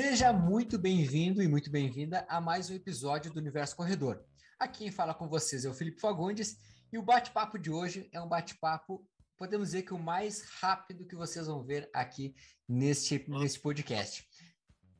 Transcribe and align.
Seja 0.00 0.32
muito 0.32 0.78
bem-vindo 0.78 1.42
e 1.42 1.48
muito 1.48 1.72
bem-vinda 1.72 2.24
a 2.28 2.40
mais 2.40 2.70
um 2.70 2.74
episódio 2.74 3.32
do 3.32 3.40
Universo 3.40 3.74
Corredor. 3.74 4.22
Aqui 4.56 4.84
quem 4.84 4.92
fala 4.92 5.12
com 5.12 5.28
vocês 5.28 5.64
é 5.64 5.68
o 5.68 5.74
Felipe 5.74 6.00
Fagundes 6.00 6.56
e 6.92 6.96
o 6.96 7.02
bate-papo 7.02 7.58
de 7.58 7.68
hoje 7.68 8.08
é 8.12 8.20
um 8.20 8.28
bate-papo, 8.28 9.04
podemos 9.36 9.70
dizer 9.70 9.82
que 9.82 9.92
o 9.92 9.98
mais 9.98 10.42
rápido 10.60 11.04
que 11.04 11.16
vocês 11.16 11.48
vão 11.48 11.64
ver 11.64 11.90
aqui 11.92 12.32
neste, 12.68 13.28
neste 13.28 13.58
podcast. 13.58 14.24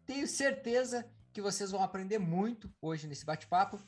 Tenho 0.05 0.27
certeza 0.27 1.09
que 1.33 1.41
vocês 1.41 1.71
vão 1.71 1.81
aprender 1.81 2.19
muito 2.19 2.69
hoje 2.83 3.07
nesse 3.07 3.25
bate-papo, 3.25 3.81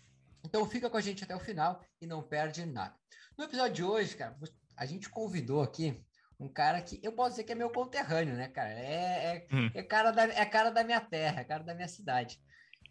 então 0.44 0.64
fica 0.64 0.88
com 0.88 0.96
a 0.96 1.00
gente 1.00 1.24
até 1.24 1.34
o 1.34 1.40
final 1.40 1.84
e 2.00 2.06
não 2.06 2.22
perde 2.22 2.64
nada. 2.64 2.94
No 3.36 3.42
episódio 3.42 3.74
de 3.74 3.82
hoje, 3.82 4.14
cara, 4.14 4.38
a 4.76 4.86
gente 4.86 5.10
convidou 5.10 5.60
aqui 5.60 6.06
um 6.40 6.48
cara 6.48 6.80
que 6.80 6.98
eu 7.02 7.12
posso 7.12 7.30
dizer 7.30 7.44
que 7.44 7.52
é 7.52 7.54
meu 7.54 7.70
conterrâneo, 7.70 8.34
né, 8.34 8.48
cara? 8.48 8.70
É, 8.70 9.36
é, 9.36 9.48
hum. 9.52 9.70
é, 9.74 9.82
cara, 9.82 10.10
da, 10.10 10.22
é 10.24 10.46
cara 10.46 10.70
da 10.70 10.82
minha 10.82 11.00
terra, 11.00 11.42
é 11.42 11.44
cara 11.44 11.62
da 11.62 11.74
minha 11.74 11.86
cidade. 11.86 12.40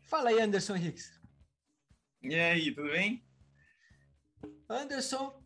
Fala 0.04 0.30
aí, 0.30 0.40
Anderson 0.40 0.76
Hicks. 0.76 1.20
E 2.22 2.36
aí, 2.36 2.74
tudo 2.76 2.92
bem? 2.92 3.26
Anderson, 4.70 5.44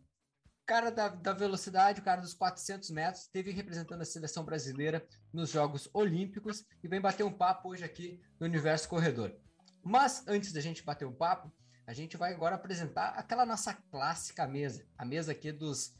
cara 0.66 0.90
da, 0.90 1.08
da 1.08 1.32
velocidade, 1.32 2.00
o 2.00 2.04
cara 2.04 2.20
dos 2.20 2.34
400 2.34 2.90
metros, 2.90 3.22
esteve 3.22 3.50
representando 3.52 4.02
a 4.02 4.04
seleção 4.04 4.44
brasileira 4.44 5.06
nos 5.32 5.50
Jogos 5.50 5.88
Olímpicos 5.94 6.62
e 6.82 6.88
vem 6.88 7.00
bater 7.00 7.24
um 7.24 7.32
papo 7.32 7.70
hoje 7.70 7.84
aqui 7.84 8.20
no 8.38 8.46
Universo 8.46 8.86
Corredor. 8.86 9.34
Mas 9.82 10.26
antes 10.28 10.52
da 10.52 10.60
gente 10.60 10.84
bater 10.84 11.06
um 11.06 11.14
papo, 11.14 11.50
a 11.86 11.94
gente 11.94 12.18
vai 12.18 12.34
agora 12.34 12.56
apresentar 12.56 13.10
aquela 13.10 13.46
nossa 13.46 13.72
clássica 13.90 14.46
mesa, 14.46 14.86
a 14.98 15.06
mesa 15.06 15.32
aqui 15.32 15.52
dos 15.52 15.94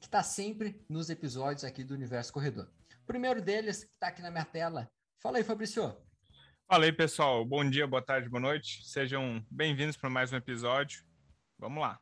que 0.00 0.06
está 0.06 0.22
sempre 0.22 0.84
nos 0.88 1.10
episódios 1.10 1.64
aqui 1.64 1.82
do 1.82 1.94
Universo 1.94 2.32
Corredor. 2.32 2.70
O 3.02 3.06
primeiro 3.06 3.42
deles, 3.42 3.84
que 3.84 3.94
está 3.94 4.08
aqui 4.08 4.22
na 4.22 4.30
minha 4.30 4.44
tela. 4.44 4.90
Fala 5.20 5.38
aí, 5.38 5.44
Fabrício. 5.44 5.96
Fala 6.66 6.84
aí, 6.84 6.92
pessoal. 6.92 7.44
Bom 7.44 7.68
dia, 7.68 7.86
boa 7.86 8.02
tarde, 8.02 8.28
boa 8.28 8.40
noite. 8.40 8.86
Sejam 8.86 9.44
bem-vindos 9.50 9.96
para 9.96 10.10
mais 10.10 10.32
um 10.32 10.36
episódio. 10.36 11.02
Vamos 11.58 11.80
lá. 11.80 11.98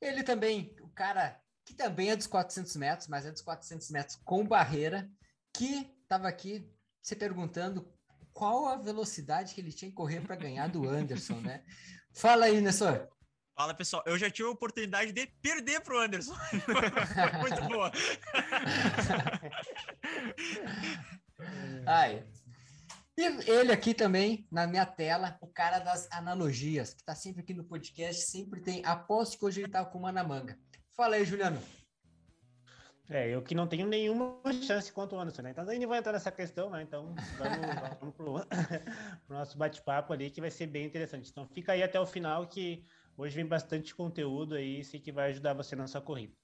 Ele 0.00 0.22
também, 0.22 0.74
o 0.80 0.88
cara 0.88 1.38
que 1.66 1.74
também 1.74 2.10
é 2.10 2.16
dos 2.16 2.26
400 2.26 2.74
metros, 2.76 3.08
mas 3.08 3.26
é 3.26 3.30
dos 3.30 3.42
400 3.42 3.90
metros 3.90 4.16
com 4.24 4.46
barreira, 4.46 5.10
que 5.52 5.92
estava 6.02 6.26
aqui 6.28 6.68
se 7.02 7.14
perguntando 7.14 7.92
qual 8.32 8.68
a 8.68 8.76
velocidade 8.76 9.54
que 9.54 9.60
ele 9.60 9.72
tinha 9.72 9.90
que 9.90 9.94
correr 9.94 10.20
para 10.20 10.36
ganhar 10.36 10.68
do 10.68 10.88
Anderson, 10.88 11.40
né? 11.40 11.62
Fala 12.14 12.46
aí, 12.46 12.60
Nessor. 12.60 13.08
Fala 13.60 13.74
pessoal, 13.74 14.02
eu 14.06 14.16
já 14.16 14.30
tive 14.30 14.48
a 14.48 14.52
oportunidade 14.52 15.12
de 15.12 15.26
perder 15.26 15.82
pro 15.82 16.00
Anderson. 16.00 16.32
muito 17.40 17.60
boa. 17.68 17.92
Ai. 21.86 22.24
E 23.18 23.50
ele 23.50 23.70
aqui 23.70 23.92
também, 23.92 24.48
na 24.50 24.66
minha 24.66 24.86
tela, 24.86 25.36
o 25.42 25.46
cara 25.46 25.78
das 25.78 26.10
analogias, 26.10 26.94
que 26.94 27.04
tá 27.04 27.14
sempre 27.14 27.42
aqui 27.42 27.52
no 27.52 27.62
podcast, 27.62 28.22
sempre 28.22 28.62
tem. 28.62 28.82
Aposto 28.82 29.38
que 29.38 29.44
hoje 29.44 29.60
ele 29.60 29.70
tá 29.70 29.84
com 29.84 29.98
uma 29.98 30.10
na 30.10 30.24
manga. 30.24 30.58
Fala 30.96 31.16
aí, 31.16 31.26
Juliano. 31.26 31.62
É, 33.10 33.28
eu 33.28 33.42
que 33.42 33.54
não 33.54 33.66
tenho 33.66 33.86
nenhuma 33.86 34.40
chance 34.66 34.90
quanto 34.90 35.16
o 35.16 35.20
Anderson, 35.20 35.42
né? 35.42 35.50
Então 35.50 35.68
a 35.68 35.74
gente 35.74 35.84
vai 35.84 35.98
entrar 35.98 36.12
nessa 36.12 36.32
questão, 36.32 36.70
né? 36.70 36.80
Então 36.80 37.14
vamos, 37.36 37.58
vamos 38.00 38.14
pro, 38.14 38.46
pro 39.26 39.36
nosso 39.36 39.58
bate-papo 39.58 40.14
ali, 40.14 40.30
que 40.30 40.40
vai 40.40 40.50
ser 40.50 40.66
bem 40.66 40.86
interessante. 40.86 41.28
Então 41.28 41.46
fica 41.48 41.72
aí 41.72 41.82
até 41.82 42.00
o 42.00 42.06
final 42.06 42.46
que 42.46 42.86
Hoje 43.20 43.36
vem 43.36 43.44
bastante 43.44 43.94
conteúdo 43.94 44.54
aí, 44.54 44.82
sei 44.82 44.98
que 44.98 45.12
vai 45.12 45.28
ajudar 45.28 45.52
você 45.52 45.76
na 45.76 45.86
sua 45.86 46.00
corrida. 46.00 46.34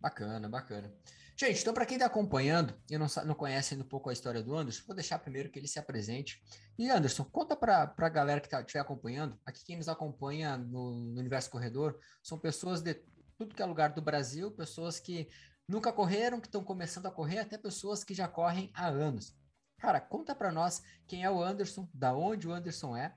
Bacana, 0.00 0.48
bacana. 0.48 0.92
Gente, 1.38 1.60
então 1.60 1.72
para 1.72 1.86
quem 1.86 1.94
está 1.94 2.06
acompanhando 2.06 2.74
e 2.90 2.98
não, 2.98 3.06
não 3.24 3.36
conhece 3.36 3.74
ainda 3.74 3.84
um 3.84 3.88
pouco 3.88 4.10
a 4.10 4.12
história 4.12 4.42
do 4.42 4.56
Anderson, 4.56 4.82
vou 4.84 4.96
deixar 4.96 5.20
primeiro 5.20 5.48
que 5.48 5.60
ele 5.60 5.68
se 5.68 5.78
apresente. 5.78 6.42
E 6.76 6.90
Anderson, 6.90 7.22
conta 7.22 7.54
para 7.54 7.94
a 7.96 8.08
galera 8.08 8.40
que 8.40 8.48
tá, 8.48 8.62
estiver 8.62 8.80
acompanhando, 8.80 9.38
aqui 9.46 9.64
quem 9.64 9.76
nos 9.76 9.88
acompanha 9.88 10.56
no, 10.56 11.12
no 11.12 11.20
Universo 11.20 11.48
Corredor, 11.48 11.96
são 12.20 12.36
pessoas 12.36 12.82
de 12.82 12.94
tudo 13.38 13.54
que 13.54 13.62
é 13.62 13.64
lugar 13.64 13.90
do 13.90 14.02
Brasil, 14.02 14.50
pessoas 14.50 14.98
que 14.98 15.28
nunca 15.68 15.92
correram, 15.92 16.40
que 16.40 16.48
estão 16.48 16.64
começando 16.64 17.06
a 17.06 17.12
correr, 17.12 17.38
até 17.38 17.56
pessoas 17.56 18.02
que 18.02 18.12
já 18.12 18.26
correm 18.26 18.72
há 18.74 18.88
anos. 18.88 19.38
Cara, 19.78 20.00
conta 20.00 20.34
para 20.34 20.50
nós 20.50 20.82
quem 21.06 21.22
é 21.22 21.30
o 21.30 21.40
Anderson, 21.40 21.88
da 21.94 22.12
onde 22.12 22.48
o 22.48 22.52
Anderson 22.52 22.96
é, 22.96 23.14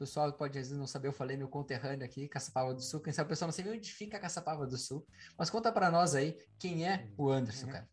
pessoal 0.00 0.32
pode 0.32 0.58
às 0.58 0.66
vezes 0.66 0.78
não 0.78 0.86
saber, 0.86 1.08
eu 1.08 1.12
falei 1.12 1.36
meu 1.36 1.48
conterrâneo 1.48 2.06
aqui, 2.06 2.26
Caçapava 2.26 2.72
do 2.72 2.80
Sul. 2.80 3.02
Quem 3.02 3.12
sabe 3.12 3.26
o 3.26 3.28
pessoal 3.28 3.48
não 3.48 3.52
sabe 3.52 3.68
onde 3.68 3.92
fica 3.92 4.18
Caçapava 4.18 4.66
do 4.66 4.78
Sul. 4.78 5.06
Mas 5.38 5.50
conta 5.50 5.70
para 5.70 5.90
nós 5.90 6.14
aí 6.14 6.36
quem 6.58 6.88
é 6.88 7.10
o 7.18 7.28
Anderson, 7.28 7.66
cara. 7.66 7.88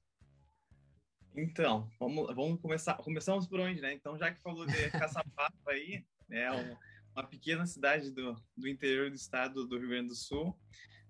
Então, 1.35 1.89
vamos, 1.99 2.33
vamos 2.33 2.61
começar. 2.61 2.95
Começamos 2.95 3.45
por 3.45 3.59
onde, 3.59 3.81
né? 3.81 3.93
Então, 3.93 4.17
já 4.17 4.33
que 4.33 4.41
falou 4.41 4.65
de 4.65 4.89
Caçapava 4.91 5.53
aí, 5.67 6.05
é 6.31 6.49
um, 6.49 6.77
uma 7.13 7.27
pequena 7.27 7.65
cidade 7.67 8.09
do, 8.09 8.41
do 8.55 8.67
interior 8.69 9.09
do 9.09 9.15
estado 9.15 9.67
do 9.67 9.77
Rio 9.77 9.89
Grande 9.89 10.07
do 10.07 10.15
Sul. 10.15 10.57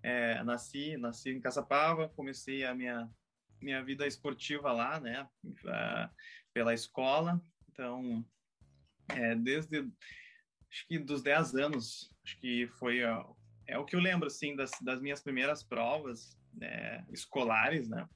É, 0.02 0.44
nasci, 0.44 0.98
nasci 0.98 1.30
em 1.30 1.40
Caçapava, 1.40 2.10
comecei 2.10 2.66
a 2.66 2.74
minha 2.74 3.10
minha 3.60 3.84
vida 3.84 4.06
esportiva 4.06 4.72
lá, 4.72 5.00
né? 5.00 5.28
Uh, 5.44 6.10
pela 6.54 6.74
escola. 6.74 7.42
Então, 7.72 8.24
é, 9.10 9.36
desde 9.36 9.90
acho 10.72 10.88
que 10.88 11.00
dos 11.00 11.22
10 11.22 11.56
anos, 11.56 12.14
acho 12.24 12.40
que 12.40 12.68
foi 12.80 13.00
é 13.68 13.78
o 13.78 13.86
que 13.86 13.96
eu 13.96 14.00
lembro 14.00 14.28
assim 14.28 14.56
das, 14.56 14.72
das 14.82 15.02
minhas 15.02 15.22
primeiras 15.22 15.62
provas 15.62 16.38
né, 16.54 17.06
escolares, 17.12 17.90
né? 17.90 18.08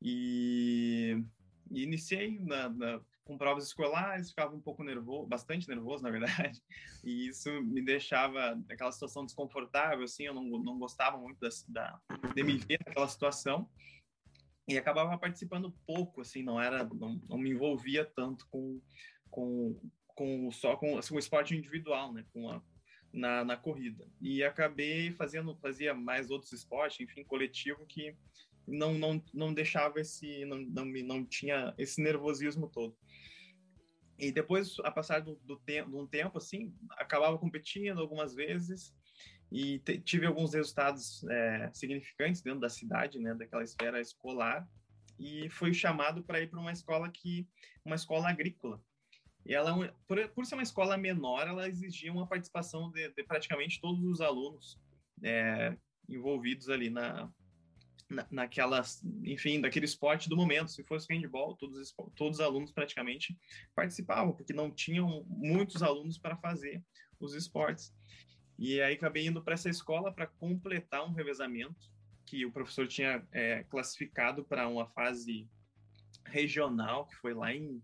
E, 0.00 1.24
e 1.70 1.84
iniciei 1.84 2.40
na, 2.40 2.68
na, 2.68 3.00
com 3.24 3.38
provas 3.38 3.66
escolares, 3.66 4.30
ficava 4.30 4.54
um 4.54 4.60
pouco 4.60 4.82
nervoso, 4.82 5.28
bastante 5.28 5.68
nervoso, 5.68 6.02
na 6.02 6.10
verdade, 6.10 6.60
e 7.04 7.28
isso 7.28 7.50
me 7.62 7.80
deixava 7.80 8.56
naquela 8.68 8.90
situação 8.90 9.24
desconfortável, 9.24 10.04
assim, 10.04 10.24
eu 10.24 10.34
não, 10.34 10.42
não 10.42 10.78
gostava 10.78 11.16
muito 11.16 11.38
da, 11.38 11.48
da, 11.68 12.00
de 12.34 12.42
me 12.42 12.58
ver 12.58 12.80
naquela 12.84 13.08
situação, 13.08 13.70
e 14.68 14.76
acabava 14.76 15.16
participando 15.18 15.74
pouco, 15.86 16.20
assim, 16.20 16.42
não 16.42 16.60
era, 16.60 16.84
não, 16.84 17.20
não 17.28 17.38
me 17.38 17.50
envolvia 17.50 18.04
tanto 18.04 18.46
com, 18.48 18.80
com, 19.30 19.80
com 20.14 20.50
só 20.50 20.76
com, 20.76 20.98
assim, 20.98 21.14
o 21.14 21.18
esporte 21.18 21.56
individual, 21.56 22.12
né, 22.12 22.24
com 22.32 22.50
a, 22.50 22.62
na, 23.12 23.44
na 23.44 23.56
corrida. 23.56 24.06
E 24.20 24.42
acabei 24.42 25.12
fazendo, 25.12 25.56
fazia 25.56 25.94
mais 25.94 26.30
outros 26.30 26.52
esportes, 26.52 27.00
enfim, 27.00 27.24
coletivo 27.24 27.86
que 27.86 28.16
não 28.66 28.94
não, 28.94 29.22
não 29.34 29.52
deixava 29.52 30.00
esse, 30.00 30.44
não, 30.44 30.60
não, 30.60 30.84
não 30.84 31.24
tinha 31.24 31.74
esse 31.76 32.00
nervosismo 32.00 32.68
todo. 32.68 32.96
E 34.18 34.30
depois, 34.30 34.76
a 34.84 34.90
passar 34.90 35.20
do, 35.20 35.34
do 35.44 35.56
tempo, 35.56 35.90
de 35.90 35.96
um 35.96 36.06
tempo, 36.06 36.38
assim, 36.38 36.72
acabava 36.92 37.36
competindo 37.38 38.00
algumas 38.00 38.34
vezes 38.34 38.94
e 39.50 39.78
tive 40.04 40.26
alguns 40.26 40.54
resultados 40.54 41.24
é, 41.24 41.70
significantes 41.74 42.40
dentro 42.40 42.60
da 42.60 42.70
cidade, 42.70 43.18
né, 43.18 43.34
daquela 43.34 43.64
esfera 43.64 44.00
escolar, 44.00 44.66
e 45.18 45.50
fui 45.50 45.74
chamado 45.74 46.22
para 46.22 46.40
ir 46.40 46.48
para 46.48 46.60
uma 46.60 46.72
escola 46.72 47.10
que, 47.10 47.46
uma 47.84 47.96
escola 47.96 48.30
agrícola, 48.30 48.80
e 49.44 49.54
ela, 49.54 49.94
por, 50.06 50.28
por 50.28 50.46
ser 50.46 50.54
uma 50.54 50.62
escola 50.62 50.96
menor, 50.96 51.46
ela 51.46 51.68
exigia 51.68 52.12
uma 52.12 52.26
participação 52.26 52.90
de, 52.90 53.08
de 53.12 53.24
praticamente 53.24 53.80
todos 53.80 54.04
os 54.04 54.20
alunos 54.20 54.78
é, 55.22 55.76
envolvidos 56.08 56.68
ali 56.68 56.90
na, 56.90 57.28
na, 58.08 58.26
naquelas, 58.30 59.02
enfim, 59.24 59.60
daquele 59.60 59.84
esporte 59.84 60.28
do 60.28 60.36
momento. 60.36 60.70
Se 60.70 60.84
fosse 60.84 61.12
handball, 61.12 61.56
todos, 61.56 61.92
todos 62.14 62.38
os 62.38 62.44
alunos 62.44 62.70
praticamente 62.70 63.36
participavam, 63.74 64.32
porque 64.32 64.52
não 64.52 64.70
tinham 64.70 65.24
muitos 65.26 65.82
alunos 65.82 66.18
para 66.18 66.36
fazer 66.36 66.82
os 67.18 67.34
esportes. 67.34 67.92
E 68.58 68.80
aí 68.80 68.94
acabei 68.94 69.26
indo 69.26 69.42
para 69.42 69.54
essa 69.54 69.68
escola 69.68 70.12
para 70.12 70.26
completar 70.26 71.04
um 71.04 71.12
revezamento 71.12 71.90
que 72.24 72.46
o 72.46 72.52
professor 72.52 72.86
tinha 72.86 73.26
é, 73.32 73.64
classificado 73.64 74.44
para 74.44 74.68
uma 74.68 74.86
fase 74.86 75.48
regional, 76.26 77.06
que 77.06 77.16
foi 77.16 77.34
lá 77.34 77.52
em, 77.52 77.82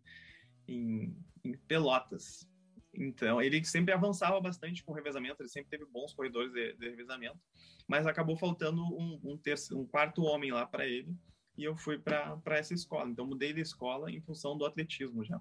em 0.68 1.16
em 1.44 1.56
Pelotas. 1.56 2.48
Então, 2.94 3.40
ele 3.40 3.64
sempre 3.64 3.92
avançava 3.92 4.40
bastante 4.40 4.82
com 4.82 4.92
revezamento, 4.92 5.40
ele 5.40 5.48
sempre 5.48 5.70
teve 5.70 5.84
bons 5.86 6.12
corredores 6.14 6.52
de, 6.52 6.72
de 6.74 6.90
revezamento, 6.90 7.38
mas 7.86 8.06
acabou 8.06 8.36
faltando 8.36 8.82
um, 8.82 9.20
um, 9.22 9.40
um 9.72 9.86
quarto 9.86 10.22
homem 10.22 10.50
lá 10.50 10.66
para 10.66 10.86
ele, 10.86 11.14
e 11.56 11.64
eu 11.64 11.76
fui 11.76 11.98
para 11.98 12.40
essa 12.56 12.74
escola. 12.74 13.08
Então, 13.10 13.26
mudei 13.26 13.52
de 13.52 13.60
escola 13.60 14.10
em 14.10 14.20
função 14.20 14.56
do 14.56 14.64
atletismo 14.64 15.24
já. 15.24 15.40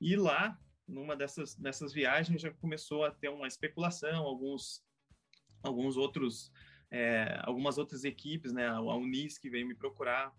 E 0.00 0.16
lá, 0.16 0.58
numa 0.86 1.16
dessas, 1.16 1.54
dessas 1.54 1.92
viagens, 1.92 2.40
já 2.40 2.50
começou 2.52 3.04
a 3.04 3.10
ter 3.10 3.28
uma 3.28 3.46
especulação, 3.46 4.24
alguns, 4.24 4.82
alguns 5.62 5.96
outros, 5.96 6.52
é, 6.90 7.40
algumas 7.42 7.78
outras 7.78 8.04
equipes, 8.04 8.52
né? 8.52 8.68
A 8.68 8.80
Unis 8.80 9.38
que 9.38 9.50
veio 9.50 9.66
me 9.66 9.74
procurar, 9.74 10.34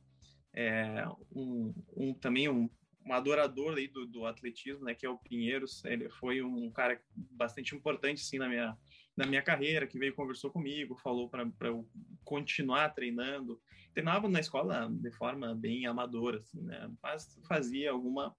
é, 0.53 1.05
um, 1.31 1.73
um, 1.95 2.13
também 2.13 2.47
um 2.49 2.69
um 3.05 3.13
adorador 3.13 3.77
aí 3.77 3.87
do, 3.87 4.05
do 4.05 4.25
atletismo, 4.25 4.85
né, 4.85 4.93
que 4.93 5.05
é 5.05 5.09
o 5.09 5.17
Pinheiros. 5.17 5.83
Ele 5.85 6.09
foi 6.09 6.41
um 6.41 6.69
cara 6.71 7.01
bastante 7.15 7.75
importante, 7.75 8.21
sim, 8.21 8.37
na 8.37 8.47
minha, 8.47 8.77
na 9.15 9.25
minha 9.25 9.41
carreira, 9.41 9.87
que 9.87 9.97
veio 9.97 10.15
conversou 10.15 10.51
comigo, 10.51 10.97
falou 10.97 11.29
para 11.29 11.67
eu 11.67 11.87
continuar 12.23 12.89
treinando. 12.89 13.59
Treinava 13.93 14.29
na 14.29 14.39
escola 14.39 14.89
de 14.89 15.11
forma 15.11 15.53
bem 15.55 15.85
amadora, 15.85 16.37
assim, 16.37 16.61
né, 16.61 16.89
mas 17.01 17.39
fazia 17.47 17.91
alguma 17.91 18.35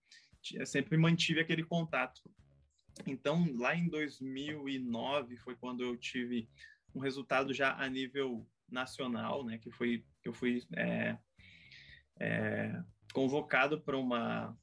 sempre 0.65 0.97
mantive 0.97 1.41
aquele 1.41 1.63
contato. 1.63 2.21
Então, 3.07 3.47
lá 3.57 3.75
em 3.75 3.89
2009 3.89 5.37
foi 5.37 5.55
quando 5.57 5.83
eu 5.83 5.97
tive 5.97 6.49
um 6.95 7.01
resultado 7.01 7.55
já 7.55 7.75
a 7.77 7.89
nível 7.89 8.47
nacional, 8.69 9.45
né? 9.45 9.59
Que 9.59 9.71
foi 9.71 10.05
eu 10.25 10.33
fui 10.33 10.63
é, 10.77 11.17
é, 12.21 12.83
convocado 13.13 13.81
para 13.81 13.97
uma 13.97 14.57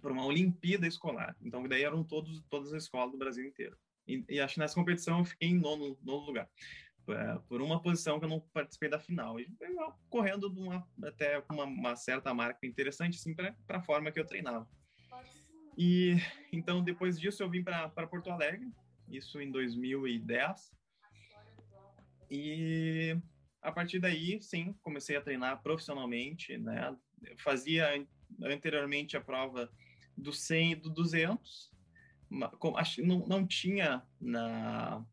para 0.00 0.12
uma 0.12 0.26
Olimpíada 0.26 0.86
escolar. 0.86 1.34
Então, 1.42 1.66
daí 1.66 1.82
eram 1.82 2.04
todos 2.04 2.42
todas 2.48 2.72
as 2.72 2.84
escolas 2.84 3.10
do 3.10 3.18
Brasil 3.18 3.44
inteiro. 3.44 3.76
E, 4.06 4.24
e 4.28 4.40
acho 4.40 4.54
que 4.54 4.60
nessa 4.60 4.74
competição 4.74 5.18
eu 5.18 5.24
fiquei 5.24 5.48
em 5.48 5.58
nono, 5.58 5.98
nono 6.02 6.26
lugar. 6.26 6.48
É, 7.08 7.38
por 7.48 7.62
uma 7.62 7.80
posição 7.80 8.18
que 8.18 8.24
eu 8.24 8.28
não 8.28 8.40
participei 8.40 8.88
da 8.88 8.98
final. 8.98 9.38
E 9.38 9.48
correndo 10.08 10.48
uma, 10.48 10.86
até 11.04 11.42
uma, 11.50 11.64
uma, 11.64 11.96
certa 11.96 12.34
marca 12.34 12.66
interessante, 12.66 13.16
assim, 13.16 13.34
para 13.34 13.54
a 13.68 13.82
forma 13.82 14.10
que 14.10 14.18
eu 14.18 14.26
treinava. 14.26 14.68
E 15.78 16.16
então, 16.52 16.82
depois 16.82 17.18
disso, 17.18 17.42
eu 17.42 17.50
vim 17.50 17.62
para 17.62 17.88
Porto 18.08 18.30
Alegre, 18.30 18.68
isso 19.08 19.40
em 19.40 19.50
2010. 19.50 20.72
E 22.30 23.16
a 23.62 23.70
partir 23.70 24.00
daí, 24.00 24.40
sim, 24.42 24.74
comecei 24.82 25.16
a 25.16 25.20
treinar 25.20 25.62
profissionalmente, 25.62 26.58
né? 26.58 26.96
Fazia 27.38 27.88
anteriormente 28.42 29.16
a 29.16 29.20
prova 29.20 29.70
do 30.16 30.32
100 30.32 30.72
e 30.72 30.74
do 30.76 30.90
200, 30.90 31.72
não, 32.28 33.26
não 33.26 33.46
tinha 33.46 34.02
na, 34.20 35.04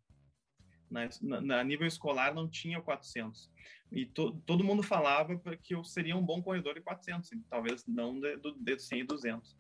na, 0.90 1.42
na, 1.42 1.64
nível 1.64 1.88
escolar 1.88 2.34
não 2.34 2.48
tinha 2.48 2.82
400 2.82 3.52
e 3.92 4.06
to, 4.06 4.42
todo 4.46 4.64
mundo 4.64 4.82
falava 4.82 5.40
que 5.62 5.76
eu 5.76 5.84
seria 5.84 6.16
um 6.16 6.26
bom 6.26 6.42
corredor 6.42 6.74
de 6.74 6.82
400 6.82 7.30
talvez 7.50 7.86
não 7.88 8.20
de, 8.20 8.38
de 8.38 8.80
100 8.80 9.00
e 9.00 9.04
200 9.04 9.58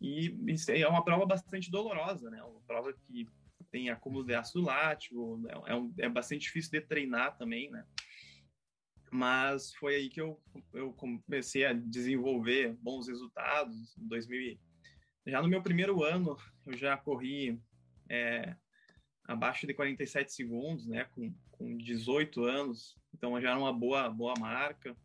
e 0.00 0.52
isso 0.52 0.70
é 0.70 0.86
uma 0.86 1.04
prova 1.04 1.26
bastante 1.26 1.70
dolorosa 1.70 2.30
né? 2.30 2.42
Uma 2.42 2.60
prova 2.66 2.92
que 2.92 3.26
tem 3.70 3.88
acúmulo 3.88 4.24
de 4.24 4.34
ácido 4.34 4.62
lático 4.62 5.42
é, 5.66 5.74
um, 5.74 5.92
é 5.98 6.08
bastante 6.08 6.42
difícil 6.42 6.72
de 6.72 6.80
treinar 6.80 7.36
também 7.36 7.70
né 7.70 7.84
mas 9.10 9.74
foi 9.74 9.96
aí 9.96 10.08
que 10.08 10.20
eu, 10.20 10.40
eu 10.72 10.92
comecei 10.92 11.64
a 11.64 11.72
desenvolver 11.72 12.76
bons 12.80 13.08
resultados 13.08 13.96
em 13.98 14.06
2000 14.06 14.58
já 15.26 15.42
no 15.42 15.48
meu 15.48 15.62
primeiro 15.62 16.02
ano, 16.02 16.36
eu 16.66 16.76
já 16.76 16.96
corri 16.96 17.60
é, 18.08 18.56
abaixo 19.24 19.66
de 19.66 19.74
47 19.74 20.32
segundos, 20.32 20.86
né, 20.86 21.06
com, 21.14 21.32
com 21.52 21.76
18 21.76 22.44
anos, 22.44 22.96
então 23.14 23.40
já 23.40 23.50
era 23.50 23.58
uma 23.58 23.72
boa, 23.72 24.08
boa 24.08 24.34
marca. 24.38 24.96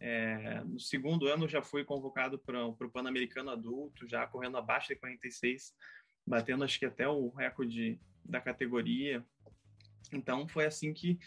É, 0.00 0.62
no 0.64 0.78
segundo 0.78 1.26
ano, 1.26 1.48
já 1.48 1.60
fui 1.60 1.84
convocado 1.84 2.38
para 2.38 2.64
o 2.64 2.90
Pan-Americano 2.90 3.50
Adulto, 3.50 4.08
já 4.08 4.26
correndo 4.26 4.56
abaixo 4.56 4.88
de 4.88 4.96
46, 4.96 5.74
batendo 6.26 6.64
acho 6.64 6.78
que 6.78 6.86
até 6.86 7.08
o 7.08 7.30
recorde 7.30 8.00
da 8.24 8.40
categoria. 8.40 9.24
Então, 10.12 10.48
foi 10.48 10.66
assim 10.66 10.94
que 10.94 11.18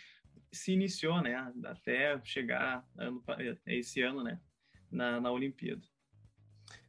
se 0.52 0.74
iniciou, 0.74 1.22
né, 1.22 1.52
até 1.66 2.20
chegar 2.24 2.86
ano, 2.98 3.24
esse 3.66 4.02
ano, 4.02 4.24
né, 4.24 4.40
na, 4.92 5.22
na 5.22 5.32
Olimpíada. 5.32 5.82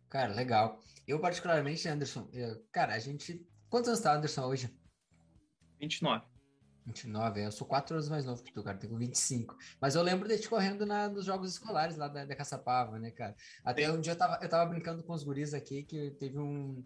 Cara, 0.08 0.34
legal. 0.34 0.80
Eu, 1.06 1.20
particularmente, 1.20 1.88
Anderson, 1.88 2.28
eu, 2.32 2.62
cara, 2.70 2.94
a 2.94 2.98
gente. 2.98 3.46
Quantos 3.70 3.88
anos 3.88 4.00
tá, 4.00 4.14
Anderson, 4.14 4.44
hoje? 4.44 4.70
29. 5.80 6.24
29, 6.84 7.40
é, 7.40 7.46
eu 7.46 7.52
sou 7.52 7.66
quatro 7.66 7.94
anos 7.94 8.08
mais 8.08 8.24
novo 8.24 8.42
que 8.42 8.52
tu, 8.52 8.62
cara, 8.62 8.76
tenho 8.76 8.96
25. 8.96 9.56
Mas 9.80 9.94
eu 9.94 10.02
lembro 10.02 10.28
de 10.28 10.38
te 10.38 10.48
correndo 10.48 10.84
na, 10.84 11.08
nos 11.08 11.24
jogos 11.24 11.52
escolares 11.52 11.96
lá 11.96 12.08
da, 12.08 12.24
da 12.24 12.36
Caçapava, 12.36 12.98
né, 12.98 13.10
cara? 13.10 13.36
Até 13.64 13.86
Sim. 13.86 13.92
um 13.92 14.00
dia 14.00 14.12
eu 14.12 14.16
tava, 14.16 14.38
eu 14.42 14.48
tava 14.48 14.68
brincando 14.68 15.02
com 15.02 15.12
os 15.12 15.22
guris 15.22 15.54
aqui, 15.54 15.82
que 15.84 16.10
teve 16.12 16.38
um. 16.38 16.84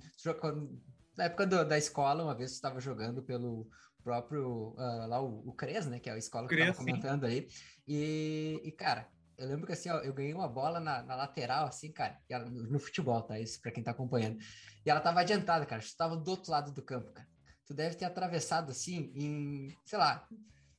Na 1.16 1.24
época 1.24 1.46
do, 1.46 1.64
da 1.64 1.78
escola, 1.78 2.22
uma 2.22 2.34
vez 2.34 2.50
eu 2.50 2.54
estava 2.56 2.80
jogando 2.80 3.22
pelo 3.22 3.68
próprio. 4.02 4.74
Uh, 4.76 5.06
lá 5.08 5.20
o, 5.20 5.48
o 5.48 5.52
CRES, 5.52 5.86
né? 5.86 5.98
Que 5.98 6.10
é 6.10 6.12
a 6.12 6.18
escola 6.18 6.46
que 6.46 6.56
tava 6.56 6.74
comentando 6.74 7.26
sim. 7.26 7.32
aí. 7.32 7.48
E, 7.88 8.60
e, 8.64 8.72
cara, 8.72 9.08
eu 9.36 9.48
lembro 9.48 9.66
que 9.66 9.72
assim, 9.72 9.90
ó, 9.90 9.98
eu 9.98 10.14
ganhei 10.14 10.32
uma 10.32 10.48
bola 10.48 10.78
na, 10.78 11.02
na 11.02 11.14
lateral, 11.14 11.66
assim, 11.66 11.92
cara, 11.92 12.18
ela, 12.28 12.48
no 12.48 12.78
futebol, 12.78 13.22
tá? 13.22 13.38
Isso 13.38 13.60
pra 13.60 13.72
quem 13.72 13.82
tá 13.82 13.90
acompanhando. 13.90 14.38
E 14.84 14.90
ela 14.90 15.00
tava 15.00 15.20
adiantada, 15.20 15.66
cara. 15.66 15.82
Estava 15.82 16.16
do 16.16 16.30
outro 16.30 16.50
lado 16.50 16.72
do 16.72 16.82
campo, 16.82 17.12
cara. 17.12 17.28
Tu 17.66 17.74
deve 17.74 17.96
ter 17.96 18.04
atravessado 18.04 18.70
assim 18.70 19.12
em, 19.14 19.76
sei 19.84 19.98
lá, 19.98 20.26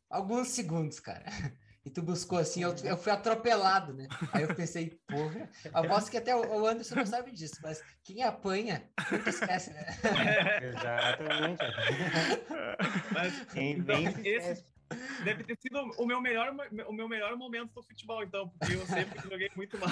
alguns 0.09 0.49
segundos, 0.49 0.99
cara. 0.99 1.25
E 1.87 1.89
tu 1.89 2.01
buscou 2.01 2.37
assim, 2.37 2.63
eu, 2.63 2.75
eu 2.83 2.97
fui 2.97 3.13
atropelado, 3.13 3.93
né? 3.93 4.09
Aí 4.33 4.43
eu 4.43 4.53
pensei, 4.53 4.99
porra, 5.07 5.49
aposto 5.71 6.11
que 6.11 6.17
até 6.17 6.35
o 6.35 6.67
Anderson 6.67 6.95
não 6.95 7.05
sabe 7.05 7.31
disso, 7.31 7.55
mas 7.63 7.81
quem 8.03 8.23
apanha, 8.23 8.83
nunca 9.09 9.29
esquece, 9.29 9.71
né? 9.71 9.85
Exatamente. 10.67 11.63
Mas, 13.13 13.45
quem 13.53 13.77
então, 13.77 13.95
esse, 14.21 14.65
Deve 15.23 15.43
ter 15.43 15.57
sido 15.57 15.79
o 15.97 16.05
meu 16.05 16.21
melhor, 16.21 16.55
o 16.87 16.93
meu 16.93 17.09
melhor 17.09 17.35
momento 17.35 17.73
do 17.73 17.83
futebol, 17.83 18.23
então, 18.23 18.49
porque 18.49 18.75
eu 18.75 18.85
sempre 18.85 19.19
joguei 19.29 19.51
muito 19.55 19.77
mal. 19.77 19.89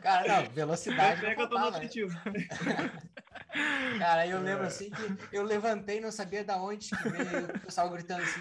Cara, 0.00 0.42
não, 0.42 0.50
velocidade. 0.50 1.26
É 1.26 1.34
que 1.34 1.42
eu 1.42 1.48
tô 1.48 1.58
no 1.58 1.70
né? 1.70 1.80
Cara, 3.98 4.26
eu 4.26 4.40
lembro 4.40 4.66
assim 4.66 4.90
que 4.90 5.36
eu 5.36 5.42
levantei, 5.42 6.00
não 6.00 6.10
sabia 6.10 6.42
da 6.42 6.56
onde 6.56 6.88
que 6.88 7.08
veio 7.08 7.44
o 7.44 7.60
pessoal 7.60 7.90
gritando 7.90 8.22
assim: 8.22 8.40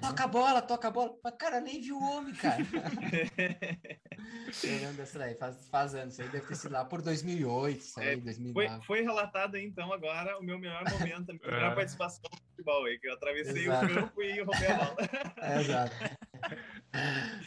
toca 0.00 0.24
a 0.24 0.26
bola, 0.26 0.60
toca 0.60 0.88
a 0.88 0.90
bola. 0.90 1.14
Mas, 1.22 1.34
cara, 1.38 1.60
nem 1.60 1.80
viu 1.80 1.96
o 1.96 2.02
homem, 2.02 2.34
cara. 2.34 2.58
eu 4.62 4.70
lembro 4.70 4.96
dessa 4.96 5.18
daí, 5.18 5.34
faz, 5.34 5.66
faz 5.68 5.94
anos. 5.94 6.14
Isso 6.14 6.22
aí 6.22 6.28
deve 6.28 6.46
ter 6.46 6.56
sido 6.56 6.72
lá 6.72 6.84
por 6.84 7.00
2008, 7.00 7.80
isso 7.80 8.00
aí, 8.00 8.08
é, 8.08 8.16
2009. 8.16 8.52
Foi, 8.52 8.86
foi 8.86 9.02
relatado 9.02 9.54
aí, 9.54 9.64
então, 9.64 9.90
agora 9.90 10.38
o 10.38 10.42
meu 10.42 10.58
melhor 10.58 10.84
momento, 10.90 11.30
a 11.30 11.34
minha 11.34 11.50
melhor 11.50 11.72
é. 11.72 11.74
participação 11.74 12.30
futebol 12.54 12.84
aí, 12.84 12.98
que 12.98 13.08
eu 13.08 13.14
atravessei 13.14 13.64
Exato. 13.64 13.86
o 13.86 13.94
campo 13.94 14.22
e 14.22 14.40
roubei 14.42 14.66
a 14.68 14.76
bola. 14.76 14.96
É, 15.38 15.60
exato. 15.60 15.94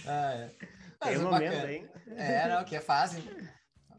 Ah, 0.05 0.33
é. 0.33 0.55
Mas 0.99 1.09
Tem 1.09 1.17
um 1.19 1.31
momento 1.31 1.65
aí. 1.65 1.89
É, 2.17 2.47
não, 2.49 2.65
que 2.65 2.75
é 2.75 2.81
fase. 2.81 3.21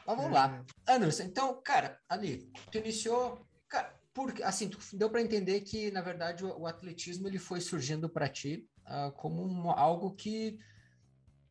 Mas 0.07 0.17
vamos 0.17 0.33
lá. 0.33 0.65
Anderson, 0.87 1.23
então, 1.23 1.63
cara, 1.63 1.99
ali, 2.09 2.51
tu 2.71 2.79
iniciou, 2.79 3.47
cara, 3.69 3.95
porque, 4.13 4.43
assim, 4.43 4.69
tu 4.69 4.79
deu 4.95 5.09
para 5.09 5.23
entender 5.23 5.61
que, 5.61 5.91
na 5.91 6.03
verdade, 6.03 6.45
o, 6.45 6.61
o, 6.61 6.67
atletismo 6.67 7.29
ele 7.29 7.39
foi 7.39 7.61
surgindo 7.61 8.09
para 8.09 8.29
ti 8.29 8.69
uh, 8.87 9.13
como 9.13 9.43
um, 9.43 9.71
algo 9.71 10.15
que 10.15 10.59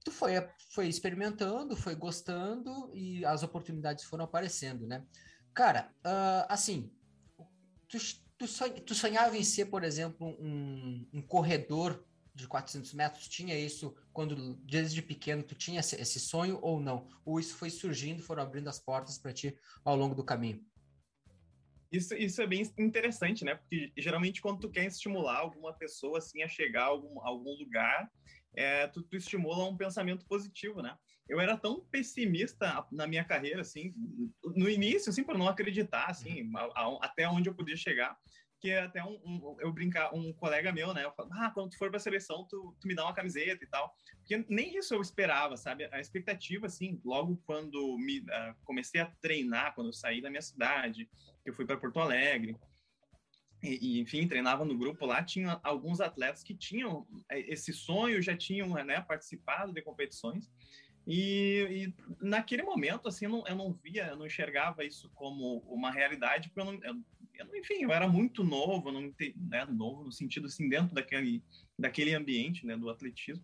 tu 0.04 0.12
foi, 0.12 0.34
foi 0.72 0.88
experimentando, 0.88 1.76
foi 1.76 1.96
gostando 1.96 2.92
e 2.94 3.26
as 3.26 3.42
oportunidades 3.42 4.04
foram 4.04 4.26
aparecendo, 4.26 4.86
né? 4.86 5.04
Cara, 5.54 5.92
uh, 6.06 6.46
assim, 6.50 6.92
tu, 7.88 7.98
tu, 8.38 8.96
sonhava 8.96 9.38
em 9.38 9.44
ser, 9.44 9.66
por 9.66 9.84
exemplo, 9.84 10.28
um, 10.40 11.08
um 11.14 11.22
corredor 11.22 12.06
de 12.34 12.48
400 12.48 12.94
metros? 12.94 13.28
Tinha 13.28 13.58
isso 13.58 13.96
quando, 14.14 14.56
desde 14.58 15.02
pequeno, 15.02 15.44
tu 15.44 15.56
tinha 15.56 15.80
esse, 15.80 16.20
sonho 16.20 16.60
ou 16.62 16.80
não? 16.80 17.08
Ou 17.26 17.40
isso 17.40 17.56
foi 17.56 17.70
surgindo, 17.70 18.22
foram 18.22 18.44
abrindo 18.44 18.70
as 18.70 18.80
portas 18.80 19.18
para 19.18 19.34
ti 19.34 19.58
ao 19.84 19.96
longo 19.96 20.14
do 20.14 20.24
caminho? 20.24 20.64
Isso, 21.92 22.14
isso 22.16 22.42
é 22.42 22.48
bem 22.48 22.70
interessante, 22.78 23.46
né? 23.46 23.56
Porque 23.56 23.92
geralmente 23.98 24.42
quando 24.42 24.60
tu 24.60 24.70
quer 24.70 24.86
estimular 24.86 25.38
alguma 25.38 25.74
pessoa 25.74 26.18
assim 26.18 26.44
a 26.44 26.48
chegar 26.48 26.84
a 26.84 26.88
algum, 26.88 27.22
algum 27.26 27.58
lugar, 27.58 28.12
é, 28.54 28.88
tu, 28.88 29.02
tu 29.04 29.16
estimula 29.16 29.66
um 29.66 29.78
pensamento 29.78 30.26
positivo, 30.26 30.82
né? 30.82 30.98
Eu 31.30 31.40
era 31.40 31.58
tão 31.58 31.82
pessimista 31.92 32.86
na 32.92 33.06
minha 33.06 33.24
carreira, 33.24 33.62
assim, 33.62 33.94
no 34.56 34.70
início, 34.70 35.10
assim, 35.10 35.24
para 35.24 35.38
não 35.38 35.48
acreditar, 35.48 36.06
assim, 36.06 36.50
a, 36.56 36.82
a, 36.82 36.98
até 37.02 37.28
onde 37.28 37.50
eu 37.50 37.54
podia 37.54 37.76
chegar 37.76 38.18
que 38.60 38.72
é 38.72 38.82
até 38.82 39.04
um, 39.04 39.20
um, 39.24 39.56
eu 39.60 39.72
brincar, 39.72 40.14
um 40.14 40.34
colega 40.34 40.72
meu, 40.72 40.94
né? 40.94 41.04
Eu 41.06 41.12
falo, 41.12 41.30
ah, 41.34 41.52
quando 41.52 41.72
tu 41.72 41.78
for 41.78 41.90
pra 41.90 42.00
seleção, 42.00 42.46
tu, 42.50 42.76
tu 42.80 42.88
me 42.88 42.96
dá 42.96 43.04
uma 43.04 43.14
camiseta 43.14 43.64
e 43.64 43.68
tal. 43.68 43.96
Porque 44.18 44.46
nem 44.50 44.76
isso 44.78 44.94
eu 44.94 45.02
esperava, 45.02 45.56
sabe? 45.56 45.86
A 45.92 46.00
expectativa, 46.00 46.66
assim, 46.66 47.00
logo 47.06 47.42
quando 47.46 47.98
me 47.98 48.20
uh, 48.20 48.56
comecei 48.64 49.00
a 49.00 49.12
treinar, 49.22 49.76
quando 49.76 49.88
eu 49.88 49.94
saí 49.94 50.22
da 50.22 50.30
minha 50.30 50.42
cidade, 50.42 51.08
eu 51.46 51.54
fui 51.54 51.66
para 51.66 51.78
Porto 51.78 52.00
Alegre, 52.00 52.58
e, 53.64 53.98
e, 53.98 54.00
enfim, 54.00 54.28
treinava 54.28 54.64
no 54.64 54.78
grupo 54.78 55.06
lá, 55.06 55.24
tinha 55.24 55.60
alguns 55.64 56.00
atletas 56.00 56.44
que 56.44 56.56
tinham 56.56 57.08
é, 57.30 57.40
esse 57.52 57.74
sonho, 57.74 58.22
já 58.22 58.36
tinham 58.36 58.70
né, 58.70 59.02
participado 59.02 59.74
de 59.74 59.82
competições, 59.82 60.52
e, 61.08 61.86
e, 61.88 61.94
naquele 62.20 62.64
momento, 62.64 63.08
assim, 63.08 63.26
eu 63.26 63.32
não, 63.32 63.48
eu 63.48 63.56
não, 63.56 63.72
via, 63.72 64.08
eu 64.08 64.18
não 64.18 64.26
enxergava 64.26 64.84
isso 64.84 65.10
como 65.16 65.60
uma 65.60 65.90
realidade, 65.90 66.50
porque 66.50 66.60
eu 66.60 66.66
não, 66.66 66.84
eu, 66.84 67.02
eu, 67.36 67.56
enfim, 67.56 67.84
eu 67.84 67.94
era 67.94 68.10
muito 68.10 68.44
novo, 68.44 68.92
não 68.92 69.14
né, 69.38 69.66
novo 69.70 70.04
no 70.04 70.12
sentido 70.12 70.48
assim 70.48 70.68
dentro 70.68 70.94
daquele 70.94 71.42
daquele 71.80 72.14
ambiente, 72.14 72.66
né, 72.66 72.76
do 72.76 72.90
atletismo. 72.90 73.42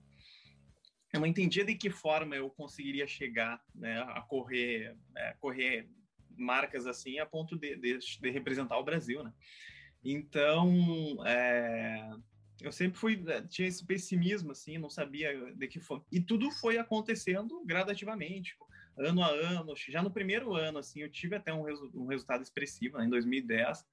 Eu 1.14 1.22
não 1.22 1.28
entendia 1.28 1.64
de 1.64 1.76
que 1.76 1.90
forma 1.90 2.36
eu 2.36 2.50
conseguiria 2.50 3.08
chegar, 3.08 3.64
né, 3.74 4.02
a 4.10 4.22
correr, 4.22 4.98
né, 5.12 5.34
correr 5.40 5.88
marcas 6.36 6.86
assim 6.86 7.20
a 7.20 7.26
ponto 7.26 7.56
de, 7.58 7.78
de, 7.78 7.98
de 7.98 8.30
representar 8.30 8.78
o 8.78 8.84
Brasil, 8.84 9.24
né? 9.24 9.32
Então, 10.04 11.26
é, 11.26 12.14
eu 12.64 12.72
sempre 12.72 12.98
fui 12.98 13.18
né, 13.18 13.42
tinha 13.50 13.68
esse 13.68 13.86
pessimismo 13.86 14.52
assim, 14.52 14.78
não 14.78 14.90
sabia 14.90 15.54
de 15.54 15.68
que 15.68 15.80
forma. 15.80 16.06
E 16.12 16.20
tudo 16.20 16.50
foi 16.50 16.78
acontecendo 16.78 17.62
gradativamente 17.66 18.56
ano 18.98 19.24
a 19.24 19.30
ano, 19.30 19.74
já 19.76 20.02
no 20.02 20.12
primeiro 20.12 20.54
ano, 20.56 20.78
assim, 20.78 21.02
eu 21.02 21.10
tive 21.10 21.36
até 21.36 21.54
um, 21.54 21.64
resu 21.64 21.92
um 21.94 22.06
resultado 22.06 22.42
expressivo, 22.42 22.98
né, 22.98 23.06
em 23.06 23.10
2010, 23.10 23.86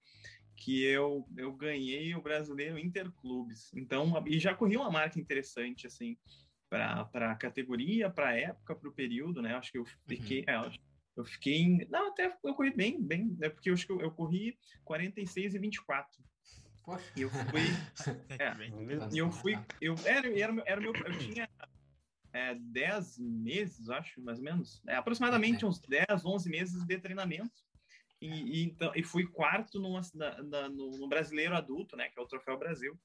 que 0.57 0.85
eu, 0.85 1.27
eu 1.37 1.53
ganhei 1.53 2.15
o 2.15 2.21
Brasileiro 2.21 2.79
Interclubes. 2.79 3.73
Então, 3.75 4.23
e 4.27 4.39
já 4.39 4.55
corri 4.55 4.77
uma 4.77 4.91
marca 4.91 5.19
interessante, 5.19 5.87
assim, 5.87 6.19
para 6.69 7.09
a 7.33 7.35
categoria, 7.35 8.11
para 8.11 8.29
a 8.29 8.37
época, 8.37 8.77
para 8.77 8.89
o 8.89 8.93
período, 8.93 9.41
né? 9.43 9.55
Acho 9.55 9.73
que 9.73 9.79
eu 9.79 9.87
fiquei, 10.07 10.41
uhum. 10.41 10.67
é, 10.67 10.79
eu 11.17 11.25
fiquei 11.25 11.57
em, 11.57 11.89
não, 11.89 12.09
até 12.09 12.37
eu 12.45 12.55
corri 12.55 12.71
bem, 12.71 13.03
bem, 13.03 13.37
é 13.41 13.49
porque 13.49 13.71
eu 13.71 13.75
acho 13.75 13.87
que 13.87 13.93
eu, 13.93 14.00
eu 14.00 14.11
corri 14.11 14.57
46 14.85 15.55
e 15.55 15.59
24. 15.59 16.23
Poxa. 16.85 17.13
Eu 17.17 17.31
fui, 17.31 17.63
é, 18.39 19.15
e 19.15 19.19
eu 19.19 19.31
fui, 19.31 19.59
eu 19.81 19.95
era, 20.05 20.29
era, 20.39 20.63
era 20.67 20.81
meu, 20.81 20.95
eu 20.95 21.19
tinha 21.19 21.49
é, 22.33 22.55
10 22.55 23.19
meses, 23.19 23.91
acho, 23.91 24.21
mais 24.23 24.39
ou 24.39 24.45
menos, 24.45 24.83
é, 24.87 24.97
aproximadamente 24.97 25.65
uns 25.65 25.79
10, 25.81 26.25
11 26.25 26.49
meses 26.49 26.85
de 26.85 26.99
treinamento. 26.99 27.63
E, 28.21 28.29
e, 28.29 28.65
então, 28.65 28.93
e 28.95 29.03
fui 29.03 29.27
quarto 29.27 29.81
numa, 29.81 30.01
na, 30.15 30.43
na, 30.43 30.69
no, 30.69 30.91
no, 30.99 31.09
brasileiro 31.09 31.57
adulto, 31.57 31.97
né, 31.97 32.09
que 32.09 32.19
é 32.19 32.23
o 32.23 32.27
Troféu 32.27 32.59
Brasil. 32.59 32.99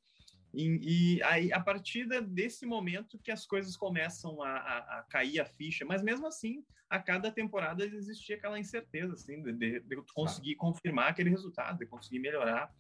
E, 0.54 1.18
e 1.18 1.24
aí, 1.24 1.52
a 1.54 1.60
partir 1.60 2.06
desse 2.28 2.66
momento 2.66 3.20
que 3.20 3.32
as 3.32 3.46
coisas 3.46 3.76
começam 3.76 4.42
a, 4.42 4.50
a, 4.50 5.00
a, 5.00 5.04
cair 5.10 5.40
a 5.40 5.46
ficha, 5.46 5.86
mas 5.86 6.02
mesmo 6.02 6.28
assim, 6.28 6.64
a 6.90 7.00
cada 7.00 7.32
temporada 7.32 7.86
existia 7.86 8.36
aquela 8.36 8.60
incerteza, 8.60 9.14
assim, 9.14 9.42
de, 9.42 9.54
de, 9.54 9.80
de 9.80 9.96
conseguir 10.14 10.56
confirmar 10.56 11.10
aquele 11.10 11.30
resultado, 11.30 11.80
de 11.80 11.86
conseguir 11.86 12.20
melhorar, 12.20 12.74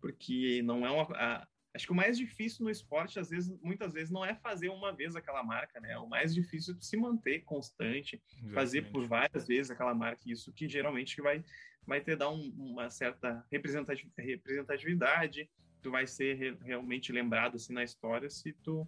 porque 0.00 0.62
não 0.62 0.86
é 0.86 0.90
uma. 0.90 1.02
A, 1.16 1.48
acho 1.74 1.86
que 1.86 1.92
o 1.92 1.96
mais 1.96 2.16
difícil 2.18 2.64
no 2.64 2.70
esporte, 2.70 3.18
às 3.18 3.30
vezes, 3.30 3.56
muitas 3.62 3.92
vezes, 3.92 4.10
não 4.10 4.24
é 4.24 4.34
fazer 4.34 4.68
uma 4.68 4.92
vez 4.92 5.14
aquela 5.14 5.42
marca, 5.42 5.80
né? 5.80 5.96
O 5.98 6.08
mais 6.08 6.34
difícil 6.34 6.74
é 6.76 6.80
se 6.80 6.96
manter 6.96 7.44
constante, 7.44 8.20
Exatamente. 8.26 8.54
fazer 8.54 8.90
por 8.90 9.06
várias 9.06 9.46
vezes 9.46 9.70
aquela 9.70 9.94
marca, 9.94 10.22
isso 10.26 10.52
que 10.52 10.68
geralmente 10.68 11.20
vai 11.20 11.44
vai 11.86 12.02
te 12.02 12.14
dar 12.14 12.28
um, 12.28 12.52
uma 12.58 12.90
certa 12.90 13.42
representatividade, 13.50 15.48
tu 15.80 15.90
vai 15.90 16.06
ser 16.06 16.34
re, 16.34 16.58
realmente 16.60 17.10
lembrado 17.10 17.56
assim 17.56 17.72
na 17.72 17.82
história 17.82 18.28
se 18.28 18.52
tu 18.52 18.86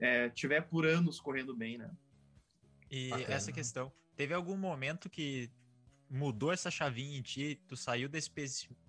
é, 0.00 0.28
tiver 0.28 0.62
por 0.62 0.84
anos 0.84 1.20
correndo 1.20 1.54
bem, 1.54 1.78
né? 1.78 1.88
E 2.90 3.10
Bacana. 3.10 3.34
essa 3.34 3.52
questão, 3.52 3.92
teve 4.16 4.34
algum 4.34 4.56
momento 4.56 5.08
que 5.08 5.50
mudou 6.12 6.52
essa 6.52 6.70
chavinha 6.70 7.18
em 7.18 7.22
ti, 7.22 7.58
tu 7.66 7.74
saiu 7.74 8.06
desse 8.06 8.30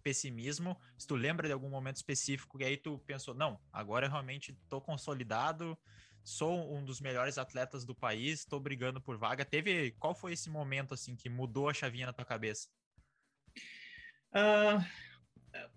pessimismo, 0.04 0.78
se 0.98 1.08
tu 1.08 1.16
lembra 1.16 1.48
de 1.48 1.54
algum 1.54 1.70
momento 1.70 1.96
específico 1.96 2.60
e 2.60 2.66
aí 2.66 2.76
tu 2.76 3.00
pensou, 3.00 3.34
não, 3.34 3.58
agora 3.72 4.08
eu 4.08 4.12
realmente 4.12 4.54
tô 4.68 4.82
consolidado, 4.82 5.78
sou 6.22 6.76
um 6.76 6.84
dos 6.84 7.00
melhores 7.00 7.38
atletas 7.38 7.86
do 7.86 7.96
país, 7.96 8.44
tô 8.44 8.60
brigando 8.60 9.00
por 9.00 9.18
vaga. 9.18 9.46
Teve, 9.46 9.92
qual 9.92 10.14
foi 10.14 10.34
esse 10.34 10.50
momento 10.50 10.94
assim 10.94 11.16
que 11.16 11.30
mudou 11.30 11.70
a 11.70 11.74
chavinha 11.74 12.08
na 12.08 12.14
tua 12.14 12.26
cabeça? 12.26 12.68
Uh, 14.36 14.84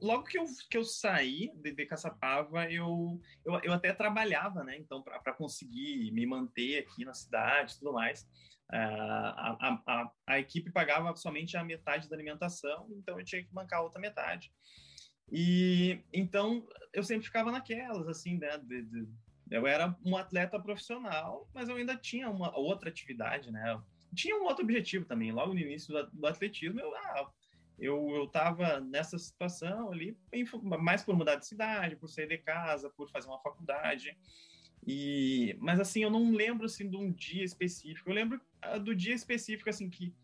logo 0.01 0.25
que 0.25 0.39
eu, 0.39 0.47
que 0.69 0.79
eu 0.79 0.85
saí 0.85 1.53
de, 1.55 1.73
de 1.73 1.87
Caçapava, 1.87 2.69
eu, 2.69 3.21
eu, 3.45 3.61
eu 3.63 3.73
até 3.73 3.93
trabalhava, 3.93 4.65
né? 4.65 4.77
Então, 4.77 5.01
para 5.01 5.33
conseguir 5.33 6.11
me 6.11 6.27
manter 6.27 6.79
aqui 6.79 7.05
na 7.05 7.15
cidade 7.15 7.75
e 7.75 7.79
tudo 7.79 7.93
mais. 7.93 8.27
Uh, 8.73 9.31
a, 9.39 9.83
a, 9.87 10.13
a, 10.27 10.39
equipe 10.41 10.73
pagava 10.73 11.15
somente 11.15 11.57
a 11.57 11.63
metade 11.63 12.09
da 12.09 12.17
alimentação, 12.17 12.89
então 12.91 13.19
eu 13.19 13.25
tinha 13.25 13.43
que 13.43 13.53
bancar 13.53 13.79
a 13.79 13.83
outra 13.83 14.01
metade. 14.01 14.53
E 15.31 16.01
então 16.13 16.67
eu 16.93 17.03
sempre 17.03 17.27
ficava 17.27 17.53
naquelas, 17.53 18.09
assim, 18.09 18.39
né? 18.39 18.59
De, 18.59 18.83
de, 18.83 19.09
eu 19.51 19.67
era 19.67 19.97
um 20.05 20.17
atleta 20.17 20.59
profissional, 20.59 21.49
mas 21.55 21.69
eu 21.69 21.77
ainda 21.77 21.97
tinha 21.97 22.29
uma 22.29 22.57
outra 22.57 22.89
atividade, 22.89 23.53
né? 23.53 23.81
Tinha 24.15 24.37
um 24.37 24.45
outro 24.45 24.65
objetivo 24.65 25.05
também. 25.05 25.31
Logo 25.31 25.55
no 25.55 25.61
início 25.61 25.93
do, 25.95 26.11
do 26.11 26.27
atletismo, 26.27 26.81
eu, 26.81 26.93
ah, 26.95 27.31
eu 27.79 28.11
eu 28.11 28.25
estava 28.25 28.81
nessa 28.81 29.17
situação 29.17 29.93
ali 29.93 30.19
mais 30.81 31.05
por 31.05 31.17
mudar 31.17 31.37
de 31.37 31.47
cidade 31.47 31.97
por 31.97 32.09
sair 32.09 32.27
de 32.27 32.39
casa 32.39 32.91
por 32.91 33.09
fazer 33.11 33.29
uma 33.29 33.41
faculdade 33.41 34.17
e 34.87 35.57
mas 35.59 35.81
assim 35.81 36.03
eu 36.03 36.11
não 36.11 36.33
lembro 36.33 36.67
assim 36.67 36.89
de 36.89 36.97
um 36.97 37.13
dia 37.13 37.45
específico 37.45 38.09
eu 38.09 38.15
lembro 38.15 38.41
uh, 38.65 38.79
do 38.79 38.95
dia 38.95 39.15
específico 39.15 39.69
assim 39.69 39.91
que 39.91 40.15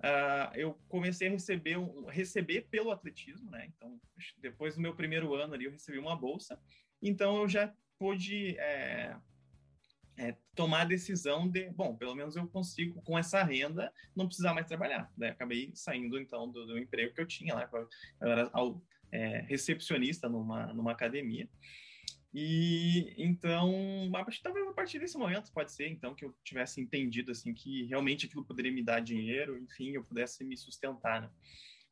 uh, 0.00 0.54
eu 0.54 0.78
comecei 0.88 1.28
a 1.28 1.30
receber 1.30 1.78
um, 1.78 2.06
receber 2.06 2.66
pelo 2.70 2.90
atletismo 2.90 3.50
né 3.50 3.70
então 3.74 3.98
depois 4.38 4.74
do 4.74 4.80
meu 4.80 4.94
primeiro 4.94 5.34
ano 5.34 5.54
ali 5.54 5.64
eu 5.64 5.72
recebi 5.72 5.98
uma 5.98 6.16
bolsa 6.16 6.60
então 7.00 7.36
eu 7.38 7.48
já 7.48 7.72
pude 7.98 8.56
é, 8.58 9.16
é, 10.16 10.36
tomar 10.54 10.82
a 10.82 10.86
decisão 10.86 11.48
de, 11.48 11.70
bom, 11.70 11.96
pelo 11.96 12.14
menos 12.14 12.36
eu 12.36 12.46
consigo, 12.46 13.00
com 13.02 13.18
essa 13.18 13.42
renda, 13.42 13.92
não 14.14 14.26
precisar 14.26 14.54
mais 14.54 14.66
trabalhar. 14.66 15.10
Daí 15.16 15.30
acabei 15.30 15.70
saindo, 15.74 16.18
então, 16.18 16.50
do, 16.50 16.66
do 16.66 16.78
emprego 16.78 17.14
que 17.14 17.20
eu 17.20 17.26
tinha 17.26 17.54
lá. 17.54 17.68
Eu 17.72 17.88
era 18.28 18.50
é, 19.10 19.40
recepcionista 19.42 20.28
numa, 20.28 20.72
numa 20.72 20.92
academia. 20.92 21.48
E 22.34 23.14
então, 23.18 23.70
talvez 24.42 24.66
a 24.66 24.72
partir 24.72 24.98
desse 24.98 25.18
momento 25.18 25.52
pode 25.52 25.70
ser 25.70 25.88
então 25.88 26.14
que 26.14 26.24
eu 26.24 26.34
tivesse 26.42 26.80
entendido 26.80 27.30
assim 27.30 27.52
que 27.52 27.84
realmente 27.84 28.24
aquilo 28.24 28.44
poderia 28.44 28.72
me 28.72 28.82
dar 28.82 29.00
dinheiro, 29.00 29.58
enfim, 29.58 29.90
eu 29.90 30.02
pudesse 30.02 30.42
me 30.42 30.56
sustentar, 30.56 31.20
né? 31.20 31.30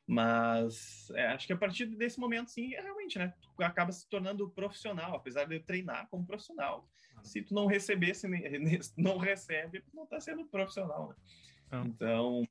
Mas 0.07 1.11
é, 1.15 1.27
acho 1.29 1.47
que 1.47 1.53
a 1.53 1.57
partir 1.57 1.87
desse 1.87 2.19
momento, 2.19 2.51
sim, 2.51 2.75
é 2.75 2.81
realmente, 2.81 3.19
né? 3.19 3.35
Tu 3.43 3.63
acaba 3.63 3.93
se 3.93 4.09
tornando 4.09 4.49
profissional, 4.51 5.15
apesar 5.15 5.45
de 5.45 5.57
eu 5.57 5.63
treinar 5.63 6.09
como 6.09 6.27
profissional. 6.27 6.89
Se 7.23 7.43
tu 7.43 7.55
não 7.55 7.67
receber, 7.67 8.15
se 8.15 8.27
não 8.97 9.19
recebe, 9.19 9.83
tu 9.83 9.95
não 9.95 10.05
está 10.05 10.19
sendo 10.19 10.47
profissional, 10.47 11.11
né? 11.11 11.17
Então, 11.87 12.49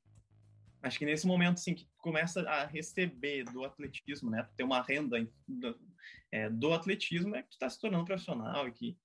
acho 0.80 0.98
que 0.98 1.04
nesse 1.04 1.26
momento, 1.26 1.58
sim, 1.58 1.74
que 1.74 1.84
tu 1.84 1.98
começa 1.98 2.48
a 2.48 2.64
receber 2.64 3.44
do 3.44 3.64
atletismo, 3.64 4.30
né? 4.30 4.48
Ter 4.56 4.62
uma 4.62 4.80
renda 4.80 5.18
é, 6.30 6.48
do 6.48 6.72
atletismo, 6.72 7.34
é 7.34 7.42
que 7.42 7.50
tu 7.50 7.52
está 7.52 7.68
se 7.68 7.80
tornando 7.80 8.04
profissional 8.04 8.68
e 8.68 8.72
que, 8.72 8.98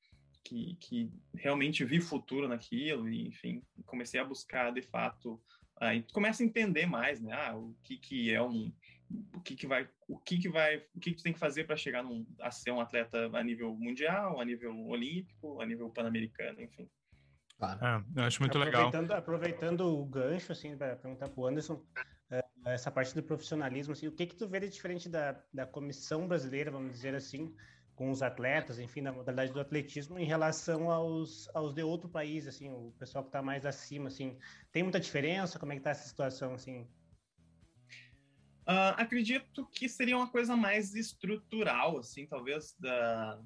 que, 0.44 0.76
que 0.80 1.12
realmente 1.36 1.84
vi 1.86 2.00
futuro 2.00 2.48
naquilo 2.48 3.10
e, 3.10 3.28
enfim, 3.28 3.64
comecei 3.86 4.20
a 4.20 4.26
buscar, 4.26 4.72
de 4.72 4.82
fato, 4.82 5.42
Aí 5.80 6.04
tu 6.04 6.14
começa 6.14 6.42
a 6.42 6.46
entender 6.46 6.86
mais, 6.86 7.22
né? 7.22 7.34
Ah, 7.34 7.56
o 7.56 7.76
que 7.84 7.98
que 7.98 8.34
é 8.34 8.42
um 8.42 8.72
o 9.36 9.42
que 9.42 9.56
que 9.56 9.68
vai 9.68 9.88
o 10.08 10.18
que 10.18 10.38
que 10.38 10.50
vai 10.50 10.78
o 10.96 11.00
que 11.00 11.12
que 11.12 11.18
tu 11.18 11.24
tem 11.24 11.34
que 11.34 11.40
fazer 11.40 11.66
para 11.66 11.76
chegar 11.76 12.02
num, 12.02 12.26
a 12.40 12.50
ser 12.50 12.72
um 12.72 12.80
atleta 12.80 13.30
a 13.34 13.44
nível 13.44 13.76
mundial, 13.76 14.40
a 14.40 14.46
nível 14.46 14.74
olímpico, 14.88 15.62
a 15.62 15.66
nível 15.66 15.90
pan-americano, 15.90 16.62
enfim. 16.62 16.90
Claro. 17.58 17.86
É, 17.86 18.22
eu 18.22 18.24
acho 18.24 18.42
muito 18.42 18.58
aproveitando, 18.58 19.02
legal. 19.02 19.18
Aproveitando 19.18 19.82
o 19.82 20.06
gancho, 20.06 20.52
assim, 20.52 20.78
para 20.78 20.96
perguntar 20.96 21.30
para 21.30 21.42
o 21.42 21.48
Anderson, 21.48 21.82
essa 22.66 22.90
parte 22.90 23.14
do 23.14 23.22
profissionalismo, 23.22 23.94
assim, 23.94 24.08
o 24.08 24.12
que 24.12 24.26
que 24.26 24.36
tu 24.36 24.48
vê 24.48 24.60
de 24.60 24.70
diferente 24.70 25.08
da, 25.08 25.40
da 25.54 25.66
comissão 25.66 26.28
brasileira, 26.28 26.72
vamos 26.72 26.92
dizer 26.92 27.14
assim, 27.14 27.54
com 27.96 28.12
os 28.12 28.22
atletas, 28.22 28.80
enfim, 28.80 29.02
na 29.02 29.12
modalidade 29.12 29.54
do 29.54 29.60
atletismo, 29.60 30.20
em 30.20 30.26
relação 30.26 30.92
aos, 30.92 31.48
aos 31.54 31.74
de 31.74 31.84
outro 31.84 32.10
país, 32.10 32.48
assim, 32.48 32.70
o 32.70 32.94
pessoal 33.00 33.24
que 33.24 33.30
está 33.30 33.42
mais 33.42 33.66
acima, 33.66 34.08
assim, 34.08 34.38
tem 34.72 34.84
muita 34.84 35.00
diferença? 35.00 35.58
Como 35.58 35.72
é 35.72 35.76
que 35.76 35.80
está 35.80 35.92
essa 35.92 36.08
situação, 36.08 36.54
assim? 36.54 36.82
Uh, 38.68 38.98
acredito 38.98 39.66
que 39.68 39.88
seria 39.88 40.18
uma 40.18 40.30
coisa 40.30 40.56
mais 40.56 40.96
estrutural, 40.96 42.00
assim, 42.00 42.26
talvez 42.26 42.76
da, 42.80 43.40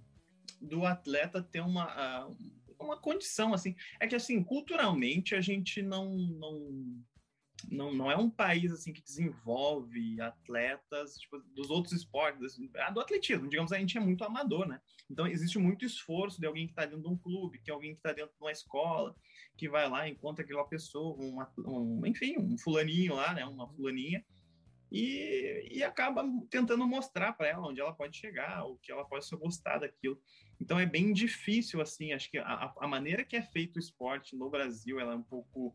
do 0.61 0.85
atleta 0.85 1.43
ter 1.43 1.59
uma, 1.59 2.25
uh, 2.25 2.37
uma 2.79 2.97
condição, 2.97 3.53
assim. 3.53 3.75
É 3.99 4.07
que, 4.07 4.15
assim, 4.15 4.41
culturalmente 4.41 5.35
a 5.35 5.41
gente 5.41 5.81
não, 5.81 6.15
não 6.15 7.03
não, 7.69 7.93
não 7.93 8.11
é 8.11 8.15
um 8.15 8.29
país 8.29 8.71
assim 8.71 8.93
que 8.93 9.01
desenvolve 9.01 10.19
atletas 10.21 11.17
tipo, 11.17 11.39
dos 11.55 11.69
outros 11.69 11.93
esportes, 11.93 12.59
ah, 12.77 12.89
do 12.89 12.99
atletismo, 12.99 13.49
digamos, 13.49 13.71
a 13.71 13.79
gente 13.79 13.97
é 13.97 14.01
muito 14.01 14.23
amador, 14.23 14.67
né? 14.67 14.79
Então 15.09 15.27
existe 15.27 15.57
muito 15.57 15.85
esforço 15.85 16.39
de 16.39 16.45
alguém 16.45 16.67
que 16.67 16.71
está 16.71 16.85
dentro 16.85 17.01
de 17.01 17.07
um 17.07 17.17
clube, 17.17 17.59
que 17.59 17.69
é 17.69 17.73
alguém 17.73 17.91
que 17.91 17.99
está 17.99 18.13
dentro 18.13 18.33
de 18.35 18.43
uma 18.43 18.51
escola, 18.51 19.15
que 19.57 19.67
vai 19.67 19.89
lá, 19.89 20.07
encontra 20.07 20.43
aquela 20.43 20.63
pessoa, 20.63 21.15
uma, 21.17 21.51
um, 21.57 22.05
enfim, 22.05 22.37
um 22.37 22.57
fulaninho 22.57 23.15
lá, 23.15 23.33
né? 23.33 23.45
Uma 23.45 23.67
fulaninha, 23.67 24.23
e, 24.91 25.67
e 25.71 25.83
acaba 25.83 26.23
tentando 26.49 26.87
mostrar 26.87 27.33
para 27.33 27.47
ela 27.47 27.67
onde 27.67 27.79
ela 27.79 27.93
pode 27.93 28.17
chegar, 28.17 28.65
o 28.65 28.77
que 28.77 28.91
ela 28.91 29.05
pode 29.05 29.29
gostar 29.37 29.79
daquilo. 29.79 30.19
Então 30.59 30.79
é 30.79 30.85
bem 30.85 31.13
difícil, 31.13 31.79
assim, 31.79 32.11
acho 32.11 32.29
que 32.29 32.37
a, 32.37 32.73
a 32.79 32.87
maneira 32.87 33.23
que 33.23 33.35
é 33.35 33.41
feito 33.41 33.77
o 33.77 33.79
esporte 33.79 34.35
no 34.35 34.49
Brasil, 34.49 34.99
ela 34.99 35.13
é 35.13 35.15
um 35.15 35.23
pouco, 35.23 35.73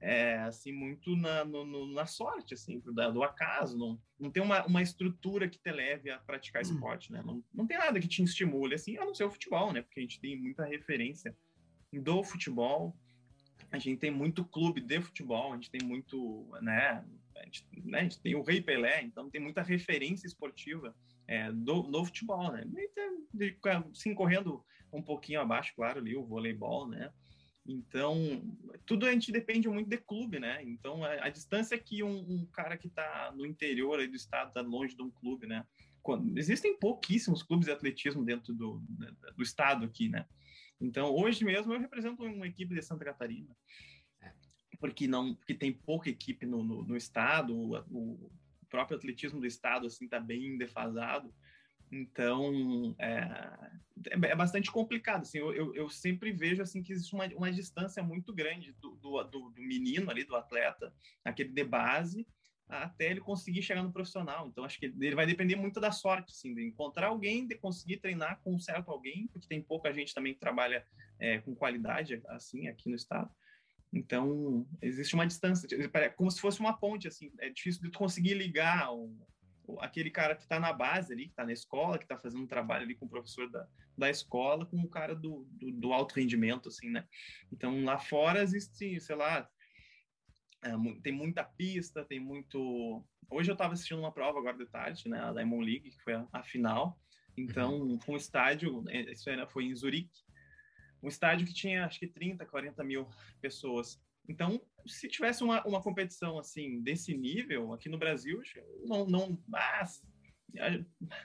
é, 0.00 0.38
assim, 0.40 0.72
muito 0.72 1.16
na, 1.16 1.44
no, 1.44 1.64
no, 1.64 1.92
na 1.92 2.06
sorte, 2.06 2.54
assim, 2.54 2.80
do, 2.80 2.92
do 2.92 3.22
acaso, 3.22 3.78
não, 3.78 4.00
não 4.18 4.30
tem 4.30 4.42
uma, 4.42 4.66
uma 4.66 4.82
estrutura 4.82 5.48
que 5.48 5.58
te 5.58 5.70
leve 5.70 6.10
a 6.10 6.18
praticar 6.18 6.62
hum. 6.62 6.70
esporte, 6.70 7.12
né? 7.12 7.22
Não, 7.24 7.42
não 7.54 7.66
tem 7.66 7.78
nada 7.78 8.00
que 8.00 8.08
te 8.08 8.22
estimule, 8.22 8.74
assim, 8.74 8.98
a 8.98 9.04
não 9.04 9.14
ser 9.14 9.24
o 9.24 9.30
futebol, 9.30 9.72
né? 9.72 9.80
Porque 9.80 10.00
a 10.00 10.02
gente 10.02 10.20
tem 10.20 10.36
muita 10.36 10.64
referência 10.64 11.34
do 11.92 12.22
futebol, 12.22 12.94
a 13.70 13.78
gente 13.78 13.98
tem 13.98 14.10
muito 14.10 14.44
clube 14.44 14.80
de 14.80 15.00
futebol, 15.00 15.52
a 15.52 15.54
gente 15.54 15.70
tem 15.70 15.86
muito, 15.86 16.46
né? 16.60 17.04
A 17.40 17.44
gente, 17.44 17.66
né, 17.84 18.00
a 18.00 18.02
gente 18.02 18.20
tem 18.20 18.34
o 18.34 18.42
Rei 18.42 18.60
Pelé, 18.60 19.02
então 19.02 19.30
tem 19.30 19.40
muita 19.40 19.62
referência 19.62 20.26
esportiva 20.26 20.94
é, 21.28 21.50
do, 21.52 21.82
do 21.82 22.04
futebol, 22.04 22.52
né? 22.52 22.64
Sim, 23.94 24.14
correndo 24.14 24.64
um 24.92 25.02
pouquinho 25.02 25.40
abaixo, 25.40 25.72
claro, 25.74 25.98
ali 25.98 26.16
o 26.16 26.24
voleibol, 26.24 26.88
né? 26.88 27.12
Então, 27.68 28.16
tudo 28.86 29.06
a 29.06 29.12
gente 29.12 29.32
depende 29.32 29.68
muito 29.68 29.88
de 29.88 29.98
clube, 29.98 30.38
né? 30.38 30.62
Então, 30.62 31.04
a, 31.04 31.26
a 31.26 31.28
distância 31.28 31.76
que 31.76 32.02
um, 32.02 32.18
um, 32.18 32.46
cara 32.46 32.76
que 32.76 32.86
está 32.86 33.32
no 33.36 33.44
interior 33.44 33.98
do 34.06 34.14
estado, 34.14 34.48
está 34.48 34.60
longe 34.60 34.94
de 34.94 35.02
um 35.02 35.10
clube, 35.10 35.46
né? 35.46 35.64
Quando, 36.00 36.38
existem 36.38 36.78
pouquíssimos 36.78 37.42
clubes 37.42 37.66
de 37.66 37.72
atletismo 37.72 38.24
dentro 38.24 38.54
do, 38.54 38.80
do 39.36 39.42
estado 39.42 39.84
aqui, 39.84 40.08
né? 40.08 40.24
Então, 40.80 41.12
hoje 41.12 41.44
mesmo 41.44 41.72
eu 41.72 41.80
represento 41.80 42.22
uma 42.22 42.46
equipe 42.46 42.74
de 42.74 42.82
Santa 42.82 43.04
Catarina. 43.04 43.56
Porque 44.78 45.06
não, 45.06 45.34
porque 45.34 45.54
tem 45.54 45.72
pouca 45.72 46.10
equipe 46.10 46.46
no, 46.46 46.62
no, 46.62 46.84
no 46.84 46.96
estado, 46.96 47.54
o, 47.54 47.76
o, 47.90 48.30
próprio 48.68 48.96
atletismo 48.96 49.40
do 49.40 49.46
estado 49.46 49.86
assim 49.86 50.04
está 50.04 50.20
bem 50.20 50.58
defasado. 50.58 51.32
Então, 51.90 52.96
é, 52.98 53.28
é, 54.10 54.34
bastante 54.34 54.70
complicado. 54.72 55.22
Assim, 55.22 55.38
eu, 55.38 55.74
eu, 55.74 55.88
sempre 55.88 56.32
vejo 56.32 56.62
assim 56.62 56.82
que 56.82 56.92
existe 56.92 57.14
uma, 57.14 57.26
uma 57.28 57.52
distância 57.52 58.02
muito 58.02 58.34
grande 58.34 58.72
do, 58.80 58.96
do, 58.96 59.22
do, 59.24 59.52
menino 59.56 60.10
ali, 60.10 60.24
do 60.24 60.34
atleta, 60.34 60.92
aquele 61.24 61.50
de 61.50 61.62
base, 61.62 62.26
até 62.68 63.10
ele 63.10 63.20
conseguir 63.20 63.62
chegar 63.62 63.82
no 63.82 63.92
profissional. 63.92 64.48
Então, 64.48 64.64
acho 64.64 64.80
que 64.80 64.86
ele 64.86 65.14
vai 65.14 65.26
depender 65.26 65.54
muito 65.54 65.80
da 65.80 65.92
sorte, 65.92 66.32
assim, 66.32 66.54
de 66.54 66.66
encontrar 66.66 67.08
alguém, 67.08 67.46
de 67.46 67.54
conseguir 67.54 67.98
treinar 67.98 68.40
com 68.42 68.54
um 68.54 68.58
certo 68.58 68.90
alguém, 68.90 69.28
porque 69.28 69.46
tem 69.46 69.62
pouca 69.62 69.92
gente 69.92 70.12
também 70.12 70.34
que 70.34 70.40
trabalha 70.40 70.84
é, 71.20 71.38
com 71.38 71.54
qualidade, 71.54 72.20
assim, 72.26 72.66
aqui 72.66 72.88
no 72.88 72.96
estado. 72.96 73.30
Então, 73.96 74.66
existe 74.82 75.14
uma 75.14 75.26
distância, 75.26 75.66
como 76.16 76.30
se 76.30 76.40
fosse 76.40 76.60
uma 76.60 76.76
ponte, 76.76 77.08
assim, 77.08 77.32
é 77.38 77.48
difícil 77.48 77.82
de 77.82 77.90
conseguir 77.90 78.34
ligar 78.34 78.92
um, 78.92 79.18
aquele 79.80 80.10
cara 80.10 80.36
que 80.36 80.42
está 80.42 80.60
na 80.60 80.72
base 80.72 81.14
ali, 81.14 81.24
que 81.24 81.30
está 81.30 81.44
na 81.44 81.52
escola, 81.52 81.96
que 81.96 82.04
está 82.04 82.18
fazendo 82.18 82.42
um 82.42 82.46
trabalho 82.46 82.84
ali 82.84 82.94
com 82.94 83.06
o 83.06 83.08
professor 83.08 83.50
da, 83.50 83.66
da 83.96 84.10
escola, 84.10 84.66
com 84.66 84.78
o 84.78 84.88
cara 84.88 85.14
do, 85.14 85.46
do, 85.52 85.72
do 85.72 85.92
alto 85.94 86.14
rendimento, 86.14 86.68
assim, 86.68 86.90
né? 86.90 87.06
Então, 87.50 87.82
lá 87.84 87.98
fora 87.98 88.42
existe, 88.42 89.00
sei 89.00 89.16
lá, 89.16 89.48
é, 90.62 90.70
tem 91.02 91.12
muita 91.12 91.42
pista, 91.42 92.04
tem 92.04 92.20
muito... 92.20 93.02
Hoje 93.30 93.50
eu 93.50 93.54
estava 93.54 93.72
assistindo 93.72 93.98
uma 93.98 94.12
prova 94.12 94.38
agora 94.38 94.58
de 94.58 94.66
tarde, 94.66 95.08
né, 95.08 95.18
a 95.20 95.32
Diamond 95.32 95.64
League, 95.64 95.90
que 95.90 96.02
foi 96.02 96.14
a, 96.14 96.28
a 96.32 96.42
final, 96.42 97.00
então, 97.36 97.80
uhum. 97.80 97.98
um 98.08 98.16
estádio, 98.16 98.84
é, 98.88 99.12
isso 99.12 99.28
foi 99.48 99.64
em 99.64 99.74
Zurique, 99.74 100.25
um 101.06 101.08
estádio 101.08 101.46
que 101.46 101.54
tinha, 101.54 101.86
acho 101.86 102.00
que 102.00 102.08
30, 102.08 102.44
40 102.44 102.82
mil 102.82 103.08
pessoas. 103.40 104.02
Então, 104.28 104.60
se 104.84 105.08
tivesse 105.08 105.44
uma, 105.44 105.64
uma 105.64 105.80
competição 105.80 106.36
assim 106.36 106.82
desse 106.82 107.16
nível 107.16 107.72
aqui 107.72 107.88
no 107.88 107.96
Brasil, 107.96 108.42
não, 108.84 109.06
não 109.06 109.42
mas, 109.46 110.02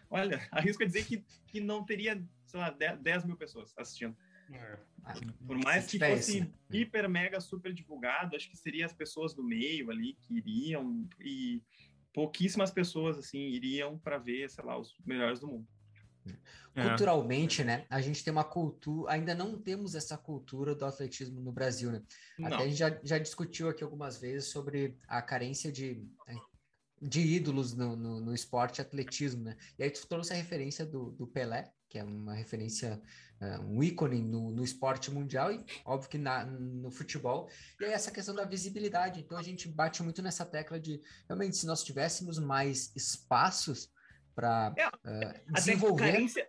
olha, 0.07 0.47
arrisco 0.51 0.83
a 0.83 0.85
dizer 0.85 1.05
que, 1.05 1.25
que 1.47 1.59
não 1.59 1.83
teria, 1.83 2.23
sei 2.45 2.59
lá, 2.59 2.69
10, 2.69 2.99
10 2.99 3.25
mil 3.25 3.35
pessoas 3.35 3.73
assistindo. 3.75 4.15
É. 4.53 4.77
Por 5.47 5.57
mais 5.63 5.87
que 5.87 5.97
fosse 5.97 6.41
né? 6.41 6.51
hiper, 6.71 7.09
mega, 7.09 7.39
super 7.39 7.73
divulgado, 7.73 8.35
acho 8.35 8.49
que 8.49 8.57
seria 8.57 8.85
as 8.85 8.93
pessoas 8.93 9.33
do 9.33 9.43
meio 9.43 9.89
ali 9.89 10.13
que 10.13 10.37
iriam 10.37 11.09
e 11.19 11.63
pouquíssimas 12.13 12.69
pessoas 12.69 13.17
assim 13.17 13.39
iriam 13.47 13.97
para 13.97 14.19
ver, 14.19 14.47
sei 14.49 14.63
lá, 14.63 14.77
os 14.77 14.95
melhores 15.05 15.39
do 15.39 15.47
mundo. 15.47 15.67
É. 16.73 16.87
Culturalmente, 16.87 17.63
né? 17.63 17.85
A 17.89 17.99
gente 17.99 18.23
tem 18.23 18.31
uma 18.31 18.45
cultura, 18.45 19.11
ainda 19.11 19.35
não 19.35 19.59
temos 19.59 19.93
essa 19.93 20.17
cultura 20.17 20.73
do 20.73 20.85
atletismo 20.85 21.41
no 21.41 21.51
Brasil, 21.51 21.91
né? 21.91 22.01
Não. 22.39 22.47
Até 22.47 22.63
a 22.63 22.67
gente 22.67 22.77
já, 22.77 22.99
já 23.03 23.17
discutiu 23.17 23.67
aqui 23.67 23.83
algumas 23.83 24.17
vezes 24.17 24.49
sobre 24.49 24.97
a 25.07 25.21
carência 25.21 25.69
de, 25.69 26.07
né, 26.25 26.35
de 27.01 27.19
ídolos 27.19 27.73
no, 27.73 27.95
no, 27.95 28.21
no 28.21 28.33
esporte 28.33 28.81
atletismo, 28.81 29.43
né? 29.43 29.57
E 29.77 29.83
aí 29.83 29.89
tu 29.89 30.07
trouxe 30.07 30.31
a 30.31 30.35
referência 30.35 30.85
do, 30.85 31.11
do 31.11 31.27
Pelé, 31.27 31.69
que 31.89 31.99
é 31.99 32.03
uma 32.05 32.33
referência, 32.33 33.01
uh, 33.41 33.61
um 33.65 33.83
ícone 33.83 34.21
no, 34.21 34.49
no 34.49 34.63
esporte 34.63 35.11
mundial 35.11 35.51
e 35.51 35.65
óbvio 35.83 36.09
que 36.09 36.17
na, 36.17 36.45
no 36.45 36.89
futebol. 36.89 37.49
E 37.81 37.85
aí 37.85 37.91
essa 37.91 38.11
questão 38.11 38.33
da 38.33 38.45
visibilidade. 38.45 39.19
Então 39.19 39.37
a 39.37 39.43
gente 39.43 39.67
bate 39.67 40.01
muito 40.01 40.21
nessa 40.21 40.45
tecla 40.45 40.79
de 40.79 41.01
realmente 41.27 41.57
se 41.57 41.65
nós 41.65 41.83
tivéssemos 41.83 42.39
mais 42.39 42.93
espaços 42.95 43.91
para 44.33 44.73
é, 44.77 44.87
uh, 44.87 45.53
desenvolver. 45.53 46.13
Carência, 46.13 46.47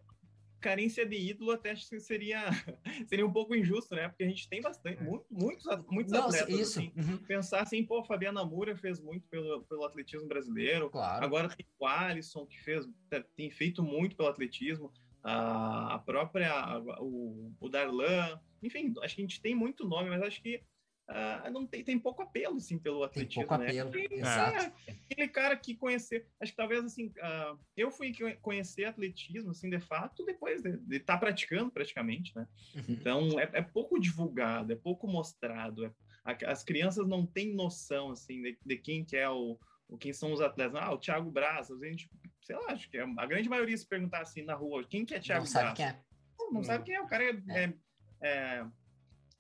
carência 0.63 1.05
de 1.05 1.17
ídolo 1.17 1.51
até 1.51 1.73
acho 1.73 1.89
que 1.89 2.01
seria, 2.01 2.47
seria 3.07 3.27
um 3.27 3.33
pouco 3.33 3.55
injusto, 3.55 3.95
né? 3.95 4.09
Porque 4.09 4.23
a 4.23 4.29
gente 4.29 4.49
tem 4.49 4.63
bastante, 4.63 5.03
é. 5.03 5.05
muito, 5.05 5.27
muitos, 5.31 5.67
muitos 5.91 6.13
Não, 6.13 6.27
atletas. 6.27 6.49
Isso. 6.49 6.79
Assim, 6.79 6.93
uhum. 6.97 7.19
Pensar 7.19 7.63
assim, 7.63 7.85
pô, 7.85 8.03
Fabiana 8.05 8.45
Moura 8.45 8.75
fez 8.77 9.01
muito 9.01 9.27
pelo, 9.29 9.63
pelo 9.65 9.85
atletismo 9.85 10.27
brasileiro. 10.27 10.89
Claro. 10.89 11.25
Agora 11.25 11.49
tem 11.49 11.67
o 11.79 11.87
Alisson, 11.87 12.47
que 12.47 12.59
fez, 12.63 12.89
tem 13.37 13.51
feito 13.51 13.83
muito 13.83 14.17
pelo 14.17 14.29
atletismo. 14.29 14.91
A, 15.23 15.95
a 15.95 15.99
própria, 15.99 16.53
a, 16.53 16.79
o, 17.01 17.53
o 17.61 17.69
Darlan. 17.69 18.41
Enfim, 18.63 18.95
acho 19.03 19.17
que 19.17 19.23
a 19.23 19.25
gente 19.25 19.41
tem 19.41 19.55
muito 19.55 19.87
nome, 19.87 20.09
mas 20.09 20.23
acho 20.23 20.43
que 20.43 20.63
Uh, 21.11 21.51
não 21.51 21.67
tem, 21.67 21.83
tem 21.83 21.99
pouco 21.99 22.23
apelo 22.23 22.57
assim 22.57 22.79
pelo 22.79 23.03
atletismo, 23.03 23.43
tem 23.43 23.49
pouco 23.49 23.63
né? 23.63 23.69
apelo. 23.69 23.91
Porque, 23.91 24.15
Exato. 24.15 24.73
É, 24.87 24.97
aquele 25.11 25.29
cara 25.29 25.57
que 25.57 25.75
conhecer, 25.75 26.27
acho 26.41 26.53
que 26.53 26.57
talvez 26.57 26.85
assim, 26.85 27.09
uh, 27.09 27.59
eu 27.77 27.91
fui 27.91 28.15
conhecer 28.41 28.85
atletismo 28.85 29.51
assim 29.51 29.69
de 29.69 29.81
fato 29.81 30.25
depois 30.25 30.63
de 30.63 30.97
estar 30.97 31.15
tá 31.15 31.19
praticando 31.19 31.71
praticamente, 31.71 32.35
né? 32.37 32.47
Uhum. 32.75 32.85
Então 32.89 33.41
é, 33.41 33.51
é, 33.53 33.63
pouco 33.63 34.01
divulgado, 34.01 34.73
é 34.73 34.77
pouco 34.77 35.07
mostrado, 35.09 35.85
é, 35.85 35.93
a, 36.25 36.53
as 36.53 36.63
crianças 36.63 37.07
não 37.07 37.27
têm 37.27 37.53
noção 37.53 38.11
assim 38.11 38.41
de, 38.41 38.59
de 38.65 38.77
quem 38.79 39.05
que 39.05 39.17
é 39.17 39.29
o, 39.29 39.59
o, 39.89 39.99
quem 39.99 40.13
são 40.13 40.33
os 40.33 40.41
atletas. 40.41 40.77
Ah, 40.77 40.93
o 40.93 40.99
Thiago 40.99 41.31
Braz, 41.31 41.71
a 41.71 41.77
gente, 41.85 42.09
sei 42.41 42.57
lá, 42.57 42.73
acho 42.73 42.89
que 42.89 42.97
é, 42.97 43.03
a 43.03 43.27
grande 43.27 43.49
maioria 43.49 43.77
se 43.77 43.87
perguntar 43.87 44.21
assim 44.21 44.43
na 44.43 44.55
rua, 44.55 44.85
quem 44.85 45.05
que 45.05 45.15
é 45.15 45.21
Thiago 45.21 45.45
não 45.45 45.53
Braz? 45.53 45.67
Sabe 45.67 45.77
quem 45.77 45.87
é. 45.87 46.01
Não, 46.39 46.53
não 46.53 46.63
sabe 46.63 46.85
quem 46.85 46.95
é, 46.95 47.01
o 47.01 47.07
cara 47.07 47.25
é, 47.25 48.65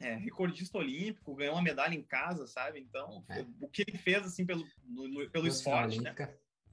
é. 0.02 0.16
recordista 0.16 0.78
olímpico, 0.78 1.34
ganhou 1.34 1.54
uma 1.54 1.62
medalha 1.62 1.94
em 1.94 2.02
casa, 2.02 2.46
sabe? 2.46 2.80
Então, 2.80 3.24
é. 3.28 3.44
o 3.60 3.68
que 3.68 3.82
ele 3.86 3.98
fez, 3.98 4.24
assim, 4.24 4.44
pelo, 4.44 4.64
no, 4.84 5.08
no, 5.08 5.30
pelo 5.30 5.46
esporte, 5.46 6.00
né? 6.00 6.14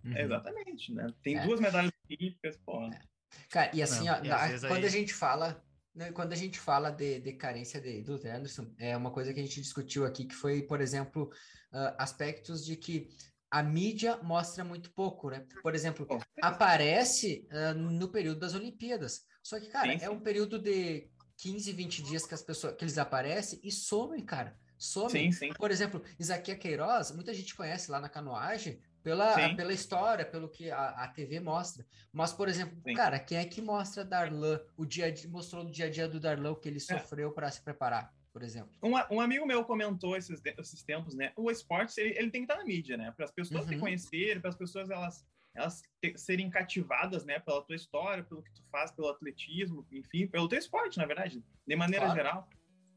Uhum. 0.03 0.15
É, 0.15 0.23
exatamente, 0.23 0.93
né? 0.93 1.07
Tem 1.21 1.37
é. 1.37 1.45
duas 1.45 1.59
medalhas 1.59 1.91
olímpicas, 2.09 2.57
pô. 2.65 2.81
É. 2.85 3.01
Cara, 3.49 3.71
e 3.73 3.81
assim, 3.81 4.05
Não, 4.05 4.13
ó, 4.13 4.17
e 4.23 4.59
quando 4.61 4.83
aí... 4.83 4.85
a 4.85 4.89
gente 4.89 5.13
fala, 5.13 5.63
né, 5.93 6.11
quando 6.11 6.33
a 6.33 6.35
gente 6.35 6.59
fala 6.59 6.89
de, 6.89 7.19
de 7.19 7.33
carência 7.33 7.79
de, 7.79 8.01
do 8.01 8.15
Anderson, 8.15 8.73
é 8.77 8.95
uma 8.95 9.11
coisa 9.11 9.33
que 9.33 9.39
a 9.39 9.43
gente 9.43 9.61
discutiu 9.61 10.05
aqui, 10.05 10.25
que 10.25 10.35
foi, 10.35 10.63
por 10.63 10.81
exemplo, 10.81 11.29
uh, 11.71 11.95
aspectos 11.97 12.65
de 12.65 12.75
que 12.75 13.09
a 13.51 13.63
mídia 13.63 14.17
mostra 14.17 14.63
muito 14.63 14.91
pouco, 14.91 15.29
né? 15.29 15.45
Por 15.61 15.73
exemplo, 15.73 16.07
aparece 16.41 17.47
uh, 17.51 17.73
no 17.73 18.09
período 18.09 18.39
das 18.39 18.53
Olimpíadas. 18.53 19.25
Só 19.43 19.59
que, 19.59 19.67
cara, 19.67 19.91
sim, 19.91 19.99
sim. 19.99 20.05
é 20.05 20.09
um 20.09 20.19
período 20.19 20.59
de 20.59 21.09
15, 21.39 21.71
20 21.71 22.03
dias 22.03 22.25
que 22.25 22.33
as 22.33 22.41
pessoas 22.41 22.75
que 22.75 22.83
eles 22.83 22.97
aparecem 22.97 23.59
e 23.63 23.71
somem, 23.71 24.23
cara. 24.23 24.57
Somem. 24.77 25.31
Sim, 25.31 25.47
sim. 25.47 25.53
Por 25.53 25.71
exemplo, 25.71 26.03
Isaquia 26.19 26.55
Queiroz, 26.55 27.11
muita 27.11 27.33
gente 27.33 27.55
conhece 27.55 27.89
lá 27.89 27.99
na 27.99 28.09
canoagem 28.09 28.79
pela, 29.01 29.55
pela 29.55 29.73
história, 29.73 30.25
pelo 30.25 30.49
que 30.49 30.69
a, 30.69 30.89
a 30.89 31.07
TV 31.07 31.39
mostra. 31.39 31.85
Mas, 32.11 32.33
por 32.33 32.49
exemplo, 32.49 32.77
sim. 32.85 32.93
cara, 32.93 33.17
quem 33.19 33.37
é 33.37 33.45
que 33.45 33.61
mostra 33.61 34.03
Darlan, 34.03 34.59
o 34.75 34.85
dia 34.85 35.13
mostrou 35.29 35.63
no 35.63 35.71
dia 35.71 35.85
a 35.85 35.89
dia 35.89 36.07
do 36.07 36.19
Darlan 36.19 36.51
o 36.51 36.55
que 36.55 36.67
ele 36.67 36.77
é. 36.77 36.79
sofreu 36.79 37.31
para 37.31 37.49
se 37.49 37.61
preparar? 37.61 38.13
Por 38.33 38.43
exemplo. 38.43 38.71
Um, 38.83 39.15
um, 39.15 39.21
amigo 39.21 39.45
meu 39.45 39.63
comentou 39.63 40.15
esses, 40.15 40.41
esses 40.45 40.83
tempos, 40.83 41.15
né? 41.15 41.31
O 41.35 41.49
esporte 41.49 41.99
ele, 41.99 42.17
ele 42.17 42.29
tem 42.29 42.45
que 42.45 42.51
estar 42.51 42.57
na 42.57 42.65
mídia, 42.65 42.95
né? 42.95 43.11
Para 43.15 43.25
as 43.25 43.31
pessoas 43.31 43.63
uhum. 43.63 43.71
te 43.71 43.77
conhecerem, 43.77 44.39
para 44.39 44.49
as 44.49 44.55
pessoas 44.55 44.89
elas 44.89 45.25
elas 45.59 45.81
serem 46.15 46.49
cativadas, 46.49 47.25
né, 47.25 47.39
pela 47.39 47.61
tua 47.61 47.75
história, 47.75 48.23
pelo 48.23 48.41
que 48.41 48.51
tu 48.53 48.63
faz, 48.71 48.91
pelo 48.91 49.09
atletismo, 49.09 49.85
enfim, 49.91 50.27
pelo 50.27 50.47
teu 50.47 50.57
esporte, 50.57 50.97
na 50.97 51.05
verdade, 51.05 51.43
de 51.67 51.75
maneira 51.75 52.05
claro. 52.05 52.17
geral. 52.17 52.49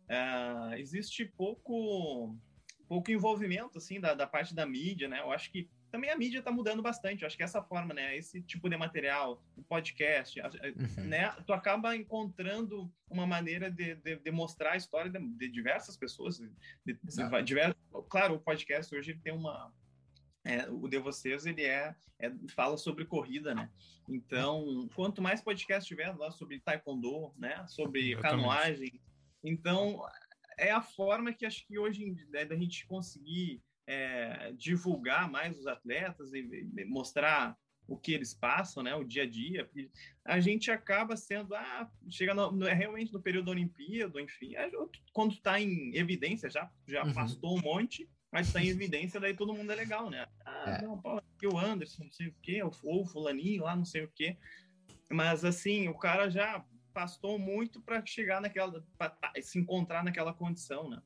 Uh, 0.08 0.74
existe 0.74 1.24
pouco 1.24 2.36
pouco 2.88 3.10
envolvimento, 3.10 3.78
assim, 3.78 3.98
da, 3.98 4.12
da 4.12 4.26
parte 4.26 4.54
da 4.54 4.66
mídia, 4.66 5.08
né? 5.08 5.20
Eu 5.20 5.32
acho 5.32 5.50
que 5.50 5.66
também 5.90 6.10
a 6.10 6.16
mídia 6.16 6.40
está 6.40 6.50
mudando 6.50 6.82
bastante. 6.82 7.22
Eu 7.22 7.26
acho 7.26 7.36
que 7.36 7.42
essa 7.42 7.62
forma, 7.62 7.94
né, 7.94 8.14
esse 8.16 8.42
tipo 8.42 8.68
de 8.68 8.76
material, 8.76 9.42
o 9.56 9.62
podcast, 9.62 10.38
uhum. 10.40 11.04
né, 11.04 11.30
tu 11.46 11.54
acaba 11.54 11.96
encontrando 11.96 12.92
uma 13.08 13.26
maneira 13.26 13.70
de, 13.70 13.94
de, 13.94 14.16
de 14.16 14.30
mostrar 14.30 14.72
a 14.72 14.76
história 14.76 15.10
de, 15.10 15.18
de 15.18 15.48
diversas 15.48 15.96
pessoas. 15.96 16.38
De, 16.84 16.98
claro, 18.10 18.34
o 18.34 18.38
podcast 18.38 18.94
hoje 18.94 19.14
tem 19.22 19.32
uma 19.32 19.72
é, 20.44 20.68
o 20.68 20.88
de 20.88 20.98
vocês 20.98 21.46
ele 21.46 21.62
é, 21.62 21.94
é, 22.18 22.32
fala 22.54 22.76
sobre 22.76 23.04
corrida, 23.04 23.54
né? 23.54 23.70
Então, 24.08 24.88
quanto 24.94 25.22
mais 25.22 25.40
podcast 25.40 25.86
tiver 25.86 26.16
lá 26.16 26.30
sobre 26.30 26.60
taekwondo, 26.60 27.32
né? 27.36 27.64
Sobre 27.68 28.12
Exatamente. 28.12 28.22
canoagem, 28.22 29.00
então 29.44 30.02
é 30.58 30.70
a 30.70 30.82
forma 30.82 31.32
que 31.32 31.46
acho 31.46 31.66
que 31.66 31.78
hoje 31.78 32.14
é 32.34 32.44
da 32.44 32.56
gente 32.56 32.86
conseguir 32.86 33.62
é, 33.86 34.52
divulgar 34.52 35.30
mais 35.30 35.58
os 35.58 35.66
atletas 35.66 36.32
e, 36.32 36.38
e, 36.76 36.84
mostrar 36.84 37.56
o 37.86 37.96
que 37.96 38.12
eles 38.12 38.32
passam, 38.32 38.82
né? 38.82 38.94
O 38.94 39.04
dia 39.04 39.24
a 39.24 39.28
dia. 39.28 39.68
A 40.24 40.40
gente 40.40 40.70
acaba 40.70 41.16
sendo, 41.16 41.54
ah, 41.54 41.90
chega 42.08 42.32
no, 42.32 42.52
no, 42.52 42.66
realmente 42.66 43.12
no 43.12 43.20
período 43.20 43.46
da 43.46 43.50
Olimpíada, 43.52 44.20
enfim, 44.20 44.54
é, 44.54 44.70
quando 45.12 45.34
está 45.34 45.60
em 45.60 45.94
evidência 45.96 46.48
já 46.48 46.70
já 46.86 47.04
uhum. 47.04 47.12
passou 47.12 47.58
um 47.58 47.60
monte 47.60 48.08
mas 48.32 48.46
está 48.46 48.62
em 48.62 48.68
evidência, 48.68 49.20
daí 49.20 49.34
todo 49.34 49.52
mundo 49.52 49.70
é 49.70 49.74
legal, 49.74 50.08
né? 50.08 50.26
Ah, 50.44 50.78
é. 50.80 50.82
não, 50.82 50.98
pô, 50.98 51.22
o 51.44 51.58
Anderson, 51.58 52.04
não 52.04 52.12
sei 52.12 52.28
o 52.28 52.34
quê, 52.40 52.62
ou 52.62 53.02
o 53.02 53.04
fulaninho 53.04 53.64
lá, 53.64 53.76
não 53.76 53.84
sei 53.84 54.04
o 54.04 54.08
quê. 54.08 54.38
Mas, 55.10 55.44
assim, 55.44 55.88
o 55.88 55.94
cara 55.94 56.30
já 56.30 56.64
pastou 56.94 57.38
muito 57.38 57.80
para 57.80 58.04
chegar 58.06 58.40
naquela, 58.40 58.82
pra 58.96 59.14
se 59.42 59.58
encontrar 59.58 60.02
naquela 60.02 60.32
condição, 60.32 60.88
né? 60.88 61.02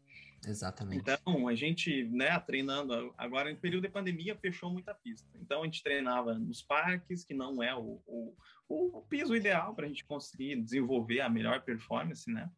Exatamente. 0.46 1.00
Então, 1.00 1.48
a 1.48 1.54
gente, 1.56 2.04
né, 2.04 2.38
treinando, 2.38 3.12
agora 3.18 3.50
em 3.50 3.56
período 3.56 3.82
de 3.82 3.92
pandemia, 3.92 4.36
fechou 4.36 4.70
muita 4.70 4.94
pista. 4.94 5.28
Então, 5.40 5.62
a 5.62 5.64
gente 5.64 5.82
treinava 5.82 6.34
nos 6.34 6.62
parques, 6.62 7.24
que 7.24 7.34
não 7.34 7.60
é 7.60 7.74
o, 7.74 8.00
o, 8.06 8.36
o 8.68 9.02
piso 9.02 9.34
ideal 9.34 9.74
para 9.74 9.86
a 9.86 9.88
gente 9.88 10.04
conseguir 10.04 10.54
desenvolver 10.62 11.20
a 11.20 11.28
melhor 11.28 11.62
performance, 11.62 12.30
né? 12.30 12.48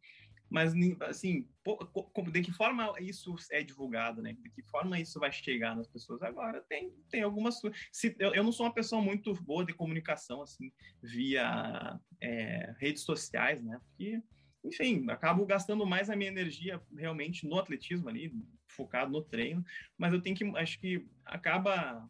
Mas, 0.49 0.73
assim, 1.01 1.47
de 2.31 2.41
que 2.41 2.51
forma 2.51 2.93
isso 2.99 3.35
é 3.51 3.61
divulgado, 3.61 4.21
né? 4.21 4.33
De 4.33 4.49
que 4.49 4.63
forma 4.63 4.99
isso 4.99 5.19
vai 5.19 5.31
chegar 5.31 5.75
nas 5.75 5.87
pessoas? 5.87 6.21
Agora, 6.23 6.61
tem, 6.67 6.91
tem 7.09 7.21
algumas... 7.21 7.61
Se, 7.91 8.15
eu, 8.17 8.33
eu 8.33 8.43
não 8.43 8.51
sou 8.51 8.65
uma 8.65 8.73
pessoa 8.73 9.01
muito 9.01 9.33
boa 9.43 9.63
de 9.63 9.73
comunicação, 9.73 10.41
assim, 10.41 10.71
via 11.03 11.99
é, 12.19 12.73
redes 12.79 13.03
sociais, 13.03 13.61
né? 13.63 13.79
Porque 13.87 14.21
enfim, 14.63 15.05
acabo 15.09 15.45
gastando 15.45 15.85
mais 15.85 16.09
a 16.09 16.15
minha 16.15 16.29
energia 16.29 16.81
realmente 16.95 17.47
no 17.47 17.57
atletismo 17.57 18.09
ali, 18.09 18.33
focado 18.67 19.11
no 19.11 19.21
treino, 19.21 19.63
mas 19.97 20.13
eu 20.13 20.21
tenho 20.21 20.35
que, 20.35 20.45
acho 20.57 20.79
que 20.79 21.07
acaba, 21.25 22.07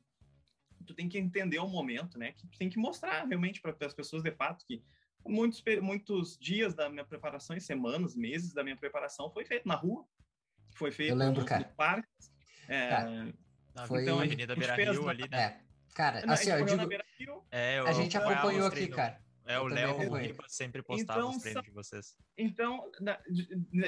tu 0.86 0.94
tem 0.94 1.08
que 1.08 1.18
entender 1.18 1.60
o 1.60 1.68
momento, 1.68 2.18
né, 2.18 2.32
que 2.32 2.48
tu 2.48 2.58
tem 2.58 2.70
que 2.70 2.80
mostrar 2.80 3.26
realmente 3.26 3.62
para 3.62 3.76
as 3.86 3.94
pessoas 3.94 4.24
de 4.24 4.32
fato 4.32 4.66
que 4.66 4.84
muitos, 5.26 5.64
muitos 5.82 6.38
dias 6.38 6.74
da 6.74 6.90
minha 6.90 7.06
preparação, 7.06 7.56
e 7.56 7.62
semanas, 7.62 8.16
meses 8.16 8.54
da 8.54 8.64
minha 8.64 8.76
preparação 8.76 9.30
foi 9.32 9.46
feito 9.46 9.68
na 9.68 9.76
rua, 9.76 10.06
foi 10.76 10.92
feito 10.92 11.12
eu 11.12 11.18
lembro, 11.18 11.42
no, 11.42 11.46
cara. 11.46 11.68
no 11.68 11.76
parque, 11.76 12.10
é, 12.68 12.90
cara, 12.90 13.34
foi... 13.88 14.02
então, 14.04 14.20
a 14.20 14.24
Avenida 14.24 14.56
Beira 14.56 14.76
Rio 14.76 15.10
ali, 15.10 15.28
né? 15.30 15.42
É, 15.42 15.60
cara, 15.94 16.24
assim, 16.32 16.52
eu 16.52 16.66
digo, 16.66 17.46
é, 17.52 17.80
eu, 17.80 17.88
a 17.88 17.94
gente 17.94 18.18
acompanhou 18.18 18.68
aqui, 18.68 18.88
cara. 18.88 19.20
É, 19.50 19.60
o 19.60 19.66
Léo 19.66 20.14
Riba 20.14 20.46
sempre 20.48 20.84
postava 20.84 21.22
então, 21.22 21.32
os 21.32 21.38
treinos 21.42 21.64
de 21.64 21.72
vocês. 21.72 22.16
Então, 22.38 22.88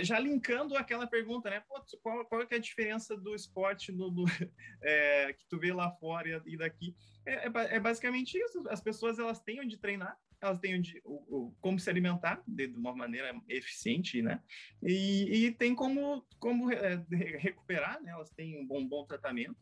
já 0.02 0.18
linkando 0.18 0.76
aquela 0.76 1.06
pergunta, 1.06 1.52
né? 1.52 1.60
Pô, 1.70 1.80
qual, 2.02 2.26
qual 2.26 2.42
é 2.42 2.56
a 2.56 2.58
diferença 2.58 3.16
do 3.16 3.36
esporte 3.36 3.92
do, 3.92 4.10
do 4.10 4.26
é, 4.82 5.34
que 5.34 5.46
tu 5.48 5.60
vê 5.60 5.72
lá 5.72 5.92
fora 5.92 6.42
e 6.48 6.58
daqui? 6.58 6.96
É, 7.24 7.46
é, 7.46 7.52
é, 7.76 7.80
basicamente 7.80 8.40
isso. 8.40 8.68
As 8.70 8.82
pessoas, 8.82 9.20
elas 9.20 9.40
têm 9.40 9.62
onde 9.62 9.78
treinar, 9.78 10.18
elas 10.42 10.60
têm 10.60 10.78
onde, 10.78 11.02
o, 11.06 11.14
o, 11.14 11.52
como 11.62 11.80
se 11.80 11.90
alimentar 11.90 12.42
de, 12.48 12.68
de, 12.68 12.78
uma 12.78 12.96
maneira 12.96 13.40
eficiente, 13.48 14.22
né? 14.22 14.42
E, 14.82 15.46
e 15.46 15.52
tem 15.52 15.76
como, 15.76 16.26
como 16.40 16.72
é, 16.72 17.06
recuperar, 17.38 18.02
né? 18.02 18.12
Elas 18.12 18.32
têm 18.32 18.60
um 18.60 18.66
bom, 18.66 18.86
bom 18.88 19.06
tratamento. 19.06 19.56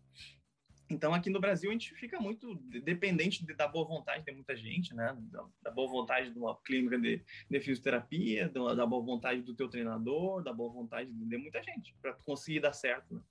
Então, 0.89 1.13
aqui 1.13 1.29
no 1.29 1.39
Brasil, 1.39 1.69
a 1.69 1.73
gente 1.73 1.93
fica 1.93 2.19
muito 2.19 2.55
dependente 2.83 3.45
de, 3.45 3.53
da 3.53 3.67
boa 3.67 3.85
vontade 3.85 4.25
de 4.25 4.31
muita 4.31 4.55
gente, 4.55 4.95
né? 4.95 5.15
Da, 5.31 5.45
da 5.63 5.71
boa 5.71 5.87
vontade 5.87 6.31
de 6.31 6.39
uma 6.39 6.59
clínica 6.61 6.97
de, 6.97 7.23
de 7.49 7.59
fisioterapia, 7.59 8.49
da, 8.49 8.73
da, 8.73 8.85
boa 8.85 9.03
vontade 9.03 9.41
do 9.41 9.53
teu 9.53 9.69
treinador, 9.69 10.41
da 10.41 10.51
boa 10.51 10.71
vontade 10.71 11.11
de, 11.11 11.25
de 11.25 11.37
muita 11.37 11.61
gente, 11.61 11.95
para 12.01 12.13
conseguir 12.13 12.61
dar 12.61 12.73
certo, 12.73 13.13
né? 13.13 13.21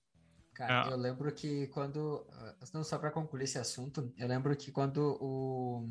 Cara, 0.54 0.88
ah. 0.88 0.90
eu 0.90 0.96
lembro 0.96 1.32
que 1.32 1.68
quando. 1.68 2.26
Não, 2.74 2.82
só 2.82 2.98
para 2.98 3.12
concluir 3.12 3.44
esse 3.44 3.58
assunto, 3.58 4.12
eu 4.18 4.26
lembro 4.26 4.56
que 4.56 4.72
quando 4.72 5.16
o. 5.20 5.88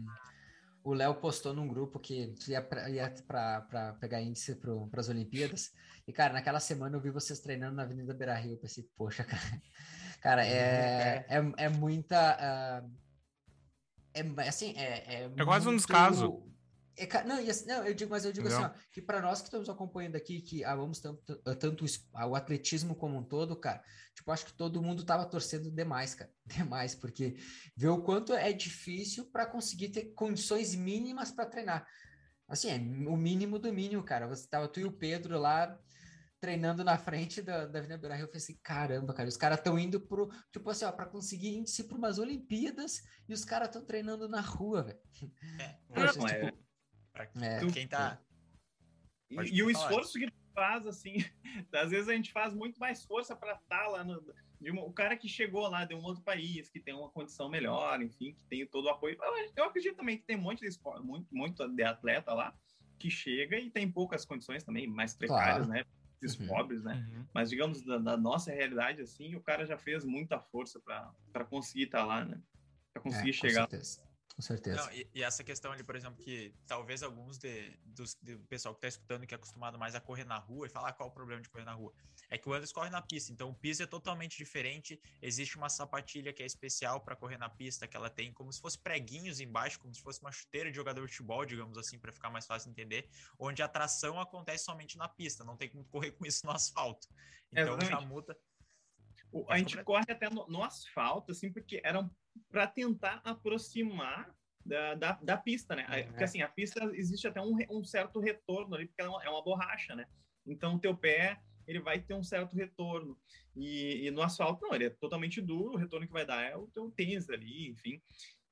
O 0.88 0.94
Léo 0.94 1.16
postou 1.16 1.54
num 1.54 1.68
grupo 1.68 2.00
que 2.00 2.34
ia 2.48 2.62
para 2.62 3.98
pegar 4.00 4.22
índice 4.22 4.56
para 4.56 5.02
as 5.02 5.10
Olimpíadas. 5.10 5.74
E, 6.08 6.14
cara, 6.14 6.32
naquela 6.32 6.62
semana 6.62 6.96
eu 6.96 7.02
vi 7.02 7.12
vocês 7.12 7.42
treinando 7.42 7.76
na 7.76 7.84
Avenida 7.84 8.14
Beira 8.14 8.36
Rio. 8.36 8.54
Eu 8.54 8.58
pensei, 8.58 8.88
poxa, 8.96 9.26
cara, 9.26 9.42
Cara, 10.22 10.46
é, 10.46 11.26
é, 11.28 11.38
é, 11.38 11.66
é 11.66 11.70
muita. 11.70 12.84
Uh, 14.16 14.42
é 14.42 14.48
assim, 14.48 14.74
é. 14.78 15.24
É, 15.24 15.32
é 15.36 15.46
quase 15.46 15.68
um 15.68 15.76
descaso. 15.76 16.42
É, 16.98 17.24
não, 17.24 17.38
não, 17.38 17.86
eu 17.86 17.94
digo, 17.94 18.10
mas 18.10 18.26
eu 18.26 18.32
digo 18.32 18.48
assim, 18.48 18.64
ó, 18.64 18.72
que 18.92 19.02
para 19.02 19.22
nós 19.22 19.40
que 19.40 19.48
estamos 19.48 19.70
acompanhando 19.70 20.16
aqui, 20.16 20.42
que 20.42 20.64
amamos 20.64 21.00
tanto, 21.00 21.36
tanto 21.60 21.86
o 22.14 22.36
atletismo 22.36 22.96
como 22.96 23.18
um 23.18 23.24
todo, 23.24 23.56
cara, 23.56 23.84
tipo, 24.16 24.32
acho 24.32 24.48
que 24.48 24.54
todo 24.54 24.82
mundo 24.82 25.06
tava 25.06 25.26
torcendo 25.26 25.72
demais, 25.72 26.16
cara, 26.16 26.32
demais, 26.46 26.96
porque 26.96 27.38
ver 27.76 27.90
o 27.90 28.02
quanto 28.02 28.34
é 28.34 28.52
difícil 28.52 29.30
para 29.32 29.46
conseguir 29.46 29.90
ter 29.90 30.14
condições 30.16 30.74
mínimas 30.74 31.32
para 31.32 31.46
treinar. 31.46 31.88
Assim, 32.48 32.70
é 32.70 32.78
o 33.10 33.16
mínimo 33.16 33.60
do 33.60 33.72
mínimo, 33.74 34.02
cara. 34.04 34.26
Você 34.28 34.48
tava 34.48 34.70
tu 34.70 34.80
e 34.80 34.86
o 34.86 34.92
Pedro 34.92 35.38
lá 35.38 35.78
treinando 36.40 36.84
na 36.84 36.98
frente 36.98 37.42
da, 37.42 37.66
da 37.66 37.80
Avenida 37.80 37.98
Beira 37.98 38.16
Rio, 38.16 38.26
eu 38.26 38.28
falei 38.28 38.42
assim, 38.42 38.60
caramba, 38.62 39.14
cara, 39.14 39.28
os 39.28 39.38
caras 39.38 39.58
estão 39.58 39.78
indo 39.78 40.00
pro, 40.00 40.30
tipo 40.52 40.70
assim, 40.70 40.86
ó, 40.86 40.92
para 40.92 41.08
conseguir 41.08 41.56
índice 41.56 41.84
para 41.84 41.98
umas 41.98 42.20
Olimpíadas 42.20 43.02
e 43.28 43.34
os 43.34 43.44
caras 43.44 43.70
estão 43.70 43.84
treinando 43.84 44.30
na 44.30 44.40
rua, 44.40 44.84
velho. 44.84 45.00
É, 45.60 45.80
Poxa, 45.88 46.20
não, 46.20 46.28
tipo, 46.28 46.46
é. 46.46 46.54
Pra, 47.18 47.46
é. 47.46 47.72
quem 47.72 47.88
tá... 47.88 48.20
E, 49.30 49.58
e 49.58 49.64
o 49.64 49.70
esforço 49.70 50.18
que 50.18 50.28
tu 50.28 50.38
faz, 50.54 50.88
assim, 50.88 51.16
às 51.74 51.92
vezes 51.92 52.08
a 52.08 52.14
gente 52.14 52.32
faz 52.32 52.54
muito 52.54 52.80
mais 52.80 53.04
força 53.04 53.36
para 53.36 53.54
estar 53.54 53.84
tá 53.84 53.88
lá 53.88 54.04
no... 54.04 54.24
Uma, 54.60 54.84
o 54.84 54.92
cara 54.92 55.16
que 55.16 55.28
chegou 55.28 55.68
lá 55.68 55.86
de 55.86 55.94
um 55.94 56.02
outro 56.04 56.24
país, 56.24 56.70
que 56.70 56.80
tem 56.80 56.94
uma 56.94 57.10
condição 57.10 57.48
melhor, 57.48 58.02
enfim, 58.02 58.34
que 58.34 58.44
tem 58.46 58.66
todo 58.66 58.86
o 58.86 58.90
apoio. 58.90 59.18
Eu, 59.22 59.52
eu 59.56 59.66
acredito 59.66 59.98
também 59.98 60.18
que 60.18 60.24
tem 60.24 60.36
um 60.36 60.42
monte 60.42 60.62
de 60.62 60.68
esporte, 60.68 61.06
muito, 61.06 61.28
muito 61.36 61.68
de 61.68 61.84
atleta 61.84 62.34
lá 62.34 62.56
que 62.98 63.10
chega 63.10 63.60
e 63.60 63.70
tem 63.70 63.90
poucas 63.90 64.26
condições 64.26 64.64
também, 64.64 64.88
mais 64.88 65.14
precárias, 65.14 65.68
claro. 65.68 65.84
né? 65.84 65.86
uhum. 66.40 66.48
pobres, 66.48 66.84
né? 66.84 66.96
Uhum. 66.96 67.26
Mas, 67.34 67.50
digamos, 67.50 67.82
da, 67.84 67.98
da, 67.98 68.18
nossa 68.18 68.52
realidade, 68.52 69.02
assim, 69.02 69.36
o 69.36 69.42
cara 69.42 69.66
já 69.66 69.78
fez 69.78 70.04
muita 70.04 70.40
força 70.40 70.80
para 70.80 71.46
conseguir 71.46 71.84
estar 71.84 72.00
tá 72.00 72.06
lá, 72.06 72.26
né? 72.26 72.42
Para 72.94 73.04
conseguir 73.04 73.30
é, 73.30 73.34
chegar. 73.34 73.70
Certeza. 73.70 74.07
Com 74.38 74.44
certeza. 74.44 74.86
Não, 74.86 74.94
e, 74.94 75.10
e, 75.16 75.24
essa 75.24 75.44
questão 75.44 75.72
ali, 75.72 75.84
por 75.84 75.96
exemplo, 75.96 76.24
que 76.24 76.54
talvez 76.68 77.02
alguns 77.02 77.40
de, 77.40 77.76
dos, 77.84 78.14
do 78.22 78.38
pessoal 78.42 78.76
que 78.76 78.78
está 78.78 78.88
escutando 78.88 79.26
que 79.26 79.34
é 79.34 79.36
acostumado 79.36 79.80
mais 79.80 79.96
a 79.96 80.00
correr 80.00 80.26
na 80.26 80.38
rua 80.38 80.68
e 80.68 80.70
falar 80.70 80.90
ah, 80.90 80.94
qual 80.94 81.10
é 81.10 81.12
o 81.12 81.14
problema 81.14 81.42
de 81.42 81.50
correr 81.50 81.66
na 81.66 81.74
rua. 81.74 81.92
É 82.30 82.38
que 82.38 82.48
o 82.48 82.54
Anderson 82.54 82.76
corre 82.76 82.92
na 82.92 83.02
pista, 83.02 83.32
então 83.32 83.50
o 83.50 83.56
piso 83.56 83.82
é 83.82 83.88
totalmente 83.88 84.38
diferente. 84.38 85.02
Existe 85.24 85.58
uma 85.58 85.70
sapatilha 85.70 86.32
que 86.32 86.44
é 86.44 86.46
especial 86.46 87.02
para 87.02 87.16
correr 87.16 87.40
na 87.40 87.50
pista, 87.50 87.88
que 87.88 87.98
ela 87.98 88.12
tem 88.12 88.32
como 88.32 88.54
se 88.54 88.62
fosse 88.62 88.78
preguinhos 88.78 89.40
embaixo, 89.40 89.80
como 89.80 89.92
se 89.96 90.04
fosse 90.04 90.22
uma 90.22 90.32
chuteira 90.32 90.70
de 90.70 90.76
jogador 90.76 91.08
de 91.08 91.12
futebol, 91.14 91.44
digamos 91.44 91.76
assim, 91.76 91.98
para 91.98 92.12
ficar 92.12 92.30
mais 92.30 92.46
fácil 92.46 92.72
de 92.72 92.80
entender, 92.80 93.10
onde 93.40 93.64
a 93.64 93.68
tração 93.68 94.20
acontece 94.20 94.66
somente 94.66 95.00
na 95.00 95.10
pista, 95.10 95.44
não 95.44 95.58
tem 95.58 95.68
como 95.68 95.84
correr 95.86 96.12
com 96.12 96.24
isso 96.28 96.46
no 96.46 96.52
asfalto. 96.52 97.08
Então 97.52 97.82
já 97.82 98.02
muda. 98.02 98.38
O, 99.32 99.52
a 99.52 99.58
gente 99.58 99.84
corre 99.84 100.06
até 100.10 100.30
no, 100.30 100.48
no 100.48 100.64
asfalto, 100.64 101.32
assim, 101.32 101.52
porque 101.52 101.82
eram 101.84 102.10
para 102.50 102.68
tentar 102.68 103.22
aproximar 103.24 104.36
da, 104.66 104.96
da, 104.96 105.12
da, 105.14 105.38
pista, 105.38 105.76
né? 105.76 105.86
Uhum. 105.90 106.08
Porque 106.10 106.24
assim, 106.24 106.42
a 106.42 106.48
pista 106.48 106.84
existe 106.94 107.28
até 107.28 107.42
um, 107.42 107.56
um 107.70 107.84
certo 107.84 108.20
retorno 108.20 108.76
ali, 108.76 108.88
porque 108.88 109.02
é 109.02 109.08
uma, 109.08 109.24
é 109.24 109.30
uma, 109.30 109.44
borracha, 109.44 109.96
né? 109.96 110.06
Então 110.46 110.76
o 110.76 110.80
teu 110.80 110.96
pé 110.96 111.40
ele 111.66 111.80
vai 111.80 112.00
ter 112.00 112.14
um 112.14 112.24
certo 112.24 112.56
retorno. 112.56 113.18
E, 113.56 114.08
e, 114.08 114.12
no 114.12 114.22
asfalto, 114.22 114.66
não, 114.66 114.74
ele 114.74 114.86
é 114.86 114.90
totalmente 114.90 115.42
duro, 115.42 115.74
o 115.74 115.78
retorno 115.78 116.08
que 116.08 116.14
vai 116.14 116.26
dar 116.26 116.42
é 116.44 116.56
o 116.56 116.68
teu 116.68 116.90
tênis 116.92 117.30
ali, 117.30 117.70
enfim. 117.70 118.02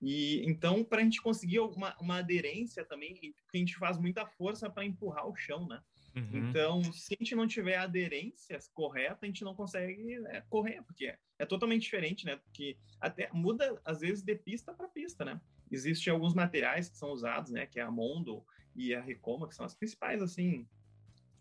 E 0.02 0.44
então, 0.46 0.84
para 0.84 1.00
a 1.00 1.04
gente 1.04 1.22
conseguir 1.22 1.60
uma, 1.60 1.96
uma 2.00 2.18
aderência 2.18 2.84
também, 2.84 3.34
a 3.54 3.58
gente 3.58 3.76
faz 3.78 3.98
muita 3.98 4.26
força 4.26 4.70
para 4.70 4.86
empurrar 4.86 5.28
o 5.28 5.36
chão, 5.36 5.68
né? 5.68 5.82
Uhum. 6.16 6.50
Então, 6.50 6.82
se 6.94 7.14
a 7.14 7.18
gente 7.20 7.36
não 7.36 7.46
tiver 7.46 7.76
a 7.76 7.84
aderência 7.84 8.58
correta, 8.74 9.20
a 9.22 9.26
gente 9.26 9.44
não 9.44 9.54
consegue 9.54 10.20
né, 10.20 10.42
correr, 10.50 10.82
porque 10.84 11.08
é, 11.08 11.18
é, 11.40 11.46
totalmente 11.46 11.82
diferente, 11.82 12.26
né? 12.26 12.38
Porque 12.38 12.78
até 13.02 13.30
muda, 13.34 13.80
às 13.84 14.00
vezes, 14.00 14.24
de 14.24 14.36
pista 14.36 14.74
para 14.74 14.88
pista, 14.88 15.26
né? 15.26 15.42
Existem 15.70 16.14
alguns 16.14 16.34
materiais 16.34 16.88
que 16.88 16.98
são 16.98 17.12
usados, 17.12 17.52
né? 17.52 17.66
Que 17.66 17.80
é 17.80 17.84
a 17.84 17.92
Mondo 17.92 18.46
e 18.76 18.96
a 18.96 19.02
Recoma, 19.02 19.48
que 19.48 19.56
são 19.56 19.66
as 19.66 19.76
principais, 19.76 20.22
assim, 20.22 20.66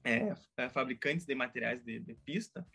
é, 0.02 0.34
é, 0.56 0.68
fabricantes 0.68 1.24
de 1.24 1.34
materiais 1.34 1.82
de, 1.82 1.98
de 1.98 2.14
pista, 2.14 2.66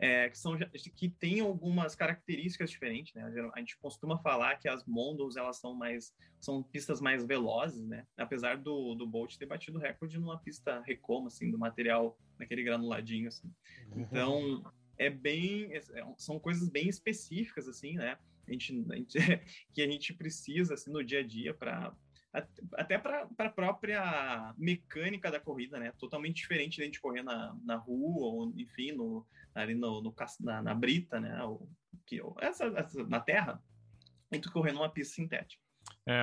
é, 0.00 0.30
que, 0.30 0.38
são, 0.38 0.56
que 0.96 1.08
têm 1.10 1.40
algumas 1.40 1.94
características 1.94 2.70
diferentes, 2.70 3.12
né? 3.12 3.30
A 3.54 3.58
gente 3.58 3.76
costuma 3.76 4.18
falar 4.18 4.56
que 4.56 4.66
as 4.66 4.84
Mondos, 4.86 5.36
elas 5.36 5.58
são 5.58 5.74
mais, 5.74 6.14
são 6.40 6.62
pistas 6.62 7.00
mais 7.00 7.24
velozes, 7.24 7.86
né? 7.86 8.06
Apesar 8.16 8.56
do, 8.56 8.94
do 8.94 9.06
Bolt 9.06 9.36
ter 9.36 9.44
batido 9.44 9.78
recorde 9.78 10.18
numa 10.18 10.38
pista 10.38 10.80
Recoma, 10.86 11.26
assim, 11.26 11.50
do 11.50 11.58
material, 11.58 12.18
naquele 12.38 12.62
granuladinho, 12.62 13.28
assim. 13.28 13.52
Uhum. 13.92 14.00
Então, 14.00 14.72
é 14.96 15.10
bem, 15.10 15.74
é, 15.74 15.82
são 16.16 16.38
coisas 16.38 16.70
bem 16.70 16.88
específicas, 16.88 17.68
assim, 17.68 17.94
né? 17.94 18.16
A 18.48 18.52
gente, 18.52 18.84
a 18.90 18.96
gente 18.96 19.18
que 19.74 19.82
a 19.82 19.86
gente 19.86 20.14
precisa, 20.14 20.74
assim, 20.74 20.90
no 20.90 21.04
dia 21.04 21.20
a 21.20 21.26
dia 21.26 21.52
para 21.52 21.94
até 22.74 22.96
para 22.96 23.28
a 23.38 23.48
própria 23.48 24.54
mecânica 24.56 25.30
da 25.30 25.40
corrida, 25.40 25.78
né? 25.78 25.92
Totalmente 25.98 26.36
diferente 26.36 26.76
de 26.76 26.82
a 26.82 26.84
gente 26.84 27.00
correr 27.00 27.22
na, 27.22 27.56
na 27.64 27.76
rua, 27.76 28.26
ou 28.26 28.52
enfim, 28.56 28.92
no, 28.92 29.26
ali 29.54 29.74
no, 29.74 30.00
no 30.00 30.14
na, 30.40 30.62
na, 30.62 30.74
brita, 30.74 31.18
né? 31.18 31.42
Ou, 31.42 31.68
que, 32.06 32.20
essa, 32.40 32.66
essa, 32.66 33.04
na 33.04 33.20
terra, 33.20 33.60
e 34.30 34.38
tu 34.38 34.52
correr 34.52 34.72
numa 34.72 34.88
pista 34.88 35.14
sintética. 35.14 35.62
É, 36.06 36.22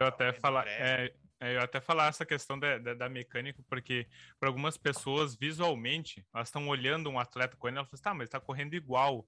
eu 0.00 0.06
até 0.06 0.32
falar, 0.32 0.66
é, 0.66 1.12
é, 1.40 1.56
eu 1.56 1.60
até 1.60 1.80
falar 1.80 2.08
essa 2.08 2.24
questão 2.24 2.58
da, 2.58 2.78
da, 2.78 2.94
da 2.94 3.08
mecânica, 3.08 3.60
porque 3.68 4.06
para 4.38 4.48
algumas 4.48 4.76
pessoas, 4.76 5.34
visualmente, 5.34 6.24
elas 6.32 6.48
estão 6.48 6.68
olhando 6.68 7.10
um 7.10 7.18
atleta 7.18 7.56
correndo 7.56 7.76
e 7.76 7.78
elas 7.78 7.88
falam 7.88 7.96
assim, 7.96 8.02
tá, 8.04 8.14
mas 8.14 8.28
está 8.28 8.38
correndo 8.40 8.74
igual. 8.74 9.26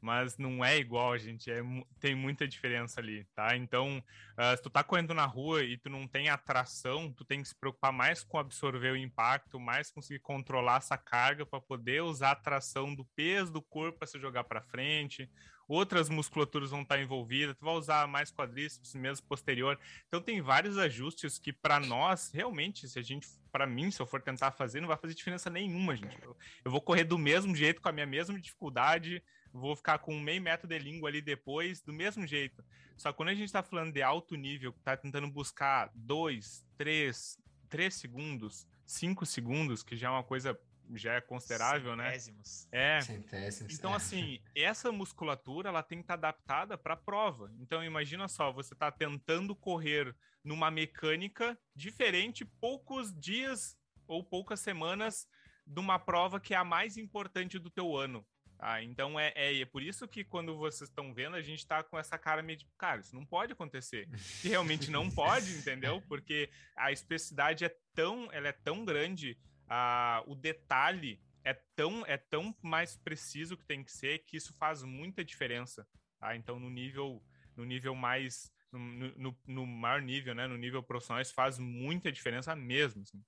Mas 0.00 0.36
não 0.36 0.64
é 0.64 0.78
igual, 0.78 1.16
gente. 1.18 1.50
É, 1.50 1.62
tem 2.00 2.14
muita 2.14 2.46
diferença 2.46 3.00
ali, 3.00 3.24
tá? 3.34 3.56
Então, 3.56 3.98
uh, 3.98 4.56
se 4.56 4.62
tu 4.62 4.70
tá 4.70 4.84
correndo 4.84 5.14
na 5.14 5.26
rua 5.26 5.64
e 5.64 5.76
tu 5.76 5.88
não 5.88 6.06
tem 6.06 6.28
atração, 6.28 7.12
tu 7.12 7.24
tem 7.24 7.42
que 7.42 7.48
se 7.48 7.54
preocupar 7.54 7.92
mais 7.92 8.22
com 8.22 8.38
absorver 8.38 8.92
o 8.92 8.96
impacto, 8.96 9.58
mais 9.58 9.90
conseguir 9.90 10.20
controlar 10.20 10.78
essa 10.78 10.96
carga 10.96 11.44
para 11.44 11.60
poder 11.60 12.02
usar 12.02 12.32
a 12.32 12.36
tração 12.36 12.94
do 12.94 13.04
peso 13.16 13.52
do 13.52 13.62
corpo 13.62 13.98
para 13.98 14.06
se 14.06 14.18
jogar 14.18 14.44
para 14.44 14.62
frente. 14.62 15.28
Outras 15.68 16.08
musculaturas 16.08 16.70
vão 16.70 16.82
estar 16.82 17.00
envolvidas, 17.00 17.56
tu 17.56 17.64
vai 17.64 17.74
usar 17.74 18.06
mais 18.06 18.30
quadríceps, 18.30 18.94
mesmo 18.94 19.26
posterior. 19.26 19.76
Então 20.06 20.20
tem 20.20 20.40
vários 20.40 20.78
ajustes 20.78 21.38
que 21.38 21.52
para 21.52 21.80
nós, 21.80 22.30
realmente, 22.32 22.88
se 22.88 22.98
a 22.98 23.02
gente, 23.02 23.26
para 23.50 23.66
mim, 23.66 23.90
se 23.90 24.00
eu 24.00 24.06
for 24.06 24.22
tentar 24.22 24.52
fazer, 24.52 24.80
não 24.80 24.86
vai 24.86 24.96
fazer 24.96 25.14
diferença 25.14 25.50
nenhuma, 25.50 25.96
gente. 25.96 26.16
Eu, 26.22 26.36
eu 26.64 26.70
vou 26.70 26.80
correr 26.80 27.02
do 27.02 27.18
mesmo 27.18 27.54
jeito, 27.54 27.82
com 27.82 27.88
a 27.88 27.92
minha 27.92 28.06
mesma 28.06 28.40
dificuldade, 28.40 29.20
vou 29.56 29.74
ficar 29.74 29.98
com 29.98 30.18
meio 30.18 30.40
metro 30.40 30.68
de 30.68 30.78
língua 30.78 31.08
ali 31.08 31.20
depois, 31.20 31.80
do 31.80 31.92
mesmo 31.92 32.26
jeito. 32.26 32.64
Só 32.96 33.10
que 33.10 33.16
quando 33.16 33.30
a 33.30 33.34
gente 33.34 33.46
está 33.46 33.62
falando 33.62 33.92
de 33.92 34.02
alto 34.02 34.34
nível, 34.36 34.72
tá 34.84 34.96
tentando 34.96 35.30
buscar 35.30 35.90
dois, 35.94 36.64
três, 36.76 37.38
três 37.68 37.94
segundos, 37.94 38.66
cinco 38.84 39.26
segundos, 39.26 39.82
que 39.82 39.96
já 39.96 40.08
é 40.08 40.10
uma 40.10 40.24
coisa 40.24 40.58
já 40.94 41.14
é 41.14 41.20
considerável, 41.20 41.96
né? 41.96 42.10
Centésimos. 42.10 42.68
É. 42.70 43.00
Centésimos. 43.00 43.74
Então, 43.74 43.92
é. 43.92 43.96
assim, 43.96 44.40
essa 44.54 44.92
musculatura 44.92 45.68
ela 45.68 45.82
tem 45.82 45.98
que 45.98 46.04
estar 46.04 46.16
tá 46.16 46.28
adaptada 46.28 46.78
para 46.78 46.94
a 46.94 46.96
prova. 46.96 47.50
Então, 47.58 47.82
imagina 47.82 48.28
só, 48.28 48.52
você 48.52 48.74
está 48.74 48.90
tentando 48.92 49.56
correr 49.56 50.14
numa 50.44 50.70
mecânica 50.70 51.58
diferente 51.74 52.44
poucos 52.44 53.12
dias 53.18 53.76
ou 54.06 54.22
poucas 54.22 54.60
semanas 54.60 55.26
de 55.66 55.80
uma 55.80 55.98
prova 55.98 56.38
que 56.38 56.54
é 56.54 56.56
a 56.56 56.64
mais 56.64 56.96
importante 56.96 57.58
do 57.58 57.68
teu 57.68 57.96
ano. 57.96 58.24
Ah, 58.58 58.82
então 58.82 59.18
é, 59.20 59.32
é, 59.34 59.60
é, 59.60 59.64
por 59.64 59.82
isso 59.82 60.08
que 60.08 60.24
quando 60.24 60.56
vocês 60.56 60.88
estão 60.88 61.12
vendo, 61.12 61.36
a 61.36 61.42
gente 61.42 61.58
está 61.58 61.82
com 61.82 61.98
essa 61.98 62.16
cara 62.16 62.42
meio 62.42 62.58
de, 62.58 62.66
cara, 62.78 63.00
isso 63.00 63.14
não 63.14 63.24
pode 63.24 63.52
acontecer. 63.52 64.08
Que 64.40 64.48
realmente 64.48 64.90
não 64.90 65.10
pode, 65.10 65.50
entendeu? 65.52 66.02
Porque 66.08 66.48
a 66.74 66.90
especificidade 66.90 67.64
é 67.64 67.76
tão, 67.94 68.28
ela 68.32 68.48
é 68.48 68.52
tão 68.52 68.84
grande, 68.84 69.38
ah, 69.68 70.22
o 70.26 70.34
detalhe 70.34 71.20
é 71.44 71.54
tão, 71.74 72.04
é 72.06 72.16
tão 72.16 72.54
mais 72.62 72.96
preciso 72.96 73.56
que 73.56 73.64
tem 73.64 73.84
que 73.84 73.92
ser 73.92 74.20
que 74.20 74.36
isso 74.36 74.52
faz 74.54 74.82
muita 74.82 75.24
diferença. 75.24 75.86
Tá? 76.18 76.34
Então, 76.34 76.58
no 76.58 76.70
nível, 76.70 77.22
no 77.54 77.64
nível 77.64 77.94
mais, 77.94 78.50
no, 78.72 78.78
no, 78.78 79.38
no 79.46 79.66
maior 79.66 80.02
nível, 80.02 80.34
né, 80.34 80.46
no 80.46 80.56
nível 80.56 80.82
profissional, 80.82 81.22
isso 81.22 81.34
faz 81.34 81.58
muita 81.58 82.10
diferença 82.10 82.56
mesmo. 82.56 83.02
Assim. 83.02 83.22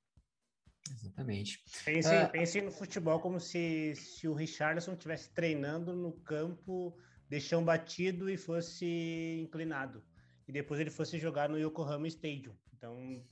Exatamente. 0.90 1.62
Pense, 1.84 2.08
uh, 2.08 2.30
pense 2.30 2.60
no 2.60 2.70
futebol 2.70 3.20
como 3.20 3.40
se, 3.40 3.94
se 3.96 4.28
o 4.28 4.34
Richardson 4.34 4.92
estivesse 4.92 5.30
treinando 5.30 5.94
no 5.94 6.12
campo 6.12 6.96
de 7.28 7.40
chão 7.40 7.64
batido 7.64 8.30
e 8.30 8.36
fosse 8.36 9.40
inclinado. 9.42 10.02
E 10.46 10.52
depois 10.52 10.80
ele 10.80 10.90
fosse 10.90 11.18
jogar 11.18 11.48
no 11.48 11.58
Yokohama 11.58 12.08
Stadium. 12.08 12.54
Então, 12.76 13.22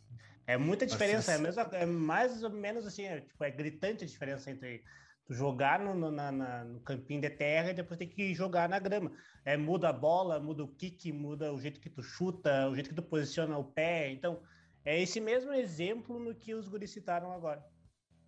é 0.46 0.56
muita 0.56 0.86
diferença. 0.86 1.32
É, 1.32 1.38
mesmo, 1.38 1.60
é 1.72 1.86
mais 1.86 2.42
ou 2.42 2.50
menos 2.50 2.86
assim, 2.86 3.04
é, 3.04 3.20
tipo, 3.20 3.42
é 3.42 3.50
gritante 3.50 4.04
a 4.04 4.06
diferença 4.06 4.50
entre 4.50 4.84
jogar 5.28 5.80
no, 5.80 5.94
no, 5.94 6.10
na, 6.10 6.30
na, 6.30 6.64
no 6.64 6.80
campinho 6.80 7.20
de 7.20 7.30
terra 7.30 7.70
e 7.70 7.74
depois 7.74 7.98
ter 7.98 8.06
que 8.06 8.34
jogar 8.34 8.68
na 8.68 8.78
grama. 8.78 9.10
É, 9.44 9.56
muda 9.56 9.88
a 9.88 9.92
bola, 9.92 10.38
muda 10.38 10.62
o 10.62 10.68
kick, 10.68 11.10
muda 11.12 11.52
o 11.52 11.60
jeito 11.60 11.80
que 11.80 11.90
tu 11.90 12.02
chuta, 12.02 12.68
o 12.68 12.74
jeito 12.74 12.90
que 12.90 12.94
tu 12.94 13.02
posiciona 13.02 13.56
o 13.58 13.64
pé. 13.64 14.10
Então, 14.10 14.40
é 14.86 15.02
esse 15.02 15.20
mesmo 15.20 15.52
exemplo 15.52 16.18
no 16.18 16.34
que 16.34 16.54
os 16.54 16.68
guris 16.68 16.90
citaram 16.90 17.32
agora. 17.32 17.62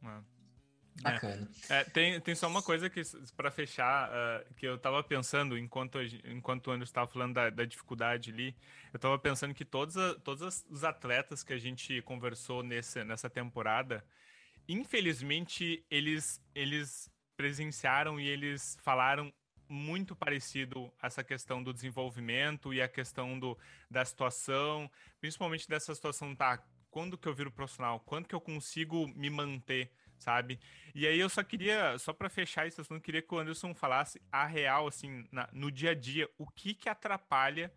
É. 0.05 0.39
Bacana. 1.01 1.49
É, 1.69 1.85
tem, 1.85 2.21
tem 2.21 2.35
só 2.35 2.49
uma 2.49 2.61
coisa 2.61 2.91
que 2.91 3.01
para 3.37 3.51
fechar 3.53 4.11
uh, 4.11 4.55
que 4.55 4.67
eu 4.67 4.75
estava 4.75 5.03
pensando 5.03 5.57
enquanto 5.57 5.99
enquanto 6.25 6.67
o 6.67 6.71
Anderson 6.73 6.91
estava 6.91 7.07
falando 7.07 7.35
da, 7.35 7.51
da, 7.51 7.65
dificuldade 7.65 8.33
ali, 8.33 8.57
eu 8.93 8.97
estava 8.97 9.17
pensando 9.17 9.55
que 9.55 9.65
todos, 9.65 9.97
a, 9.97 10.17
todos 10.17 10.65
os 10.69 10.85
atletas 10.85 11.45
que 11.45 11.53
a 11.53 11.59
gente 11.59 12.03
conversou 12.03 12.65
nesse, 12.65 13.05
nessa 13.05 13.31
temporada, 13.31 14.05
infelizmente 14.69 15.85
eles 15.89 16.43
eles 16.53 17.09
presenciaram 17.37 18.19
e 18.19 18.27
eles 18.27 18.77
falaram 18.83 19.33
muito 19.69 20.17
parecido 20.17 20.93
essa 21.03 21.23
questão 21.23 21.63
do 21.63 21.73
desenvolvimento 21.73 22.73
e 22.73 22.81
a 22.81 22.89
questão 22.89 23.39
do, 23.39 23.57
da 23.91 24.05
situação, 24.05 24.91
principalmente 25.21 25.69
dessa 25.69 25.95
situação, 25.95 26.35
tá? 26.35 26.63
Quando 26.91 27.19
que 27.19 27.29
eu 27.29 27.35
viro 27.35 27.51
profissional? 27.51 28.01
Quando 28.01 28.27
que 28.27 28.35
eu 28.35 28.41
consigo 28.41 29.07
me 29.09 29.29
manter, 29.29 29.93
sabe? 30.19 30.59
E 30.95 31.07
aí 31.07 31.19
eu 31.19 31.29
só 31.29 31.43
queria, 31.43 31.99
só 31.99 32.13
para 32.13 32.29
fechar 32.29 32.67
isso, 32.67 32.83
eu 32.89 33.01
queria 33.01 33.23
que 33.23 33.35
o 33.35 33.39
Anderson 33.39 33.75
falasse 33.75 34.21
a 34.33 34.47
real, 34.47 34.87
assim, 34.89 35.27
na, 35.31 35.49
no 35.53 35.71
dia 35.71 35.91
a 35.91 35.95
dia, 35.95 36.29
o 36.39 36.47
que 36.47 36.75
que 36.75 36.89
atrapalha 36.89 37.73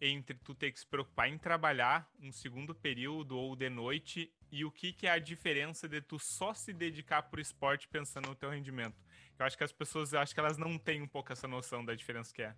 entre 0.00 0.36
tu 0.36 0.54
ter 0.54 0.72
que 0.72 0.78
se 0.78 0.86
preocupar 0.86 1.28
em 1.28 1.38
trabalhar 1.38 2.10
um 2.20 2.30
segundo 2.30 2.74
período 2.74 3.38
ou 3.38 3.56
de 3.56 3.70
noite 3.70 4.30
e 4.50 4.64
o 4.64 4.70
que 4.70 4.92
que 4.92 5.06
é 5.06 5.10
a 5.10 5.18
diferença 5.18 5.88
de 5.88 6.00
tu 6.00 6.18
só 6.18 6.52
se 6.52 6.72
dedicar 6.72 7.22
pro 7.22 7.40
esporte 7.40 7.88
pensando 7.88 8.28
no 8.28 8.34
teu 8.34 8.50
rendimento? 8.50 8.96
Eu 9.38 9.46
acho 9.46 9.56
que 9.56 9.64
as 9.64 9.72
pessoas, 9.72 10.14
acho 10.14 10.32
que 10.32 10.40
elas 10.40 10.56
não 10.56 10.78
têm 10.78 11.02
um 11.02 11.08
pouco 11.08 11.32
essa 11.32 11.46
noção 11.46 11.84
da 11.84 11.94
diferença 11.94 12.32
que 12.32 12.42
é. 12.42 12.54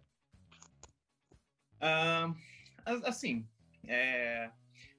Uh, 1.80 2.34
assim, 3.04 3.48
é, 3.86 4.50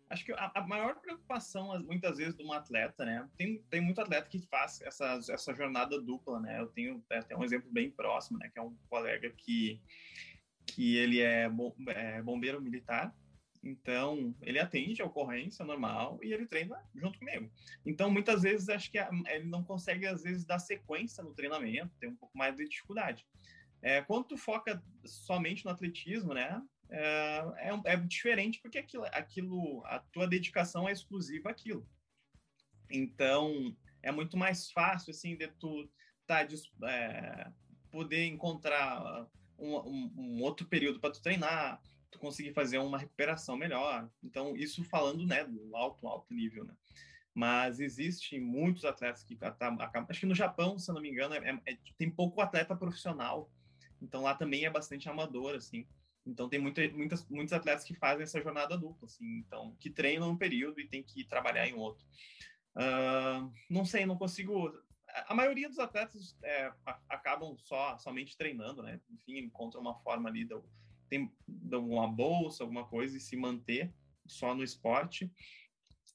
acho 0.10 0.26
que 0.26 0.34
a, 0.34 0.52
a, 0.56 0.68
maior 0.68 0.96
preocupação, 0.96 1.80
muitas 1.84 2.18
vezes, 2.18 2.36
de 2.36 2.44
um 2.44 2.52
atleta, 2.52 3.06
né? 3.06 3.28
Tem, 3.38 3.62
tem 3.70 3.82
muito 3.82 4.02
atleta 4.02 4.28
que 4.28 4.40
faz 4.48 4.82
essa, 4.82 5.20
essa 5.30 5.54
jornada 5.54 6.02
dupla, 6.02 6.40
né? 6.40 6.60
Eu 6.60 6.68
tenho 6.68 7.04
até 7.12 7.36
um 7.36 7.44
exemplo 7.44 7.70
bem 7.72 7.90
próximo, 7.92 8.40
né? 8.40 8.50
Que 8.50 8.60
é 8.60 8.62
um 8.62 8.76
colega 8.90 9.30
que, 9.30 9.82
que 10.66 10.98
ele 10.98 11.22
é, 11.22 11.48
bom, 11.48 11.74
é 11.88 12.22
bombeiro 12.22 12.62
militar, 12.62 13.14
então, 13.62 14.34
ele 14.42 14.58
atende 14.58 15.02
a 15.02 15.06
ocorrência 15.06 15.66
normal 15.66 16.20
e 16.24 16.34
ele 16.34 16.46
treina 16.46 16.82
junto 16.96 17.20
comigo. 17.20 17.52
Então, 17.86 18.10
muitas 18.10 18.44
vezes, 18.44 18.70
acho 18.70 18.90
que 18.90 18.98
ele 18.98 19.46
não 19.46 19.64
consegue, 19.64 20.08
às 20.08 20.24
vezes, 20.24 20.46
dar 20.46 20.60
sequência 20.60 21.24
no 21.24 21.34
treinamento, 21.34 21.96
tem 22.00 22.10
um 22.10 22.16
pouco 22.16 22.38
mais 22.38 22.56
de 22.56 22.68
dificuldade. 22.68 23.28
É, 23.82 24.02
quando 24.02 24.28
tu 24.28 24.38
foca 24.38 24.82
somente 25.06 25.66
no 25.66 25.72
atletismo, 25.72 26.34
né, 26.34 26.62
é, 26.90 27.44
é, 27.58 27.94
é, 27.94 27.98
diferente 27.98 28.60
porque 28.62 28.80
aquilo, 28.80 29.06
aquilo, 29.06 29.84
a 29.86 30.00
tua 30.00 30.28
dedicação 30.28 30.88
é 30.88 30.92
exclusiva 30.92 31.50
àquilo. 31.50 31.88
Então, 32.90 33.76
é 34.02 34.12
muito 34.12 34.38
mais 34.38 34.72
fácil, 34.72 35.12
assim, 35.12 35.36
de 35.36 35.48
tu 35.48 35.90
tá, 36.26 36.48
é, 36.88 37.52
poder 37.92 38.26
encontrar 38.26 39.28
um, 39.58 39.76
um, 39.76 40.14
um 40.18 40.42
outro 40.42 40.66
período 40.66 41.00
para 41.00 41.12
tu 41.12 41.22
treinar, 41.22 41.82
tu 42.12 42.20
conseguir 42.20 42.54
fazer 42.54 42.78
uma 42.78 42.98
recuperação 42.98 43.56
melhor. 43.56 44.10
Então, 44.24 44.56
isso 44.56 44.84
falando, 44.84 45.26
né, 45.26 45.44
do 45.44 45.76
alto, 45.76 46.08
alto 46.08 46.34
nível, 46.34 46.66
né? 46.66 46.74
Mas 47.34 47.80
existem 47.80 48.40
muitos 48.40 48.84
atletas 48.84 49.24
que 49.24 49.38
acabam. 49.42 50.08
Acho 50.10 50.20
que 50.20 50.26
no 50.26 50.36
Japão, 50.36 50.78
se 50.78 50.90
eu 50.90 50.96
não 50.96 51.02
me 51.02 51.10
engano, 51.10 51.36
é, 51.36 51.62
é, 51.66 51.78
tem 51.98 52.10
pouco 52.10 52.42
atleta 52.42 52.76
profissional. 52.76 53.50
Então, 54.02 54.24
lá 54.24 54.34
também 54.34 54.66
é 54.66 54.70
bastante 54.70 55.08
amador, 55.08 55.56
assim. 55.56 55.88
Então, 56.26 56.50
tem 56.50 56.60
muita, 56.60 56.88
muitas, 56.90 57.28
muitos 57.30 57.54
atletas 57.54 57.84
que 57.84 57.94
fazem 57.94 58.24
essa 58.24 58.42
jornada 58.42 58.78
dupla, 58.78 59.06
assim. 59.06 59.38
Então, 59.38 59.76
que 59.80 59.90
treinam 59.90 60.32
um 60.32 60.38
período 60.38 60.80
e 60.80 60.88
tem 60.88 61.04
que 61.04 61.24
trabalhar 61.24 61.68
em 61.68 61.74
outro. 61.74 62.06
Uh, 62.76 63.52
não 63.70 63.86
sei, 63.86 64.06
não 64.06 64.18
consigo 64.18 64.72
a 65.28 65.34
maioria 65.34 65.68
dos 65.68 65.80
atletas 65.80 66.38
é, 66.44 66.72
acabam 67.10 67.58
só 67.58 67.98
somente 67.98 68.38
treinando, 68.38 68.82
né? 68.82 69.00
Enfim, 69.10 69.38
encontram 69.38 69.82
uma 69.82 69.96
forma 69.96 70.30
ali 70.30 70.46
do, 70.46 70.64
tem 71.10 71.32
uma 71.72 72.08
bolsa, 72.08 72.64
alguma 72.64 72.86
coisa 72.86 73.18
e 73.18 73.20
se 73.20 73.36
manter 73.36 73.94
só 74.26 74.54
no 74.54 74.64
esporte, 74.64 75.32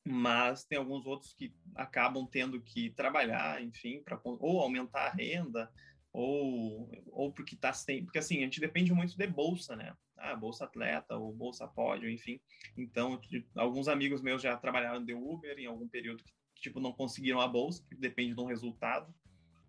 mas 0.07 0.65
tem 0.65 0.79
alguns 0.79 1.07
outros 1.07 1.33
que 1.33 1.55
acabam 1.75 2.27
tendo 2.27 2.61
que 2.61 2.91
trabalhar, 2.91 3.63
enfim, 3.63 4.03
para 4.03 4.21
ou 4.25 4.61
aumentar 4.61 5.07
a 5.07 5.11
renda 5.11 5.71
ou 6.13 6.91
ou 7.07 7.33
porque 7.33 7.57
tá 7.57 7.73
sem, 7.73 8.05
porque 8.05 8.19
assim, 8.19 8.39
a 8.39 8.41
gente 8.43 8.61
depende 8.61 8.93
muito 8.93 9.17
de 9.17 9.27
bolsa, 9.27 9.75
né? 9.75 9.97
Ah, 10.17 10.37
bolsa 10.37 10.65
atleta 10.65 11.17
ou 11.17 11.33
bolsa 11.33 11.67
pódio, 11.67 12.09
enfim. 12.09 12.41
Então, 12.77 13.21
alguns 13.57 13.89
amigos 13.89 14.23
meus 14.23 14.41
já 14.41 14.57
trabalharam 14.57 15.05
de 15.05 15.13
Uber 15.13 15.59
em 15.59 15.67
algum 15.67 15.89
período 15.89 16.23
que 16.55 16.63
tipo 16.63 16.81
não 16.81 16.93
conseguiram 16.93 17.41
a 17.41 17.49
bolsa, 17.49 17.83
porque 17.83 17.97
depende 17.97 18.35
de 18.35 18.41
um 18.41 18.47
resultado. 18.47 19.13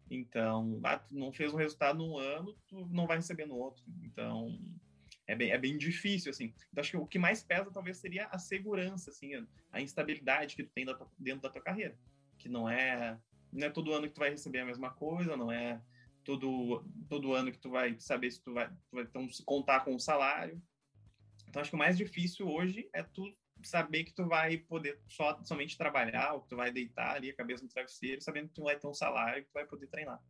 Então, 0.09 0.79
ah, 0.83 0.99
tu 0.99 1.15
não 1.15 1.31
fez 1.31 1.53
um 1.53 1.57
resultado 1.57 1.97
num 1.97 2.17
ano, 2.17 2.55
tu 2.67 2.85
não 2.91 3.07
vai 3.07 3.17
receber 3.17 3.45
no 3.45 3.55
outro. 3.55 3.83
Então, 4.03 4.59
é 5.27 5.35
bem, 5.35 5.51
é 5.51 5.57
bem 5.57 5.77
difícil, 5.77 6.29
assim. 6.29 6.53
Então, 6.71 6.81
acho 6.81 6.91
que 6.91 6.97
o 6.97 7.07
que 7.07 7.17
mais 7.17 7.43
pesa 7.43 7.71
talvez 7.71 7.97
seria 7.97 8.27
a 8.27 8.37
segurança, 8.37 9.09
assim, 9.09 9.31
a, 9.71 9.81
instabilidade 9.81 10.55
que 10.55 10.63
tu 10.63 10.71
tem 10.73 10.85
dentro 11.17 11.41
da 11.41 11.49
tua 11.49 11.61
carreira. 11.61 11.97
Que 12.37 12.47
não 12.47 12.69
é, 12.69 13.19
não 13.51 13.67
é 13.67 13.69
todo 13.69 13.93
ano 13.93 14.07
que 14.07 14.13
tu 14.13 14.19
vai 14.19 14.29
receber 14.29 14.59
a 14.59 14.65
mesma 14.65 14.91
coisa, 14.91 15.35
não 15.35 15.51
é 15.51 15.81
todo, 16.23 16.85
todo 17.09 17.33
ano 17.33 17.51
que 17.51 17.57
tu 17.57 17.69
vai 17.69 17.99
saber 17.99 18.31
se 18.31 18.41
tu 18.41 18.53
vai, 18.53 18.69
tu 18.69 18.95
vai 18.95 19.03
então, 19.03 19.27
contar 19.45 19.81
com 19.81 19.95
o 19.95 19.99
salário. 19.99 20.61
Então, 21.47 21.61
acho 21.61 21.71
que 21.71 21.75
o 21.75 21.79
mais 21.79 21.97
difícil 21.97 22.47
hoje 22.47 22.87
é 22.93 23.01
tu 23.01 23.35
saber 23.63 24.03
que 24.03 24.13
tu 24.13 24.27
vai 24.27 24.57
poder 24.57 24.99
só, 25.07 25.41
somente 25.43 25.77
trabalhar, 25.77 26.33
ou 26.33 26.41
que 26.41 26.49
tu 26.49 26.55
vai 26.55 26.71
deitar 26.71 27.15
ali 27.15 27.31
a 27.31 27.35
cabeça 27.35 27.63
no 27.63 27.69
travesseiro, 27.69 28.21
sabendo 28.21 28.49
que 28.49 28.55
tu 28.55 28.63
vai 28.63 28.77
ter 28.77 28.85
um 28.85 28.93
salário 28.93 29.43
que 29.43 29.49
tu 29.49 29.53
vai 29.53 29.65
poder 29.65 29.87
treinar. 29.87 30.21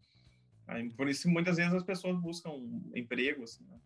Por 0.96 1.10
isso, 1.10 1.30
muitas 1.30 1.58
vezes 1.58 1.74
as 1.74 1.84
pessoas 1.84 2.20
buscam 2.20 2.52
emprego, 2.96 3.44
assim, 3.44 3.64
né? 3.66 3.80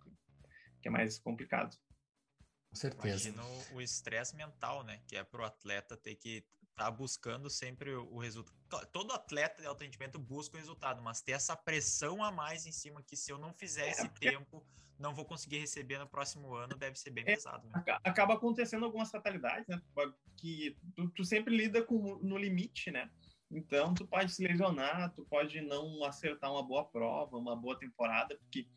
Que 0.81 0.87
é 0.87 0.91
mais 0.91 1.19
complicado. 1.19 1.77
Com 2.69 2.75
certeza. 2.75 3.29
Imagina 3.29 3.43
o 3.73 3.81
estresse 3.81 4.35
mental, 4.35 4.83
né? 4.83 5.01
Que 5.07 5.15
é 5.15 5.23
para 5.23 5.41
o 5.41 5.45
atleta 5.45 5.97
ter 5.97 6.15
que 6.15 6.45
estar 6.69 6.85
tá 6.85 6.91
buscando 6.91 7.49
sempre 7.49 7.93
o, 7.93 8.05
o 8.13 8.19
resultado. 8.19 8.57
Todo 8.91 9.11
atleta 9.11 9.61
de 9.61 9.67
alto 9.67 9.83
rendimento 9.83 10.19
busca 10.19 10.55
o 10.55 10.59
resultado, 10.59 11.01
mas 11.01 11.21
ter 11.21 11.31
essa 11.33 11.55
pressão 11.55 12.23
a 12.23 12.31
mais 12.31 12.65
em 12.65 12.71
cima 12.71 13.01
que 13.01 13.15
se 13.15 13.31
eu 13.31 13.37
não 13.37 13.53
fizer 13.53 13.87
é, 13.87 13.91
esse 13.91 14.07
porque... 14.07 14.29
tempo, 14.29 14.63
não 14.99 15.15
vou 15.15 15.25
conseguir 15.25 15.59
receber 15.59 15.97
no 15.97 16.07
próximo 16.07 16.53
ano, 16.53 16.75
deve 16.75 16.99
ser 16.99 17.09
bem 17.09 17.23
é, 17.23 17.35
pesado. 17.35 17.67
Né? 17.69 17.83
Acaba 18.03 18.35
acontecendo 18.35 18.85
algumas 18.85 19.09
fatalidades, 19.09 19.67
né? 19.67 19.81
Que 20.37 20.77
tu, 20.95 21.09
tu 21.09 21.25
sempre 21.25 21.55
lida 21.55 21.81
com 21.81 22.19
no 22.21 22.37
limite, 22.37 22.91
né? 22.91 23.09
Então, 23.51 23.95
tu 23.95 24.05
pode 24.05 24.31
se 24.31 24.45
lesionar, 24.45 25.11
tu 25.15 25.25
pode 25.25 25.59
não 25.61 26.03
acertar 26.03 26.51
uma 26.51 26.61
boa 26.61 26.85
prova, 26.85 27.35
uma 27.35 27.55
boa 27.55 27.77
temporada, 27.79 28.37
porque 28.37 28.67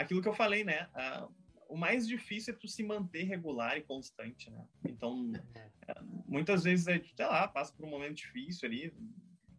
aquilo 0.00 0.22
que 0.22 0.28
eu 0.28 0.34
falei, 0.34 0.64
né? 0.64 0.88
Uh, 0.94 1.32
o 1.70 1.76
mais 1.76 2.06
difícil 2.06 2.52
é 2.52 2.56
tu 2.56 2.66
se 2.66 2.82
manter 2.82 3.22
regular 3.22 3.78
e 3.78 3.82
constante, 3.82 4.50
né? 4.50 4.66
Então, 4.84 5.32
é, 5.86 5.94
muitas 6.26 6.64
vezes, 6.64 6.88
é, 6.88 7.00
sei 7.14 7.26
lá, 7.26 7.46
passa 7.46 7.72
por 7.72 7.86
um 7.86 7.90
momento 7.90 8.16
difícil 8.16 8.68
ali, 8.68 8.92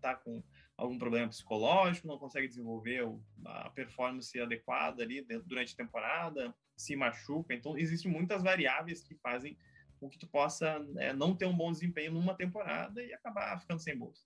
tá 0.01 0.15
com 0.15 0.43
algum 0.75 0.97
problema 0.97 1.29
psicológico, 1.29 2.07
não 2.07 2.17
consegue 2.17 2.47
desenvolver 2.47 3.07
a 3.45 3.69
performance 3.69 4.37
adequada 4.39 5.01
ali 5.01 5.21
durante 5.45 5.73
a 5.73 5.77
temporada, 5.77 6.53
se 6.75 6.95
machuca. 6.95 7.53
Então, 7.53 7.77
existem 7.77 8.11
muitas 8.11 8.43
variáveis 8.43 9.01
que 9.03 9.15
fazem 9.15 9.57
com 9.97 10.09
que 10.09 10.17
tu 10.17 10.27
possa 10.27 10.85
é, 10.97 11.13
não 11.13 11.33
ter 11.35 11.45
um 11.45 11.55
bom 11.55 11.71
desempenho 11.71 12.11
numa 12.11 12.35
temporada 12.35 13.01
e 13.01 13.13
acabar 13.13 13.57
ficando 13.61 13.79
sem 13.79 13.97
bolsa. 13.97 14.23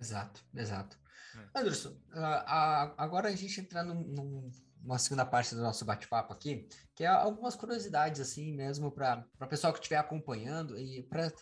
Exato, 0.00 0.44
exato. 0.54 0.98
É. 1.54 1.60
Anderson, 1.60 1.90
uh, 1.90 2.94
agora 2.96 3.28
a 3.28 3.36
gente 3.36 3.60
entrar 3.60 3.84
num, 3.84 4.02
num 4.02 4.50
uma 4.86 4.98
segunda 4.98 5.26
parte 5.26 5.54
do 5.54 5.60
nosso 5.60 5.84
bate-papo 5.84 6.32
aqui, 6.32 6.68
que 6.94 7.04
é 7.04 7.08
algumas 7.08 7.56
curiosidades, 7.56 8.20
assim 8.20 8.54
mesmo, 8.54 8.90
para 8.90 9.26
o 9.40 9.46
pessoal 9.46 9.72
que 9.72 9.80
estiver 9.80 9.98
acompanhando 9.98 10.78
e 10.78 11.02
para. 11.02 11.32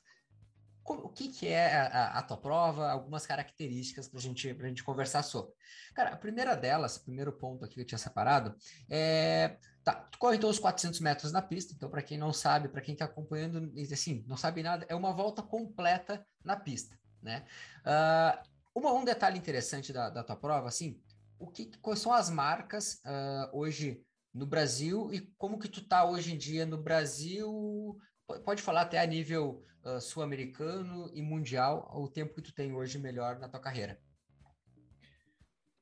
O 0.86 1.08
que, 1.08 1.28
que 1.28 1.48
é 1.48 1.74
a, 1.76 2.18
a, 2.18 2.22
tua 2.22 2.36
prova, 2.36 2.90
algumas 2.90 3.24
características 3.24 4.06
para 4.06 4.20
gente, 4.20 4.50
a 4.50 4.68
gente 4.68 4.84
conversar 4.84 5.22
sobre. 5.22 5.54
Cara, 5.94 6.10
a 6.10 6.16
primeira 6.16 6.54
delas, 6.54 6.98
primeiro 6.98 7.32
ponto 7.32 7.64
aqui 7.64 7.76
que 7.76 7.80
eu 7.80 7.86
tinha 7.86 7.98
separado, 7.98 8.54
é. 8.90 9.56
Tá, 9.82 9.94
tu 9.94 10.18
corre 10.18 10.36
então 10.38 10.48
os 10.48 10.58
400 10.58 11.00
metros 11.00 11.30
na 11.30 11.42
pista, 11.42 11.74
então 11.74 11.90
para 11.90 12.02
quem 12.02 12.16
não 12.16 12.32
sabe, 12.32 12.68
para 12.68 12.80
quem 12.80 12.94
está 12.94 13.04
acompanhando, 13.04 13.70
assim, 13.92 14.24
não 14.26 14.36
sabe 14.36 14.62
nada, 14.62 14.86
é 14.88 14.94
uma 14.94 15.12
volta 15.12 15.42
completa 15.42 16.26
na 16.42 16.56
pista, 16.56 16.98
né? 17.22 17.44
Uh, 17.80 18.48
uma, 18.74 18.92
um 18.94 19.04
detalhe 19.04 19.38
interessante 19.38 19.92
da, 19.92 20.08
da 20.08 20.24
tua 20.24 20.36
prova, 20.36 20.68
assim, 20.68 20.98
o 21.44 21.50
que, 21.50 21.66
quais 21.78 21.98
são 22.00 22.12
as 22.12 22.30
marcas 22.30 23.02
uh, 23.04 23.50
hoje 23.52 24.02
no 24.32 24.46
Brasil 24.46 25.12
e 25.12 25.20
como 25.36 25.58
que 25.58 25.68
tu 25.68 25.80
está 25.80 26.08
hoje 26.08 26.32
em 26.32 26.38
dia 26.38 26.64
no 26.64 26.82
Brasil? 26.82 27.98
Pode 28.44 28.62
falar 28.62 28.82
até 28.82 28.98
a 28.98 29.06
nível 29.06 29.62
uh, 29.84 30.00
sul-americano 30.00 31.10
e 31.14 31.22
mundial, 31.22 31.90
o 31.94 32.08
tempo 32.08 32.34
que 32.34 32.42
tu 32.42 32.54
tem 32.54 32.74
hoje 32.74 32.98
melhor 32.98 33.38
na 33.38 33.48
tua 33.48 33.60
carreira. 33.60 34.00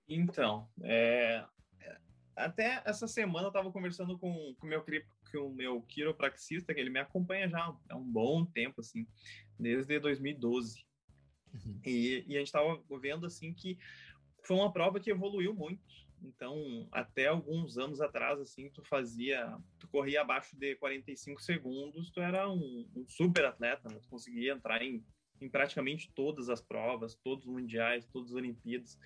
Então, 0.09 0.68
é, 0.83 1.44
até 2.37 2.83
essa 2.85 3.07
semana 3.07 3.46
eu 3.46 3.51
estava 3.51 3.70
conversando 3.70 4.18
com, 4.18 4.55
com, 4.59 4.66
meu, 4.66 4.85
com 4.85 5.38
o 5.38 5.55
meu 5.55 5.81
quiropraxista, 5.83 6.75
que 6.75 6.81
ele 6.81 6.90
me 6.90 6.98
acompanha 6.98 7.48
já 7.48 7.75
há 7.88 7.96
um 7.96 8.05
bom 8.05 8.44
tempo, 8.44 8.81
assim, 8.81 9.07
desde 9.59 10.01
2012. 10.01 10.85
Uhum. 11.55 11.81
E, 11.85 12.25
e, 12.27 12.35
a 12.35 12.38
gente 12.38 12.48
estava 12.48 12.83
vendo, 13.01 13.27
assim, 13.27 13.55
que 13.55 13.79
foi 14.42 14.57
uma 14.57 14.72
prova 14.72 15.00
que 15.00 15.11
evoluiu 15.11 15.55
muito. 15.55 15.83
Então, 16.24 16.87
até 16.92 17.26
alguns 17.26 17.78
anos 17.78 18.00
atrás, 18.00 18.40
assim, 18.40 18.70
tu 18.70 18.83
fazia, 18.85 19.57
tu 19.78 19.88
corria 19.88 20.20
abaixo 20.20 20.57
de 20.57 20.76
45 20.76 21.42
segundos, 21.42 22.11
tu 22.11 22.20
era 22.20 22.48
um, 22.48 22.88
um 22.94 23.05
super 23.09 23.44
atleta, 23.44 23.88
né? 23.88 23.98
tu 24.00 24.09
conseguia 24.09 24.52
entrar 24.52 24.83
em, 24.83 25.05
em 25.40 25.48
praticamente 25.48 26.12
todas 26.14 26.48
as 26.48 26.61
provas, 26.61 27.16
todos 27.16 27.46
os 27.46 27.52
mundiais, 27.52 28.07
todas 28.07 28.31
as 28.31 28.37
Olimpíadas. 28.37 28.98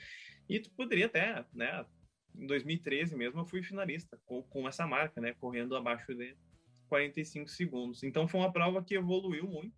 E 0.48 0.60
tu 0.60 0.70
poderia 0.72 1.06
até, 1.06 1.44
né? 1.52 1.86
Em 2.34 2.46
2013 2.46 3.16
mesmo, 3.16 3.40
eu 3.40 3.46
fui 3.46 3.62
finalista 3.62 4.20
com, 4.26 4.42
com 4.42 4.68
essa 4.68 4.86
marca, 4.86 5.20
né? 5.20 5.32
Correndo 5.34 5.74
abaixo 5.74 6.14
de 6.14 6.36
45 6.88 7.48
segundos. 7.48 8.02
Então, 8.02 8.28
foi 8.28 8.40
uma 8.40 8.52
prova 8.52 8.84
que 8.84 8.94
evoluiu 8.94 9.46
muito. 9.46 9.74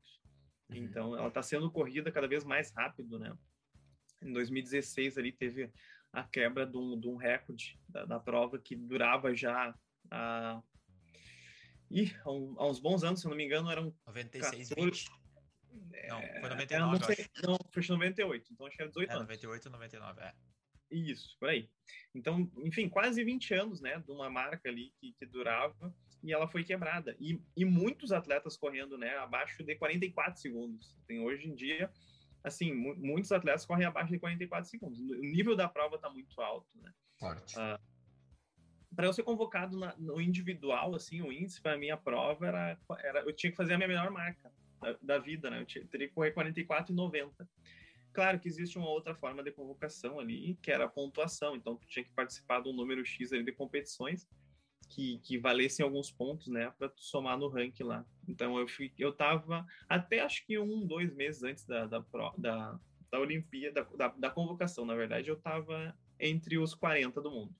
Uhum. 0.69 0.77
Então, 0.77 1.17
ela 1.17 1.29
está 1.29 1.43
sendo 1.43 1.71
corrida 1.71 2.11
cada 2.11 2.27
vez 2.27 2.45
mais 2.45 2.73
rápido, 2.73 3.19
né? 3.19 3.33
Em 4.23 4.33
2016 4.33 5.19
ali 5.19 5.33
teve 5.33 5.71
a 6.13 6.25
quebra 6.25 6.67
de 6.67 6.77
um, 6.77 6.99
de 6.99 7.09
um 7.09 7.17
recorde 7.17 7.79
da, 7.89 8.05
da, 8.05 8.19
prova 8.19 8.59
que 8.59 8.75
durava 8.75 9.35
já 9.35 9.75
a 10.11 10.63
e 11.91 12.13
há, 12.23 12.31
um, 12.31 12.55
há, 12.59 12.67
uns 12.67 12.79
bons 12.79 13.03
anos, 13.03 13.21
se 13.21 13.27
eu 13.27 13.31
não 13.31 13.37
me 13.37 13.45
engano, 13.45 13.71
eram 13.71 13.95
96, 14.07 14.69
14... 14.69 14.91
20. 14.91 15.11
Não, 16.09 16.21
foi 16.21 16.49
99, 16.51 16.75
é, 16.75 16.79
não, 16.79 17.07
sei, 17.07 17.27
não, 17.43 17.59
foi 17.73 17.83
98, 17.89 18.53
então 18.53 18.67
acho 18.67 18.77
que 18.77 18.83
era 18.83 18.91
18 18.91 19.11
é, 19.11 19.15
anos. 19.15 19.23
98, 19.25 19.71
99, 19.71 20.21
é. 20.21 20.35
Isso, 20.91 21.37
por 21.39 21.49
aí. 21.49 21.71
Então, 22.15 22.51
enfim, 22.65 22.89
quase 22.89 23.23
20 23.23 23.55
anos, 23.55 23.81
né, 23.81 23.99
de 23.99 24.11
uma 24.11 24.31
marca 24.31 24.69
ali 24.69 24.93
que, 24.99 25.13
que 25.13 25.27
durava 25.27 25.95
e 26.23 26.33
ela 26.33 26.49
foi 26.49 26.65
quebrada. 26.65 27.17
E, 27.21 27.41
e 27.57 27.65
muitos 27.65 28.11
atletas 28.11 28.57
correndo, 28.57 28.97
né, 28.99 29.17
abaixo 29.19 29.63
de 29.63 29.77
44 29.77 30.41
segundos. 30.41 30.97
Tem 31.07 31.21
hoje 31.21 31.47
em 31.49 31.55
dia 31.55 31.91
assim, 32.49 32.73
muitos 32.73 33.31
atletas 33.33 33.65
correm 33.65 33.87
abaixo 33.87 34.13
de 34.13 34.19
44 34.19 34.69
segundos. 34.69 34.99
O 34.99 35.21
nível 35.21 35.55
da 35.55 35.69
prova 35.69 35.97
está 35.97 36.11
muito 36.11 36.41
alto, 36.41 36.69
né? 36.77 36.93
Forte. 37.19 37.55
Uh, 37.57 37.79
para 38.95 39.07
eu 39.07 39.13
ser 39.13 39.23
convocado 39.23 39.79
na, 39.79 39.95
no 39.97 40.21
individual, 40.21 40.95
assim, 40.95 41.21
o 41.23 41.33
índice 41.33 41.61
para 41.61 41.79
minha 41.79 41.97
prova 41.97 42.47
era, 42.47 42.79
era, 43.01 43.21
eu 43.21 43.33
tinha 43.33 43.51
que 43.51 43.57
fazer 43.57 43.75
a 43.75 43.77
minha 43.77 43.89
melhor 43.89 44.11
marca 44.11 44.53
da, 44.81 44.99
da 45.01 45.19
vida, 45.19 45.51
né? 45.51 45.61
Eu 45.61 45.67
tinha, 45.67 45.87
teria 45.87 46.09
que 46.09 46.15
correr 46.15 46.33
44 46.33 46.93
e 46.93 46.97
90. 46.97 47.49
Claro 48.13 48.41
que 48.41 48.49
existe 48.49 48.79
uma 48.79 48.89
outra 48.89 49.15
forma 49.15 49.43
de 49.43 49.53
convocação 49.53 50.19
ali, 50.19 50.59
que 50.63 50.73
era 50.73 50.87
a 50.87 50.89
pontuação. 50.89 51.55
Então, 51.55 51.77
tu 51.77 51.87
tinha 51.87 52.05
que 52.05 52.13
participar 52.13 52.61
de 52.61 52.69
um 52.69 52.73
número 52.73 53.05
X 53.05 53.33
ali 53.33 53.45
de 53.45 53.53
competições 53.53 54.27
que, 54.89 55.19
que 55.19 55.39
valessem 55.39 55.85
alguns 55.85 56.11
pontos, 56.11 56.49
né, 56.49 56.73
para 56.79 56.91
somar 56.97 57.39
no 57.39 57.49
ranking 57.49 57.85
lá. 57.85 58.05
Então 58.27 58.59
eu 58.59 58.67
fui, 58.67 58.93
eu 58.99 59.13
tava 59.13 59.67
até 59.89 60.21
acho 60.21 60.45
que 60.47 60.59
um, 60.59 60.87
dois 60.87 61.15
meses 61.15 61.43
antes 61.43 61.65
da 61.65 61.87
da, 61.87 62.05
da, 62.37 62.81
da 63.11 63.21
Olimpíada, 63.21 63.87
da, 63.97 64.09
da 64.09 64.31
convocação, 64.31 64.85
na 64.85 64.95
verdade, 64.95 65.29
eu 65.29 65.37
tava 65.37 65.97
entre 66.19 66.59
os 66.59 66.75
40 66.75 67.21
do 67.21 67.31
mundo. 67.31 67.55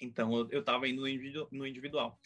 Então 0.00 0.34
eu, 0.36 0.48
eu 0.50 0.64
tava 0.64 0.88
indo 0.88 1.00
no, 1.00 1.08
individu, 1.08 1.48
no 1.50 1.66
individual. 1.66 2.18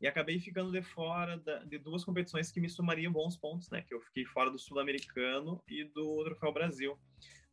E 0.00 0.06
acabei 0.06 0.38
ficando 0.38 0.70
de 0.70 0.82
fora 0.82 1.38
da, 1.38 1.64
de 1.64 1.78
duas 1.78 2.04
competições 2.04 2.50
que 2.50 2.60
me 2.60 2.68
somariam 2.68 3.12
bons 3.12 3.36
pontos, 3.36 3.70
né? 3.70 3.82
Que 3.82 3.94
eu 3.94 4.00
fiquei 4.00 4.24
fora 4.24 4.50
do 4.50 4.58
Sul-Americano 4.58 5.62
e 5.68 5.84
do 5.84 6.24
Troféu 6.24 6.52
Brasil, 6.52 6.98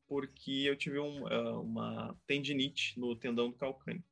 porque 0.08 0.64
eu 0.66 0.76
tive 0.76 1.00
um, 1.00 1.24
uh, 1.24 1.62
uma 1.62 2.18
tendinite 2.28 3.00
no 3.00 3.16
tendão 3.16 3.50
do 3.50 3.56
calcâneo. 3.56 4.04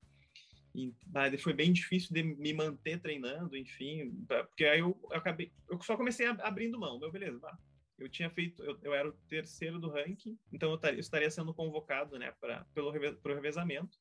E, 0.88 1.38
foi 1.40 1.54
bem 1.54 1.74
difícil 1.74 2.14
de 2.14 2.24
me 2.24 2.54
manter 2.54 3.02
treinando, 3.02 3.58
enfim, 3.58 4.26
porque 4.28 4.66
aí 4.66 4.80
eu, 4.80 4.98
eu 5.12 5.18
acabei, 5.18 5.52
eu 5.70 5.82
só 5.82 5.98
comecei 5.98 6.26
abrindo 6.28 6.80
mão, 6.80 7.00
meu, 7.00 7.12
beleza, 7.12 7.40
bah, 7.40 7.58
eu 7.98 8.08
tinha 8.08 8.30
feito, 8.30 8.64
eu, 8.64 8.80
eu, 8.82 8.94
era 8.94 9.10
o 9.10 9.14
terceiro 9.28 9.80
do 9.80 9.90
ranking, 9.90 10.38
então 10.54 10.70
eu 10.70 10.76
estaria, 10.76 10.98
eu 10.98 11.02
estaria 11.02 11.30
sendo 11.30 11.54
convocado, 11.54 12.18
né, 12.18 12.32
para 12.40 12.66
pelo 12.74 12.94
pro 13.22 13.36
revezamento, 13.36 13.98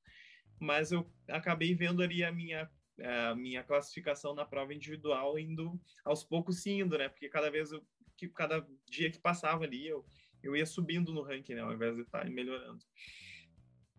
mas 0.60 0.92
eu 0.92 1.10
acabei 1.28 1.74
vendo 1.74 2.02
ali 2.02 2.22
a 2.22 2.32
minha 2.32 2.70
a 3.00 3.32
minha 3.36 3.62
classificação 3.62 4.34
na 4.34 4.44
prova 4.44 4.74
individual 4.74 5.38
indo 5.38 5.80
aos 6.04 6.24
poucos 6.24 6.66
indo, 6.66 6.98
né, 6.98 7.08
porque 7.08 7.28
cada 7.28 7.50
vez 7.50 7.70
eu, 7.70 7.84
que 8.16 8.28
cada 8.28 8.66
dia 8.90 9.10
que 9.10 9.20
passava 9.20 9.64
ali 9.64 9.86
eu 9.86 10.04
eu 10.42 10.54
ia 10.54 10.66
subindo 10.66 11.12
no 11.12 11.22
ranking, 11.22 11.54
né, 11.54 11.62
ao 11.62 11.72
invés 11.72 11.96
de 11.96 12.02
estar 12.02 12.28
melhorando. 12.30 12.84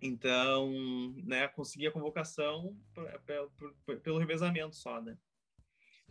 Então, 0.02 0.72
né, 1.24 1.48
consegui 1.50 1.88
a 1.88 1.92
convocação 1.92 2.78
pelo 4.02 4.18
revezamento 4.18 4.76
só, 4.76 5.02
né? 5.02 5.18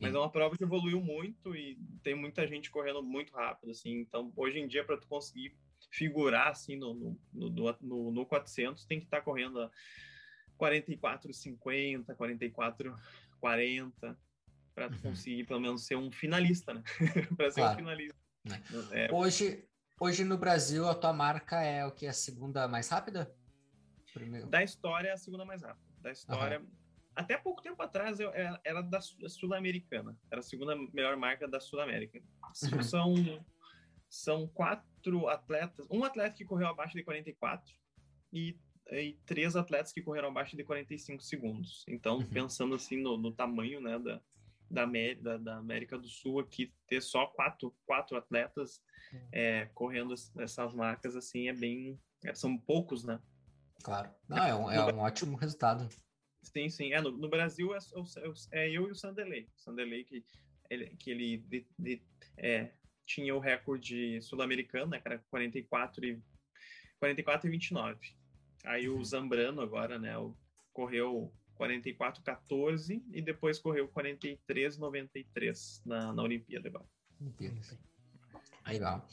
Mas 0.00 0.14
é 0.14 0.18
uma 0.18 0.30
prova 0.30 0.56
que 0.56 0.62
evoluiu 0.62 1.00
muito 1.00 1.56
e 1.56 1.76
tem 2.02 2.14
muita 2.14 2.46
gente 2.46 2.70
correndo 2.70 3.02
muito 3.02 3.34
rápido, 3.34 3.70
assim. 3.70 3.98
Então, 3.98 4.32
hoje 4.36 4.58
em 4.58 4.68
dia, 4.68 4.84
para 4.84 4.96
tu 4.96 5.08
conseguir 5.08 5.56
figurar, 5.90 6.48
assim, 6.48 6.76
no, 6.76 7.18
no, 7.32 7.76
no, 7.80 8.12
no 8.12 8.26
400, 8.26 8.84
tem 8.84 9.00
que 9.00 9.06
estar 9.06 9.18
tá 9.18 9.24
correndo 9.24 9.60
a 9.60 9.70
44,50, 10.58 12.16
44,40, 12.16 14.16
para 14.74 14.88
tu 14.88 14.94
uhum. 14.94 15.02
conseguir, 15.02 15.44
pelo 15.44 15.60
menos, 15.60 15.86
ser 15.86 15.96
um 15.96 16.12
finalista, 16.12 16.74
né? 16.74 16.82
para 17.36 17.50
ser 17.50 17.60
claro. 17.60 17.74
um 17.74 17.78
finalista. 17.78 18.18
É. 18.92 19.06
é. 19.06 19.12
Hoje, 19.12 19.64
hoje, 20.00 20.24
no 20.24 20.38
Brasil, 20.38 20.88
a 20.88 20.94
tua 20.94 21.12
marca 21.12 21.62
é 21.62 21.84
o 21.84 21.90
que? 21.90 22.06
A 22.06 22.12
segunda 22.12 22.68
mais 22.68 22.88
rápida? 22.88 23.34
Primeiro. 24.18 24.46
Da 24.46 24.62
história, 24.62 25.08
é 25.08 25.12
a 25.12 25.16
segunda 25.16 25.44
mais 25.44 25.62
rápida. 25.62 25.86
Da 26.00 26.12
história. 26.12 26.60
Uhum. 26.60 26.66
Até 27.14 27.36
pouco 27.36 27.60
tempo 27.60 27.82
atrás 27.82 28.20
eu 28.20 28.32
era, 28.32 28.60
era 28.64 28.82
da 28.82 29.00
Sul-Americana. 29.00 30.16
Era 30.30 30.40
a 30.40 30.44
segunda 30.44 30.76
melhor 30.92 31.16
marca 31.16 31.48
da 31.48 31.58
Sul-América. 31.58 32.20
Uhum. 32.72 32.82
São, 32.82 33.14
são 34.08 34.48
quatro 34.48 35.28
atletas. 35.28 35.86
Um 35.90 36.04
atleta 36.04 36.36
que 36.36 36.44
correu 36.44 36.68
abaixo 36.68 36.96
de 36.96 37.02
44 37.02 37.74
e 38.32 38.56
e 38.90 39.18
três 39.26 39.56
atletas 39.56 39.92
que 39.92 40.02
correram 40.02 40.28
abaixo 40.28 40.56
de 40.56 40.64
45 40.64 41.22
segundos. 41.22 41.84
Então, 41.88 42.18
uhum. 42.18 42.26
pensando 42.26 42.74
assim 42.74 43.00
no, 43.00 43.16
no, 43.16 43.32
tamanho 43.32 43.80
né, 43.80 43.98
da, 43.98 44.20
da, 44.70 44.82
América, 44.82 45.38
da 45.38 45.56
América 45.56 45.98
do 45.98 46.08
Sul 46.08 46.40
aqui, 46.40 46.72
ter 46.86 47.02
só 47.02 47.26
quatro, 47.26 47.74
quatro 47.86 48.16
atletas 48.16 48.82
uhum. 49.12 49.28
é, 49.32 49.66
correndo 49.74 50.14
essas 50.38 50.72
marcas 50.74 51.16
assim 51.16 51.48
é 51.48 51.52
bem. 51.52 51.98
É, 52.24 52.34
são 52.34 52.56
poucos, 52.56 53.04
né? 53.04 53.20
Claro. 53.82 54.10
Não, 54.28 54.44
é 54.44 54.54
um, 54.54 54.70
é 54.70 54.92
um 54.92 54.98
ótimo 54.98 55.36
resultado. 55.36 55.88
Sim, 56.42 56.68
sim. 56.68 56.92
É, 56.92 57.00
no, 57.00 57.10
no 57.10 57.28
Brasil 57.28 57.74
é, 57.74 57.78
é, 57.78 58.64
é, 58.64 58.70
eu 58.70 58.88
e 58.88 58.90
o 58.90 58.94
Sanderley. 58.94 59.48
O 59.56 59.60
Sanderley 59.60 60.04
que 60.04 60.24
ele, 60.70 60.96
que 60.96 61.10
ele 61.10 61.38
de, 61.38 61.66
de, 61.78 62.02
é, 62.36 62.72
tinha 63.06 63.34
o 63.34 63.38
recorde 63.38 64.20
sul-americano, 64.22 64.90
né, 64.90 65.00
que 65.00 65.08
era 65.08 65.18
44 65.30 66.04
e, 66.04 66.22
44 66.98 67.48
e 67.48 67.50
29. 67.50 67.98
Aí 68.64 68.88
o 68.88 68.96
uhum. 68.96 69.04
Zambrano 69.04 69.60
agora, 69.60 69.98
né, 69.98 70.14
correu 70.72 71.32
44-14 71.58 73.02
e 73.10 73.20
depois 73.20 73.58
correu 73.58 73.88
43-93 73.88 75.82
na, 75.84 76.12
na 76.12 76.22
Olimpíada 76.22 76.68
agora. 76.68 76.86
Legal. 78.66 79.06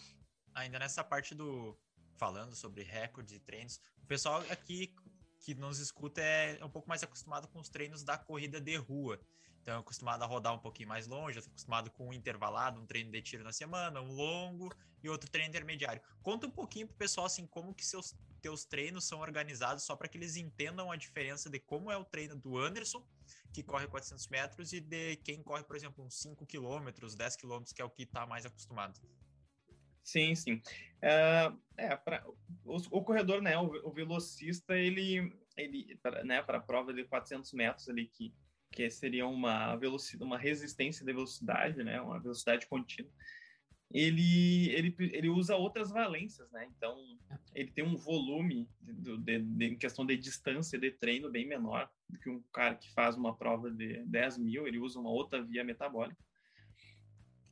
Ainda 0.54 0.80
nessa 0.80 1.04
parte 1.04 1.34
do 1.34 1.78
falando 2.18 2.56
sobre 2.56 2.84
recorde 2.84 3.34
de 3.34 3.40
treinos, 3.40 3.80
o 4.02 4.06
pessoal 4.06 4.44
aqui 4.50 4.94
que 5.40 5.54
nos 5.54 5.80
escuta 5.80 6.22
é 6.22 6.64
um 6.64 6.70
pouco 6.70 6.90
mais 6.90 7.04
acostumado 7.04 7.48
com 7.48 7.60
os 7.60 7.70
treinos 7.70 8.04
da 8.04 8.18
corrida 8.18 8.60
de 8.60 8.76
rua. 8.78 9.20
Então, 9.62 9.78
é 9.78 9.80
acostumado 9.80 10.22
a 10.22 10.26
rodar 10.28 10.54
um 10.54 10.60
pouquinho 10.60 10.90
mais 10.90 11.08
longe, 11.08 11.40
acostumado 11.40 11.90
com 11.90 12.10
um 12.10 12.14
intervalado, 12.14 12.80
um 12.80 12.86
treino 12.86 13.12
de 13.12 13.22
tiro 13.22 13.44
na 13.44 13.52
semana, 13.52 14.00
um 14.00 14.12
longo 14.12 14.72
e 15.04 15.10
outro 15.10 15.30
treino 15.30 15.50
intermediário. 15.50 16.02
Conta 16.22 16.46
um 16.46 16.52
pouquinho 16.52 16.88
pro 16.88 16.96
pessoal, 16.96 17.26
assim, 17.26 17.48
como 17.48 17.74
que 17.74 17.84
seus 17.84 18.16
teus 18.42 18.64
treinos 18.64 19.06
são 19.06 19.22
organizados, 19.22 19.84
só 19.84 19.96
para 19.96 20.08
que 20.08 20.20
eles 20.20 20.36
entendam 20.36 20.92
a 20.92 20.96
diferença 20.96 21.50
de 21.50 21.60
como 21.60 21.92
é 21.92 21.98
o 21.98 22.06
treino 22.06 22.36
do 22.36 22.60
Anderson, 22.60 23.04
que 23.52 23.64
corre 23.64 23.88
400 23.88 24.28
metros, 24.28 24.72
e 24.72 24.80
de 24.80 25.16
quem 25.18 25.42
corre, 25.42 25.64
por 25.64 25.76
exemplo, 25.76 26.06
uns 26.06 26.14
5 26.22 26.46
quilômetros, 26.46 27.16
10 27.16 27.36
quilômetros, 27.36 27.74
que 27.74 27.82
é 27.82 27.86
o 27.86 27.90
que 27.90 28.04
está 28.04 28.24
mais 28.28 28.46
acostumado. 28.46 29.00
Sim, 30.06 30.36
sim. 30.36 30.62
Uh, 31.04 31.60
é, 31.78 31.96
pra, 31.98 32.26
o, 32.64 32.78
o, 32.92 33.04
corredor, 33.04 33.42
né, 33.42 33.58
o, 33.58 33.90
o 33.90 33.92
velocista, 33.92 34.78
ele, 34.78 35.34
ele 35.58 36.00
né, 36.24 36.42
para 36.42 36.60
a 36.60 36.62
prova 36.62 36.94
de 36.94 37.04
400 37.04 37.52
metros 37.52 37.90
ali, 37.90 38.08
que 38.08 38.34
que 38.76 38.90
seria 38.90 39.26
uma 39.26 39.76
velocidade, 39.78 40.24
uma 40.24 40.38
resistência 40.38 41.06
de 41.06 41.14
velocidade, 41.14 41.82
né, 41.82 42.00
uma 42.02 42.20
velocidade 42.20 42.68
contínua. 42.68 43.12
Ele, 43.90 44.70
ele, 44.72 44.96
ele 45.00 45.30
usa 45.30 45.56
outras 45.56 45.90
valências, 45.90 46.52
né? 46.52 46.68
Então, 46.76 46.98
ele 47.54 47.72
tem 47.72 47.86
um 47.86 47.96
volume 47.96 48.68
de, 48.82 49.18
de, 49.18 49.40
de, 49.40 49.66
em 49.66 49.78
questão 49.78 50.06
de 50.06 50.18
distância 50.18 50.78
de 50.78 50.92
treino 50.92 51.30
bem 51.30 51.48
menor 51.48 51.90
do 52.10 52.20
que 52.20 52.30
um 52.30 52.42
cara 52.52 52.76
que 52.76 52.92
faz 52.92 53.16
uma 53.16 53.34
prova 53.34 53.72
de 53.72 54.04
10 54.06 54.38
mil, 54.40 54.68
ele 54.68 54.80
usa 54.80 55.00
uma 55.00 55.12
outra 55.12 55.42
via 55.42 55.64
metabólica. 55.64 56.22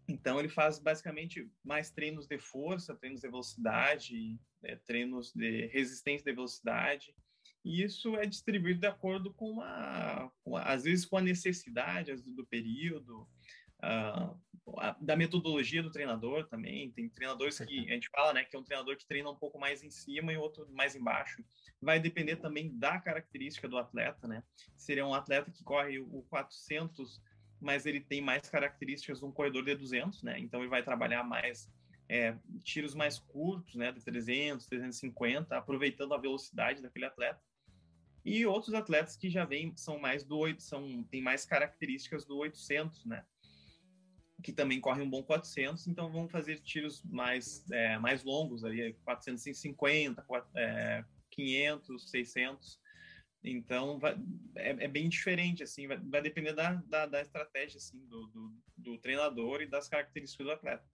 Então, 0.08 0.39
ele 0.39 0.49
faz 0.49 0.80
basicamente 0.80 1.49
mais 1.64 1.89
treinos 1.89 2.28
de 2.28 2.38
força, 2.38 2.95
treinos 2.95 3.22
de 3.22 3.28
velocidade, 3.28 4.39
né, 4.62 4.76
treinos 4.86 5.32
de 5.34 5.68
resistência 5.68 6.26
de 6.26 6.36
velocidade, 6.36 7.16
e 7.64 7.82
isso 7.82 8.16
é 8.18 8.26
distribuído 8.26 8.82
de 8.82 8.88
acordo 8.88 9.34
com, 9.34 9.62
a, 9.62 10.30
com 10.43 10.58
a, 10.58 10.64
às 10.64 10.84
vezes 10.84 11.06
com 11.06 11.18
a 11.18 11.22
necessidade 11.22 12.14
do 12.16 12.45
período, 12.45 13.22
uh, 13.82 14.38
a, 14.80 14.97
da 14.99 15.16
metodologia 15.16 15.82
do 15.82 15.91
treinador 15.91 16.45
também. 16.47 16.91
Tem 16.91 17.08
treinadores 17.08 17.58
que 17.60 17.80
a 17.89 17.93
gente 17.93 18.10
fala, 18.10 18.34
né, 18.34 18.43
que 18.43 18.56
é 18.56 18.60
um 18.60 18.64
treinador 18.64 18.97
que 18.97 19.08
treina 19.08 19.30
um 19.30 19.36
pouco 19.36 19.58
mais 19.58 19.82
em 19.82 19.89
cima 19.89 20.34
e 20.34 20.38
outro 20.38 20.70
mais 20.74 20.93
embaixo. 20.93 21.41
Vai 21.82 22.01
depender 22.01 22.36
também 22.36 22.78
da 22.78 22.99
característica 22.99 23.68
do 23.68 23.78
atleta, 23.78 24.28
né? 24.28 24.43
Seria 24.78 25.06
um 25.06 25.14
atleta 25.14 25.51
que 25.51 25.64
corre 25.64 25.99
o 25.99 26.26
400, 26.30 27.22
mas 27.64 27.86
ele 27.86 27.99
tem 28.01 28.22
mais 28.22 28.49
características 28.49 29.20
de 29.20 29.26
um 29.26 29.32
corredor 29.32 29.64
de 29.64 29.76
200, 29.76 30.22
né? 30.24 30.39
Então 30.39 30.59
ele 30.59 30.70
vai 30.70 30.84
trabalhar 30.84 31.24
mais 31.24 31.72
é, 32.07 32.36
tiros 32.64 32.93
mais 32.93 33.18
curtos, 33.18 33.76
né, 33.76 33.91
de 33.91 34.01
300, 34.01 34.68
350, 34.68 35.57
aproveitando 35.57 36.14
a 36.14 36.18
velocidade 36.18 36.82
daquele 36.82 37.05
atleta 37.05 37.41
e 38.26 38.45
outros 38.45 38.74
atletas 38.74 39.18
que 39.18 39.30
já 39.30 39.43
vêm 39.43 39.76
são 39.76 39.99
mais 39.99 40.24
do 40.24 40.38
8, 40.38 40.61
são 40.64 41.03
tem 41.03 41.22
mais 41.22 41.45
características 41.45 42.24
do 42.26 42.38
800, 42.38 43.05
né? 43.05 43.26
Que 44.41 44.53
também 44.53 44.80
correm 44.80 45.05
um 45.05 45.09
bom 45.09 45.22
400, 45.22 45.88
então 45.88 46.11
vão 46.11 46.28
fazer 46.30 46.59
tiros 46.59 47.03
mais 47.03 47.70
é, 47.72 47.97
mais 47.97 48.24
longos 48.24 48.64
aí, 48.64 48.93
450, 49.03 50.26
é, 50.55 51.03
500, 51.32 52.09
600. 52.09 52.80
Então 53.43 53.99
vai, 53.99 54.17
é, 54.55 54.69
é, 54.69 54.87
bem 54.87 55.09
diferente 55.09 55.63
assim, 55.63 55.85
vai, 55.85 55.97
vai 55.97 56.21
depender 56.21 56.53
da, 56.53 56.73
da, 56.73 57.05
da, 57.05 57.21
estratégia 57.21 57.77
assim 57.77 57.99
do, 58.07 58.27
do, 58.27 58.55
do 58.77 58.97
treinador 58.97 59.61
e 59.61 59.67
das 59.67 59.89
características 59.89 60.45
do 60.45 60.51
atleta. 60.51 60.85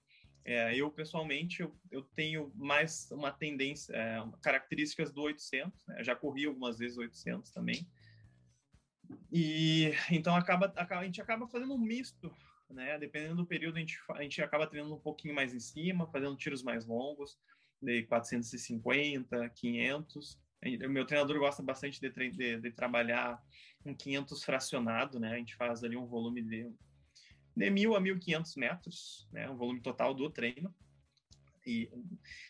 É, 0.44 0.76
eu, 0.76 0.90
pessoalmente, 0.90 1.62
eu, 1.62 1.78
eu, 1.92 2.02
tenho 2.02 2.52
mais 2.56 3.12
uma 3.12 3.32
tendência, 3.32 3.94
é, 3.94 4.18
características 4.42 5.12
do 5.12 5.22
800, 5.22 5.86
né? 5.86 6.04
já 6.04 6.16
corri 6.16 6.46
algumas 6.46 6.80
vezes 6.80 6.98
800 6.98 7.52
também. 7.52 7.88
E 9.32 9.92
então 10.10 10.36
acaba, 10.36 10.74
a 10.76 11.04
gente 11.04 11.22
acaba 11.22 11.48
fazendo 11.48 11.74
um 11.74 11.78
misto, 11.78 12.34
né? 12.70 12.98
Dependendo 12.98 13.36
do 13.36 13.46
período, 13.46 13.78
a 13.78 13.80
gente, 13.80 14.00
a 14.12 14.24
gente 14.24 14.42
acaba 14.42 14.68
treinando 14.68 14.96
um 14.96 15.00
pouquinho 15.00 15.36
mais 15.36 15.54
em 15.54 15.60
cima, 15.60 16.08
fazendo 16.08 16.36
tiros 16.36 16.64
mais 16.64 16.86
longos, 16.86 17.38
de 17.82 18.04
450, 18.04 19.50
500. 19.50 20.40
O 20.64 20.90
meu 20.90 21.06
treinador 21.06 21.40
gosta 21.40 21.64
bastante 21.64 22.02
de, 22.02 22.10
de, 22.32 22.60
de 22.60 22.72
trabalhar 22.72 23.42
um 23.86 23.96
500 23.96 24.44
fracionado, 24.44 25.20
né? 25.20 25.34
A 25.34 25.38
gente 25.38 25.56
faz 25.56 25.84
ali 25.84 25.96
um 25.96 26.06
volume 26.06 26.42
de 26.42 26.70
de 27.60 27.70
1.000 27.70 27.96
a 27.96 28.02
1.500 28.02 28.58
metros, 28.58 29.28
né, 29.34 29.50
o 29.50 29.56
volume 29.56 29.82
total 29.82 30.14
do 30.14 30.30
treino. 30.30 30.74
E, 31.66 31.92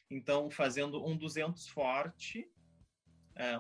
então, 0.10 0.52
fazendo 0.52 1.04
um 1.04 1.18
200 1.18 1.68
forte, 1.68 2.48
é, 3.36 3.60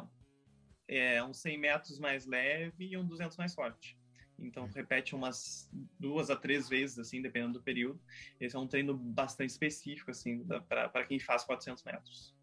é, 0.87 1.23
um 1.23 1.33
100 1.33 1.57
metros 1.57 1.99
mais 1.99 2.27
leve 2.27 2.85
e 2.85 2.95
um 2.95 3.05
200 3.05 3.35
mais 3.35 3.55
forte. 3.55 3.97
Então, 4.37 4.67
repete 4.67 5.15
umas 5.15 5.69
duas 5.99 6.29
a 6.29 6.35
três 6.35 6.69
vezes, 6.69 6.99
assim, 6.99 7.21
dependendo 7.21 7.53
do 7.53 7.63
período. 7.63 7.99
Esse 8.39 8.55
é 8.55 8.59
um 8.59 8.67
treino 8.67 8.95
bastante 8.95 9.49
específico, 9.49 10.11
assim, 10.11 10.45
para 10.67 11.05
quem 11.05 11.19
faz 11.19 11.43
400 11.43 11.83
metros. 11.83 12.33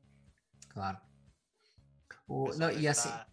Claro. 0.69 1.01
O, 2.27 2.53
não, 2.57 2.71
e 2.71 2.87
assim... 2.89 3.09
Tá 3.09 3.27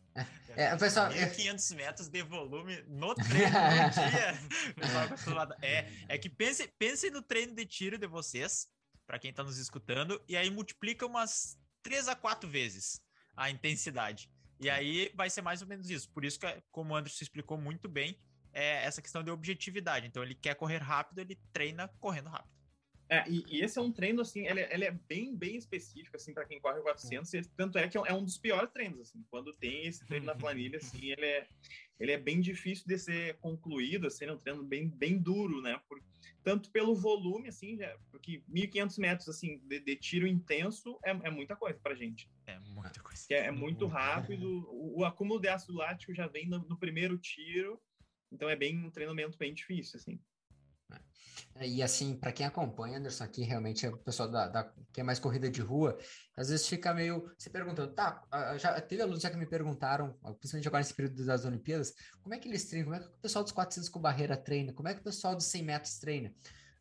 é, 0.56 0.76
pessoal, 0.78 1.10
1.500 1.10 1.72
é 1.72 1.76
metros 1.76 2.08
de 2.08 2.22
volume 2.22 2.84
no 2.88 3.16
treino 3.16 3.50
no 3.50 3.90
dia. 3.90 5.58
é, 5.62 5.92
é 6.08 6.18
que 6.18 6.30
pense, 6.30 6.68
pense 6.78 7.10
no 7.10 7.24
treino 7.24 7.56
de 7.56 7.66
tiro 7.66 7.98
de 7.98 8.06
vocês, 8.06 8.68
para 9.08 9.18
quem 9.18 9.32
está 9.32 9.44
nos 9.44 9.58
escutando, 9.58 10.22
e 10.28 10.38
aí 10.38 10.52
multiplica 10.52 11.08
umas 11.08 11.58
3 11.82 12.08
a 12.08 12.16
4 12.16 12.48
vezes 12.48 13.02
a 13.36 13.50
intensidade. 13.50 14.30
E 14.60 14.70
aí 14.70 15.12
vai 15.16 15.30
ser 15.30 15.42
mais 15.42 15.62
ou 15.62 15.68
menos 15.68 15.90
isso. 15.90 16.10
Por 16.12 16.24
isso 16.24 16.40
que, 16.40 16.64
como 16.72 16.94
o 16.94 16.96
Anderson 16.96 17.24
explicou 17.24 17.58
muito 17.58 17.90
bem, 17.90 18.20
é 18.54 18.86
essa 18.86 19.02
questão 19.02 19.24
de 19.24 19.32
objetividade. 19.32 20.06
Então, 20.06 20.22
ele 20.24 20.36
quer 20.36 20.56
correr 20.56 20.78
rápido, 20.78 21.20
ele 21.20 21.36
treina 21.52 21.88
correndo 22.00 22.30
rápido. 22.30 22.54
É, 23.10 23.30
e, 23.30 23.44
e, 23.48 23.62
esse 23.62 23.78
é 23.78 23.82
um 23.82 23.92
treino, 23.92 24.22
assim, 24.22 24.48
ele, 24.48 24.62
ele 24.62 24.86
é 24.86 24.92
bem, 24.92 25.36
bem 25.36 25.56
específico, 25.56 26.16
assim, 26.16 26.34
para 26.34 26.46
quem 26.46 26.60
corre 26.60 26.82
400, 26.82 27.34
e, 27.34 27.42
tanto 27.56 27.78
é 27.78 27.88
que 27.88 27.98
é 27.98 28.14
um 28.14 28.24
dos 28.24 28.38
piores 28.38 28.72
treinos, 28.72 29.02
assim, 29.02 29.24
quando 29.30 29.54
tem 29.54 29.86
esse 29.86 30.06
treino 30.06 30.26
na 30.26 30.36
planilha, 30.36 30.78
assim, 30.78 30.98
ele 31.12 31.26
é, 31.26 31.48
ele 32.00 32.12
é 32.12 32.18
bem 32.18 32.40
difícil 32.40 32.86
de 32.88 32.98
ser 32.98 33.38
concluído, 33.38 34.08
assim, 34.08 34.26
é 34.26 34.32
um 34.32 34.38
treino 34.38 34.64
bem, 34.64 34.88
bem 34.88 35.18
duro, 35.18 35.62
né, 35.62 35.80
Por, 35.88 36.02
tanto 36.44 36.72
pelo 36.72 36.96
volume, 36.96 37.50
assim, 37.50 37.78
já, 37.78 37.96
porque 38.10 38.44
1.500 38.50 38.98
metros, 39.00 39.30
assim, 39.30 39.60
de, 39.60 39.80
de, 39.80 39.96
tiro 39.96 40.28
intenso 40.28 41.00
é, 41.04 41.12
é 41.12 41.30
muita 41.30 41.56
coisa 41.56 41.80
pra 41.80 41.96
gente. 41.96 42.30
É 42.46 42.60
muita 42.60 43.02
coisa. 43.02 43.26
É, 43.30 43.48
é 43.48 43.52
muito 43.52 43.86
rápido, 43.86 44.66
o, 44.70 45.00
o, 45.00 45.06
acúmulo 45.06 45.40
de 45.40 45.48
ácido 45.48 45.74
lático 45.74 46.14
já 46.14 46.28
vem 46.28 46.48
no, 46.48 46.60
no 46.60 46.78
primeiro 46.78 47.18
tiro, 47.18 47.82
então 48.32 48.50
é 48.50 48.56
bem 48.56 48.78
um 48.78 48.90
treinamento 48.90 49.38
bem 49.38 49.54
difícil, 49.54 49.98
assim. 49.98 50.20
É, 51.56 51.68
e 51.68 51.84
assim, 51.84 52.16
para 52.16 52.32
quem 52.32 52.46
acompanha, 52.46 52.98
Anderson, 52.98 53.24
aqui 53.24 53.44
realmente 53.44 53.86
é 53.86 53.90
o 53.90 53.98
pessoal 53.98 54.30
da, 54.30 54.48
da, 54.48 54.74
que 54.92 55.02
é 55.02 55.04
mais 55.04 55.20
corrida 55.20 55.50
de 55.50 55.62
rua, 55.62 55.98
às 56.36 56.50
vezes 56.50 56.68
fica 56.68 56.94
meio 56.94 57.32
se 57.38 57.50
perguntando, 57.50 57.94
tá, 57.94 58.24
já 58.58 58.80
teve 58.82 59.02
alunos 59.04 59.22
já 59.22 59.30
que 59.30 59.38
me 59.38 59.46
perguntaram, 59.46 60.14
principalmente 60.40 60.68
agora 60.68 60.82
nesse 60.82 60.96
período 60.96 61.24
das 61.24 61.46
Olimpíadas, 61.46 61.94
como 62.22 62.34
é 62.34 62.40
que 62.40 62.48
eles 62.48 62.66
treinam, 62.66 62.92
como 62.92 62.96
é 62.96 63.00
que 63.00 63.08
o 63.08 63.22
pessoal 63.22 63.44
dos 63.44 63.54
400 63.54 63.90
com 63.90 64.00
barreira 64.00 64.36
treina, 64.36 64.74
como 64.74 64.88
é 64.88 64.94
que 64.96 65.02
o 65.02 65.04
pessoal 65.04 65.36
dos 65.36 65.46
100 65.46 65.64
metros 65.64 66.00
treina? 66.00 66.34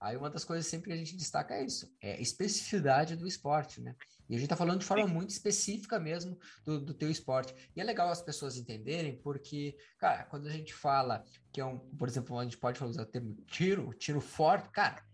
Aí 0.02 0.16
uma 0.16 0.28
das 0.28 0.44
coisas 0.44 0.66
sempre 0.66 0.88
que 0.88 0.92
a 0.92 0.96
gente 0.96 1.16
destaca 1.16 1.54
é 1.54 1.64
isso, 1.64 1.88
é 2.00 2.14
a 2.14 2.20
especificidade 2.20 3.14
do 3.14 3.24
esporte, 3.24 3.80
né? 3.80 3.94
E 4.28 4.34
a 4.34 4.36
gente 4.36 4.46
está 4.46 4.56
falando 4.56 4.80
de 4.80 4.84
forma 4.84 5.06
muito 5.06 5.30
específica 5.30 6.00
mesmo 6.00 6.36
do, 6.64 6.80
do 6.80 6.92
teu 6.92 7.08
esporte. 7.08 7.54
E 7.76 7.80
é 7.80 7.84
legal 7.84 8.10
as 8.10 8.20
pessoas 8.20 8.56
entenderem, 8.56 9.16
porque, 9.22 9.76
cara, 9.98 10.24
quando 10.24 10.48
a 10.48 10.50
gente 10.50 10.74
fala 10.74 11.24
que 11.52 11.60
é 11.60 11.64
um, 11.64 11.78
por 11.78 12.08
exemplo, 12.08 12.36
a 12.36 12.42
gente 12.42 12.58
pode 12.58 12.82
usar 12.82 13.02
o 13.02 13.06
termo 13.06 13.36
tiro, 13.46 13.94
tiro 13.94 14.20
forte, 14.20 14.70
cara, 14.70 15.04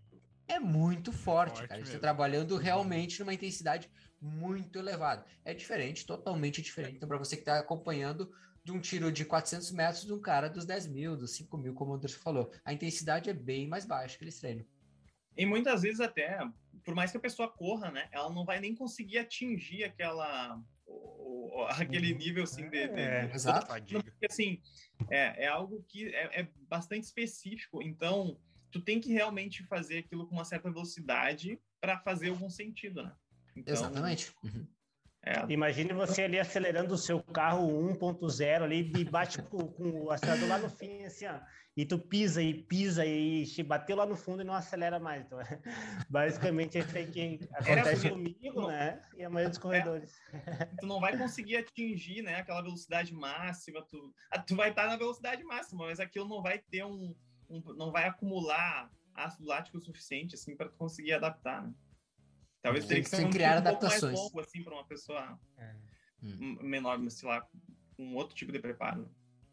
é 0.48 0.58
muito 0.58 1.12
forte, 1.12 1.56
forte 1.56 1.68
cara. 1.68 1.74
A 1.74 1.84
gente 1.84 1.94
está 1.94 2.00
trabalhando 2.00 2.56
realmente 2.56 3.20
numa 3.20 3.34
intensidade 3.34 3.90
muito 4.18 4.78
elevada. 4.78 5.26
É 5.44 5.52
diferente, 5.52 6.06
totalmente 6.06 6.62
diferente. 6.62 6.96
Então, 6.96 7.08
para 7.08 7.18
você 7.18 7.36
que 7.36 7.42
está 7.42 7.58
acompanhando 7.58 8.32
de 8.64 8.72
um 8.72 8.80
tiro 8.80 9.12
de 9.12 9.26
400 9.26 9.70
metros 9.72 10.06
de 10.06 10.12
um 10.14 10.20
cara 10.20 10.48
dos 10.48 10.64
10 10.64 10.86
mil, 10.86 11.14
dos 11.14 11.32
5 11.32 11.58
mil, 11.58 11.74
como 11.74 11.92
o 11.92 11.94
Anderson 11.94 12.20
falou, 12.20 12.50
a 12.64 12.72
intensidade 12.72 13.28
é 13.28 13.34
bem 13.34 13.68
mais 13.68 13.84
baixa 13.84 14.16
que 14.16 14.24
eles 14.24 14.38
treinam. 14.38 14.64
E 15.38 15.46
muitas 15.46 15.82
vezes 15.82 16.00
até, 16.00 16.40
por 16.84 16.96
mais 16.96 17.12
que 17.12 17.16
a 17.16 17.20
pessoa 17.20 17.48
corra, 17.48 17.92
né, 17.92 18.08
ela 18.10 18.28
não 18.28 18.44
vai 18.44 18.58
nem 18.60 18.74
conseguir 18.74 19.18
atingir 19.18 19.84
aquela 19.84 20.60
aquele 21.70 22.12
uhum. 22.12 22.18
nível 22.18 22.44
assim 22.44 22.68
de, 22.70 22.88
de, 22.88 23.00
é, 23.00 23.30
exato. 23.34 23.66
Porque, 23.66 24.26
assim 24.26 24.60
é, 25.10 25.44
é 25.44 25.46
algo 25.48 25.84
que 25.88 26.06
é, 26.08 26.40
é, 26.40 26.48
bastante 26.68 27.04
específico 27.04 27.82
então 27.82 28.40
tu 28.70 28.80
tem 28.80 29.00
que 29.00 29.12
realmente 29.12 29.62
fazer 29.64 29.98
aquilo 29.98 30.26
com 30.26 30.34
uma 30.34 30.44
certa 30.44 30.70
velocidade 30.70 31.60
para 31.80 31.98
fazer 31.98 32.30
algum 32.30 32.48
sentido 32.48 33.02
né 33.02 33.12
então, 33.54 33.74
exatamente 33.74 34.32
uhum. 34.42 34.66
É. 35.28 35.44
Imagine 35.52 35.92
você 35.92 36.22
ali 36.22 36.38
acelerando 36.38 36.94
o 36.94 36.98
seu 36.98 37.22
carro 37.22 37.68
1.0 37.68 38.62
ali 38.62 38.90
e 38.96 39.04
bate 39.04 39.42
com, 39.42 39.58
com, 39.58 40.04
o 40.04 40.10
acelerador 40.10 40.48
lá 40.48 40.56
no 40.58 40.70
fim, 40.70 41.04
assim, 41.04 41.26
ó. 41.26 41.38
E 41.76 41.84
tu 41.84 41.98
pisa 41.98 42.42
e 42.42 42.54
pisa 42.54 43.04
e 43.04 43.44
te 43.44 43.62
bateu 43.62 43.94
lá 43.94 44.06
no 44.06 44.16
fundo 44.16 44.40
e 44.40 44.44
não 44.44 44.54
acelera 44.54 44.98
mais. 44.98 45.26
Então, 45.26 45.38
é, 45.42 45.60
basicamente, 46.08 46.78
isso 46.78 46.96
aí 46.96 47.06
que 47.06 47.46
acontece 47.52 48.06
Era, 48.06 48.10
comigo, 48.16 48.62
não, 48.62 48.68
né? 48.68 49.02
E 49.18 49.22
a 49.22 49.28
maioria 49.28 49.50
dos 49.50 49.58
é. 49.58 49.60
corredores. 49.60 50.18
É, 50.32 50.64
tu 50.80 50.86
não 50.86 50.98
vai 50.98 51.18
conseguir 51.18 51.58
atingir, 51.58 52.22
né? 52.22 52.36
Aquela 52.36 52.62
velocidade 52.62 53.12
máxima. 53.12 53.82
Tu, 53.82 54.14
ah, 54.30 54.38
tu 54.38 54.56
vai 54.56 54.70
estar 54.70 54.86
na 54.86 54.96
velocidade 54.96 55.44
máxima, 55.44 55.84
mas 55.84 56.00
aquilo 56.00 56.26
não 56.26 56.40
vai 56.40 56.58
ter 56.58 56.84
um, 56.84 57.14
um 57.50 57.60
não 57.74 57.92
vai 57.92 58.06
acumular 58.06 58.90
ácido 59.14 59.46
lático 59.46 59.76
o 59.76 59.82
suficiente, 59.82 60.36
assim, 60.36 60.56
para 60.56 60.70
tu 60.70 60.76
conseguir 60.78 61.12
adaptar, 61.12 61.62
né? 61.62 61.74
Talvez 62.62 62.86
teria 62.86 63.02
que 63.02 63.08
ser 63.08 63.26
um, 63.26 63.30
criar 63.30 63.56
um 63.56 63.58
adaptações. 63.58 64.00
pouco 64.00 64.14
mais 64.14 64.18
longo, 64.18 64.40
assim, 64.40 64.62
para 64.62 64.74
uma 64.74 64.84
pessoa 64.84 65.40
é. 65.56 65.74
menor, 66.62 66.98
sei 67.10 67.28
lá, 67.28 67.46
com 67.96 68.14
outro 68.14 68.34
tipo 68.34 68.52
de 68.52 68.58
preparo. 68.58 69.08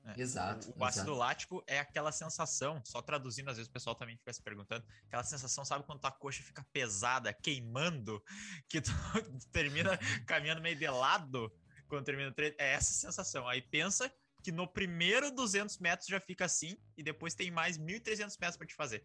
É. 0.05 0.21
Exato. 0.21 0.71
O, 0.75 0.79
o 0.79 0.85
ácido 0.85 1.05
exato. 1.05 1.17
lático 1.17 1.63
é 1.65 1.79
aquela 1.79 2.11
sensação, 2.11 2.81
só 2.83 3.01
traduzindo, 3.01 3.49
às 3.49 3.57
vezes 3.57 3.69
o 3.69 3.73
pessoal 3.73 3.95
também 3.95 4.17
fica 4.17 4.31
se 4.31 4.41
perguntando, 4.41 4.85
aquela 5.07 5.23
sensação, 5.23 5.65
sabe 5.65 5.83
quando 5.83 5.99
tua 5.99 6.11
coxa 6.11 6.43
fica 6.43 6.65
pesada, 6.71 7.33
queimando, 7.33 8.23
que 8.69 8.81
tu 8.81 8.91
termina 9.51 9.97
caminhando 10.27 10.61
meio 10.61 10.75
de 10.75 10.87
lado 10.87 11.51
quando 11.87 12.05
termina 12.05 12.29
o 12.29 12.33
treino? 12.33 12.55
É 12.59 12.73
essa 12.73 12.93
sensação. 12.93 13.47
Aí 13.47 13.61
pensa 13.61 14.11
que 14.43 14.51
no 14.51 14.67
primeiro 14.67 15.31
200 15.31 15.79
metros 15.79 16.07
já 16.07 16.19
fica 16.19 16.45
assim 16.45 16.77
e 16.95 17.01
depois 17.01 17.33
tem 17.33 17.49
mais 17.49 17.79
1.300 17.79 18.37
metros 18.39 18.57
para 18.57 18.67
te 18.67 18.75
fazer. 18.75 19.03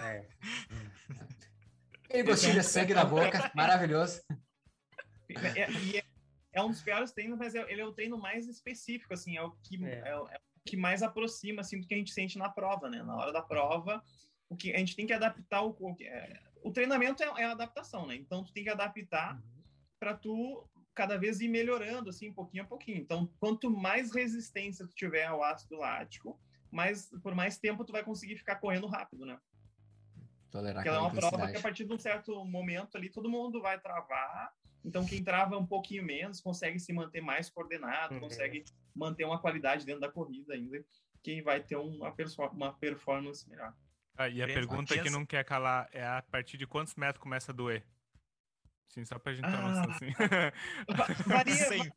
É. 0.00 0.26
Aquele 2.04 2.22
gostinho 2.24 2.54
de 2.54 2.62
sangue 2.62 2.94
na 2.94 3.04
boca, 3.04 3.50
maravilhoso. 3.54 4.22
É, 5.28 5.62
é, 5.62 6.04
é, 6.52 6.62
um 6.62 6.68
dos 6.68 6.82
piores 6.82 7.12
treinos, 7.12 7.38
mas 7.38 7.54
é, 7.54 7.70
ele 7.70 7.80
é 7.80 7.86
o 7.86 7.92
treino 7.92 8.18
mais 8.18 8.46
específico, 8.46 9.14
assim, 9.14 9.36
é 9.36 9.42
o 9.42 9.50
que, 9.62 9.82
é. 9.84 10.08
é. 10.08 10.16
o 10.16 10.28
que 10.64 10.76
mais 10.76 11.02
aproxima, 11.02 11.62
assim, 11.62 11.80
do 11.80 11.86
que 11.86 11.94
a 11.94 11.96
gente 11.96 12.12
sente 12.12 12.38
na 12.38 12.48
prova, 12.48 12.88
né? 12.90 13.02
Na 13.02 13.16
hora 13.16 13.32
da 13.32 13.42
prova, 13.42 14.02
o 14.48 14.56
que 14.56 14.72
a 14.72 14.78
gente 14.78 14.94
tem 14.94 15.06
que 15.06 15.12
adaptar 15.12 15.62
o... 15.62 15.70
O, 15.70 15.96
o 16.62 16.72
treinamento 16.72 17.22
é, 17.22 17.44
a 17.44 17.52
adaptação, 17.52 18.06
né? 18.06 18.14
Então, 18.16 18.44
tu 18.44 18.52
tem 18.52 18.64
que 18.64 18.70
adaptar 18.70 19.34
uhum. 19.34 19.62
para 19.98 20.14
tu 20.14 20.68
cada 20.94 21.16
vez 21.16 21.40
ir 21.40 21.48
melhorando, 21.48 22.10
assim, 22.10 22.32
pouquinho 22.32 22.64
a 22.64 22.66
pouquinho. 22.66 22.98
Então, 22.98 23.32
quanto 23.40 23.70
mais 23.70 24.14
resistência 24.14 24.86
tu 24.86 24.94
tiver 24.94 25.24
ao 25.24 25.42
ácido 25.42 25.76
lático, 25.76 26.38
mais, 26.70 27.10
por 27.22 27.34
mais 27.34 27.58
tempo 27.58 27.84
tu 27.84 27.92
vai 27.92 28.04
conseguir 28.04 28.36
ficar 28.36 28.56
correndo 28.56 28.86
rápido, 28.86 29.24
né? 29.24 29.38
Tolerar 30.52 30.84
Porque 30.84 30.88
ela 30.90 30.98
é 30.98 31.00
uma 31.00 31.10
prova 31.10 31.50
que 31.50 31.56
a 31.56 31.60
partir 31.62 31.86
de 31.86 31.94
um 31.94 31.98
certo 31.98 32.44
momento 32.44 32.96
ali 32.96 33.08
todo 33.08 33.28
mundo 33.28 33.60
vai 33.62 33.80
travar. 33.80 34.52
Então 34.84 35.06
quem 35.06 35.24
trava 35.24 35.56
um 35.56 35.66
pouquinho 35.66 36.04
menos 36.04 36.42
consegue 36.42 36.78
se 36.78 36.92
manter 36.92 37.22
mais 37.22 37.48
coordenado, 37.48 38.14
uhum. 38.14 38.20
consegue 38.20 38.62
manter 38.94 39.24
uma 39.24 39.40
qualidade 39.40 39.86
dentro 39.86 40.02
da 40.02 40.10
corrida 40.10 40.52
ainda. 40.52 40.84
Quem 41.22 41.42
vai 41.42 41.60
ter 41.60 41.76
uma, 41.76 42.14
uma 42.52 42.72
performance 42.74 43.48
melhor. 43.48 43.72
Ah, 44.14 44.28
e 44.28 44.42
a 44.42 44.46
pergunta 44.46 44.98
que 44.98 45.08
não 45.08 45.24
quer 45.24 45.42
calar 45.42 45.88
é 45.90 46.04
a 46.04 46.20
partir 46.20 46.58
de 46.58 46.66
quantos 46.66 46.94
metros 46.96 47.22
começa 47.22 47.50
a 47.50 47.54
doer? 47.54 47.82
Sim, 48.88 49.06
só 49.06 49.18
pra 49.18 49.32
gente 49.32 49.48
ter 49.48 49.56
ah, 49.56 49.62
noção, 49.62 49.90
assim. 49.90 50.12
Varia, 51.26 51.54
Sim. 51.64 51.92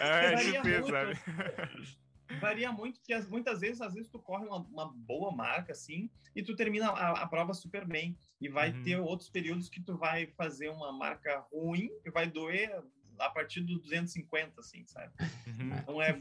É, 0.00 0.32
varia 0.32 0.60
difícil, 0.60 0.80
muito. 0.80 0.90
sabe? 0.90 1.98
Varia 2.38 2.72
muito, 2.72 3.00
porque 3.00 3.16
muitas 3.28 3.60
vezes, 3.60 3.80
às 3.80 3.94
vezes 3.94 4.10
tu 4.10 4.18
corre 4.18 4.46
uma, 4.46 4.58
uma 4.58 4.92
boa 4.92 5.30
marca, 5.30 5.72
assim, 5.72 6.10
e 6.34 6.42
tu 6.42 6.54
termina 6.54 6.88
a, 6.88 7.22
a 7.22 7.26
prova 7.26 7.54
super 7.54 7.86
bem. 7.86 8.16
E 8.40 8.48
vai 8.48 8.72
uhum. 8.72 8.82
ter 8.82 9.00
outros 9.00 9.28
períodos 9.28 9.68
que 9.68 9.82
tu 9.82 9.96
vai 9.96 10.26
fazer 10.28 10.68
uma 10.68 10.92
marca 10.92 11.44
ruim 11.52 11.90
e 12.04 12.10
vai 12.10 12.28
doer 12.28 12.82
a 13.18 13.30
partir 13.30 13.60
do 13.60 13.78
250, 13.78 14.60
assim, 14.60 14.84
sabe? 14.86 15.12
Uhum. 15.46 15.78
Então 15.78 16.02
é, 16.02 16.18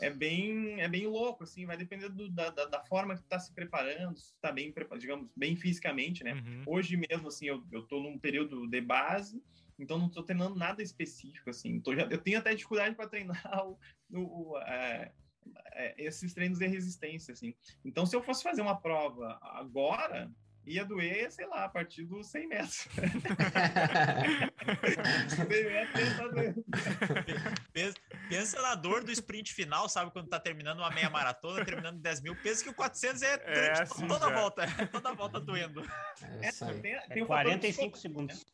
é 0.00 0.10
bem 0.10 0.80
é 0.80 0.88
bem 0.88 1.06
louco, 1.06 1.44
assim, 1.44 1.66
vai 1.66 1.76
depender 1.76 2.08
do, 2.08 2.28
da, 2.30 2.50
da, 2.50 2.84
forma 2.84 3.14
que 3.14 3.22
tu 3.22 3.28
tá 3.28 3.38
se 3.38 3.52
preparando, 3.52 4.18
se 4.18 4.32
tu 4.32 4.38
tá 4.40 4.52
bem, 4.52 4.72
digamos, 4.98 5.28
bem 5.36 5.56
fisicamente, 5.56 6.24
né? 6.24 6.34
Uhum. 6.34 6.62
Hoje 6.66 6.96
mesmo, 6.96 7.28
assim, 7.28 7.46
eu, 7.46 7.64
eu 7.70 7.82
tô 7.82 8.02
num 8.02 8.18
período 8.18 8.66
de 8.66 8.80
base, 8.80 9.42
então 9.78 9.98
não 9.98 10.08
tô 10.08 10.22
treinando 10.22 10.56
nada 10.56 10.82
específico, 10.82 11.50
assim. 11.50 11.80
Tô, 11.80 11.94
já, 11.94 12.02
eu 12.04 12.18
tenho 12.18 12.38
até 12.38 12.54
dificuldade 12.54 12.94
para 12.94 13.08
treinar 13.08 13.40
o, 13.66 13.78
o, 14.10 14.52
o 14.52 14.58
é, 14.62 15.12
esses 15.96 16.32
treinos 16.32 16.58
de 16.58 16.66
resistência, 16.66 17.32
assim. 17.32 17.54
Então, 17.84 18.06
se 18.06 18.16
eu 18.16 18.22
fosse 18.22 18.42
fazer 18.42 18.62
uma 18.62 18.80
prova 18.80 19.38
agora, 19.42 20.30
ia 20.66 20.84
doer, 20.84 21.30
sei 21.30 21.46
lá, 21.46 21.64
a 21.64 21.68
partir 21.68 22.04
dos 22.04 22.26
100 22.26 22.48
metros. 22.48 22.88
pensa, 27.72 27.96
pensa 28.28 28.60
na 28.60 28.74
dor 28.74 29.04
do 29.04 29.12
sprint 29.12 29.54
final, 29.54 29.88
sabe? 29.88 30.10
Quando 30.10 30.28
tá 30.28 30.40
terminando 30.40 30.80
uma 30.80 30.90
meia 30.90 31.08
maratona, 31.08 31.64
terminando 31.64 32.00
10 32.00 32.20
mil. 32.20 32.34
Pensa 32.42 32.64
que 32.64 32.70
o 32.70 32.74
400 32.74 33.22
é, 33.22 33.40
é 33.46 33.82
assim, 33.82 34.08
toda 34.08 34.28
já. 34.28 34.34
volta, 34.34 34.66
toda 34.90 35.14
volta 35.14 35.38
doendo. 35.40 35.82
É, 36.42 36.50
tem, 36.50 36.98
tem 37.08 37.22
é 37.22 37.26
45 37.26 37.96
segundos. 37.96 38.44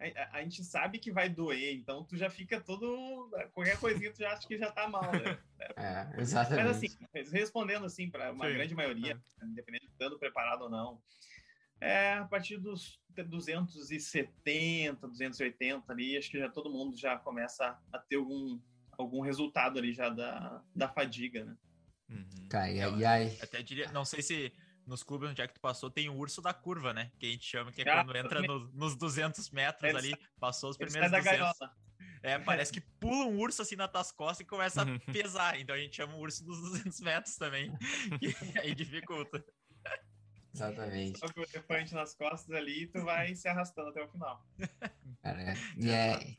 A, 0.00 0.38
a, 0.38 0.42
gente 0.42 0.62
sabe 0.62 0.98
que 0.98 1.10
vai 1.10 1.28
doer, 1.28 1.74
então 1.74 2.04
tu 2.04 2.16
já 2.16 2.30
fica 2.30 2.60
todo. 2.60 3.28
Qualquer 3.52 3.78
coisinha 3.80 4.12
tu 4.12 4.18
já 4.18 4.32
acha 4.32 4.46
que 4.46 4.56
já 4.56 4.70
tá 4.70 4.88
mal, 4.88 5.10
né? 5.12 5.38
É, 5.76 6.20
exatamente. 6.20 6.64
Mas 6.64 6.76
assim, 6.76 7.32
respondendo 7.32 7.84
assim, 7.84 8.08
para 8.08 8.32
uma 8.32 8.46
Sim. 8.46 8.54
grande 8.54 8.74
maioria, 8.76 9.20
é. 9.42 9.44
independente 9.44 9.86
de 9.86 9.92
estando 9.92 10.16
preparado 10.16 10.62
ou 10.62 10.70
não, 10.70 11.02
é 11.80 12.14
a 12.14 12.24
partir 12.24 12.58
dos 12.58 13.00
270, 13.10 15.08
280 15.08 15.92
ali, 15.92 16.16
acho 16.16 16.30
que 16.30 16.38
já 16.38 16.48
todo 16.48 16.70
mundo 16.70 16.96
já 16.96 17.18
começa 17.18 17.76
a 17.92 17.98
ter 17.98 18.16
algum, 18.16 18.60
algum 18.92 19.20
resultado 19.20 19.78
ali 19.78 19.92
já 19.92 20.08
da, 20.08 20.62
da 20.74 20.88
fadiga, 20.88 21.44
né? 21.44 21.56
Uhum. 22.08 22.48
Tá, 22.48 22.70
e 22.70 23.04
aí? 23.04 23.36
Até 23.42 23.62
diria, 23.62 23.90
não 23.90 24.04
sei 24.04 24.22
se 24.22 24.52
nos 24.88 25.02
clubes 25.02 25.30
onde 25.30 25.42
é 25.42 25.46
que 25.46 25.54
tu 25.54 25.60
passou, 25.60 25.90
tem 25.90 26.08
o 26.08 26.16
urso 26.16 26.40
da 26.40 26.54
curva, 26.54 26.94
né? 26.94 27.12
Que 27.18 27.26
a 27.26 27.30
gente 27.30 27.46
chama, 27.46 27.70
que 27.70 27.82
é 27.82 27.90
ah, 27.90 28.02
quando 28.02 28.16
entra 28.16 28.40
no, 28.40 28.68
nos 28.72 28.96
200 28.96 29.50
metros 29.50 29.94
ali, 29.94 30.16
passou 30.40 30.70
os 30.70 30.76
primeiros 30.76 31.10
200. 31.10 31.52
É, 32.22 32.38
parece 32.38 32.72
que 32.72 32.80
pula 32.98 33.26
um 33.26 33.38
urso 33.38 33.62
assim 33.62 33.76
nas 33.76 33.90
tuas 33.90 34.10
costas 34.10 34.40
e 34.40 34.44
começa 34.44 34.82
a 34.82 34.86
uhum. 34.86 34.98
pesar. 35.12 35.60
Então 35.60 35.76
a 35.76 35.78
gente 35.78 35.94
chama 35.94 36.14
o 36.14 36.18
urso 36.18 36.44
dos 36.44 36.58
200 36.60 37.00
metros 37.00 37.36
também, 37.36 37.70
que 38.18 38.34
aí 38.58 38.74
dificulta. 38.74 39.44
Exatamente. 40.52 41.18
Só 41.18 41.28
que 41.28 41.38
o 41.38 41.44
elefante 41.44 41.94
nas 41.94 42.14
costas 42.14 42.50
ali, 42.56 42.86
tu 42.86 43.04
vai 43.04 43.34
se 43.34 43.46
arrastando 43.46 43.90
até 43.90 44.02
o 44.02 44.08
final. 44.08 44.44
Cara, 45.22 45.42
é, 45.42 45.54
e 45.76 45.90
é, 45.90 46.36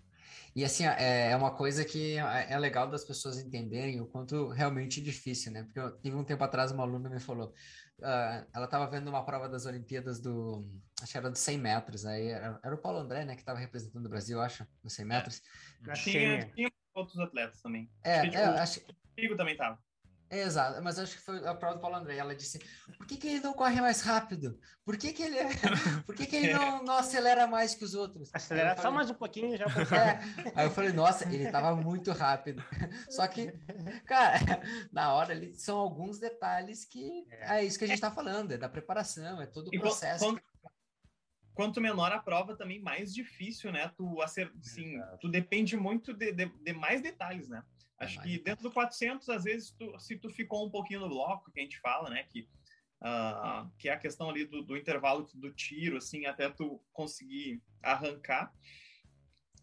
e 0.56 0.64
assim, 0.64 0.86
é, 0.86 1.32
é 1.32 1.36
uma 1.36 1.52
coisa 1.52 1.86
que 1.86 2.18
é, 2.18 2.54
é 2.54 2.60
legal 2.60 2.90
das 2.90 3.04
pessoas 3.04 3.38
entenderem 3.40 4.02
o 4.02 4.08
quanto 4.08 4.50
realmente 4.50 5.00
é 5.00 5.04
difícil, 5.04 5.52
né? 5.52 5.64
Porque 5.64 5.80
eu 5.80 5.98
tive 6.00 6.16
um 6.16 6.24
tempo 6.24 6.44
atrás 6.44 6.72
uma 6.72 6.84
aluna 6.84 7.10
me 7.10 7.20
falou, 7.20 7.54
uh, 8.00 8.46
ela 8.54 8.66
estava 8.66 8.88
vendo 8.88 9.10
uma 9.10 9.26
prova 9.26 9.48
das 9.48 9.66
Olimpíadas 9.66 10.20
do, 10.20 10.66
acho 11.02 11.12
que 11.12 11.18
era 11.18 11.32
de 11.32 11.40
100 11.40 11.58
metros, 11.58 12.06
aí 12.06 12.28
era, 12.28 12.60
era 12.64 12.76
o 12.76 12.78
Paulo 12.78 13.00
André, 13.00 13.26
né, 13.26 13.36
que 13.36 13.42
estava 13.42 13.60
representando 13.60 14.06
o 14.06 14.10
Brasil, 14.10 14.42
acho, 14.42 14.66
nos 14.84 14.94
100 14.94 15.06
metros. 15.06 15.42
É. 15.88 15.94
Tinha, 15.94 16.46
tinha 16.54 16.72
outros 16.94 17.20
atletas 17.20 17.62
também. 17.62 17.90
É, 18.04 18.20
acho 18.20 18.32
que, 18.32 18.38
é, 18.38 18.44
acho... 18.46 19.34
o 19.34 19.38
também 19.38 19.54
estava. 19.54 19.80
Exato, 20.32 20.82
mas 20.84 21.00
acho 21.00 21.16
que 21.16 21.24
foi 21.24 21.46
a 21.48 21.56
prova 21.56 21.76
do 21.76 21.82
Paulo 21.82 21.96
André. 21.96 22.18
Ela 22.18 22.36
disse: 22.36 22.60
por 22.98 23.08
que, 23.08 23.18
que 23.18 23.28
ele 23.28 23.40
não 23.40 23.54
corre 23.54 23.82
mais 23.82 24.02
rápido? 24.02 24.60
Por 24.86 24.96
que, 24.96 25.12
que 25.12 25.24
ele, 25.24 25.38
é... 25.38 25.48
por 26.06 26.14
que, 26.14 26.26
que 26.28 26.36
ele 26.36 26.54
não, 26.54 26.84
não 26.84 26.98
acelera 26.98 27.48
mais 27.48 27.74
que 27.74 27.84
os 27.84 27.96
outros? 27.96 28.30
Acelera 28.32 28.76
falei, 28.76 28.84
só 28.84 28.92
mais 28.92 29.10
um 29.10 29.16
pouquinho 29.16 29.58
já. 29.58 29.66
É. 29.90 30.52
Aí 30.56 30.68
eu 30.68 30.72
falei: 30.72 30.94
nossa, 30.94 31.26
ele 31.26 31.46
estava 31.46 31.76
muito 31.76 32.12
rápido. 32.12 32.64
Só 33.10 33.28
que, 33.28 33.52
cara, 34.06 34.40
na 34.92 35.14
hora 35.14 35.34
ali 35.34 35.56
são 35.56 35.78
alguns 35.78 36.20
detalhes 36.20 36.86
que 36.86 37.26
é, 37.32 37.60
é 37.60 37.66
isso 37.66 37.78
que 37.78 37.86
a 37.86 37.88
gente 37.88 37.96
está 37.96 38.12
falando, 38.12 38.52
é 38.52 38.58
da 38.58 38.70
preparação, 38.70 39.42
é 39.42 39.48
todo 39.48 39.68
o 39.68 39.80
processo. 39.80 40.24
Quando, 40.24 40.42
quanto 41.54 41.82
menor 41.82 42.12
a 42.12 42.20
prova, 42.20 42.56
também 42.56 42.80
mais 42.80 43.14
difícil, 43.14 43.72
né? 43.72 43.92
Tu, 43.98 44.22
acer... 44.22 44.52
Sim, 44.62 45.02
tu 45.20 45.28
depende 45.28 45.76
muito 45.76 46.14
de, 46.14 46.32
de, 46.32 46.46
de 46.46 46.74
mais 46.74 47.02
detalhes, 47.02 47.50
né? 47.50 47.64
Acho 48.00 48.22
que 48.22 48.40
dentro 48.40 48.64
do 48.64 48.72
400, 48.72 49.28
às 49.30 49.44
vezes, 49.44 49.72
tu, 49.72 50.00
se 50.00 50.18
tu 50.18 50.30
ficou 50.30 50.66
um 50.66 50.72
pouquinho 50.72 51.02
no 51.02 51.10
bloco, 51.10 51.52
que 51.52 51.60
a 51.60 51.64
gente 51.64 51.80
fala, 51.80 52.10
né, 52.10 52.24
que, 52.24 52.48
uh, 53.02 53.70
que 53.78 53.90
é 53.90 53.92
a 53.92 54.00
questão 54.00 54.30
ali 54.30 54.46
do, 54.46 54.64
do, 54.64 54.78
intervalo 54.78 55.30
do 55.34 55.52
tiro, 55.52 55.98
assim, 55.98 56.26
até 56.26 56.50
tu 56.50 56.82
conseguir 56.94 57.62
arrancar, 57.84 58.54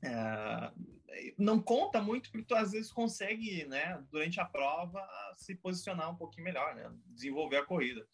é, 0.04 0.72
não 1.38 1.60
conta 1.60 2.02
muito 2.02 2.30
porque 2.30 2.46
tu 2.46 2.54
às 2.54 2.72
vezes 2.72 2.92
consegue, 2.92 3.64
né, 3.64 4.04
durante 4.10 4.38
a 4.38 4.44
prova, 4.44 5.02
se 5.36 5.54
posicionar 5.54 6.10
um 6.10 6.16
pouquinho 6.16 6.44
melhor, 6.44 6.74
né, 6.74 6.92
desenvolver 7.06 7.56
a 7.56 7.64
corrida. 7.64 8.06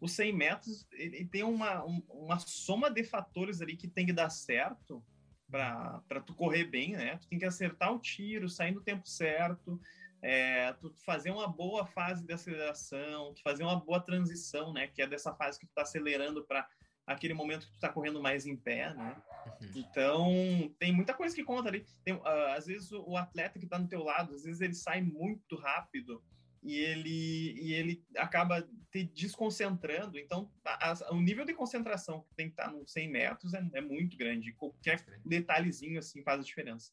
Os 0.00 0.12
100 0.12 0.32
metros, 0.32 0.86
ele 0.92 1.26
tem 1.26 1.42
uma, 1.42 1.84
uma 1.84 2.38
soma 2.38 2.90
de 2.90 3.04
fatores 3.04 3.60
ali 3.60 3.76
que 3.76 3.88
tem 3.88 4.06
que 4.06 4.12
dar 4.12 4.30
certo 4.30 5.04
para 5.50 6.20
tu 6.26 6.34
correr 6.34 6.64
bem, 6.64 6.92
né? 6.92 7.16
Tu 7.18 7.28
tem 7.28 7.38
que 7.38 7.44
acertar 7.44 7.92
o 7.92 7.98
tiro, 7.98 8.48
sair 8.48 8.72
no 8.72 8.80
tempo 8.80 9.08
certo, 9.08 9.80
é, 10.22 10.72
tu 10.74 10.92
fazer 11.04 11.30
uma 11.30 11.46
boa 11.46 11.86
fase 11.86 12.24
de 12.24 12.32
aceleração, 12.32 13.34
tu 13.34 13.42
fazer 13.42 13.62
uma 13.62 13.78
boa 13.78 14.00
transição, 14.00 14.72
né? 14.72 14.88
Que 14.88 15.02
é 15.02 15.06
dessa 15.06 15.32
fase 15.34 15.58
que 15.58 15.66
tu 15.66 15.74
tá 15.74 15.82
acelerando 15.82 16.44
para 16.44 16.68
aquele 17.06 17.34
momento 17.34 17.66
que 17.66 17.72
tu 17.72 17.78
tá 17.78 17.88
correndo 17.88 18.20
mais 18.20 18.46
em 18.46 18.56
pé, 18.56 18.92
né? 18.94 19.16
Uhum. 19.60 19.70
Então, 19.76 20.74
tem 20.78 20.92
muita 20.92 21.14
coisa 21.14 21.34
que 21.34 21.44
conta 21.44 21.68
ali. 21.68 21.86
Tem, 22.04 22.14
uh, 22.14 22.26
às 22.56 22.66
vezes 22.66 22.90
o, 22.90 23.10
o 23.10 23.16
atleta 23.16 23.58
que 23.58 23.66
tá 23.66 23.78
no 23.78 23.88
teu 23.88 24.02
lado, 24.02 24.34
às 24.34 24.42
vezes 24.42 24.60
ele 24.60 24.74
sai 24.74 25.00
muito 25.00 25.56
rápido 25.56 26.22
e 26.62 26.78
ele, 26.78 27.52
e 27.60 27.72
ele 27.72 28.04
acaba 28.16 28.66
te 28.90 29.04
desconcentrando. 29.04 30.18
Então, 30.18 30.50
a, 30.64 30.92
a, 30.92 31.12
o 31.12 31.20
nível 31.20 31.44
de 31.44 31.54
concentração 31.54 32.22
que 32.22 32.34
tem 32.34 32.46
que 32.46 32.52
estar 32.52 32.70
nos 32.70 32.92
100 32.92 33.10
metros 33.10 33.54
é, 33.54 33.64
é, 33.74 33.80
muito 33.80 34.16
grande. 34.16 34.52
Qualquer 34.52 35.04
detalhezinho 35.24 35.98
assim 35.98 36.22
faz 36.22 36.40
a 36.40 36.44
diferença. 36.44 36.90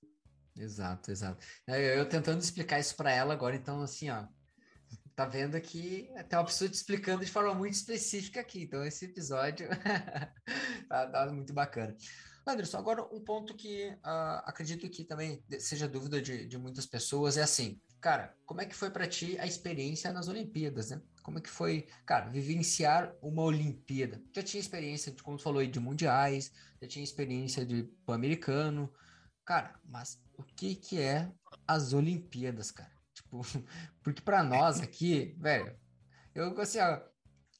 Exato, 0.56 1.12
exato. 1.12 1.46
É, 1.68 2.00
eu 2.00 2.08
tentando 2.08 2.40
explicar 2.40 2.80
isso 2.80 2.96
para 2.96 3.12
ela 3.12 3.34
agora, 3.34 3.56
então, 3.56 3.82
assim, 3.82 4.10
ó, 4.10 4.28
tá 5.16 5.26
vendo 5.26 5.60
que 5.60 6.12
até 6.16 6.38
uma 6.38 6.46
pessoa 6.46 6.70
te 6.70 6.76
explicando 6.76 7.26
de 7.26 7.32
forma 7.32 7.54
muito 7.54 7.74
específica 7.74 8.40
aqui. 8.40 8.64
Então, 8.64 8.84
esse 8.84 9.06
episódio 9.06 9.68
tá, 10.90 11.08
tá, 11.08 11.32
muito 11.32 11.54
bacana. 11.54 11.96
Anderson, 12.46 12.78
agora 12.78 13.04
um 13.04 13.24
ponto 13.24 13.56
que 13.56 13.90
uh, 13.90 14.44
acredito 14.46 14.90
que 14.90 15.06
também 15.06 15.44
seja 15.60 15.88
dúvida 15.88 16.22
de, 16.22 16.46
de 16.46 16.58
muitas 16.58 16.86
pessoas 16.86 17.38
é 17.38 17.44
assim, 17.44 17.80
Cara, 18.04 18.36
como 18.46 18.60
é 18.60 18.66
que 18.66 18.76
foi 18.76 18.90
para 18.92 19.08
ti 19.08 19.40
a 19.40 19.48
experiência 19.48 20.12
nas 20.12 20.28
Olimpíadas, 20.28 20.90
né? 20.90 21.02
Como 21.22 21.38
é 21.38 21.42
que 21.42 21.50
foi, 21.50 21.88
cara, 22.06 22.30
vivenciar 22.30 23.16
uma 23.22 23.44
Olimpíada? 23.44 24.22
Já 24.36 24.44
tinha 24.44 24.60
experiência, 24.60 25.16
como 25.24 25.38
tu 25.38 25.44
falou 25.44 25.62
aí, 25.62 25.68
de 25.68 25.80
mundiais, 25.80 26.52
já 26.82 26.88
tinha 26.90 27.02
experiência 27.02 27.66
de 27.66 27.84
pan-americano. 28.06 28.94
Cara, 29.46 29.80
mas 29.86 30.22
o 30.38 30.44
que 30.44 30.76
que 30.76 31.00
é 31.00 31.32
as 31.66 31.94
Olimpíadas, 31.94 32.72
cara? 32.72 32.92
Tipo, 33.16 33.42
porque 34.04 34.22
para 34.22 34.44
nós 34.44 34.82
aqui, 34.82 35.34
velho, 35.40 35.80
eu 36.36 36.60
assim, 36.60 36.80
ó, 36.80 37.00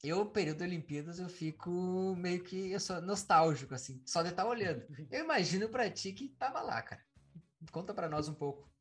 eu, 0.02 0.26
período 0.26 0.60
Olimpíadas, 0.60 1.18
eu 1.18 1.28
fico 1.30 2.14
meio 2.18 2.44
que 2.44 2.70
eu 2.70 2.80
sou 2.80 3.00
nostálgico, 3.00 3.74
assim, 3.74 4.02
só 4.04 4.20
de 4.20 4.28
estar 4.28 4.42
tá 4.42 4.48
olhando. 4.48 4.84
Eu 5.10 5.24
imagino 5.24 5.70
para 5.70 5.90
ti 5.90 6.12
que 6.12 6.28
tava 6.28 6.60
lá, 6.60 6.82
cara. 6.82 7.02
Conta 7.72 7.94
para 7.94 8.10
nós 8.10 8.28
um 8.28 8.34
pouco. 8.34 8.73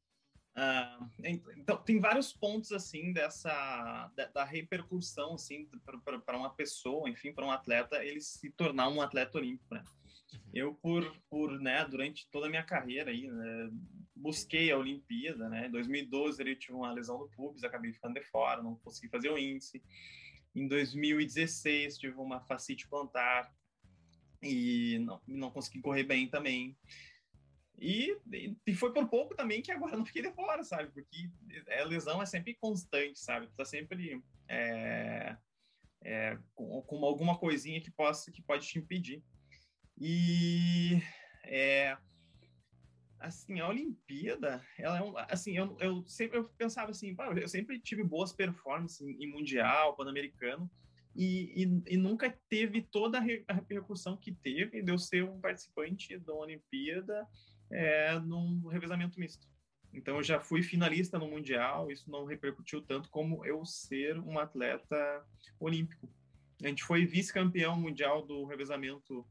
Uh, 0.55 1.09
então, 1.55 1.77
tem 1.77 1.99
vários 1.99 2.31
pontos, 2.31 2.71
assim, 2.71 3.11
dessa, 3.11 4.11
da, 4.15 4.27
da 4.27 4.43
repercussão, 4.43 5.33
assim, 5.33 5.67
para 6.25 6.37
uma 6.37 6.53
pessoa, 6.53 7.09
enfim, 7.09 7.33
para 7.33 7.45
um 7.45 7.51
atleta, 7.51 8.03
ele 8.03 8.21
se 8.21 8.51
tornar 8.51 8.89
um 8.89 9.01
atleta 9.01 9.37
olímpico, 9.37 9.73
né? 9.73 9.83
Uhum. 10.33 10.39
Eu, 10.53 10.75
por, 10.75 11.15
por, 11.29 11.59
né, 11.59 11.85
durante 11.85 12.27
toda 12.29 12.45
a 12.45 12.49
minha 12.49 12.63
carreira 12.63 13.09
aí, 13.09 13.27
né, 13.27 13.69
busquei 14.15 14.71
a 14.71 14.77
Olimpíada, 14.77 15.49
né? 15.49 15.67
Em 15.67 15.71
2012 15.71 16.41
eu 16.41 16.55
tive 16.55 16.73
uma 16.73 16.93
lesão 16.93 17.17
no 17.19 17.29
pubis, 17.29 17.63
acabei 17.63 17.91
ficando 17.91 18.13
de 18.13 18.23
fora, 18.23 18.61
não 18.61 18.75
consegui 18.75 19.09
fazer 19.09 19.29
o 19.29 19.37
índice. 19.37 19.83
Em 20.55 20.67
2016 20.67 21.97
tive 21.97 22.15
uma 22.17 22.39
fascite 22.41 22.87
plantar 22.87 23.51
e 24.41 24.99
não, 24.99 25.21
não 25.27 25.51
consegui 25.51 25.81
correr 25.81 26.03
bem 26.03 26.29
também. 26.29 26.77
E, 27.79 28.17
e 28.65 28.75
foi 28.75 28.93
por 28.93 29.09
pouco 29.09 29.35
também 29.35 29.61
que 29.61 29.71
agora 29.71 29.97
não 29.97 30.05
fiquei 30.05 30.21
de 30.21 30.31
fora, 30.31 30.63
sabe? 30.63 30.91
Porque 30.91 31.29
a 31.79 31.83
lesão 31.83 32.21
é 32.21 32.25
sempre 32.25 32.53
constante, 32.55 33.19
sabe? 33.19 33.47
Tu 33.47 33.55
tá 33.55 33.65
sempre 33.65 34.21
é, 34.47 35.35
é, 36.03 36.37
com, 36.53 36.81
com, 36.83 37.03
alguma 37.03 37.37
coisinha 37.37 37.81
que 37.81 37.91
possa 37.91 38.31
que 38.31 38.41
pode 38.41 38.67
te 38.67 38.79
impedir. 38.79 39.23
E 39.99 41.01
é, 41.45 41.97
assim, 43.19 43.59
a 43.59 43.67
Olimpíada, 43.67 44.63
ela 44.77 44.97
é 44.97 45.01
um, 45.01 45.17
assim, 45.17 45.57
eu, 45.57 45.77
eu 45.79 46.05
sempre 46.07 46.37
eu 46.37 46.49
pensava 46.57 46.91
assim, 46.91 47.15
eu 47.41 47.47
sempre 47.47 47.79
tive 47.79 48.03
boas 48.03 48.33
performances 48.33 49.01
em, 49.01 49.23
em 49.23 49.31
mundial, 49.31 49.95
pan-americano, 49.95 50.69
e, 51.15 51.63
e, 51.63 51.93
e, 51.93 51.97
nunca 51.97 52.35
teve 52.49 52.81
toda 52.81 53.19
a 53.19 53.53
repercussão 53.53 54.17
que 54.17 54.31
teve 54.31 54.81
de 54.81 54.91
eu 54.91 54.97
ser 54.97 55.23
um 55.23 55.39
participante 55.39 56.17
da 56.17 56.33
Olimpíada 56.33 57.27
é, 57.71 58.19
num 58.19 58.67
revezamento 58.67 59.19
misto. 59.19 59.47
Então, 59.93 60.17
eu 60.17 60.23
já 60.23 60.39
fui 60.39 60.63
finalista 60.63 61.19
no 61.19 61.27
Mundial, 61.27 61.91
isso 61.91 62.09
não 62.09 62.25
repercutiu 62.25 62.81
tanto 62.81 63.09
como 63.09 63.45
eu 63.45 63.63
ser 63.63 64.17
um 64.19 64.39
atleta 64.39 65.23
olímpico. 65.59 66.09
A 66.63 66.67
gente 66.67 66.83
foi 66.83 67.05
vice-campeão 67.05 67.79
mundial 67.79 68.25
do 68.25 68.45
revezamento 68.45 69.25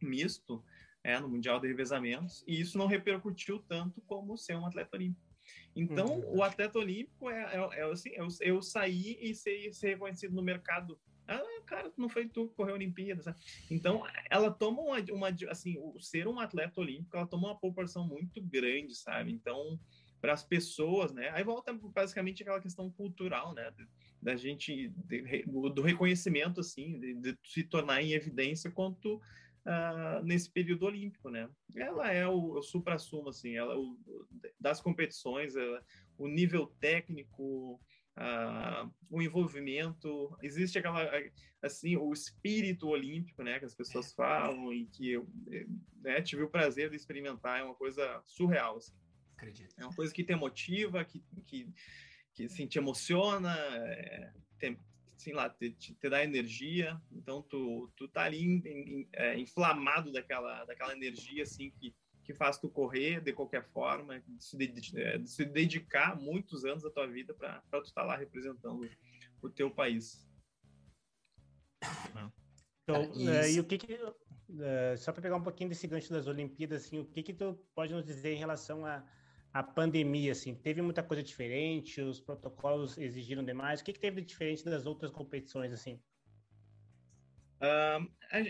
misto, 0.00 0.62
é, 1.02 1.18
no 1.18 1.28
Mundial 1.28 1.58
de 1.58 1.66
Revezamentos, 1.66 2.44
e 2.46 2.60
isso 2.60 2.76
não 2.76 2.86
repercutiu 2.86 3.58
tanto 3.60 4.00
como 4.02 4.36
ser 4.36 4.54
um 4.56 4.66
atleta 4.66 4.96
olímpico. 4.96 5.26
Então, 5.74 6.20
uhum. 6.20 6.38
o 6.38 6.42
atleta 6.42 6.78
olímpico 6.78 7.30
é, 7.30 7.56
é, 7.56 7.80
é 7.80 7.90
assim, 7.90 8.10
eu, 8.10 8.28
eu 8.40 8.62
sair 8.62 9.18
e 9.20 9.34
ser, 9.34 9.72
ser 9.72 9.90
reconhecido 9.90 10.34
no 10.34 10.42
mercado 10.42 11.00
ah, 11.30 11.62
cara, 11.64 11.92
não 11.96 12.08
foi 12.08 12.28
tu 12.28 12.48
que 12.48 12.54
correu 12.54 12.74
a 12.74 12.76
Olimpíada, 12.76 13.22
sabe? 13.22 13.38
Então, 13.70 14.04
ela 14.28 14.50
toma 14.50 14.82
uma, 14.82 14.98
uma, 15.12 15.28
assim, 15.48 15.78
o 15.78 16.00
ser 16.00 16.26
um 16.26 16.40
atleta 16.40 16.80
olímpico, 16.80 17.16
ela 17.16 17.26
toma 17.26 17.48
uma 17.48 17.58
proporção 17.58 18.06
muito 18.06 18.42
grande, 18.42 18.94
sabe? 18.96 19.32
Então, 19.32 19.78
para 20.20 20.32
as 20.32 20.44
pessoas, 20.44 21.12
né? 21.12 21.30
Aí 21.30 21.42
volta 21.42 21.72
basicamente 21.72 22.42
aquela 22.42 22.60
questão 22.60 22.90
cultural, 22.90 23.54
né? 23.54 23.72
Da 24.20 24.36
gente, 24.36 24.88
de, 24.88 25.44
do 25.44 25.82
reconhecimento, 25.82 26.60
assim, 26.60 26.98
de, 26.98 27.14
de, 27.14 27.38
se 27.44 27.62
tornar 27.62 28.02
em 28.02 28.12
evidência 28.12 28.70
quanto 28.70 29.16
uh, 29.16 30.22
nesse 30.24 30.50
período 30.50 30.84
olímpico, 30.84 31.30
né? 31.30 31.48
Ela 31.74 32.12
é 32.12 32.26
o, 32.26 32.58
o 32.58 32.62
supra-sumo, 32.62 33.30
assim, 33.30 33.56
ela, 33.56 33.78
o, 33.78 33.96
das 34.58 34.80
competições, 34.80 35.56
ela, 35.56 35.82
o 36.18 36.28
nível 36.28 36.66
técnico, 36.80 37.80
uh, 38.16 38.90
o 39.08 39.22
envolvimento, 39.22 40.36
existe 40.42 40.78
aquela, 40.78 41.08
assim, 41.62 41.96
o 41.96 42.12
espírito 42.12 42.88
olímpico, 42.88 43.42
né, 43.42 43.58
que 43.58 43.64
as 43.64 43.74
pessoas 43.74 44.10
é. 44.12 44.14
falam 44.14 44.72
e 44.72 44.86
que 44.86 45.10
eu 45.10 45.28
né, 46.02 46.20
tive 46.22 46.42
o 46.42 46.50
prazer 46.50 46.90
de 46.90 46.96
experimentar, 46.96 47.60
é 47.60 47.62
uma 47.62 47.74
coisa 47.74 48.22
surreal, 48.26 48.76
assim. 48.76 48.94
Acredito. 49.36 49.74
É 49.78 49.84
uma 49.84 49.94
coisa 49.94 50.12
que 50.12 50.22
te 50.22 50.34
motiva, 50.34 51.04
que, 51.04 51.22
que, 51.46 51.72
que 52.34 52.44
assim, 52.44 52.66
te 52.66 52.78
emociona, 52.78 53.56
é, 53.56 54.32
te, 54.58 54.78
assim, 55.16 55.32
lá, 55.32 55.48
te, 55.48 55.70
te, 55.72 55.96
dá 56.08 56.22
energia, 56.22 57.00
então 57.10 57.42
tu, 57.42 57.90
tu 57.96 58.06
tá 58.08 58.24
ali 58.24 58.42
em, 58.42 58.62
em, 58.66 59.08
é, 59.14 59.38
inflamado 59.38 60.12
daquela, 60.12 60.64
daquela 60.64 60.92
energia, 60.92 61.42
assim, 61.42 61.70
que 61.70 61.94
que 62.30 62.34
faz 62.34 62.58
tu 62.58 62.68
correr 62.68 63.20
de 63.20 63.32
qualquer 63.32 63.64
forma, 63.70 64.22
se, 64.38 64.56
é, 64.96 65.18
de 65.18 65.28
se 65.28 65.44
dedicar 65.44 66.16
muitos 66.16 66.64
anos 66.64 66.84
da 66.84 66.90
tua 66.90 67.08
vida 67.08 67.34
para 67.34 67.60
tu 67.72 67.82
estar 67.82 68.02
tá 68.02 68.06
lá 68.06 68.16
representando 68.16 68.88
o 69.42 69.50
teu 69.50 69.68
país. 69.68 70.24
Então, 72.84 73.02
é, 73.28 73.50
e 73.50 73.58
o 73.58 73.64
que, 73.64 73.78
que 73.78 73.98
é, 74.60 74.96
só 74.96 75.12
para 75.12 75.22
pegar 75.22 75.36
um 75.36 75.42
pouquinho 75.42 75.68
desse 75.68 75.88
gancho 75.88 76.12
das 76.12 76.28
Olimpíadas, 76.28 76.84
assim, 76.84 77.00
o 77.00 77.04
que 77.04 77.22
que 77.22 77.34
tu 77.34 77.58
pode 77.74 77.92
nos 77.92 78.04
dizer 78.04 78.32
em 78.34 78.38
relação 78.38 78.86
a 78.86 79.04
a 79.52 79.64
pandemia, 79.64 80.30
assim, 80.30 80.54
teve 80.54 80.80
muita 80.80 81.02
coisa 81.02 81.24
diferente, 81.24 82.00
os 82.00 82.20
protocolos 82.20 82.96
exigiram 82.96 83.44
demais, 83.44 83.80
o 83.80 83.84
que, 83.84 83.92
que 83.92 83.98
teve 83.98 84.20
de 84.20 84.28
diferente 84.28 84.64
das 84.64 84.86
outras 84.86 85.10
competições, 85.10 85.72
assim? 85.72 86.00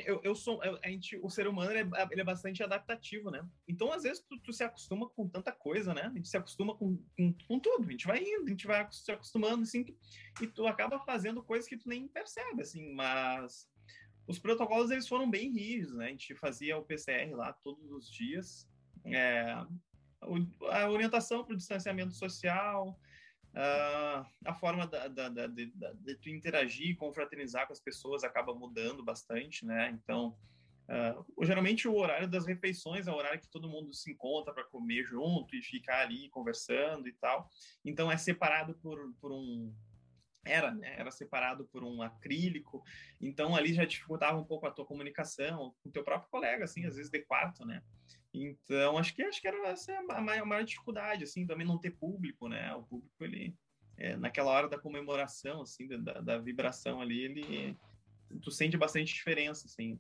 Eu, 0.05 0.21
eu 0.23 0.35
sou, 0.35 0.61
a 0.63 0.89
gente, 0.89 1.19
o 1.23 1.29
ser 1.29 1.49
humano 1.49 1.73
ele 1.73 1.81
é, 1.81 2.09
ele 2.13 2.21
é, 2.21 2.25
bastante 2.25 2.63
adaptativo, 2.63 3.31
né? 3.31 3.45
Então, 3.67 3.93
às 3.93 4.05
vezes, 4.05 4.23
tu, 4.23 4.39
tu, 4.39 4.53
se 4.53 4.63
acostuma 4.63 5.09
com 5.09 5.29
tanta 5.29 5.51
coisa, 5.51 5.93
né? 5.93 6.03
A 6.03 6.11
gente 6.11 6.29
se 6.29 6.37
acostuma 6.37 6.77
com, 6.77 6.97
com, 7.17 7.35
com, 7.49 7.59
tudo, 7.59 7.89
a 7.89 7.91
gente 7.91 8.07
vai 8.07 8.23
indo, 8.23 8.47
a 8.47 8.51
gente 8.51 8.67
vai 8.67 8.87
se 8.93 9.11
acostumando, 9.11 9.63
assim, 9.63 9.85
e 10.41 10.47
tu 10.47 10.67
acaba 10.67 11.01
fazendo 11.01 11.43
coisas 11.43 11.69
que 11.69 11.77
tu 11.77 11.89
nem 11.89 12.07
percebe, 12.07 12.63
assim, 12.63 12.93
mas 12.95 13.69
os 14.29 14.39
protocolos, 14.39 14.91
eles 14.91 15.09
foram 15.09 15.29
bem 15.29 15.51
rígidos, 15.51 15.97
né? 15.97 16.07
A 16.07 16.11
gente 16.11 16.35
fazia 16.37 16.79
o 16.79 16.85
PCR 16.85 17.35
lá 17.35 17.53
todos 17.53 17.91
os 17.91 18.09
dias, 18.09 18.69
é, 19.05 19.57
a 20.21 20.89
orientação 20.89 21.45
para 21.45 21.55
o 21.55 21.57
distanciamento 21.57 22.13
social, 22.13 22.97
Uh, 23.51 24.25
a 24.45 24.55
forma 24.55 24.87
da, 24.87 25.09
da, 25.09 25.29
da, 25.29 25.47
de, 25.49 25.67
de, 25.67 26.15
tu 26.17 26.31
interagir, 26.31 26.97
confraternizar 26.97 27.67
com 27.67 27.73
as 27.73 27.81
pessoas 27.81 28.23
acaba 28.23 28.55
mudando 28.55 29.05
bastante, 29.05 29.67
né? 29.67 29.91
Então, 29.91 30.37
uh, 30.89 31.45
geralmente 31.45 31.89
o 31.89 31.97
horário 31.97 32.29
das 32.29 32.47
refeições 32.47 33.09
é 33.09 33.13
o 33.13 33.17
horário 33.17 33.41
que 33.41 33.51
todo 33.51 33.69
mundo 33.69 33.93
se 33.93 34.13
encontra 34.13 34.55
para 34.55 34.65
comer 34.65 35.05
junto 35.05 35.57
e 35.57 35.63
ficar 35.63 36.03
ali 36.03 36.29
conversando 36.31 37.09
e 37.09 37.13
tal. 37.15 37.49
Então, 37.85 38.11
é 38.11 38.17
separado 38.17 38.75
por, 38.75 39.13
por 39.21 39.33
um. 39.33 39.75
Era, 40.45 40.71
né? 40.71 40.95
Era 40.97 41.11
separado 41.11 41.67
por 41.67 41.83
um 41.83 42.03
acrílico. 42.03 42.85
Então, 43.21 43.57
ali 43.57 43.75
já 43.75 43.85
dificultava 43.85 44.39
um 44.39 44.45
pouco 44.45 44.67
a 44.67 44.71
tua 44.71 44.87
comunicação 44.87 45.75
com 45.83 45.89
o 45.89 45.93
teu 45.93 46.05
próprio 46.05 46.31
colega, 46.31 46.65
assim, 46.65 46.87
às 46.87 46.95
vezes 46.95 47.11
de 47.11 47.21
quarto, 47.25 47.67
né? 47.67 47.83
Então, 48.33 48.97
acho 48.97 49.15
que 49.15 49.23
acho 49.23 49.41
que 49.41 49.49
era 49.49 49.69
essa 49.69 49.93
a 49.93 50.21
maior, 50.21 50.43
a 50.43 50.47
maior 50.47 50.65
dificuldade, 50.65 51.25
assim, 51.25 51.47
também 51.47 51.67
não 51.67 51.79
ter 51.79 51.91
público, 51.91 52.49
né? 52.49 52.73
O 52.75 52.83
público, 52.85 53.25
ele, 53.25 53.55
é, 53.97 54.17
naquela 54.17 54.51
hora 54.51 54.69
da 54.69 54.79
comemoração, 54.79 55.63
assim, 55.63 55.89
da, 55.89 56.21
da 56.21 56.39
vibração 56.39 57.01
ali, 57.01 57.21
ele, 57.23 57.77
tu 58.41 58.51
sente 58.51 58.77
bastante 58.77 59.13
diferença, 59.13 59.67
assim. 59.67 59.99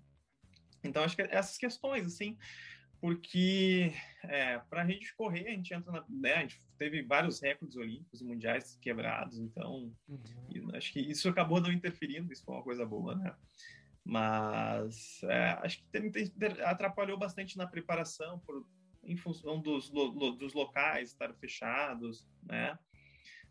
Então, 0.82 1.02
acho 1.02 1.16
que 1.16 1.22
essas 1.22 1.58
questões, 1.58 2.06
assim, 2.06 2.38
porque 3.00 3.92
é, 4.24 4.58
para 4.58 4.82
a 4.82 4.86
gente 4.86 5.14
correr, 5.14 5.48
a 5.48 5.50
gente 5.52 5.72
entra 5.72 5.90
na. 5.90 6.04
Né, 6.08 6.34
a 6.34 6.40
gente 6.42 6.60
teve 6.78 7.02
vários 7.02 7.40
recordes 7.40 7.76
olímpicos 7.76 8.20
e 8.20 8.24
mundiais 8.24 8.78
quebrados, 8.80 9.38
então 9.38 9.92
uhum. 10.08 10.70
acho 10.74 10.92
que 10.92 11.00
isso 11.00 11.28
acabou 11.28 11.60
não 11.60 11.72
interferindo, 11.72 12.32
isso 12.32 12.44
foi 12.44 12.54
uma 12.54 12.62
coisa 12.62 12.84
boa, 12.84 13.14
né? 13.14 13.34
Mas 14.04 15.20
é, 15.24 15.58
acho 15.62 15.78
que 15.78 16.62
atrapalhou 16.64 17.18
bastante 17.18 17.56
na 17.56 17.66
preparação, 17.66 18.38
por, 18.40 18.66
em 19.02 19.16
função 19.16 19.60
dos, 19.60 19.90
lo, 19.90 20.32
dos 20.32 20.52
locais 20.54 21.10
estarem 21.10 21.36
fechados, 21.36 22.26
né? 22.42 22.78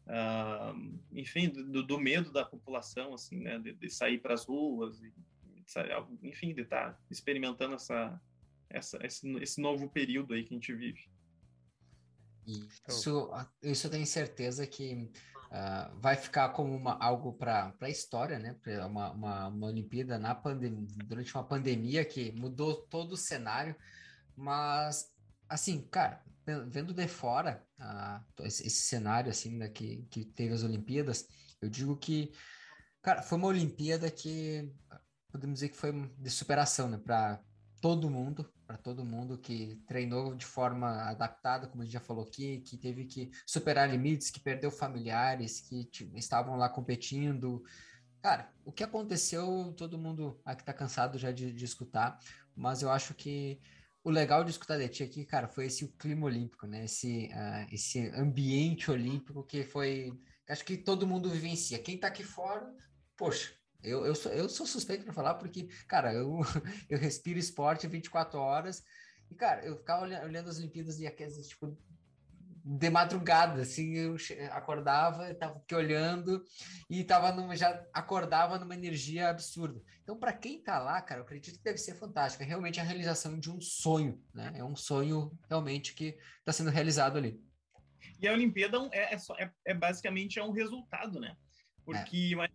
Uh, 0.05 0.99
enfim, 1.11 1.49
do, 1.49 1.83
do, 1.83 1.99
medo 1.99 2.31
da 2.31 2.43
população, 2.43 3.13
assim, 3.13 3.41
né? 3.41 3.59
De, 3.59 3.73
de 3.73 3.89
sair 3.89 4.17
para 4.19 4.33
as 4.33 4.45
ruas, 4.45 4.99
e, 5.01 5.11
de, 5.11 6.27
enfim, 6.27 6.53
de 6.53 6.61
estar 6.61 6.93
tá 6.93 6.99
experimentando 7.11 7.75
essa, 7.75 8.19
essa, 8.69 9.05
esse, 9.05 9.29
esse 9.37 9.61
novo 9.61 9.87
período 9.89 10.33
aí 10.33 10.43
que 10.43 10.53
a 10.53 10.57
gente 10.57 10.73
vive. 10.73 11.09
Isso, 12.47 13.29
isso 13.61 13.87
eu 13.87 13.91
tenho 13.91 14.07
certeza 14.07 14.65
que 14.65 15.11
uh, 15.49 15.99
vai 15.99 16.15
ficar 16.15 16.49
como 16.49 16.75
uma, 16.75 16.97
algo 16.99 17.33
para 17.33 17.73
a 17.81 17.89
história, 17.89 18.39
né? 18.39 18.55
Uma, 18.85 19.11
uma, 19.11 19.47
uma 19.47 19.67
Olimpíada 19.67 20.17
na 20.17 20.33
pandemia, 20.33 20.87
durante 21.05 21.33
uma 21.33 21.43
pandemia 21.43 22.05
que 22.05 22.31
mudou 22.31 22.75
todo 22.87 23.13
o 23.13 23.17
cenário, 23.17 23.75
mas 24.35 25.11
assim, 25.47 25.81
cara, 25.81 26.23
vendo 26.67 26.93
de 26.93 27.07
fora 27.07 27.63
uh, 27.79 28.43
esse, 28.43 28.67
esse, 28.67 28.83
cenário 28.83 29.29
assim 29.29 29.57
né, 29.57 29.67
que, 29.67 30.05
que 30.09 30.25
teve 30.25 30.53
as 30.53 30.63
Olimpíadas, 30.63 31.27
eu 31.61 31.69
digo 31.69 31.97
que, 31.97 32.31
cara, 33.01 33.21
foi 33.21 33.37
uma 33.37 33.47
Olimpíada 33.47 34.09
que 34.09 34.71
podemos 35.31 35.55
dizer 35.55 35.69
que 35.69 35.77
foi 35.77 35.91
de 36.17 36.29
superação, 36.29 36.89
né? 36.89 36.97
Para 36.97 37.39
todo 37.81 38.09
mundo, 38.09 38.51
para 38.69 38.77
todo 38.77 39.03
mundo 39.03 39.35
que 39.35 39.81
treinou 39.87 40.35
de 40.35 40.45
forma 40.45 41.01
adaptada, 41.09 41.65
como 41.65 41.81
a 41.81 41.85
gente 41.85 41.93
já 41.93 41.99
falou 41.99 42.23
aqui, 42.23 42.59
que 42.59 42.77
teve 42.77 43.03
que 43.05 43.31
superar 43.43 43.89
limites, 43.89 44.29
que 44.29 44.39
perdeu 44.39 44.69
familiares, 44.69 45.59
que 45.59 45.89
estavam 46.13 46.55
lá 46.55 46.69
competindo. 46.69 47.63
Cara, 48.21 48.53
o 48.63 48.71
que 48.71 48.83
aconteceu, 48.83 49.73
todo 49.75 49.97
mundo 49.97 50.39
aqui 50.45 50.61
está 50.61 50.71
cansado 50.71 51.17
já 51.17 51.31
de, 51.31 51.51
de, 51.51 51.65
escutar, 51.65 52.19
mas 52.55 52.83
eu 52.83 52.91
acho 52.91 53.15
que 53.15 53.59
o 54.03 54.11
legal 54.11 54.43
de 54.43 54.51
escutar 54.51 54.77
de 54.77 54.87
ti 54.87 55.01
aqui, 55.01 55.25
cara, 55.25 55.47
foi 55.47 55.65
esse 55.65 55.87
clima 55.97 56.27
olímpico, 56.27 56.67
né? 56.67 56.85
Esse, 56.85 57.31
uh, 57.33 57.73
esse 57.73 58.07
ambiente 58.09 58.91
olímpico 58.91 59.43
que 59.43 59.63
foi. 59.63 60.13
Acho 60.47 60.63
que 60.63 60.77
todo 60.77 61.07
mundo 61.07 61.27
vivencia. 61.27 61.79
Quem 61.79 61.95
está 61.95 62.07
aqui 62.07 62.23
fora, 62.23 62.71
poxa, 63.17 63.51
eu, 63.83 64.05
eu, 64.05 64.15
sou, 64.15 64.31
eu 64.31 64.49
sou 64.49 64.65
suspeito 64.65 65.03
para 65.03 65.13
falar 65.13 65.35
porque, 65.35 65.69
cara, 65.87 66.13
eu, 66.13 66.39
eu 66.89 66.97
respiro 66.97 67.39
esporte 67.39 67.87
24 67.87 68.39
horas 68.39 68.83
e, 69.29 69.35
cara, 69.35 69.65
eu 69.65 69.77
ficava 69.77 70.03
olhando, 70.03 70.25
olhando 70.25 70.49
as 70.49 70.57
Olimpíadas 70.57 70.99
e 70.99 71.07
aquelas, 71.07 71.47
tipo, 71.47 71.77
de 72.63 72.89
madrugada, 72.89 73.61
assim, 73.61 73.93
eu 73.93 74.15
acordava, 74.51 75.33
tava 75.33 75.57
aqui 75.57 75.73
olhando 75.73 76.43
e 76.89 77.03
tava 77.03 77.31
numa, 77.31 77.55
já 77.55 77.83
acordava 77.93 78.59
numa 78.59 78.75
energia 78.75 79.29
absurda. 79.29 79.81
Então, 80.03 80.17
para 80.17 80.33
quem 80.33 80.61
tá 80.61 80.79
lá, 80.79 81.01
cara, 81.01 81.21
eu 81.21 81.23
acredito 81.23 81.57
que 81.57 81.63
deve 81.63 81.77
ser 81.77 81.95
fantástico. 81.95 82.43
É 82.43 82.45
realmente 82.45 82.79
a 82.79 82.83
realização 82.83 83.39
de 83.39 83.49
um 83.49 83.61
sonho, 83.61 84.21
né? 84.33 84.53
É 84.55 84.63
um 84.63 84.75
sonho 84.75 85.31
realmente 85.47 85.93
que 85.93 86.17
está 86.39 86.51
sendo 86.51 86.69
realizado 86.69 87.17
ali. 87.17 87.41
E 88.19 88.27
a 88.27 88.33
Olimpíada 88.33 88.77
é, 88.91 89.13
é, 89.13 89.17
só, 89.17 89.35
é, 89.37 89.51
é 89.65 89.73
basicamente 89.73 90.39
é 90.39 90.43
um 90.43 90.51
resultado, 90.51 91.19
né? 91.19 91.35
Porque 91.85 92.35
é 92.39 92.49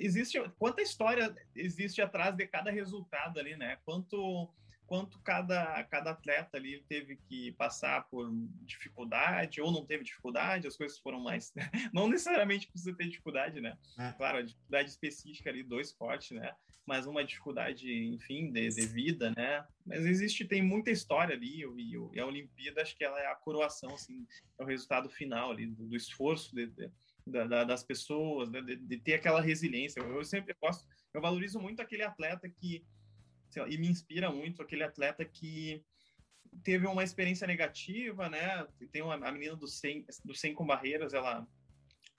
existe 0.00 0.40
quanta 0.58 0.82
história 0.82 1.34
existe 1.54 2.00
atrás 2.00 2.34
de 2.34 2.46
cada 2.46 2.70
resultado 2.70 3.38
ali, 3.38 3.56
né? 3.56 3.78
Quanto 3.84 4.48
quanto 4.86 5.20
cada 5.20 5.84
cada 5.84 6.10
atleta 6.10 6.56
ali 6.56 6.82
teve 6.88 7.16
que 7.28 7.52
passar 7.52 8.08
por 8.08 8.28
dificuldade 8.64 9.60
ou 9.60 9.70
não 9.70 9.86
teve 9.86 10.02
dificuldade, 10.02 10.66
as 10.66 10.76
coisas 10.76 10.98
foram 10.98 11.20
mais 11.20 11.52
não 11.94 12.08
necessariamente 12.08 12.66
precisa 12.66 12.96
ter 12.96 13.08
dificuldade, 13.08 13.60
né? 13.60 13.78
É. 13.98 14.12
Claro, 14.12 14.38
a 14.38 14.42
dificuldade 14.42 14.90
específica 14.90 15.48
ali 15.48 15.62
do 15.62 15.80
esporte, 15.80 16.34
né? 16.34 16.52
Mas 16.84 17.06
uma 17.06 17.24
dificuldade, 17.24 17.88
enfim, 18.08 18.50
de, 18.50 18.68
de 18.68 18.86
vida, 18.86 19.32
né? 19.36 19.64
Mas 19.86 20.04
existe 20.04 20.44
tem 20.44 20.60
muita 20.60 20.90
história 20.90 21.36
ali 21.36 21.62
e, 21.62 21.96
e 22.12 22.18
a 22.18 22.26
Olimpíada 22.26 22.82
acho 22.82 22.96
que 22.96 23.04
ela 23.04 23.20
é 23.20 23.26
a 23.26 23.36
coroação, 23.36 23.94
assim, 23.94 24.26
é 24.58 24.62
o 24.64 24.66
resultado 24.66 25.08
final 25.08 25.52
ali 25.52 25.66
do, 25.66 25.86
do 25.86 25.94
esforço 25.94 26.52
de, 26.52 26.66
de 26.66 26.90
da, 27.30 27.44
da, 27.46 27.64
das 27.64 27.82
pessoas, 27.82 28.50
né? 28.50 28.60
de, 28.60 28.76
de, 28.76 28.96
ter 28.98 29.14
aquela 29.14 29.40
resiliência. 29.40 30.00
Eu, 30.00 30.16
eu, 30.16 30.24
sempre 30.24 30.54
gosto, 30.60 30.86
eu 31.14 31.20
valorizo 31.20 31.58
muito 31.58 31.80
aquele 31.80 32.02
atleta 32.02 32.48
que, 32.48 32.84
lá, 33.56 33.68
e 33.68 33.78
me 33.78 33.88
inspira 33.88 34.30
muito 34.30 34.62
aquele 34.62 34.82
atleta 34.82 35.24
que 35.24 35.82
teve 36.64 36.86
uma 36.86 37.04
experiência 37.04 37.46
negativa, 37.46 38.28
né? 38.28 38.66
Tem 38.90 39.02
uma, 39.02 39.14
a 39.14 39.32
menina 39.32 39.56
do 39.56 39.68
100, 39.68 40.06
do 40.24 40.34
100 40.34 40.54
com 40.54 40.66
barreiras, 40.66 41.14
ela 41.14 41.46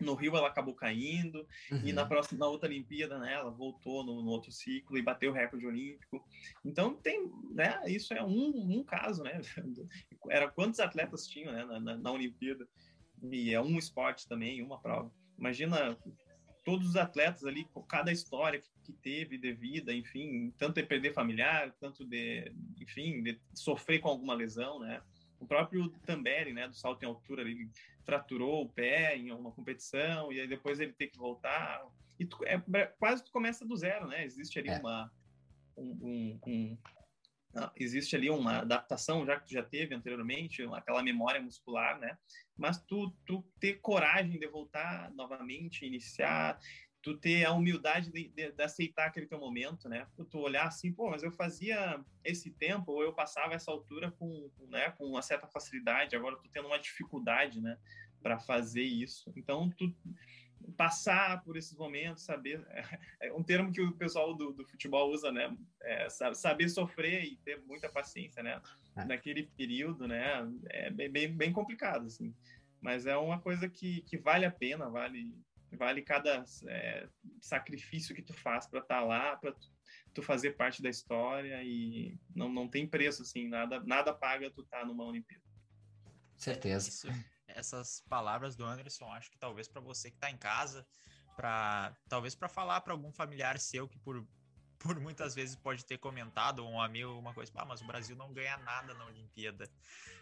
no 0.02 0.16
Rio 0.16 0.36
ela 0.36 0.48
acabou 0.48 0.74
caindo 0.74 1.48
uhum. 1.72 1.82
e 1.86 1.94
na 1.94 2.06
próxima 2.06 2.40
na 2.40 2.48
outra 2.48 2.68
Olimpíada, 2.68 3.20
né, 3.20 3.34
ela 3.34 3.52
voltou 3.52 4.04
no, 4.04 4.22
no, 4.22 4.32
outro 4.32 4.52
ciclo 4.52 4.98
e 4.98 5.02
bateu 5.02 5.32
o 5.32 5.34
recorde 5.34 5.66
olímpico. 5.66 6.26
Então 6.66 6.96
tem, 6.96 7.32
né, 7.52 7.80
isso 7.88 8.14
é 8.14 8.24
um, 8.24 8.80
um 8.80 8.84
caso, 8.84 9.24
né? 9.24 9.40
Era 10.30 10.50
quantos 10.50 10.80
atletas 10.80 11.28
tinham, 11.28 11.54
né, 11.54 11.80
na, 11.80 11.98
na 11.98 12.12
Olimpíada? 12.12 12.68
E 13.30 13.54
é 13.54 13.62
um 13.62 13.78
esporte 13.78 14.28
também, 14.28 14.62
uma 14.62 14.80
prova. 14.80 15.12
Imagina 15.38 15.98
todos 16.64 16.90
os 16.90 16.96
atletas 16.96 17.44
ali, 17.46 17.68
cada 17.88 18.12
história 18.12 18.62
que 18.84 18.94
teve 18.94 19.38
de 19.38 19.54
vida, 19.54 19.94
enfim, 19.94 20.54
tanto 20.58 20.76
de 20.76 20.84
perder 20.84 21.14
familiar, 21.14 21.74
tanto 21.80 22.06
de, 22.06 22.52
enfim, 22.80 23.22
de 23.24 23.40
sofrer 23.54 24.00
com 24.00 24.10
alguma 24.10 24.34
lesão, 24.34 24.80
né? 24.80 25.02
O 25.40 25.46
próprio 25.46 25.90
Tamberi, 26.06 26.54
né, 26.54 26.68
do 26.68 26.76
salto 26.76 27.02
em 27.02 27.08
altura, 27.08 27.42
ele 27.42 27.70
fraturou 28.06 28.64
o 28.64 28.70
pé 28.70 29.18
em 29.18 29.32
uma 29.32 29.52
competição 29.52 30.32
e 30.32 30.40
aí 30.40 30.48
depois 30.48 30.80
ele 30.80 30.94
tem 30.94 31.10
que 31.10 31.18
voltar. 31.18 31.84
E 32.20 32.26
tu, 32.26 32.38
é, 32.46 32.62
quase 33.00 33.24
tu 33.24 33.32
começa 33.32 33.66
do 33.66 33.76
zero, 33.76 34.08
né? 34.08 34.24
Existe 34.24 34.60
ali 34.60 34.70
é. 34.70 34.78
uma 34.78 35.12
um, 35.76 35.90
um, 36.02 36.40
um 36.46 36.78
existe 37.76 38.16
ali 38.16 38.30
uma 38.30 38.60
adaptação 38.60 39.26
já 39.26 39.40
que 39.40 39.48
tu 39.48 39.54
já 39.54 39.64
teve 39.64 39.94
anteriormente, 39.94 40.64
aquela 40.74 41.04
memória 41.04 41.42
muscular, 41.42 42.00
né? 42.00 42.18
Mas 42.58 42.82
tu, 42.82 43.14
tu 43.26 43.44
ter 43.60 43.80
coragem 43.82 44.40
de 44.40 44.48
voltar 44.48 45.12
novamente, 45.14 45.86
iniciar, 45.86 46.60
tu 47.02 47.18
ter 47.18 47.46
a 47.46 47.52
humildade 47.52 48.12
de, 48.12 48.30
de, 48.30 48.52
de, 48.52 48.64
aceitar 48.64 49.08
aquele 49.08 49.26
teu 49.26 49.40
momento, 49.40 49.90
né? 49.90 50.08
Tu 50.30 50.38
olhar 50.38 50.68
assim, 50.68 50.94
pô, 50.94 51.10
mas 51.10 51.24
eu 51.24 51.32
fazia 51.32 52.00
esse 52.24 52.52
tempo, 52.52 52.92
ou 52.92 53.04
eu 53.04 53.14
passava 53.14 53.56
essa 53.56 53.72
altura 53.72 54.12
com, 54.12 54.50
né, 54.70 54.92
com 54.92 55.06
uma 55.06 55.22
certa 55.22 55.48
facilidade, 55.48 56.16
agora 56.16 56.38
tu 56.38 56.48
tendo 56.50 56.68
uma 56.68 56.80
dificuldade, 56.80 57.60
né, 57.60 57.78
para 58.22 58.40
fazer 58.40 58.84
isso. 58.84 59.34
Então, 59.36 59.70
tu 59.72 59.94
passar 60.78 61.44
por 61.44 61.58
esses 61.58 61.76
momentos, 61.76 62.24
saber. 62.24 62.66
É 63.20 63.32
um 63.34 63.44
termo 63.44 63.72
que 63.72 63.82
o 63.82 63.94
pessoal 63.94 64.34
do, 64.34 64.52
do 64.52 64.66
futebol 64.66 65.12
usa, 65.12 65.32
né? 65.32 65.56
É, 65.82 66.08
saber 66.10 66.70
sofrer 66.70 67.24
e 67.24 67.38
ter 67.38 67.62
muita 67.62 67.90
paciência, 67.90 68.42
né? 68.42 68.62
É. 68.96 69.06
Naquele 69.06 69.44
período, 69.44 70.08
né? 70.08 70.48
É 70.70 70.90
bem, 70.90 71.10
bem, 71.10 71.32
bem 71.32 71.54
complicado, 71.54 72.08
assim. 72.08 72.34
Mas 72.82 73.06
é 73.06 73.16
uma 73.16 73.40
coisa 73.40 73.70
que, 73.70 74.02
que 74.02 74.18
vale 74.18 74.46
a 74.46 74.52
pena, 74.52 74.90
vale 74.90 75.34
vale 75.78 76.02
cada 76.02 76.44
é, 76.68 77.08
sacrifício 77.40 78.14
que 78.14 78.22
tu 78.22 78.34
faz 78.34 78.68
para 78.68 78.80
estar 78.80 79.00
tá 79.00 79.06
lá, 79.06 79.36
para 79.38 79.54
tu, 79.54 79.72
tu, 80.14 80.22
fazer 80.22 80.58
parte 80.58 80.82
da 80.82 80.90
história 80.90 81.64
e 81.64 82.18
não, 82.36 82.50
não 82.50 82.68
tem 82.68 82.88
preço, 82.88 83.22
assim, 83.22 83.48
nada, 83.48 83.80
nada 83.82 84.14
paga 84.14 84.52
tu 84.52 84.62
estar 84.62 84.82
tá 84.82 84.86
numa 84.86 85.06
Olimpíada. 85.06 85.44
Certeza. 86.38 87.08
Essas 87.56 88.02
palavras 88.10 88.56
do 88.56 88.66
Anderson, 88.66 89.12
acho 89.12 89.30
que 89.32 89.38
talvez 89.38 89.68
para 89.68 89.82
você 89.82 90.10
que 90.10 90.18
está 90.18 90.30
em 90.30 90.38
casa, 90.38 90.86
para 91.36 91.96
talvez 92.10 92.36
para 92.36 92.48
falar 92.48 92.82
para 92.82 92.94
algum 92.94 93.12
familiar 93.12 93.60
seu 93.60 93.88
que 93.88 93.98
por 94.00 94.26
por 94.82 95.00
muitas 95.00 95.36
vezes 95.36 95.56
pode 95.56 95.86
ter 95.86 96.00
comentado 96.00 96.66
um 96.66 96.82
amigo 96.82 97.10
alguma 97.10 97.34
coisa, 97.34 97.52
ah, 97.56 97.66
mas 97.66 97.82
o 97.82 97.86
Brasil 97.86 98.16
não 98.16 98.34
ganha 98.34 98.58
nada 98.58 98.94
na 98.96 99.06
Olimpíada. 99.06 99.70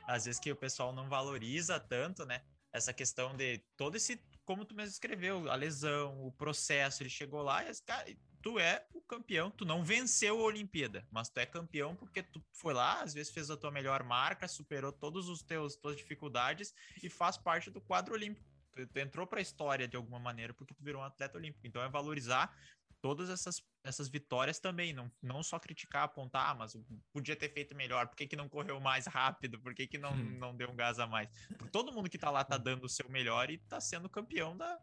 Às 0.05 0.25
vezes 0.25 0.39
que 0.39 0.51
o 0.51 0.55
pessoal 0.55 0.91
não 0.91 1.07
valoriza 1.07 1.79
tanto, 1.79 2.25
né? 2.25 2.41
Essa 2.71 2.93
questão 2.93 3.35
de 3.35 3.59
todo 3.77 3.95
esse, 3.95 4.21
como 4.43 4.65
tu 4.65 4.75
mesmo 4.75 4.91
escreveu, 4.91 5.49
a 5.49 5.55
lesão, 5.55 6.25
o 6.25 6.31
processo, 6.31 7.01
ele 7.01 7.09
chegou 7.09 7.41
lá 7.41 7.63
e, 7.63 7.71
cara, 7.85 8.05
tu 8.41 8.59
é 8.59 8.85
o 8.93 9.01
campeão, 9.01 9.51
tu 9.51 9.65
não 9.65 9.83
venceu 9.83 10.39
a 10.39 10.43
Olimpíada, 10.43 11.05
mas 11.11 11.29
tu 11.29 11.39
é 11.39 11.45
campeão 11.45 11.95
porque 11.95 12.23
tu 12.23 12.43
foi 12.51 12.73
lá, 12.73 13.01
às 13.01 13.13
vezes 13.13 13.31
fez 13.31 13.49
a 13.49 13.57
tua 13.57 13.71
melhor 13.71 14.03
marca, 14.03 14.47
superou 14.47 14.91
todos 14.91 15.27
os 15.29 15.41
teus 15.41 15.75
tuas 15.75 15.97
dificuldades 15.97 16.73
e 17.01 17.09
faz 17.09 17.37
parte 17.37 17.69
do 17.69 17.81
quadro 17.81 18.13
olímpico. 18.13 18.47
Tu, 18.71 18.87
tu 18.87 18.97
entrou 18.99 19.25
para 19.27 19.39
a 19.39 19.41
história 19.41 19.87
de 19.87 19.97
alguma 19.97 20.19
maneira 20.19 20.53
porque 20.53 20.73
tu 20.73 20.83
virou 20.83 21.01
um 21.01 21.05
atleta 21.05 21.37
olímpico. 21.37 21.65
Então 21.65 21.81
é 21.81 21.89
valorizar 21.89 22.55
todas 23.01 23.29
essas, 23.29 23.63
essas 23.83 24.09
vitórias 24.09 24.59
também, 24.59 24.93
não, 24.93 25.11
não 25.21 25.41
só 25.41 25.57
criticar, 25.59 26.03
apontar, 26.03 26.49
ah, 26.49 26.55
mas 26.55 26.77
podia 27.11 27.35
ter 27.35 27.49
feito 27.49 27.75
melhor, 27.75 28.07
por 28.07 28.15
que, 28.15 28.27
que 28.27 28.35
não 28.35 28.49
correu 28.49 28.79
mais 28.79 29.05
rápido, 29.07 29.59
por 29.59 29.73
que, 29.73 29.87
que 29.87 29.97
não, 29.97 30.11
hum. 30.11 30.37
não 30.37 30.55
deu 30.55 30.69
um 30.69 30.75
gás 30.75 30.99
a 30.99 31.07
mais? 31.07 31.29
Por 31.57 31.69
todo 31.69 31.91
mundo 31.93 32.09
que 32.09 32.17
tá 32.17 32.29
lá 32.29 32.43
tá 32.43 32.57
dando 32.57 32.83
o 32.83 32.89
seu 32.89 33.07
melhor 33.09 33.49
e 33.49 33.57
tá 33.57 33.79
sendo 33.79 34.09
campeão 34.09 34.55
da, 34.55 34.79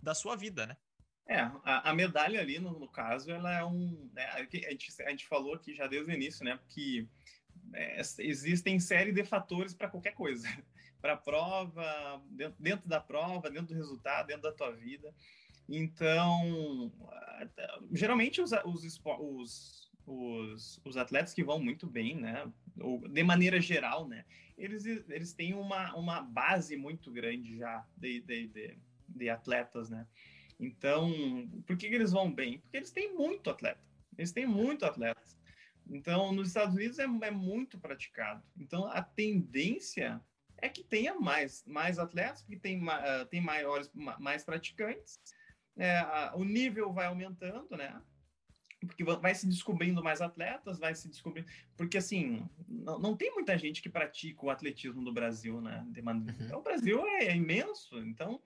da 0.00 0.14
sua 0.14 0.36
vida, 0.36 0.66
né? 0.66 0.76
É, 1.28 1.40
a, 1.62 1.90
a 1.90 1.94
medalha 1.94 2.40
ali, 2.40 2.58
no, 2.58 2.78
no, 2.78 2.88
caso, 2.88 3.30
ela 3.30 3.52
é 3.58 3.62
um. 3.62 4.10
Né, 4.14 4.24
a, 4.24 4.40
gente, 4.40 5.02
a 5.02 5.10
gente 5.10 5.26
falou 5.26 5.54
aqui 5.54 5.74
já 5.74 5.86
desde 5.86 6.10
o 6.10 6.14
início, 6.14 6.42
né? 6.42 6.58
Que 6.68 7.06
é, 7.74 8.00
existem 8.20 8.80
série 8.80 9.12
de 9.12 9.22
fatores 9.24 9.74
para 9.74 9.90
qualquer 9.90 10.14
coisa. 10.14 10.48
para 11.02 11.12
a 11.12 11.16
prova, 11.16 12.22
dentro, 12.30 12.56
dentro 12.58 12.88
da 12.88 12.98
prova, 12.98 13.50
dentro 13.50 13.68
do 13.68 13.74
resultado, 13.74 14.28
dentro 14.28 14.42
da 14.42 14.52
tua 14.52 14.72
vida. 14.72 15.14
Então, 15.68 16.90
geralmente 17.92 18.40
os, 18.40 18.52
os, 18.64 19.00
os, 19.04 19.90
os, 20.06 20.80
os 20.82 20.96
atletas 20.96 21.34
que 21.34 21.44
vão 21.44 21.60
muito 21.60 21.86
bem, 21.86 22.16
né? 22.16 22.50
Ou, 22.80 23.06
de 23.06 23.22
maneira 23.22 23.60
geral, 23.60 24.08
né? 24.08 24.24
Eles, 24.56 24.86
eles 24.86 25.34
têm 25.34 25.54
uma, 25.54 25.94
uma 25.94 26.22
base 26.22 26.76
muito 26.76 27.12
grande 27.12 27.58
já 27.58 27.86
de, 27.96 28.20
de, 28.22 28.46
de, 28.48 28.78
de 29.08 29.28
atletas, 29.28 29.90
né? 29.90 30.06
Então, 30.58 31.12
por 31.66 31.76
que, 31.76 31.88
que 31.88 31.94
eles 31.94 32.12
vão 32.12 32.32
bem? 32.32 32.58
Porque 32.58 32.76
eles 32.76 32.90
têm 32.90 33.14
muito 33.14 33.48
atleta. 33.48 33.80
Eles 34.16 34.32
têm 34.32 34.46
muito 34.46 34.84
atletas. 34.84 35.38
Então, 35.88 36.32
nos 36.32 36.48
Estados 36.48 36.74
Unidos 36.74 36.98
é, 36.98 37.04
é 37.04 37.30
muito 37.30 37.78
praticado. 37.78 38.42
Então, 38.56 38.86
a 38.86 39.02
tendência 39.02 40.20
é 40.58 40.68
que 40.68 40.82
tenha 40.82 41.14
mais, 41.14 41.64
mais 41.66 41.98
atletas, 41.98 42.42
porque 42.42 42.58
tem, 42.58 42.82
uh, 42.82 43.26
tem 43.30 43.40
maiores, 43.40 43.90
mais 43.94 44.44
praticantes, 44.44 45.18
é, 45.78 46.02
o 46.34 46.44
nível 46.44 46.92
vai 46.92 47.06
aumentando, 47.06 47.76
né? 47.76 48.02
Porque 48.80 49.02
vai 49.04 49.34
se 49.34 49.46
descobrindo 49.46 50.02
mais 50.02 50.20
atletas, 50.20 50.78
vai 50.78 50.94
se 50.94 51.08
descobrindo. 51.08 51.48
Porque, 51.76 51.98
assim, 51.98 52.48
não, 52.68 52.98
não 52.98 53.16
tem 53.16 53.32
muita 53.32 53.56
gente 53.56 53.80
que 53.80 53.88
pratica 53.88 54.44
o 54.44 54.50
atletismo 54.50 55.00
no 55.00 55.12
Brasil, 55.12 55.60
né? 55.60 55.84
Uhum. 55.96 56.24
Então, 56.40 56.58
o 56.60 56.62
Brasil 56.62 57.04
é, 57.06 57.26
é, 57.26 57.36
imenso, 57.36 57.98
então, 58.00 58.40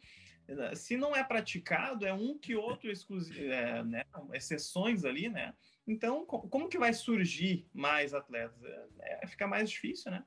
se 0.74 0.96
não 0.96 1.14
é 1.14 1.22
praticado, 1.22 2.06
é 2.06 2.12
um 2.12 2.38
que 2.38 2.54
outro 2.54 2.90
exclusivo, 2.90 3.40
é, 3.40 3.82
né? 3.84 4.04
exceções 4.32 5.04
ali, 5.04 5.28
né? 5.28 5.54
Então, 5.86 6.24
como 6.24 6.68
que 6.68 6.78
vai 6.78 6.92
surgir 6.92 7.66
mais 7.72 8.14
atletas? 8.14 8.62
É, 8.64 9.24
é, 9.24 9.26
fica 9.26 9.46
mais 9.46 9.70
difícil, 9.70 10.10
né? 10.10 10.24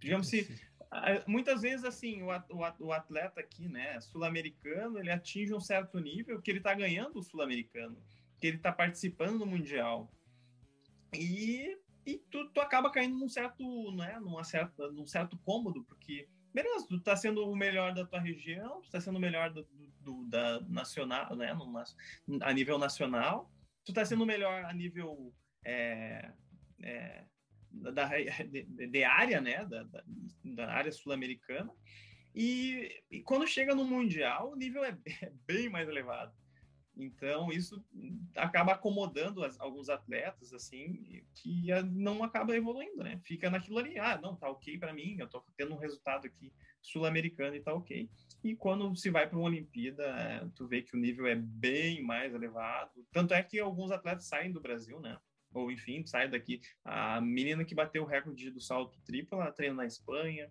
Digamos 0.00 0.28
se 0.28 0.48
muitas 1.26 1.62
vezes 1.62 1.84
assim 1.84 2.20
o 2.22 2.92
atleta 2.92 3.40
aqui 3.40 3.68
né 3.68 4.00
sul-americano 4.00 4.98
ele 4.98 5.10
atinge 5.10 5.52
um 5.52 5.60
certo 5.60 5.98
nível 5.98 6.40
que 6.40 6.50
ele 6.50 6.58
está 6.58 6.72
ganhando 6.72 7.18
o 7.18 7.22
sul-americano 7.22 7.96
que 8.38 8.46
ele 8.46 8.58
está 8.58 8.70
participando 8.70 9.38
do 9.38 9.46
mundial 9.46 10.12
e, 11.12 11.76
e 12.06 12.18
tu, 12.30 12.48
tu 12.50 12.60
acaba 12.60 12.90
caindo 12.90 13.16
num 13.18 13.28
certo 13.28 13.90
né 13.92 14.18
numa 14.20 14.44
certa 14.44 14.90
num 14.92 15.06
certo 15.06 15.36
cômodo 15.38 15.82
porque 15.84 16.28
beleza 16.54 16.86
tu 16.88 16.96
está 16.96 17.16
sendo 17.16 17.50
o 17.50 17.56
melhor 17.56 17.92
da 17.92 18.06
tua 18.06 18.20
região 18.20 18.80
tu 18.80 18.84
está 18.84 19.00
sendo 19.00 19.16
o 19.16 19.20
melhor 19.20 19.50
do, 19.50 19.66
do, 20.00 20.24
da 20.26 20.60
nacional 20.60 21.34
né 21.34 21.52
no, 21.52 21.74
a 22.42 22.52
nível 22.52 22.78
nacional 22.78 23.50
tu 23.84 23.90
está 23.90 24.04
sendo 24.04 24.22
o 24.22 24.26
melhor 24.26 24.64
a 24.64 24.72
nível 24.72 25.34
é, 25.64 26.30
é, 26.82 27.24
da, 27.70 28.06
de, 28.44 28.64
de, 28.64 29.04
área, 29.04 29.40
né, 29.40 29.64
da, 29.64 29.82
da, 29.82 30.04
da 30.44 30.72
área 30.72 30.92
sul-americana. 30.92 31.72
E, 32.34 33.02
e, 33.10 33.22
quando 33.22 33.46
chega 33.46 33.74
no 33.74 33.84
Mundial, 33.84 34.52
o 34.52 34.56
nível 34.56 34.84
é, 34.84 34.96
é 35.22 35.32
bem 35.46 35.68
mais 35.68 35.88
elevado. 35.88 36.32
Então, 36.96 37.50
isso 37.50 37.84
acaba 38.36 38.72
acomodando 38.72 39.44
as, 39.44 39.58
alguns 39.60 39.88
atletas, 39.88 40.52
assim, 40.52 41.24
que 41.34 41.66
não 41.92 42.22
acaba 42.22 42.56
evoluindo, 42.56 43.02
né? 43.02 43.20
Fica 43.24 43.50
naquilo 43.50 43.78
ali, 43.78 43.98
ah, 43.98 44.18
não, 44.20 44.36
tá 44.36 44.48
ok 44.48 44.78
para 44.78 44.92
mim, 44.92 45.16
eu 45.18 45.28
tô 45.28 45.44
tendo 45.56 45.74
um 45.74 45.78
resultado 45.78 46.26
aqui 46.26 46.52
sul-americano 46.80 47.56
e 47.56 47.60
tá 47.60 47.74
ok. 47.74 48.08
E 48.42 48.54
quando 48.54 48.94
se 48.94 49.10
vai 49.10 49.28
para 49.28 49.38
uma 49.38 49.46
Olimpíada, 49.46 50.04
é, 50.04 50.46
tu 50.54 50.68
vê 50.68 50.82
que 50.82 50.94
o 50.94 51.00
nível 51.00 51.26
é 51.26 51.34
bem 51.34 52.02
mais 52.02 52.32
elevado. 52.34 53.04
Tanto 53.10 53.34
é 53.34 53.42
que 53.42 53.58
alguns 53.58 53.90
atletas 53.90 54.26
saem 54.26 54.52
do 54.52 54.60
Brasil, 54.60 55.00
né? 55.00 55.18
ou 55.54 55.70
enfim, 55.70 56.04
sai 56.04 56.28
daqui. 56.28 56.60
A 56.84 57.20
menina 57.20 57.64
que 57.64 57.74
bateu 57.74 58.02
o 58.02 58.06
recorde 58.06 58.50
do 58.50 58.60
salto 58.60 59.00
triplo, 59.06 59.40
ela 59.40 59.52
treina 59.52 59.76
na 59.76 59.86
Espanha. 59.86 60.50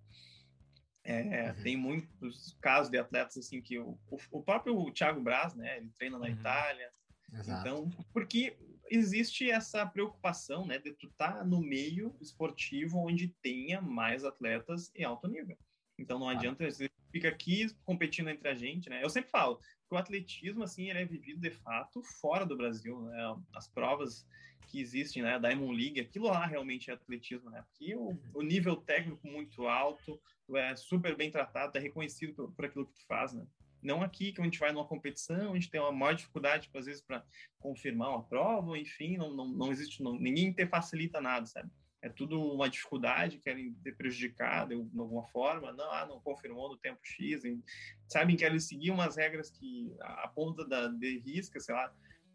É, 1.03 1.51
uhum. 1.51 1.63
Tem 1.63 1.75
muitos 1.75 2.57
casos 2.61 2.89
de 2.89 2.97
atletas 2.97 3.37
assim 3.37 3.61
que 3.61 3.77
o, 3.77 3.97
o 4.31 4.41
próprio 4.41 4.89
Thiago 4.91 5.21
Braz, 5.21 5.53
né, 5.53 5.77
ele 5.77 5.91
treina 5.97 6.17
na 6.17 6.27
uhum. 6.27 6.31
Itália. 6.31 6.91
Exato. 7.33 7.67
Então, 7.67 7.89
porque 8.13 8.57
existe 8.89 9.49
essa 9.49 9.85
preocupação, 9.85 10.65
né, 10.65 10.77
de 10.77 10.93
tu 10.93 11.07
estar 11.07 11.39
tá 11.39 11.43
no 11.43 11.59
meio 11.59 12.15
esportivo 12.21 12.99
onde 12.99 13.27
tenha 13.41 13.81
mais 13.81 14.23
atletas 14.23 14.91
em 14.95 15.03
alto 15.03 15.27
nível. 15.27 15.57
Então 15.97 16.19
não 16.19 16.29
adianta 16.29 16.69
você 16.69 16.89
fica 17.13 17.29
aqui 17.29 17.67
competindo 17.85 18.31
entre 18.31 18.49
a 18.49 18.55
gente, 18.55 18.89
né? 18.89 19.03
Eu 19.03 19.09
sempre 19.09 19.29
falo 19.29 19.57
que 19.57 19.93
o 19.93 19.97
atletismo 19.97 20.63
assim 20.63 20.89
ele 20.89 20.99
é 20.99 21.05
vivido 21.05 21.39
de 21.39 21.51
fato 21.51 22.01
fora 22.19 22.43
do 22.43 22.57
Brasil, 22.57 22.99
né? 23.03 23.35
As 23.53 23.67
provas 23.67 24.25
que 24.67 24.81
existem, 24.81 25.21
né, 25.21 25.37
Diamond 25.37 25.75
League, 25.75 25.99
aquilo 25.99 26.25
lá 26.25 26.47
realmente 26.47 26.89
é 26.89 26.93
atletismo, 26.95 27.51
né? 27.51 27.63
Porque 27.69 27.95
o, 27.95 28.17
o 28.33 28.41
nível 28.41 28.75
técnico 28.75 29.27
muito 29.27 29.67
alto, 29.67 30.19
tu 30.47 30.57
é 30.57 30.75
super 30.75 31.15
bem 31.15 31.29
tratado, 31.29 31.77
é 31.77 31.81
reconhecido 31.81 32.33
por, 32.33 32.51
por 32.51 32.65
aquilo 32.65 32.87
que 32.87 32.95
tu 32.95 33.05
faz, 33.05 33.33
né? 33.33 33.45
Não 33.83 34.01
aqui, 34.01 34.31
que 34.31 34.41
a 34.41 34.43
gente 34.43 34.57
vai 34.57 34.71
numa 34.71 34.87
competição, 34.87 35.51
a 35.51 35.55
gente 35.55 35.69
tem 35.69 35.79
uma 35.79 35.91
maior 35.91 36.15
dificuldade, 36.15 36.71
às 36.73 36.85
vezes, 36.85 37.01
para 37.01 37.23
confirmar 37.59 38.09
uma 38.09 38.23
prova, 38.23 38.75
enfim, 38.77 39.17
não, 39.17 39.31
não, 39.31 39.47
não 39.47 39.71
existe, 39.71 40.01
não, 40.01 40.17
ninguém 40.17 40.51
te 40.51 40.65
facilita 40.65 41.21
nada, 41.21 41.45
sabe? 41.45 41.69
É 42.03 42.09
tudo 42.09 42.37
uma 42.53 42.69
dificuldade, 42.69 43.39
querem 43.39 43.73
ter 43.75 43.95
prejudicado 43.95 44.75
de 44.75 44.99
alguma 44.99 45.25
forma, 45.27 45.71
não, 45.71 45.89
ah, 45.89 46.05
não 46.05 46.19
confirmou 46.19 46.69
no 46.69 46.77
tempo 46.77 46.99
X, 47.01 47.43
sabem 48.09 48.35
que 48.35 48.43
eles 48.43 48.67
seguir 48.67 48.91
umas 48.91 49.15
regras 49.15 49.49
que 49.49 49.95
a 50.01 50.27
ponta 50.27 50.67
da, 50.67 50.89
de 50.89 51.19
risca, 51.19 51.61
sei 51.61 51.73
lá, 51.73 51.93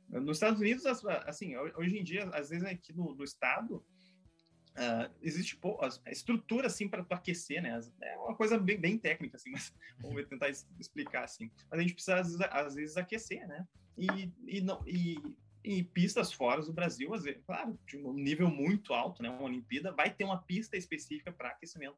nos 0.09 0.39
Estados 0.39 0.59
Unidos, 0.59 0.87
assim, 1.27 1.55
hoje 1.57 1.99
em 1.99 2.03
dia, 2.03 2.25
às 2.33 2.49
vezes 2.49 2.65
aqui 2.65 2.95
no, 2.95 3.15
no 3.15 3.23
estado, 3.23 3.77
uh, 3.77 5.15
existe 5.21 5.55
pô, 5.57 5.79
a 5.83 6.11
estrutura, 6.11 6.69
assim, 6.69 6.89
para 6.89 7.05
aquecer, 7.11 7.63
né? 7.63 7.79
É 8.01 8.17
uma 8.17 8.35
coisa 8.35 8.57
bem, 8.57 8.81
bem 8.81 8.99
técnica, 8.99 9.37
assim, 9.37 9.51
mas 9.53 9.75
vamos 10.01 10.27
tentar 10.27 10.49
explicar, 10.49 11.25
assim. 11.25 11.51
Mas 11.71 11.79
a 11.79 11.83
gente 11.83 11.93
precisa, 11.93 12.17
às 12.17 12.29
vezes, 12.29 12.41
às 12.51 12.75
vezes 12.75 12.97
aquecer, 12.97 13.47
né? 13.47 13.67
E, 13.99 14.33
e, 14.47 14.61
não, 14.63 14.83
e, 14.87 15.17
e 15.65 15.83
pistas 15.83 16.33
fora 16.33 16.63
do 16.63 16.73
Brasil, 16.73 17.13
às 17.13 17.25
vezes, 17.25 17.43
claro, 17.45 17.79
de 17.87 17.97
um 17.97 18.13
nível 18.13 18.49
muito 18.49 18.95
alto, 18.95 19.23
né? 19.23 19.29
Uma 19.29 19.43
Olimpíada 19.43 19.93
vai 19.93 20.13
ter 20.13 20.25
uma 20.25 20.43
pista 20.43 20.77
específica 20.77 21.33
para 21.33 21.51
aquecimento. 21.51 21.97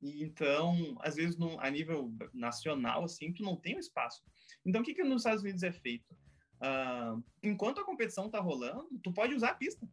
E 0.00 0.22
então, 0.22 0.96
às 1.00 1.16
vezes, 1.16 1.36
a 1.58 1.70
nível 1.70 2.12
nacional, 2.32 3.04
assim, 3.04 3.32
tu 3.32 3.42
não 3.42 3.56
tem 3.56 3.74
o 3.74 3.76
um 3.76 3.80
espaço. 3.80 4.22
Então, 4.64 4.80
o 4.80 4.84
que, 4.84 4.94
que 4.94 5.02
nos 5.02 5.22
Estados 5.22 5.42
Unidos 5.42 5.62
é 5.62 5.72
feito? 5.72 6.14
Uh, 6.60 7.22
enquanto 7.42 7.80
a 7.80 7.84
competição 7.84 8.30
tá 8.30 8.40
rolando, 8.40 8.88
tu 9.02 9.12
pode 9.12 9.34
usar 9.34 9.50
a 9.50 9.54
pista. 9.54 9.86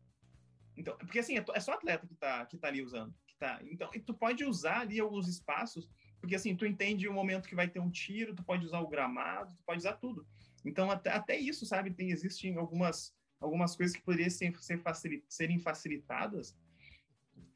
Então, 0.76 0.96
porque 0.98 1.20
assim, 1.20 1.38
é, 1.38 1.46
é 1.54 1.60
só 1.60 1.74
atleta 1.74 2.06
que 2.06 2.16
tá, 2.16 2.46
que 2.46 2.58
tá 2.58 2.68
ali 2.68 2.82
usando. 2.82 3.14
Que 3.26 3.36
tá, 3.38 3.60
então, 3.64 3.90
tu 4.06 4.14
pode 4.14 4.46
usar 4.46 4.82
ali 4.82 5.00
alguns 5.00 5.28
espaços, 5.28 5.90
porque 6.20 6.36
assim, 6.36 6.56
tu 6.56 6.66
entende 6.66 7.08
o 7.08 7.14
momento 7.14 7.48
que 7.48 7.56
vai 7.56 7.68
ter 7.68 7.80
um 7.80 7.90
tiro, 7.90 8.36
tu 8.36 8.44
pode 8.44 8.66
usar 8.66 8.80
o 8.80 8.88
gramado, 8.88 9.56
tu 9.56 9.64
pode 9.66 9.80
usar 9.80 9.94
tudo. 9.94 10.26
Então, 10.68 10.92
até, 10.92 11.12
até 11.12 11.38
isso, 11.38 11.66
sabe, 11.66 11.92
tem, 11.92 12.12
existem 12.12 12.58
algumas, 12.58 13.16
algumas 13.40 13.76
coisas 13.76 13.96
que 13.96 14.04
poderiam 14.04 14.30
ser, 14.30 14.56
ser 14.60 14.80
facil, 14.80 15.24
serem 15.28 15.60
facilitadas 15.60 16.56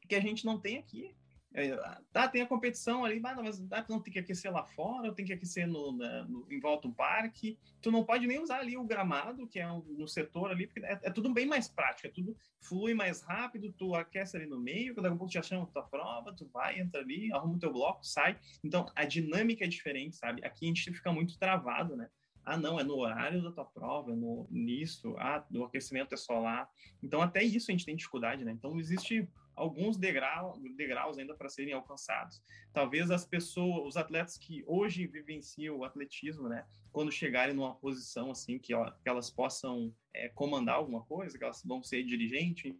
que 0.08 0.14
a 0.14 0.20
gente 0.20 0.44
não 0.44 0.58
tem 0.58 0.78
aqui. 0.78 1.14
É, 1.54 1.76
tá, 2.10 2.28
tem 2.28 2.40
a 2.40 2.46
competição 2.46 3.04
ali, 3.04 3.20
mas, 3.20 3.60
dá, 3.60 3.84
não 3.88 4.00
tem 4.00 4.12
que 4.12 4.18
aquecer 4.18 4.50
lá 4.50 4.64
fora, 4.64 5.12
tem 5.12 5.24
que 5.24 5.34
aquecer 5.34 5.66
no, 5.66 5.92
na, 5.92 6.24
no, 6.24 6.46
em 6.50 6.58
volta 6.58 6.88
do 6.88 6.94
parque. 6.94 7.58
Tu 7.82 7.90
não 7.90 8.04
pode 8.04 8.26
nem 8.26 8.40
usar 8.40 8.60
ali 8.60 8.76
o 8.76 8.84
gramado, 8.84 9.46
que 9.46 9.60
é 9.60 9.70
um, 9.70 9.80
no 9.80 10.08
setor 10.08 10.50
ali, 10.50 10.66
porque 10.66 10.80
é, 10.80 10.98
é, 11.02 11.10
tudo 11.10 11.32
bem 11.32 11.46
mais 11.46 11.68
prático, 11.68 12.06
é 12.06 12.10
tudo 12.10 12.34
flui 12.60 12.94
mais 12.94 13.20
rápido, 13.20 13.72
tu 13.72 13.94
aquece 13.94 14.36
ali 14.36 14.46
no 14.46 14.58
meio, 14.58 14.94
daqui 14.94 15.08
a 15.08 15.16
pouco 15.16 15.32
já 15.32 15.42
chama 15.42 15.66
tua 15.66 15.82
prova, 15.82 16.34
tu 16.34 16.48
vai, 16.48 16.80
entra 16.80 17.00
ali, 17.02 17.30
arruma 17.32 17.56
o 17.56 17.58
teu 17.58 17.72
bloco, 17.72 18.02
sai. 18.02 18.38
Então 18.64 18.86
a 18.94 19.04
dinâmica 19.04 19.64
é 19.64 19.68
diferente, 19.68 20.16
sabe? 20.16 20.42
Aqui 20.44 20.64
a 20.64 20.68
gente 20.68 20.90
fica 20.90 21.12
muito 21.12 21.38
travado, 21.38 21.96
né? 21.96 22.08
Ah, 22.44 22.56
não, 22.56 22.78
é 22.78 22.84
no 22.84 22.96
horário 22.96 23.42
da 23.42 23.52
tua 23.52 23.64
prova, 23.64 24.10
é 24.10 24.14
no, 24.14 24.46
nisso, 24.50 25.14
ah, 25.18 25.44
o 25.54 25.64
aquecimento 25.64 26.12
é 26.12 26.16
só 26.16 26.40
lá. 26.40 26.68
Então, 27.02 27.22
até 27.22 27.42
isso 27.42 27.70
a 27.70 27.72
gente 27.72 27.86
tem 27.86 27.94
dificuldade, 27.94 28.44
né? 28.44 28.52
Então, 28.52 28.78
existe 28.78 29.28
alguns 29.54 29.96
degrau, 29.96 30.58
degraus 30.76 31.18
ainda 31.18 31.34
para 31.34 31.48
serem 31.48 31.72
alcançados. 31.72 32.42
Talvez 32.72 33.10
as 33.10 33.24
pessoas, 33.24 33.86
os 33.86 33.96
atletas 33.96 34.36
que 34.36 34.64
hoje 34.66 35.06
vivenciam 35.06 35.76
o 35.76 35.84
atletismo, 35.84 36.48
né, 36.48 36.66
quando 36.90 37.12
chegarem 37.12 37.54
numa 37.54 37.74
posição 37.74 38.30
assim 38.30 38.58
que, 38.58 38.74
ó, 38.74 38.90
que 38.90 39.08
elas 39.08 39.30
possam 39.30 39.94
é, 40.14 40.28
comandar 40.30 40.76
alguma 40.76 41.04
coisa, 41.04 41.36
que 41.36 41.44
elas 41.44 41.62
vão 41.64 41.82
ser 41.82 42.02
dirigente. 42.02 42.76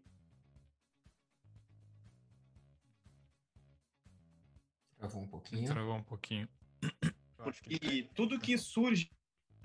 Travou 4.97 5.23
um 5.23 5.29
pouquinho. 5.29 5.67
Travou 5.67 5.97
um 5.97 6.03
pouquinho. 6.03 6.49
Porque 7.37 8.09
tudo 8.15 8.39
que 8.39 8.57
surge 8.57 9.11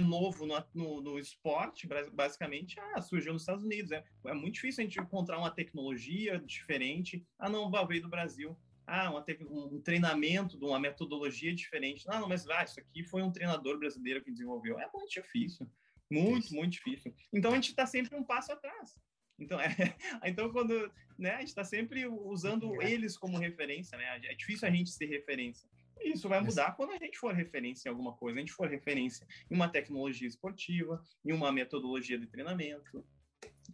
novo 0.04 0.46
no, 0.46 0.64
no, 0.74 1.02
no, 1.02 1.20
esporte, 1.20 1.88
basicamente, 2.14 2.80
ah, 2.80 3.02
surgiu 3.02 3.34
nos 3.34 3.42
Estados 3.42 3.64
Unidos. 3.64 3.92
É, 3.92 4.04
é 4.26 4.34
muito 4.34 4.56
difícil 4.56 4.82
a 4.82 4.86
gente 4.86 5.00
encontrar 5.00 5.38
uma 5.38 5.52
tecnologia 5.52 6.40
diferente. 6.40 7.26
Ah, 7.40 7.50
não, 7.50 7.72
veio 7.88 8.02
do 8.02 8.10
Brasil. 8.10 8.58
Ah, 8.86 9.10
uma, 9.10 9.26
um 9.50 9.82
treinamento, 9.82 10.58
uma 10.66 10.80
metodologia 10.80 11.54
diferente. 11.54 12.06
Ah, 12.08 12.20
não, 12.20 12.30
mas 12.30 12.48
ah, 12.50 12.64
isso 12.64 12.80
aqui 12.80 13.04
foi 13.04 13.22
um 13.22 13.32
treinador 13.32 13.78
brasileiro 13.78 14.24
que 14.24 14.32
desenvolveu. 14.32 14.80
É 14.80 14.90
muito 14.94 15.10
difícil. 15.10 15.70
Muito, 16.10 16.54
muito 16.54 16.72
difícil. 16.72 17.14
Então, 17.34 17.52
a 17.52 17.56
gente 17.56 17.70
está 17.70 17.86
sempre 17.86 18.16
um 18.16 18.24
passo 18.24 18.52
atrás. 18.54 18.98
Então, 19.40 19.60
é, 19.62 19.96
então 20.26 20.52
quando 20.52 20.92
né, 21.18 21.32
a 21.32 21.40
gente 21.40 21.50
está 21.50 21.64
sempre 21.64 22.08
usando 22.08 22.82
eles 22.82 23.18
como 23.18 23.38
referência, 23.38 23.98
né? 23.98 24.20
É 24.24 24.36
difícil 24.36 24.68
a 24.68 24.72
gente 24.72 24.90
ser 24.90 25.06
referência. 25.06 25.70
Isso 26.02 26.30
vai 26.30 26.42
mudar 26.42 26.76
quando 26.76 26.92
a 26.92 26.98
gente 26.98 27.18
for 27.18 27.34
referência 27.34 27.90
em 27.90 27.92
alguma 27.92 28.14
coisa, 28.14 28.38
a 28.38 28.40
gente 28.40 28.54
for 28.54 28.70
referência 28.70 29.28
em 29.50 29.56
uma 29.56 29.70
tecnologia 29.70 30.28
esportiva, 30.28 31.02
em 31.24 31.32
uma 31.32 31.52
metodologia 31.52 32.18
de 32.18 32.28
treinamento. 32.28 33.06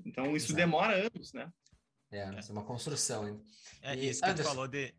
Então, 0.06 0.36
isso 0.36 0.48
Exato. 0.48 0.56
demora 0.56 0.96
anos, 0.96 1.34
né? 1.34 1.52
É, 2.12 2.20
é 2.20 2.52
uma 2.52 2.64
construção. 2.64 3.28
Hein? 3.28 3.42
É 3.82 3.96
e, 3.96 4.10
isso 4.10 4.22
que 4.22 4.30
Anderson... 4.30 4.50
tu 4.50 4.54
falou 4.54 4.68
de. 4.68 4.94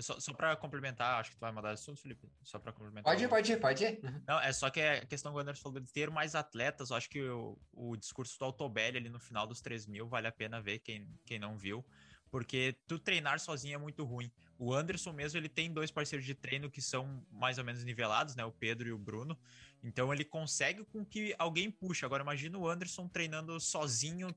Só, 0.00 0.18
só 0.18 0.32
para 0.32 0.56
complementar, 0.56 1.20
acho 1.20 1.30
que 1.30 1.36
tu 1.36 1.40
vai 1.40 1.52
mandar 1.52 1.70
assunto, 1.70 2.00
Felipe. 2.00 2.26
Só 2.42 2.58
para 2.58 2.72
complementar. 2.72 3.04
Pode 3.04 3.24
ir, 3.24 3.28
pode 3.28 3.52
ir, 3.52 3.60
pode 3.60 3.84
ir. 3.84 4.00
Uhum. 4.02 4.22
Não, 4.26 4.40
é 4.40 4.52
só 4.52 4.70
que 4.70 4.80
a 4.80 5.04
questão 5.04 5.32
que 5.32 5.38
o 5.38 5.40
Anderson 5.40 5.62
falou 5.62 5.80
de 5.80 5.92
ter 5.92 6.10
mais 6.10 6.34
atletas, 6.34 6.90
eu 6.90 6.96
acho 6.96 7.10
que 7.10 7.22
o, 7.22 7.58
o 7.72 7.96
discurso 7.96 8.38
do 8.38 8.44
Altobelli 8.46 8.96
ali 8.96 9.10
no 9.10 9.20
final 9.20 9.46
dos 9.46 9.60
3 9.60 9.86
mil 9.86 10.08
vale 10.08 10.26
a 10.26 10.32
pena 10.32 10.62
ver 10.62 10.78
quem, 10.78 11.06
quem 11.26 11.38
não 11.38 11.58
viu 11.58 11.84
porque 12.32 12.74
tu 12.88 12.98
treinar 12.98 13.38
sozinho 13.38 13.74
é 13.74 13.78
muito 13.78 14.04
ruim. 14.04 14.32
O 14.58 14.72
Anderson 14.72 15.12
mesmo, 15.12 15.38
ele 15.38 15.50
tem 15.50 15.70
dois 15.70 15.90
parceiros 15.90 16.24
de 16.24 16.34
treino 16.34 16.70
que 16.70 16.80
são 16.80 17.22
mais 17.30 17.58
ou 17.58 17.64
menos 17.64 17.84
nivelados, 17.84 18.34
né? 18.34 18.42
O 18.42 18.50
Pedro 18.50 18.88
e 18.88 18.92
o 18.92 18.96
Bruno. 18.96 19.38
Então 19.84 20.10
ele 20.10 20.24
consegue 20.24 20.82
com 20.86 21.04
que 21.04 21.34
alguém 21.38 21.70
puxe. 21.70 22.06
Agora 22.06 22.22
imagina 22.22 22.56
o 22.56 22.66
Anderson 22.66 23.06
treinando 23.06 23.60
sozinho 23.60 24.34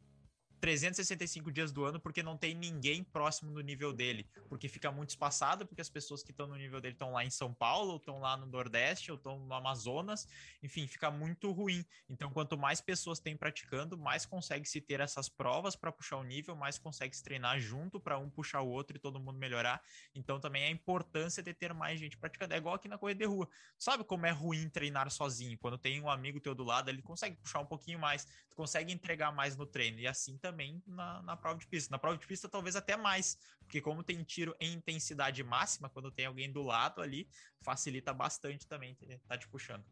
365 0.59 1.51
dias 1.51 1.71
do 1.71 1.85
ano 1.85 1.99
porque 1.99 2.23
não 2.23 2.37
tem 2.37 2.53
ninguém 2.53 3.03
próximo 3.03 3.53
do 3.53 3.61
nível 3.61 3.93
dele, 3.93 4.27
porque 4.49 4.67
fica 4.67 4.91
muito 4.91 5.09
espaçado, 5.09 5.65
porque 5.65 5.81
as 5.81 5.89
pessoas 5.89 6.23
que 6.23 6.31
estão 6.31 6.47
no 6.47 6.55
nível 6.55 6.81
dele 6.81 6.93
estão 6.93 7.11
lá 7.11 7.23
em 7.23 7.29
São 7.29 7.53
Paulo, 7.53 7.91
ou 7.91 7.97
estão 7.97 8.19
lá 8.19 8.35
no 8.37 8.45
Nordeste, 8.45 9.11
ou 9.11 9.17
estão 9.17 9.39
no 9.39 9.53
Amazonas, 9.53 10.27
enfim, 10.61 10.87
fica 10.87 11.09
muito 11.11 11.51
ruim. 11.51 11.85
Então, 12.09 12.31
quanto 12.31 12.57
mais 12.57 12.81
pessoas 12.81 13.19
tem 13.19 13.35
praticando, 13.35 13.97
mais 13.97 14.25
consegue 14.25 14.67
se 14.67 14.81
ter 14.81 14.99
essas 14.99 15.29
provas 15.29 15.75
para 15.75 15.91
puxar 15.91 16.17
o 16.17 16.23
nível, 16.23 16.55
mais 16.55 16.77
consegue 16.77 17.15
se 17.15 17.23
treinar 17.23 17.59
junto 17.59 17.99
para 17.99 18.17
um 18.17 18.29
puxar 18.29 18.61
o 18.61 18.69
outro 18.69 18.97
e 18.97 18.99
todo 18.99 19.19
mundo 19.19 19.37
melhorar. 19.37 19.81
Então, 20.13 20.39
também 20.39 20.65
a 20.65 20.69
importância 20.69 21.41
de 21.41 21.53
ter 21.53 21.73
mais 21.73 21.99
gente 21.99 22.17
praticando. 22.17 22.53
É 22.53 22.57
igual 22.57 22.75
aqui 22.75 22.87
na 22.87 22.97
corrida 22.97 23.19
de 23.19 23.25
rua. 23.25 23.47
Sabe 23.77 24.03
como 24.03 24.25
é 24.25 24.31
ruim 24.31 24.69
treinar 24.69 25.09
sozinho? 25.09 25.57
Quando 25.57 25.77
tem 25.77 26.01
um 26.01 26.09
amigo 26.09 26.39
teu 26.39 26.55
do 26.55 26.63
lado, 26.63 26.89
ele 26.89 27.01
consegue 27.01 27.35
puxar 27.37 27.59
um 27.59 27.65
pouquinho 27.65 27.99
mais, 27.99 28.25
tu 28.49 28.55
consegue 28.55 28.91
entregar 28.91 29.31
mais 29.31 29.55
no 29.55 29.65
treino. 29.65 29.99
E 29.99 30.07
assim 30.07 30.37
também 30.45 30.83
na, 30.85 31.23
na 31.23 31.35
prova 31.35 31.57
de 31.57 31.65
pista. 31.65 31.91
Na 31.91 31.97
prova 31.97 32.17
de 32.17 32.27
pista, 32.27 32.47
talvez 32.47 32.75
até 32.75 32.95
mais, 32.95 33.35
porque 33.61 33.81
como 33.81 34.03
tem 34.03 34.23
tiro 34.23 34.55
em 34.59 34.73
intensidade 34.73 35.43
máxima, 35.43 35.89
quando 35.89 36.11
tem 36.11 36.27
alguém 36.27 36.51
do 36.51 36.61
lado 36.61 37.01
ali, 37.01 37.27
facilita 37.61 38.13
bastante 38.13 38.67
também, 38.67 38.95
tá 39.27 39.35
te 39.35 39.47
puxando. 39.47 39.83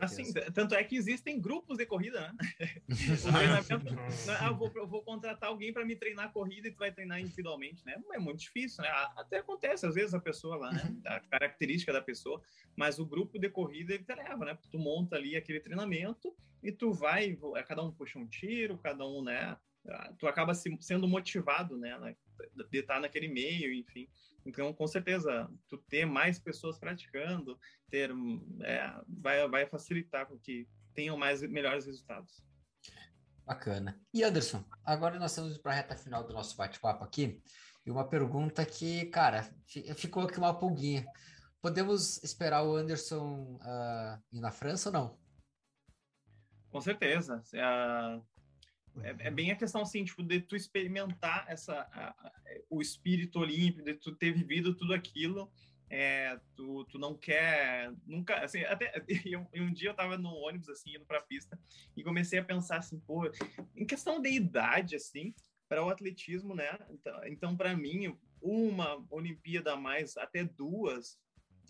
Assim, 0.00 0.32
tanto 0.54 0.74
é 0.74 0.84
que 0.84 0.96
existem 0.96 1.40
grupos 1.40 1.76
de 1.76 1.84
corrida, 1.84 2.20
né? 2.20 2.32
ah, 4.40 4.46
eu 4.46 4.56
vou, 4.56 4.72
eu 4.74 4.86
vou 4.86 5.02
contratar 5.02 5.50
alguém 5.50 5.72
para 5.72 5.84
me 5.84 5.96
treinar 5.96 6.32
corrida 6.32 6.68
e 6.68 6.72
tu 6.72 6.78
vai 6.78 6.92
treinar 6.92 7.20
individualmente, 7.20 7.84
né? 7.84 7.96
É 8.12 8.18
muito 8.18 8.40
difícil, 8.40 8.82
né? 8.82 8.88
Até 9.16 9.38
acontece, 9.38 9.86
às 9.86 9.94
vezes, 9.94 10.14
a 10.14 10.20
pessoa 10.20 10.56
lá, 10.56 10.72
né? 10.72 10.96
A 11.06 11.20
característica 11.20 11.92
da 11.92 12.00
pessoa, 12.00 12.40
mas 12.76 12.98
o 12.98 13.06
grupo 13.06 13.38
de 13.38 13.50
corrida 13.50 13.94
ele 13.94 14.04
te 14.04 14.14
leva, 14.14 14.44
né? 14.44 14.58
Tu 14.70 14.78
monta 14.78 15.16
ali 15.16 15.36
aquele 15.36 15.60
treinamento 15.60 16.34
e 16.62 16.72
tu 16.72 16.92
vai, 16.92 17.36
cada 17.66 17.82
um 17.82 17.92
puxa 17.92 18.18
um 18.18 18.26
tiro, 18.26 18.78
cada 18.78 19.06
um, 19.06 19.22
né? 19.22 19.56
Ah, 19.88 20.12
tu 20.16 20.28
acaba 20.28 20.54
sendo 20.54 21.08
motivado, 21.08 21.76
né, 21.76 21.98
né, 21.98 22.14
de 22.70 22.78
estar 22.78 23.00
naquele 23.00 23.26
meio, 23.26 23.72
enfim. 23.72 24.08
Então, 24.44 24.72
com 24.72 24.86
certeza, 24.86 25.48
tu 25.68 25.78
ter 25.78 26.04
mais 26.04 26.38
pessoas 26.38 26.78
praticando, 26.78 27.58
ter, 27.90 28.10
é, 28.62 28.92
vai, 29.08 29.48
vai 29.48 29.66
facilitar 29.66 30.26
com 30.26 30.38
que 30.38 30.68
tenham 30.94 31.16
mais 31.16 31.42
melhores 31.42 31.86
resultados. 31.86 32.42
Bacana. 33.44 34.00
E 34.12 34.22
Anderson, 34.22 34.64
agora 34.84 35.18
nós 35.18 35.32
estamos 35.32 35.58
para 35.58 35.72
a 35.72 35.74
reta 35.74 35.96
final 35.96 36.24
do 36.24 36.32
nosso 36.32 36.56
bate-papo 36.56 37.04
aqui. 37.04 37.42
E 37.84 37.90
uma 37.90 38.08
pergunta 38.08 38.64
que, 38.64 39.06
cara, 39.06 39.42
ficou 39.96 40.22
aqui 40.22 40.38
uma 40.38 40.56
pulguinha. 40.56 41.04
Podemos 41.60 42.22
esperar 42.22 42.62
o 42.64 42.76
Anderson 42.76 43.58
uh, 43.60 44.22
ir 44.32 44.40
na 44.40 44.52
França 44.52 44.88
ou 44.88 44.92
não? 44.92 45.18
Com 46.70 46.80
certeza. 46.80 47.42
Uh, 47.52 48.24
é, 49.02 49.26
é, 49.26 49.30
bem 49.30 49.50
a 49.50 49.56
questão 49.56 49.82
assim, 49.82 50.04
tipo, 50.04 50.22
de 50.22 50.40
tu 50.40 50.54
experimentar 50.54 51.46
essa, 51.48 51.88
a, 51.92 52.08
a, 52.10 52.32
o 52.68 52.80
espírito 52.82 53.38
olímpico, 53.38 53.84
de 53.84 53.94
tu 53.94 54.14
ter 54.14 54.32
vivido 54.32 54.74
tudo 54.74 54.92
aquilo, 54.92 55.50
é, 55.88 56.38
tu, 56.54 56.84
tu 56.86 56.98
não 56.98 57.14
quer 57.14 57.92
nunca, 58.06 58.36
assim, 58.42 58.62
até 58.64 58.92
um, 59.54 59.62
um 59.62 59.72
dia 59.72 59.90
eu 59.90 59.94
tava 59.94 60.16
no 60.18 60.30
ônibus, 60.30 60.68
assim, 60.68 60.94
indo 60.94 61.04
pra 61.04 61.22
pista, 61.22 61.58
e 61.96 62.02
comecei 62.02 62.38
a 62.38 62.44
pensar 62.44 62.78
assim, 62.78 62.98
pô, 63.00 63.30
em 63.76 63.86
questão 63.86 64.20
de 64.20 64.30
idade, 64.30 64.96
assim, 64.96 65.34
para 65.68 65.84
o 65.84 65.88
atletismo, 65.88 66.54
né, 66.54 66.78
então, 66.90 67.26
então 67.26 67.56
para 67.56 67.76
mim, 67.76 68.16
uma 68.40 69.02
Olimpíada 69.10 69.72
a 69.72 69.76
mais, 69.76 70.16
até 70.16 70.44
duas, 70.44 71.18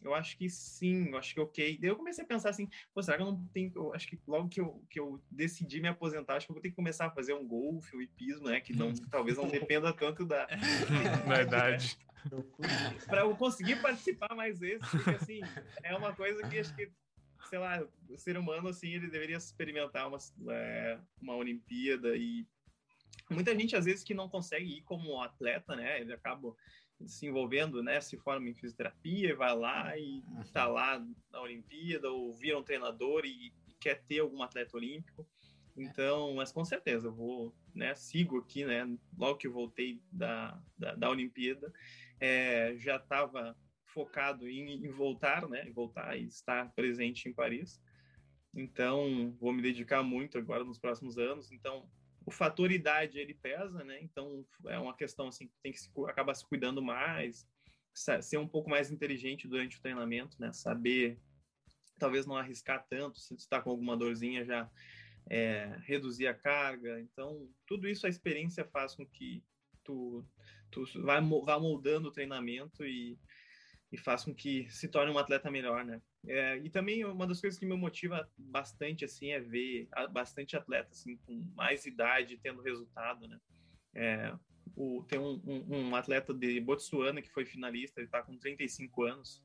eu 0.04 0.14
acho 0.14 0.36
que 0.36 0.48
sim, 0.48 1.10
eu 1.10 1.18
acho 1.18 1.34
que 1.34 1.40
ok. 1.40 1.78
Daí 1.80 1.90
eu 1.90 1.96
comecei 1.96 2.24
a 2.24 2.26
pensar 2.26 2.50
assim, 2.50 2.68
pô, 2.92 3.02
será 3.02 3.16
que 3.16 3.22
eu 3.22 3.26
não 3.26 3.46
tenho. 3.48 3.72
Eu 3.74 3.94
acho 3.94 4.06
que 4.06 4.18
logo 4.26 4.48
que 4.48 4.60
eu, 4.60 4.84
que 4.90 4.98
eu 4.98 5.22
decidi 5.30 5.80
me 5.80 5.88
aposentar, 5.88 6.36
acho 6.36 6.46
que 6.46 6.52
eu 6.52 6.54
vou 6.54 6.62
ter 6.62 6.70
que 6.70 6.76
começar 6.76 7.06
a 7.06 7.10
fazer 7.10 7.34
um 7.34 7.46
golfe, 7.46 7.96
um 7.96 8.00
hipismo, 8.00 8.48
né? 8.48 8.60
Que 8.60 8.72
não, 8.72 8.92
talvez 9.10 9.36
não 9.36 9.48
dependa 9.48 9.92
tanto 9.92 10.24
da. 10.24 10.46
Verdade. 11.26 11.98
para 13.06 13.22
eu 13.22 13.36
conseguir 13.36 13.80
participar 13.80 14.34
mais 14.34 14.58
vezes, 14.58 14.88
porque 14.88 15.10
assim, 15.10 15.40
é 15.82 15.96
uma 15.96 16.14
coisa 16.14 16.46
que 16.48 16.58
acho 16.58 16.74
que, 16.74 16.90
sei 17.48 17.58
lá, 17.58 17.84
o 18.08 18.16
ser 18.16 18.36
humano, 18.36 18.68
assim, 18.68 18.90
ele 18.90 19.08
deveria 19.08 19.36
experimentar 19.36 20.08
uma, 20.08 20.18
é, 20.50 20.98
uma 21.20 21.34
Olimpíada 21.34 22.16
e 22.16 22.46
muita 23.28 23.56
gente, 23.58 23.74
às 23.76 23.84
vezes, 23.84 24.04
que 24.04 24.14
não 24.14 24.28
consegue 24.28 24.78
ir 24.78 24.82
como 24.82 25.20
atleta, 25.20 25.74
né? 25.74 26.00
Ele 26.00 26.12
acaba 26.12 26.54
se 27.06 27.26
envolvendo, 27.26 27.82
né, 27.82 28.00
se 28.00 28.16
forma 28.16 28.48
em 28.48 28.54
fisioterapia, 28.54 29.36
vai 29.36 29.56
lá 29.56 29.96
e 29.98 30.22
está 30.40 30.66
lá 30.66 31.04
na 31.30 31.40
Olimpíada, 31.40 32.10
ou 32.10 32.34
vira 32.34 32.58
um 32.58 32.62
treinador 32.62 33.24
e, 33.24 33.52
e, 33.66 33.74
quer 33.80 34.02
ter 34.04 34.20
algum 34.20 34.42
atleta 34.42 34.76
olímpico. 34.76 35.26
Então, 35.76 36.34
mas 36.34 36.52
com 36.52 36.64
certeza, 36.64 37.08
eu 37.08 37.12
vou, 37.12 37.54
né, 37.74 37.94
sigo 37.94 38.38
aqui, 38.38 38.64
né, 38.64 38.86
logo 39.16 39.38
que 39.38 39.48
voltei 39.48 40.00
da, 40.10 40.60
da, 40.76 40.94
da 40.94 41.10
Olimpíada, 41.10 41.72
é, 42.20 42.74
já 42.76 42.96
estava 42.96 43.56
focado 43.86 44.48
em, 44.48 44.84
em, 44.84 44.90
voltar, 44.90 45.48
né, 45.48 45.66
em 45.66 45.72
voltar 45.72 46.16
e 46.18 46.24
estar 46.24 46.72
presente 46.72 47.28
em 47.28 47.32
Paris. 47.32 47.82
Então, 48.54 49.34
vou 49.40 49.52
me 49.52 49.62
dedicar 49.62 50.02
muito 50.02 50.36
agora 50.36 50.62
nos 50.64 50.78
próximos 50.78 51.16
anos. 51.18 51.50
Então, 51.52 51.88
o 52.24 52.30
fator 52.30 52.70
idade 52.70 53.18
ele 53.18 53.34
pesa, 53.34 53.82
né? 53.84 54.00
Então 54.02 54.46
é 54.66 54.78
uma 54.78 54.96
questão 54.96 55.28
assim 55.28 55.48
que 55.48 55.54
tem 55.62 55.72
que 55.72 55.80
se, 55.80 55.90
acabar 56.08 56.34
se 56.34 56.46
cuidando 56.46 56.82
mais, 56.82 57.46
ser 57.94 58.38
um 58.38 58.48
pouco 58.48 58.70
mais 58.70 58.90
inteligente 58.90 59.48
durante 59.48 59.78
o 59.78 59.80
treinamento, 59.80 60.40
né? 60.40 60.52
Saber 60.52 61.18
talvez 61.98 62.26
não 62.26 62.36
arriscar 62.36 62.84
tanto, 62.88 63.20
se 63.20 63.34
está 63.34 63.60
com 63.60 63.70
alguma 63.70 63.96
dorzinha 63.96 64.44
já 64.44 64.70
é, 65.28 65.78
reduzir 65.84 66.26
a 66.26 66.34
carga. 66.34 67.00
Então 67.00 67.48
tudo 67.66 67.88
isso 67.88 68.06
a 68.06 68.10
experiência 68.10 68.64
faz 68.64 68.94
com 68.94 69.06
que 69.06 69.42
tu, 69.84 70.24
tu 70.70 70.84
vá, 71.02 71.20
moldando 71.20 72.08
o 72.08 72.12
treinamento 72.12 72.84
e, 72.84 73.18
e 73.90 73.96
faz 73.96 74.24
com 74.24 74.34
que 74.34 74.70
se 74.70 74.88
torne 74.88 75.12
um 75.12 75.18
atleta 75.18 75.50
melhor, 75.50 75.84
né? 75.84 76.00
É, 76.26 76.58
e 76.58 76.70
também 76.70 77.04
uma 77.04 77.26
das 77.26 77.40
coisas 77.40 77.58
que 77.58 77.66
me 77.66 77.76
motiva 77.76 78.30
bastante 78.38 79.04
assim 79.04 79.30
é 79.30 79.40
ver 79.40 79.88
bastante 80.12 80.56
atleta 80.56 80.90
assim 80.92 81.16
com 81.16 81.44
mais 81.54 81.84
idade 81.84 82.38
tendo 82.40 82.62
resultado, 82.62 83.26
né? 83.26 83.40
É, 83.94 84.32
o, 84.76 85.04
tem 85.04 85.18
um, 85.18 85.40
um, 85.44 85.88
um, 85.88 85.96
atleta 85.96 86.32
de 86.32 86.60
Botsuana 86.60 87.20
que 87.20 87.30
foi 87.30 87.44
finalista, 87.44 88.00
ele 88.00 88.06
está 88.06 88.22
com 88.22 88.38
35 88.38 89.02
anos. 89.02 89.42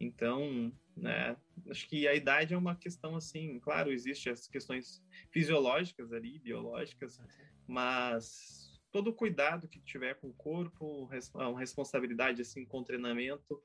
Então, 0.00 0.72
né, 0.96 1.36
acho 1.70 1.88
que 1.88 2.08
a 2.08 2.14
idade 2.14 2.54
é 2.54 2.56
uma 2.56 2.74
questão 2.74 3.14
assim, 3.14 3.60
claro, 3.60 3.92
existem 3.92 4.32
as 4.32 4.48
questões 4.48 5.02
fisiológicas 5.30 6.12
ali, 6.12 6.38
biológicas, 6.38 7.20
mas 7.66 8.80
todo 8.90 9.08
o 9.08 9.14
cuidado 9.14 9.68
que 9.68 9.80
tiver 9.80 10.14
com 10.14 10.28
o 10.28 10.34
corpo, 10.34 11.08
uma 11.34 11.58
responsabilidade 11.58 12.42
assim 12.42 12.64
com 12.64 12.80
o 12.80 12.84
treinamento, 12.84 13.62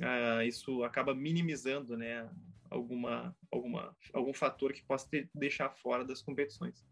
uh, 0.00 0.42
isso 0.42 0.82
acaba 0.84 1.14
minimizando, 1.14 1.96
né, 1.96 2.28
alguma, 2.70 3.36
alguma, 3.50 3.96
algum 4.12 4.34
fator 4.34 4.72
que 4.72 4.84
possa 4.84 5.08
te 5.08 5.28
deixar 5.34 5.70
fora 5.70 6.04
das 6.04 6.22
competições. 6.22 6.84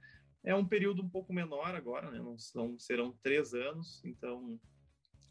É 0.44 0.54
um 0.54 0.66
período 0.66 1.02
um 1.02 1.08
pouco 1.08 1.32
menor 1.32 1.74
agora, 1.74 2.10
né, 2.10 2.18
não 2.18 2.38
são, 2.38 2.78
serão 2.78 3.16
três 3.22 3.54
anos, 3.54 4.02
então 4.04 4.58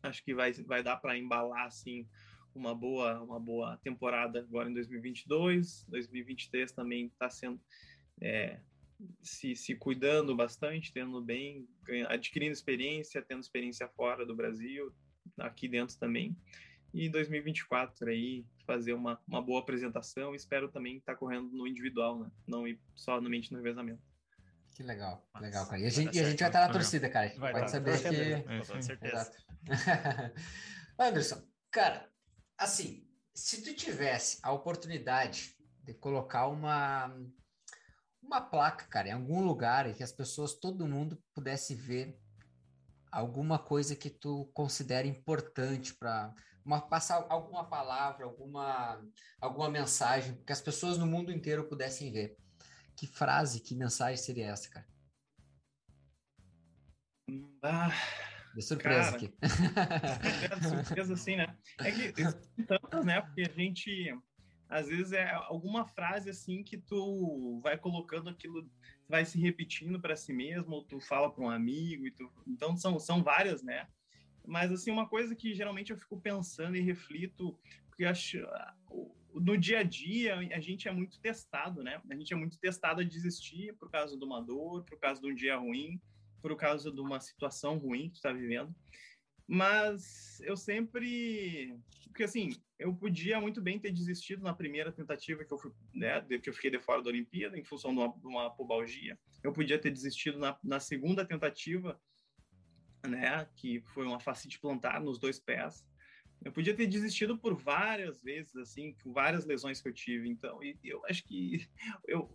acho 0.04 0.24
que 0.24 0.34
vai, 0.34 0.52
vai 0.54 0.82
dar 0.82 0.98
para 0.98 1.18
embalar, 1.18 1.68
assim, 1.68 2.08
uma 2.54 2.76
boa, 2.76 3.22
uma 3.22 3.40
boa 3.40 3.78
temporada 3.78 4.40
agora 4.40 4.70
em 4.70 4.74
2022. 4.74 5.86
2023 5.88 6.72
também 6.72 7.06
está 7.06 7.30
sendo 7.30 7.62
é, 8.22 8.60
se, 9.22 9.56
se 9.56 9.76
cuidando 9.76 10.36
bastante, 10.36 10.94
tendo 10.94 11.22
bem, 11.22 11.68
adquirindo 12.08 12.52
experiência, 12.52 13.22
tendo 13.22 13.42
experiência 13.42 13.88
fora 13.90 14.26
do 14.26 14.36
Brasil, 14.36 14.94
aqui 15.38 15.68
dentro 15.68 15.98
também. 15.98 16.36
E 16.94 17.10
2024 17.10 18.10
aí 18.10 18.46
fazer 18.66 18.94
uma, 18.94 19.20
uma 19.28 19.42
boa 19.42 19.62
apresentação. 19.62 20.36
Espero 20.36 20.70
também 20.70 20.98
estar 20.98 21.14
tá 21.14 21.18
correndo 21.20 21.50
no 21.52 21.68
individual, 21.68 22.20
né? 22.20 22.32
Não 22.48 22.68
ir 22.68 22.80
somente 22.96 23.52
no 23.52 23.58
revezamento. 23.58 24.02
Que 24.76 24.84
legal, 24.84 25.26
legal, 25.40 25.66
cara. 25.68 25.82
E 25.82 25.86
a 25.86 25.90
gente, 25.90 26.16
e 26.16 26.20
a 26.20 26.30
gente 26.30 26.40
vai 26.40 26.50
estar 26.50 26.68
na 26.68 26.74
torcida, 26.74 27.10
cara. 27.10 27.34
Vai 27.38 27.54
Pode 27.54 27.72
saber 27.72 28.02
que. 28.02 28.16
É, 28.16 28.66
com 28.66 28.82
certeza. 28.82 29.32
Anderson, 30.98 31.44
cara, 31.70 32.10
assim, 32.58 33.08
se 33.34 33.62
tu 33.64 33.74
tivesse 33.76 34.40
a 34.42 34.52
oportunidade 34.52 35.56
de 35.84 35.94
colocar 35.94 36.48
uma 36.48 37.16
uma 38.22 38.40
placa, 38.40 38.86
cara, 38.86 39.10
em 39.10 39.12
algum 39.12 39.44
lugar 39.44 39.90
em 39.90 39.94
que 39.94 40.04
as 40.04 40.12
pessoas, 40.12 40.54
todo 40.54 40.88
mundo 40.88 41.22
pudesse 41.34 41.76
ver 41.76 42.18
alguma 43.12 43.60
coisa 43.60 43.96
que 43.96 44.10
tu 44.10 44.46
considera 44.54 45.08
importante 45.08 45.94
para 45.94 46.34
passar 46.90 47.26
alguma 47.30 47.68
palavra, 47.68 48.26
alguma 48.26 49.04
alguma 49.40 49.70
mensagem 49.70 50.42
que 50.46 50.54
as 50.54 50.62
pessoas 50.62 50.98
no 50.98 51.06
mundo 51.06 51.32
inteiro 51.32 51.68
pudessem 51.68 52.12
ver. 52.12 52.38
Que 52.96 53.08
frase, 53.08 53.62
que 53.62 53.76
mensagem 53.76 54.18
seria 54.18 54.48
essa, 54.48 54.70
cara? 54.70 54.88
Ah, 57.64 57.92
de 58.54 58.62
surpresa 58.62 59.12
cara, 59.12 59.16
aqui. 59.16 59.34
De 60.60 60.68
surpresa, 60.68 61.14
assim, 61.14 61.36
né? 61.36 61.58
É 61.80 61.92
que 61.92 62.14
tantas, 62.66 63.06
né? 63.06 63.22
Porque 63.22 63.42
a 63.42 63.54
gente, 63.54 64.14
às 64.70 64.88
vezes, 64.88 65.14
é 65.14 65.32
alguma 65.32 65.88
frase 65.88 66.30
assim 66.30 66.64
que 66.64 66.78
tu 66.78 67.60
vai 67.64 67.78
colocando 67.78 68.30
aquilo, 68.30 68.70
vai 69.12 69.26
se 69.26 69.40
repetindo 69.40 70.00
para 70.00 70.16
si 70.16 70.34
mesmo, 70.34 70.74
ou 70.74 70.84
tu 70.84 71.00
fala 71.00 71.32
para 71.32 71.44
um 71.44 71.50
amigo, 71.50 72.10
tu... 72.12 72.32
então 72.48 72.76
são, 72.76 72.98
são 73.00 73.22
várias, 73.22 73.62
né? 73.62 73.88
Mas, 74.44 74.72
assim, 74.72 74.90
uma 74.90 75.08
coisa 75.08 75.36
que 75.36 75.54
geralmente 75.54 75.92
eu 75.92 75.98
fico 75.98 76.20
pensando 76.20 76.76
e 76.76 76.82
reflito, 76.82 77.56
porque 77.88 78.06
acho 78.06 78.40
no 79.34 79.58
dia 79.58 79.80
a 79.80 79.84
dia 79.84 80.36
a 80.36 80.60
gente 80.60 80.88
é 80.88 80.92
muito 80.92 81.20
testado, 81.20 81.84
né? 81.84 82.02
A 82.10 82.16
gente 82.16 82.34
é 82.34 82.36
muito 82.36 82.58
testado 82.58 83.02
a 83.02 83.04
desistir 83.04 83.76
por 83.76 83.92
causa 83.92 84.18
de 84.18 84.26
uma 84.26 84.42
dor, 84.42 84.84
por 84.84 85.00
causa 85.00 85.22
de 85.22 85.28
um 85.28 85.36
dia 85.36 85.56
ruim 85.56 86.02
por 86.42 86.56
causa 86.58 86.92
de 86.92 87.00
uma 87.00 87.20
situação 87.20 87.78
ruim 87.78 88.08
que 88.08 88.14
tu 88.14 88.16
está 88.16 88.34
vivendo. 88.34 88.74
Mas 89.54 90.40
eu 90.46 90.56
sempre. 90.56 91.78
Porque 92.08 92.24
assim, 92.24 92.52
eu 92.80 92.96
podia 92.96 93.38
muito 93.42 93.62
bem 93.62 93.78
ter 93.78 93.92
desistido 93.92 94.42
na 94.42 94.54
primeira 94.54 94.94
tentativa 94.94 95.44
que 95.44 95.54
eu, 95.54 95.58
fui, 95.58 95.74
né, 95.94 96.22
que 96.22 96.50
eu 96.50 96.54
fiquei 96.54 96.72
de 96.72 96.80
fora 96.80 97.04
da 97.04 97.10
Olimpíada, 97.10 97.60
em 97.60 97.64
função 97.66 97.94
de 97.94 98.00
uma, 98.00 98.18
de 98.18 98.28
uma 98.28 98.50
pubalgia. 98.50 99.20
Eu 99.44 99.52
podia 99.52 99.78
ter 99.78 99.92
desistido 99.92 100.40
na, 100.40 100.58
na 100.64 100.80
segunda 100.80 101.26
tentativa, 101.26 102.00
né, 103.06 103.46
que 103.58 103.82
foi 103.94 104.06
uma 104.06 104.22
facite 104.22 104.58
plantar 104.58 105.02
nos 105.02 105.20
dois 105.20 105.38
pés. 105.38 105.86
Eu 106.46 106.54
podia 106.54 106.74
ter 106.74 106.88
desistido 106.88 107.38
por 107.38 107.54
várias 107.54 108.22
vezes, 108.22 108.56
assim, 108.56 108.96
com 109.04 109.12
várias 109.12 109.46
lesões 109.46 109.82
que 109.82 109.90
eu 109.90 109.94
tive. 109.94 110.30
Então, 110.30 110.60
eu 110.82 111.06
acho 111.08 111.26
que 111.26 111.68
eu, 112.08 112.32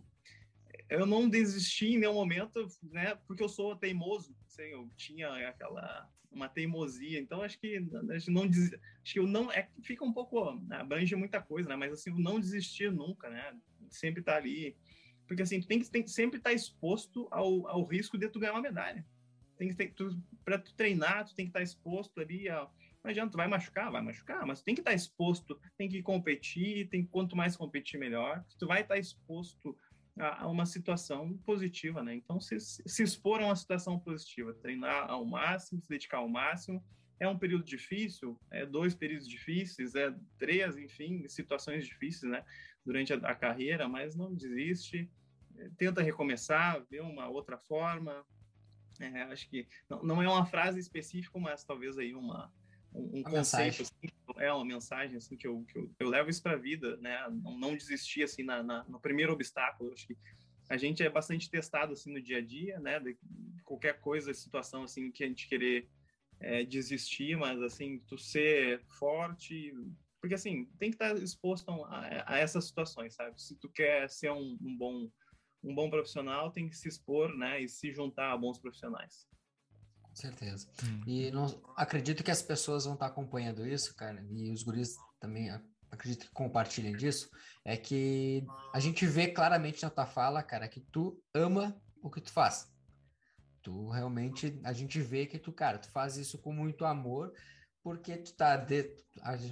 eu 0.89 1.05
não 1.05 1.29
desisti 1.29 1.93
em 1.93 1.97
nenhum 1.97 2.13
momento, 2.13 2.65
né? 2.83 3.15
Porque 3.27 3.43
eu 3.43 3.49
sou 3.49 3.75
teimoso, 3.75 4.35
assim, 4.45 4.63
eu 4.63 4.89
tinha 4.95 5.47
aquela 5.47 6.09
uma 6.29 6.49
teimosia, 6.49 7.19
então 7.19 7.41
acho 7.41 7.57
que 7.57 7.83
acho 8.11 8.29
não 8.29 8.43
acho 8.43 9.13
que 9.13 9.19
eu 9.19 9.25
não 9.25 9.51
é 9.51 9.69
fica 9.81 10.05
um 10.05 10.13
pouco 10.13 10.39
abrange 10.69 11.15
muita 11.15 11.41
coisa, 11.41 11.69
né? 11.69 11.75
Mas 11.75 11.93
assim, 11.93 12.11
o 12.11 12.19
não 12.19 12.39
desistir 12.39 12.91
nunca, 12.91 13.29
né? 13.29 13.57
Sempre 13.89 14.21
tá 14.21 14.35
ali, 14.35 14.75
porque 15.27 15.41
assim, 15.41 15.59
tu 15.59 15.67
tem 15.67 15.79
que, 15.79 15.89
tem 15.89 16.03
que 16.03 16.11
sempre 16.11 16.37
estar 16.37 16.51
tá 16.51 16.55
exposto 16.55 17.27
ao, 17.31 17.67
ao 17.67 17.83
risco 17.83 18.17
de 18.17 18.29
tu 18.29 18.39
ganhar 18.39 18.53
uma 18.53 18.61
medalha. 18.61 19.05
Tem 19.57 19.69
que 19.69 19.75
ter, 19.75 19.93
para 20.45 20.59
tu 20.59 20.73
treinar, 20.75 21.25
tu 21.25 21.35
tem 21.35 21.45
que 21.45 21.49
estar 21.49 21.59
tá 21.59 21.63
exposto 21.63 22.19
ali 22.19 22.47
a 22.47 22.69
não 23.03 23.11
adianta, 23.11 23.31
tu 23.31 23.37
vai 23.37 23.47
machucar, 23.47 23.89
vai 23.89 24.01
machucar, 24.01 24.45
mas 24.45 24.59
tu 24.59 24.65
tem 24.65 24.75
que 24.75 24.81
estar 24.81 24.91
tá 24.91 24.95
exposto, 24.95 25.57
tem 25.77 25.87
que 25.87 26.01
competir, 26.01 26.89
tem 26.89 27.05
quanto 27.05 27.37
mais 27.37 27.55
competir 27.55 27.97
melhor. 27.97 28.43
Tu 28.59 28.67
vai 28.67 28.81
estar 28.81 28.95
tá 28.95 28.99
exposto 28.99 29.77
a, 30.19 30.47
uma 30.47 30.65
situação 30.65 31.37
positiva, 31.45 32.03
né? 32.03 32.15
Então, 32.15 32.39
se, 32.39 32.59
se 32.59 33.03
expor 33.03 33.41
a 33.41 33.45
uma 33.45 33.55
situação 33.55 33.99
positiva, 33.99 34.53
treinar 34.53 35.09
ao 35.09 35.25
máximo, 35.25 35.81
se 35.81 35.89
dedicar 35.89 36.17
ao 36.17 36.29
máximo, 36.29 36.83
é 37.19 37.27
um 37.27 37.37
período 37.37 37.63
difícil, 37.63 38.39
é 38.51 38.65
dois 38.65 38.93
períodos 38.93 39.27
difíceis, 39.27 39.95
é 39.95 40.13
três, 40.37 40.77
enfim, 40.77 41.27
situações 41.27 41.85
difíceis, 41.85 42.31
né, 42.31 42.45
durante 42.85 43.13
a, 43.13 43.17
a 43.17 43.35
carreira, 43.35 43.87
mas 43.87 44.15
não 44.15 44.33
desiste, 44.33 45.09
é, 45.57 45.69
tenta 45.77 46.01
recomeçar, 46.01 46.83
ver 46.89 47.01
uma 47.01 47.27
outra 47.27 47.57
forma. 47.57 48.25
É, 48.99 49.23
acho 49.23 49.49
que 49.49 49.67
não, 49.89 50.03
não, 50.03 50.21
é 50.23 50.27
uma 50.27 50.45
frase 50.45 50.79
específica, 50.79 51.37
mas 51.39 51.63
talvez 51.63 51.97
aí 51.97 52.15
uma 52.15 52.51
um, 52.93 53.19
um 53.19 53.23
conceito, 53.23 53.83
assim, 53.83 54.09
é 54.37 54.51
uma 54.51 54.65
mensagem 54.65 55.17
assim 55.17 55.35
que 55.35 55.47
eu, 55.47 55.63
que 55.67 55.77
eu, 55.77 55.91
eu 55.99 56.09
levo 56.09 56.29
isso 56.29 56.41
para 56.41 56.53
a 56.53 56.57
vida, 56.57 56.97
né? 56.97 57.27
Não, 57.29 57.57
não 57.57 57.77
desistir 57.77 58.23
assim 58.23 58.43
na, 58.43 58.63
na, 58.63 58.83
no 58.85 58.99
primeiro 58.99 59.33
obstáculo. 59.33 59.93
Acho 59.93 60.07
que 60.07 60.17
a 60.69 60.77
gente 60.77 61.01
é 61.03 61.09
bastante 61.09 61.49
testado 61.49 61.93
assim 61.93 62.11
no 62.11 62.21
dia 62.21 62.37
a 62.37 62.41
dia, 62.41 62.79
né? 62.79 62.99
De 62.99 63.17
qualquer 63.63 63.99
coisa, 63.99 64.33
situação 64.33 64.83
assim 64.83 65.11
que 65.11 65.23
a 65.23 65.27
gente 65.27 65.47
querer 65.47 65.89
é, 66.39 66.63
desistir, 66.63 67.37
mas 67.37 67.61
assim 67.61 67.99
tu 68.07 68.17
ser 68.17 68.81
forte, 68.99 69.73
porque 70.19 70.35
assim 70.35 70.65
tem 70.77 70.91
que 70.91 70.95
estar 70.95 71.15
exposto 71.17 71.69
a, 71.85 72.33
a 72.33 72.37
essas 72.37 72.65
situações, 72.65 73.15
sabe? 73.15 73.41
Se 73.41 73.55
tu 73.55 73.69
quer 73.69 74.09
ser 74.09 74.31
um, 74.31 74.57
um 74.61 74.77
bom 74.77 75.09
um 75.63 75.73
bom 75.73 75.89
profissional, 75.89 76.51
tem 76.51 76.69
que 76.69 76.77
se 76.77 76.87
expor, 76.87 77.35
né? 77.35 77.61
E 77.61 77.67
se 77.67 77.91
juntar 77.91 78.31
a 78.31 78.37
bons 78.37 78.59
profissionais 78.59 79.27
certeza. 80.17 80.67
Hum. 80.83 81.01
E 81.05 81.31
não, 81.31 81.45
acredito 81.75 82.23
que 82.23 82.31
as 82.31 82.41
pessoas 82.41 82.85
vão 82.85 82.93
estar 82.93 83.07
acompanhando 83.07 83.65
isso, 83.65 83.95
cara, 83.95 84.25
e 84.31 84.51
os 84.51 84.63
guris 84.63 84.95
também 85.19 85.49
acredito 85.91 86.25
que 86.25 86.31
compartilhem 86.31 86.95
disso, 86.95 87.29
é 87.63 87.75
que 87.77 88.45
a 88.73 88.79
gente 88.79 89.05
vê 89.05 89.27
claramente 89.27 89.83
na 89.83 89.89
tua 89.89 90.05
fala, 90.05 90.43
cara, 90.43 90.67
que 90.67 90.79
tu 90.79 91.21
ama 91.33 91.79
o 92.01 92.09
que 92.09 92.21
tu 92.21 92.31
faz. 92.31 92.71
Tu 93.61 93.89
realmente, 93.89 94.59
a 94.63 94.73
gente 94.73 95.01
vê 95.01 95.25
que 95.25 95.37
tu, 95.37 95.51
cara, 95.51 95.77
tu 95.77 95.89
faz 95.91 96.17
isso 96.17 96.37
com 96.37 96.53
muito 96.53 96.85
amor 96.85 97.33
porque 97.87 98.17
tu 98.17 98.33
tá 98.33 98.57
de, 98.57 98.93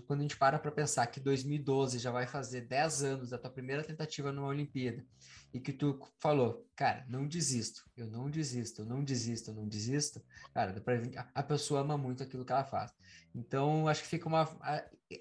quando 0.06 0.20
a 0.20 0.24
gente 0.24 0.36
para 0.36 0.60
para 0.60 0.70
pensar 0.70 1.08
que 1.08 1.22
2012 1.22 2.00
já 2.00 2.12
vai 2.12 2.28
fazer 2.28 2.68
10 2.68 3.04
anos 3.04 3.30
da 3.30 3.38
tua 3.38 3.50
primeira 3.50 3.82
tentativa 3.82 4.30
numa 4.30 4.50
Olimpíada 4.50 5.06
e 5.54 5.60
que 5.62 5.72
tu 5.72 5.98
falou, 6.20 6.70
cara, 6.76 7.06
não 7.08 7.26
desisto, 7.26 7.90
eu 7.96 8.08
não 8.08 8.30
desisto, 8.30 8.82
eu 8.82 8.86
não 8.86 9.02
desisto, 9.02 9.52
eu 9.52 9.56
não 9.56 9.66
desisto, 9.66 10.22
cara, 10.54 10.76
a, 11.16 11.40
a 11.40 11.44
pessoa 11.44 11.80
ama 11.80 11.98
muito 11.98 12.24
aquilo 12.24 12.44
que 12.44 12.52
ela 12.52 12.66
faz. 12.66 12.92
Então, 13.34 13.88
acho 13.88 14.02
que 14.02 14.10
fica 14.10 14.28
uma 14.28 14.42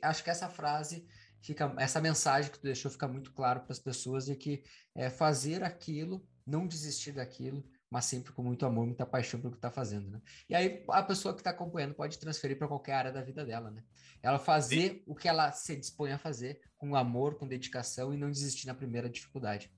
acho 0.03 0.25
que 0.25 0.31
essa 0.31 0.49
frase 0.49 1.07
fica 1.41 1.73
essa 1.79 2.01
mensagem 2.01 2.51
que 2.51 2.59
tu 2.59 2.65
deixou 2.65 2.91
fica 2.91 3.07
muito 3.07 3.33
claro 3.33 3.61
para 3.61 3.71
as 3.71 3.79
pessoas 3.79 4.25
de 4.25 4.35
que 4.35 4.65
é 4.93 5.09
fazer 5.09 5.63
aquilo, 5.63 6.27
não 6.45 6.67
desistir 6.67 7.13
daquilo 7.13 7.65
mas 7.91 8.07
sempre 8.07 8.33
com 8.33 8.43
muito 8.43 8.67
amor, 8.67 8.87
muita 8.87 9.07
paixão 9.07 9.41
pelo 9.41 9.53
que 9.53 9.59
está 9.59 9.71
fazendo, 9.71 10.11
né? 10.11 10.21
E 10.49 10.55
aí 10.55 10.85
a 10.89 11.03
pessoa 11.03 11.35
que 11.35 11.41
está 11.41 11.51
acompanhando 11.51 11.95
pode 11.95 12.19
transferir 12.19 12.59
para 12.59 12.69
qualquer 12.69 12.93
área 12.95 13.13
da 13.13 13.23
vida 13.23 13.45
dela, 13.45 13.71
né? 13.71 13.83
Ela 14.23 14.39
fazer 14.39 14.91
Sim. 14.91 15.03
o 15.07 15.15
que 15.15 15.29
ela 15.29 15.53
se 15.53 15.77
dispõe 15.77 16.13
a 16.13 16.19
fazer 16.19 16.61
com 16.77 16.97
amor, 16.97 17.37
com 17.37 17.47
dedicação 17.47 18.13
e 18.13 18.17
não 18.17 18.31
desistir 18.31 18.67
na 18.67 18.75
primeira 18.75 19.09
dificuldade. 19.09 19.73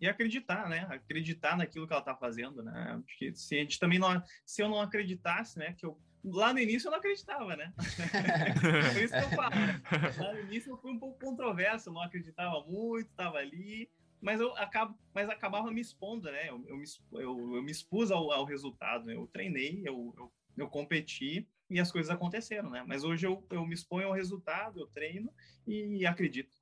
E 0.00 0.08
acreditar, 0.08 0.68
né? 0.68 0.86
Acreditar 0.90 1.56
naquilo 1.56 1.86
que 1.86 1.92
ela 1.92 2.00
está 2.02 2.16
fazendo, 2.16 2.62
né? 2.62 3.00
Porque 3.06 3.34
se 3.34 3.56
a 3.56 3.58
gente 3.60 3.78
também 3.78 3.98
não, 3.98 4.22
se 4.44 4.62
eu 4.62 4.68
não 4.68 4.80
acreditasse, 4.80 5.58
né? 5.58 5.74
Que 5.74 5.86
eu 5.86 6.00
lá 6.24 6.52
no 6.52 6.58
início 6.58 6.88
eu 6.88 6.90
não 6.92 6.98
acreditava, 6.98 7.56
né? 7.56 7.72
Por 8.92 9.02
isso 9.02 9.12
que 9.12 9.24
eu 9.24 9.30
falo. 9.30 9.54
Né? 9.54 9.82
Lá 10.18 10.32
no 10.32 10.40
início 10.40 10.72
eu 10.72 10.76
fui 10.78 10.92
um 10.92 10.98
pouco 10.98 11.18
controverso, 11.18 11.88
eu 11.88 11.92
não 11.92 12.02
acreditava 12.02 12.64
muito, 12.64 13.10
estava 13.10 13.38
ali 13.38 13.90
mas 14.22 14.40
eu 14.40 14.56
acabo, 14.56 14.96
mas 15.12 15.28
acabava 15.28 15.70
me 15.72 15.80
expondo, 15.80 16.30
né? 16.30 16.48
Eu, 16.48 16.64
eu, 16.68 16.76
me, 16.76 16.84
eu, 17.14 17.56
eu 17.56 17.62
me 17.62 17.72
expus 17.72 18.12
ao, 18.12 18.30
ao 18.30 18.44
resultado, 18.44 19.04
né? 19.04 19.14
eu 19.14 19.26
treinei, 19.26 19.82
eu, 19.84 20.14
eu, 20.16 20.32
eu, 20.56 20.68
competi 20.68 21.48
e 21.68 21.80
as 21.80 21.90
coisas 21.90 22.08
aconteceram, 22.08 22.70
né? 22.70 22.84
Mas 22.86 23.02
hoje 23.02 23.26
eu, 23.26 23.44
eu 23.50 23.66
me 23.66 23.74
exponho 23.74 24.06
ao 24.06 24.14
resultado, 24.14 24.80
eu 24.80 24.86
treino 24.86 25.34
e 25.66 26.06
acredito. 26.06 26.56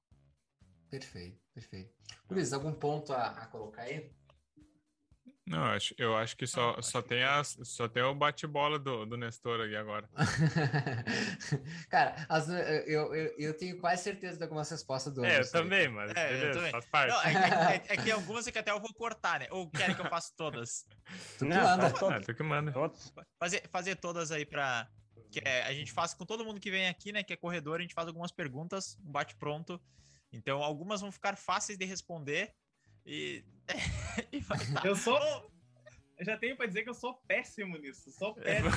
Perfeito, 0.89 1.39
perfeito. 1.53 1.95
Luiz, 2.28 2.53
algum 2.53 2.73
ponto 2.73 3.12
a, 3.12 3.27
a 3.27 3.47
colocar 3.47 3.82
aí? 3.82 4.11
Não, 5.51 5.66
eu 5.66 5.72
acho, 5.72 5.94
eu 5.98 6.16
acho 6.16 6.36
que 6.36 6.47
só, 6.47 6.77
ah, 6.78 6.82
só, 6.82 7.02
tem 7.02 7.24
a, 7.24 7.43
só 7.43 7.89
tem 7.89 8.05
o 8.05 8.14
bate-bola 8.14 8.78
do, 8.78 9.05
do 9.05 9.16
Nestor 9.16 9.60
aqui 9.60 9.74
agora. 9.74 10.09
Cara, 11.90 12.24
as, 12.28 12.48
eu, 12.48 13.12
eu, 13.12 13.35
eu, 13.36 13.56
tenho 13.56 13.77
quase 13.81 14.05
certeza 14.05 14.36
de 14.36 14.44
algumas 14.44 14.70
respostas 14.70 15.12
do 15.12 15.24
É, 15.24 15.40
eu 15.40 15.51
também, 15.51 15.89
mas 15.89 16.12
é, 16.12 16.28
beleza, 16.28 16.47
eu 16.47 16.52
também. 16.52 16.70
faz 16.70 16.86
parte. 16.86 17.10
Não, 17.10 17.22
é, 17.22 17.32
é, 17.32 17.74
é, 17.74 17.94
é, 17.94 17.97
que 17.97 18.10
algumas 18.12 18.47
é 18.47 18.52
que 18.52 18.60
até 18.60 18.70
eu 18.70 18.78
vou 18.78 18.94
cortar, 18.94 19.40
né? 19.40 19.48
Ou 19.51 19.68
querem 19.68 19.97
que 19.97 20.01
eu 20.01 20.09
faça 20.09 20.32
todas? 20.36 20.86
Tu 21.36 21.44
que 21.44 21.52
manda. 21.52 21.86
Ah, 21.86 22.20
tu 22.20 22.35
que 22.35 22.43
manda. 22.44 22.72
Fazer, 23.36 23.68
fazer 23.72 23.97
todas 23.97 24.31
aí 24.31 24.47
para 24.47 24.89
que 25.32 25.40
é, 25.44 25.62
a 25.62 25.72
gente 25.72 25.90
faz 25.90 26.14
com 26.14 26.24
todo 26.24 26.44
mundo 26.44 26.60
que 26.60 26.70
vem 26.70 26.86
aqui, 26.86 27.10
né, 27.10 27.24
que 27.24 27.32
é 27.32 27.36
corredor, 27.36 27.78
a 27.78 27.82
gente 27.82 27.94
faz 27.94 28.06
algumas 28.06 28.31
perguntas, 28.31 28.97
um 29.05 29.10
bate 29.10 29.35
pronto. 29.35 29.81
Então, 30.32 30.62
algumas 30.62 31.01
vão 31.01 31.10
ficar 31.10 31.36
fáceis 31.36 31.77
de 31.77 31.85
responder 31.85 32.55
e, 33.06 33.44
e 34.32 34.40
vai 34.40 34.59
tá. 34.59 34.82
Eu 34.85 34.97
sou 34.97 35.18
eu 36.20 36.27
já 36.27 36.36
tenho 36.36 36.55
para 36.55 36.66
dizer 36.66 36.82
que 36.82 36.90
eu 36.90 36.94
sou 36.94 37.14
péssimo 37.27 37.78
nisso. 37.78 38.12
Sou 38.12 38.35
péssimo. 38.44 38.70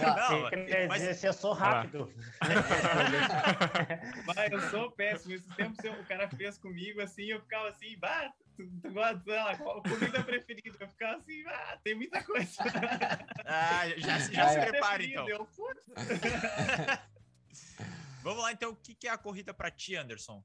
não, 0.00 0.48
quer 0.48 0.88
mas... 0.88 1.02
dizer, 1.02 1.28
eu 1.28 1.34
sou 1.34 1.52
rápido. 1.52 2.10
mas 4.24 4.52
eu 4.52 4.60
sou 4.70 4.90
péssimo. 4.92 5.34
Esse 5.34 5.46
tempo 5.54 6.00
o 6.00 6.06
cara 6.06 6.30
fez 6.30 6.56
comigo 6.56 7.02
assim, 7.02 7.24
eu 7.24 7.42
ficava 7.42 7.68
assim, 7.68 7.98
bah, 7.98 8.32
tu, 8.56 8.66
tu 8.80 8.90
gosta, 8.90 9.20
sei 9.22 9.34
lá, 9.34 9.54
qual 9.58 9.82
comida 9.82 10.24
preferida? 10.24 10.78
Eu 10.80 10.88
ficava 10.88 11.18
assim, 11.18 11.44
ah, 11.46 11.78
tem 11.84 11.94
muita 11.94 12.24
coisa. 12.24 12.62
Ah, 13.44 13.86
já, 13.98 14.18
já 14.18 14.44
ah, 14.44 14.48
se 14.48 14.60
prepare 14.60 15.10
então. 15.10 15.28
Eu, 15.28 15.46
Vamos 18.22 18.42
lá 18.42 18.50
então, 18.50 18.70
o 18.70 18.76
que 18.76 19.06
é 19.06 19.10
a 19.10 19.18
corrida 19.18 19.52
para 19.52 19.70
ti, 19.70 19.94
Anderson? 19.94 20.42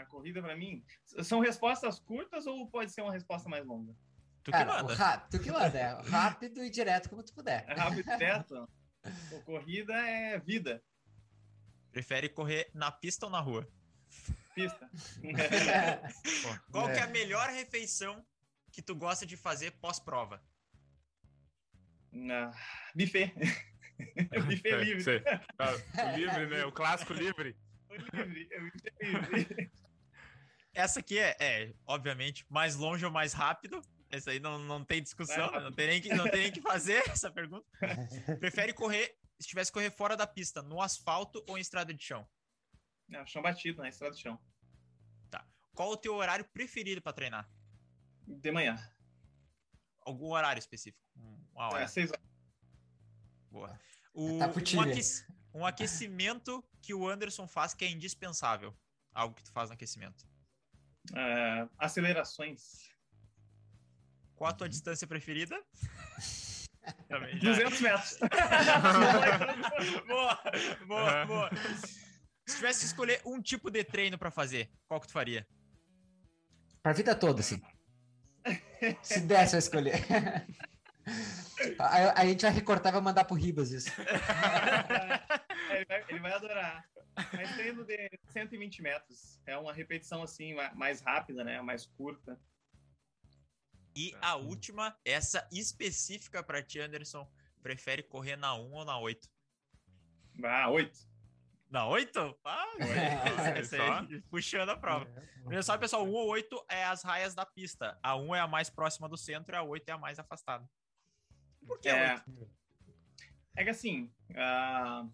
A 0.00 0.06
corrida 0.06 0.40
para 0.40 0.56
mim? 0.56 0.82
São 1.22 1.40
respostas 1.40 1.98
curtas 1.98 2.46
ou 2.46 2.66
pode 2.68 2.90
ser 2.90 3.02
uma 3.02 3.12
resposta 3.12 3.48
mais 3.48 3.66
longa? 3.66 3.94
Tu 4.42 4.50
que 4.50 4.52
Cara, 4.52 4.82
manda. 4.82 4.94
Rápido, 4.94 5.30
tu 5.30 5.44
que 5.44 5.52
manda, 5.52 5.78
é 5.78 6.02
rápido 6.08 6.64
e 6.64 6.70
direto 6.70 7.10
como 7.10 7.22
tu 7.22 7.34
puder. 7.34 7.64
É 7.68 7.74
rápido 7.74 8.00
e 8.00 8.16
direto? 8.16 8.68
corrida 9.44 9.94
é 9.94 10.38
vida. 10.38 10.82
Prefere 11.92 12.28
correr 12.28 12.70
na 12.72 12.90
pista 12.90 13.26
ou 13.26 13.32
na 13.32 13.40
rua? 13.40 13.68
Pista. 14.54 14.90
Qual 16.72 16.88
é. 16.88 16.94
que 16.94 16.98
é 17.00 17.02
a 17.02 17.08
melhor 17.08 17.48
refeição 17.50 18.24
que 18.72 18.80
tu 18.80 18.94
gosta 18.94 19.26
de 19.26 19.36
fazer 19.36 19.72
pós-prova? 19.72 20.42
Na... 22.10 22.52
Buffet. 22.94 23.34
buffet 24.46 24.68
é, 24.68 24.84
livre. 24.84 25.02
Sei. 25.02 25.18
o 25.18 26.16
livre, 26.16 26.46
né? 26.46 26.64
O 26.64 26.72
clássico 26.72 27.12
livre. 27.12 27.56
O 27.90 28.22
livre, 28.22 28.48
é 28.52 28.60
o 28.60 29.34
livre. 29.34 29.72
Essa 30.72 31.00
aqui 31.00 31.18
é, 31.18 31.36
é, 31.40 31.74
obviamente, 31.86 32.46
mais 32.48 32.76
longe 32.76 33.04
ou 33.04 33.10
mais 33.10 33.32
rápido. 33.32 33.82
Essa 34.08 34.30
aí 34.30 34.40
não, 34.40 34.58
não 34.58 34.84
tem 34.84 35.02
discussão, 35.02 35.50
não 35.52 35.72
tem, 35.72 35.86
nem 35.86 36.00
que, 36.00 36.08
não 36.12 36.24
tem 36.24 36.42
nem 36.42 36.52
que 36.52 36.60
fazer 36.60 37.02
essa 37.08 37.30
pergunta. 37.30 37.64
Prefere 38.40 38.72
correr, 38.72 39.16
se 39.38 39.48
tivesse 39.48 39.70
correr 39.70 39.90
fora 39.90 40.16
da 40.16 40.26
pista, 40.26 40.62
no 40.62 40.82
asfalto 40.82 41.44
ou 41.48 41.56
em 41.56 41.60
estrada 41.60 41.94
de 41.94 42.02
chão? 42.02 42.28
Não, 43.08 43.24
chão 43.26 43.42
batido, 43.42 43.82
né? 43.82 43.88
Estrada 43.88 44.14
de 44.14 44.20
chão. 44.20 44.40
Tá. 45.30 45.46
Qual 45.74 45.90
o 45.90 45.96
teu 45.96 46.14
horário 46.14 46.44
preferido 46.52 47.00
para 47.00 47.12
treinar? 47.12 47.48
De 48.26 48.50
manhã. 48.50 48.76
Algum 50.00 50.32
horário 50.32 50.58
específico? 50.58 51.00
Uma 51.52 51.68
hora. 51.68 51.84
É, 51.84 51.86
seis 51.86 52.10
horas. 52.10 52.24
Boa. 53.50 53.80
O, 54.12 54.38
tá 54.38 54.48
um, 54.48 55.60
um 55.60 55.66
aquecimento 55.66 56.64
que 56.82 56.94
o 56.94 57.08
Anderson 57.08 57.46
faz 57.46 57.74
que 57.74 57.84
é 57.84 57.90
indispensável. 57.90 58.76
Algo 59.12 59.34
que 59.34 59.42
tu 59.42 59.52
faz 59.52 59.70
no 59.70 59.74
aquecimento. 59.74 60.26
Uh, 61.10 61.68
acelerações. 61.78 62.90
Qual 64.36 64.50
a 64.50 64.54
tua 64.54 64.68
distância 64.68 65.06
preferida? 65.06 65.60
Também, 67.08 67.38
200 67.38 67.80
metros. 67.80 68.18
boa, 70.06 70.38
boa, 70.86 71.26
boa. 71.26 71.50
Se 72.46 72.56
tivesse 72.56 72.80
que 72.80 72.86
escolher 72.86 73.20
um 73.24 73.40
tipo 73.40 73.70
de 73.70 73.84
treino 73.84 74.18
para 74.18 74.30
fazer, 74.30 74.70
qual 74.88 75.00
que 75.00 75.06
tu 75.06 75.12
faria? 75.12 75.46
Pra 76.82 76.92
vida 76.92 77.14
toda, 77.14 77.40
assim. 77.40 77.60
Se 79.02 79.20
desse 79.20 79.54
a 79.56 79.58
escolher. 79.58 80.04
A, 81.78 82.22
a, 82.22 82.26
gente 82.26 82.42
vai 82.42 82.50
recortar 82.50 82.90
e 82.90 82.94
vai 82.94 83.02
mandar 83.02 83.24
pro 83.24 83.36
Ribas 83.36 83.70
isso. 83.70 83.90
Ele, 85.80 85.86
vai, 85.88 86.04
ele 86.08 86.18
vai 86.20 86.32
adorar. 86.32 86.84
Mas 87.32 87.54
treino 87.54 87.84
de 87.84 88.10
120 88.28 88.82
metros. 88.82 89.40
É 89.46 89.56
uma 89.56 89.72
repetição 89.72 90.22
assim, 90.22 90.54
mais 90.74 91.00
rápida, 91.00 91.44
né? 91.44 91.60
Mais 91.60 91.86
curta. 91.86 92.40
E 93.96 94.14
a 94.22 94.36
última, 94.36 94.96
essa 95.04 95.46
específica 95.50 96.42
para 96.42 96.62
ti, 96.62 96.78
Anderson, 96.78 97.28
prefere 97.62 98.02
correr 98.02 98.36
na 98.36 98.54
1 98.54 98.72
ou 98.72 98.84
na 98.84 98.98
8? 98.98 99.28
Ah, 100.44 100.70
8. 100.70 101.10
Na 101.68 101.86
8? 101.86 102.38
Ah, 102.44 102.66
é, 103.56 103.64
só 103.64 104.06
puxando 104.30 104.70
a 104.70 104.76
prova. 104.76 105.06
É. 105.50 105.62
Só, 105.62 105.76
pessoal, 105.76 106.04
1 106.04 106.12
ou 106.12 106.28
8 106.28 106.66
é 106.68 106.84
as 106.84 107.02
raias 107.02 107.34
da 107.34 107.44
pista. 107.44 107.98
A 108.02 108.16
1 108.16 108.34
é 108.34 108.40
a 108.40 108.48
mais 108.48 108.70
próxima 108.70 109.08
do 109.08 109.16
centro 109.16 109.54
e 109.54 109.58
a 109.58 109.62
8 109.62 109.88
é 109.88 109.92
a 109.92 109.98
mais 109.98 110.18
afastada. 110.18 110.68
Por 111.66 111.78
que 111.80 111.88
é, 111.88 112.14
8? 112.14 112.50
É 113.56 113.64
que 113.64 113.70
assim, 113.70 114.12
uh, 114.30 115.12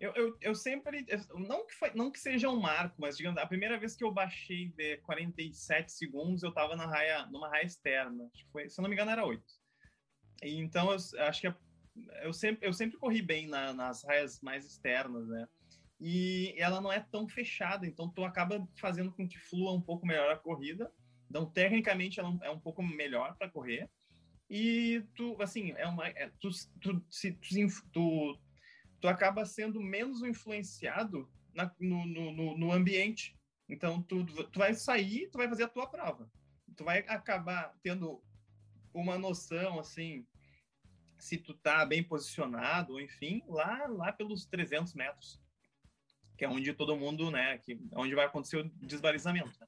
eu, 0.00 0.12
eu, 0.14 0.36
eu 0.40 0.54
sempre. 0.54 1.06
Não 1.34 1.66
que, 1.66 1.74
foi, 1.74 1.92
não 1.94 2.10
que 2.10 2.18
seja 2.18 2.48
um 2.48 2.60
marco, 2.60 2.96
mas 2.98 3.16
digamos, 3.16 3.40
a 3.40 3.46
primeira 3.46 3.78
vez 3.78 3.94
que 3.94 4.04
eu 4.04 4.12
baixei 4.12 4.68
de 4.70 4.98
47 4.98 5.92
segundos, 5.92 6.42
eu 6.42 6.48
estava 6.50 6.76
na 6.76 6.86
raia, 6.86 7.26
numa 7.26 7.48
raia 7.48 7.64
externa. 7.64 8.30
Foi, 8.52 8.68
se 8.68 8.80
não 8.80 8.88
me 8.88 8.94
engano, 8.94 9.10
era 9.10 9.24
8. 9.24 9.42
E, 10.42 10.58
então, 10.58 10.90
eu 10.90 10.98
acho 11.22 11.40
que 11.40 11.54
eu 12.22 12.32
sempre, 12.32 12.66
eu 12.66 12.72
sempre 12.72 12.98
corri 12.98 13.22
bem 13.22 13.46
na, 13.46 13.72
nas 13.72 14.04
raias 14.04 14.40
mais 14.40 14.66
externas, 14.66 15.26
né? 15.28 15.46
E 16.00 16.54
ela 16.58 16.80
não 16.80 16.92
é 16.92 17.00
tão 17.00 17.28
fechada, 17.28 17.86
então 17.86 18.08
tu 18.08 18.24
acaba 18.24 18.66
fazendo 18.76 19.12
com 19.12 19.28
que 19.28 19.38
flua 19.38 19.72
um 19.72 19.80
pouco 19.80 20.06
melhor 20.06 20.30
a 20.30 20.36
corrida. 20.36 20.92
Então, 21.30 21.46
tecnicamente, 21.46 22.20
ela 22.20 22.36
é 22.42 22.50
um 22.50 22.58
pouco 22.58 22.82
melhor 22.82 23.36
para 23.36 23.48
correr. 23.48 23.88
E 24.50 25.02
tu, 25.16 25.36
assim, 25.40 25.72
é 25.72 25.86
uma, 25.86 26.06
é, 26.08 26.30
tu, 26.40 26.50
tu, 26.80 27.04
se, 27.08 27.32
tu, 27.32 27.90
tu 27.92 28.40
tu 29.04 29.08
acaba 29.08 29.44
sendo 29.44 29.82
menos 29.82 30.22
influenciado 30.22 31.30
na, 31.52 31.70
no, 31.78 32.06
no, 32.06 32.56
no, 32.56 32.72
ambiente. 32.72 33.38
Então, 33.68 34.02
tu, 34.02 34.24
tu 34.24 34.58
vai 34.58 34.72
sair, 34.72 35.28
tu 35.30 35.36
vai 35.36 35.46
fazer 35.46 35.64
a 35.64 35.68
tua 35.68 35.86
prova. 35.86 36.26
Tu 36.74 36.82
vai 36.82 37.00
acabar 37.00 37.76
tendo 37.82 38.24
uma 38.94 39.18
noção, 39.18 39.78
assim, 39.78 40.26
se 41.18 41.36
tu 41.36 41.52
tá 41.52 41.84
bem 41.84 42.02
posicionado, 42.02 42.98
enfim, 42.98 43.42
lá, 43.46 43.86
lá 43.88 44.10
pelos 44.10 44.46
300 44.46 44.94
metros, 44.94 45.38
que 46.38 46.46
é 46.46 46.48
onde 46.48 46.72
todo 46.72 46.96
mundo, 46.96 47.30
né, 47.30 47.58
que 47.58 47.72
é 47.72 47.98
onde 47.98 48.14
vai 48.14 48.24
acontecer 48.24 48.56
o 48.56 48.70
desvalizamento. 48.86 49.52
Né? 49.60 49.66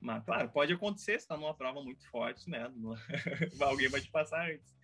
Mas, 0.00 0.24
claro, 0.24 0.48
pode 0.48 0.72
acontecer, 0.72 1.20
se 1.20 1.28
tá 1.28 1.36
numa 1.36 1.54
prova 1.54 1.82
muito 1.82 2.08
forte, 2.08 2.48
né, 2.48 2.72
alguém 3.60 3.90
vai 3.90 4.00
te 4.00 4.10
passar 4.10 4.50
antes. 4.50 4.74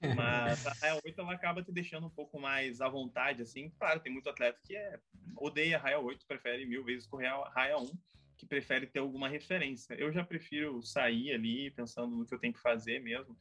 Mas 0.00 0.64
a 0.66 0.72
raia 0.74 1.00
8 1.04 1.20
ela 1.20 1.32
acaba 1.32 1.62
te 1.62 1.72
deixando 1.72 2.06
um 2.06 2.10
pouco 2.10 2.38
mais 2.38 2.80
à 2.80 2.88
vontade, 2.88 3.42
assim. 3.42 3.70
Claro, 3.70 4.00
tem 4.00 4.12
muito 4.12 4.28
atleta 4.28 4.58
que 4.64 4.76
é, 4.76 5.00
odeia 5.36 5.76
a 5.76 5.80
raia 5.80 5.98
8, 5.98 6.24
prefere 6.26 6.64
mil 6.66 6.84
vezes 6.84 7.06
correr 7.06 7.26
a 7.26 7.48
raia 7.48 7.78
1, 7.78 7.90
que 8.36 8.46
prefere 8.46 8.86
ter 8.86 9.00
alguma 9.00 9.28
referência. 9.28 9.94
Eu 9.94 10.12
já 10.12 10.24
prefiro 10.24 10.80
sair 10.82 11.32
ali 11.32 11.70
pensando 11.72 12.16
no 12.16 12.24
que 12.24 12.32
eu 12.32 12.38
tenho 12.38 12.52
que 12.52 12.60
fazer 12.60 13.00
mesmo. 13.00 13.36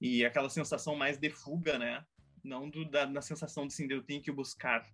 E 0.00 0.24
aquela 0.24 0.50
sensação 0.50 0.96
mais 0.96 1.18
de 1.18 1.30
fuga, 1.30 1.78
né? 1.78 2.04
Não 2.42 2.68
do, 2.68 2.84
da, 2.84 3.04
da 3.04 3.22
sensação 3.22 3.68
de, 3.68 3.72
assim, 3.72 3.86
de 3.86 3.94
eu 3.94 4.02
tenho 4.02 4.20
que 4.20 4.32
buscar. 4.32 4.84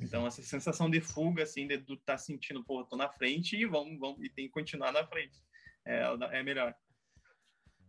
Então, 0.00 0.26
essa 0.26 0.42
sensação 0.42 0.90
de 0.90 1.00
fuga, 1.00 1.44
assim, 1.44 1.68
de 1.68 1.78
tu 1.78 1.96
tá 1.98 2.18
sentindo, 2.18 2.64
pô, 2.64 2.84
tô 2.84 2.96
na 2.96 3.08
frente 3.08 3.56
e 3.56 3.64
vamos, 3.64 3.96
vamos, 4.00 4.24
e 4.24 4.28
tem 4.28 4.46
que 4.46 4.52
continuar 4.52 4.90
na 4.90 5.06
frente. 5.06 5.38
É, 5.86 6.02
é 6.32 6.42
melhor. 6.42 6.74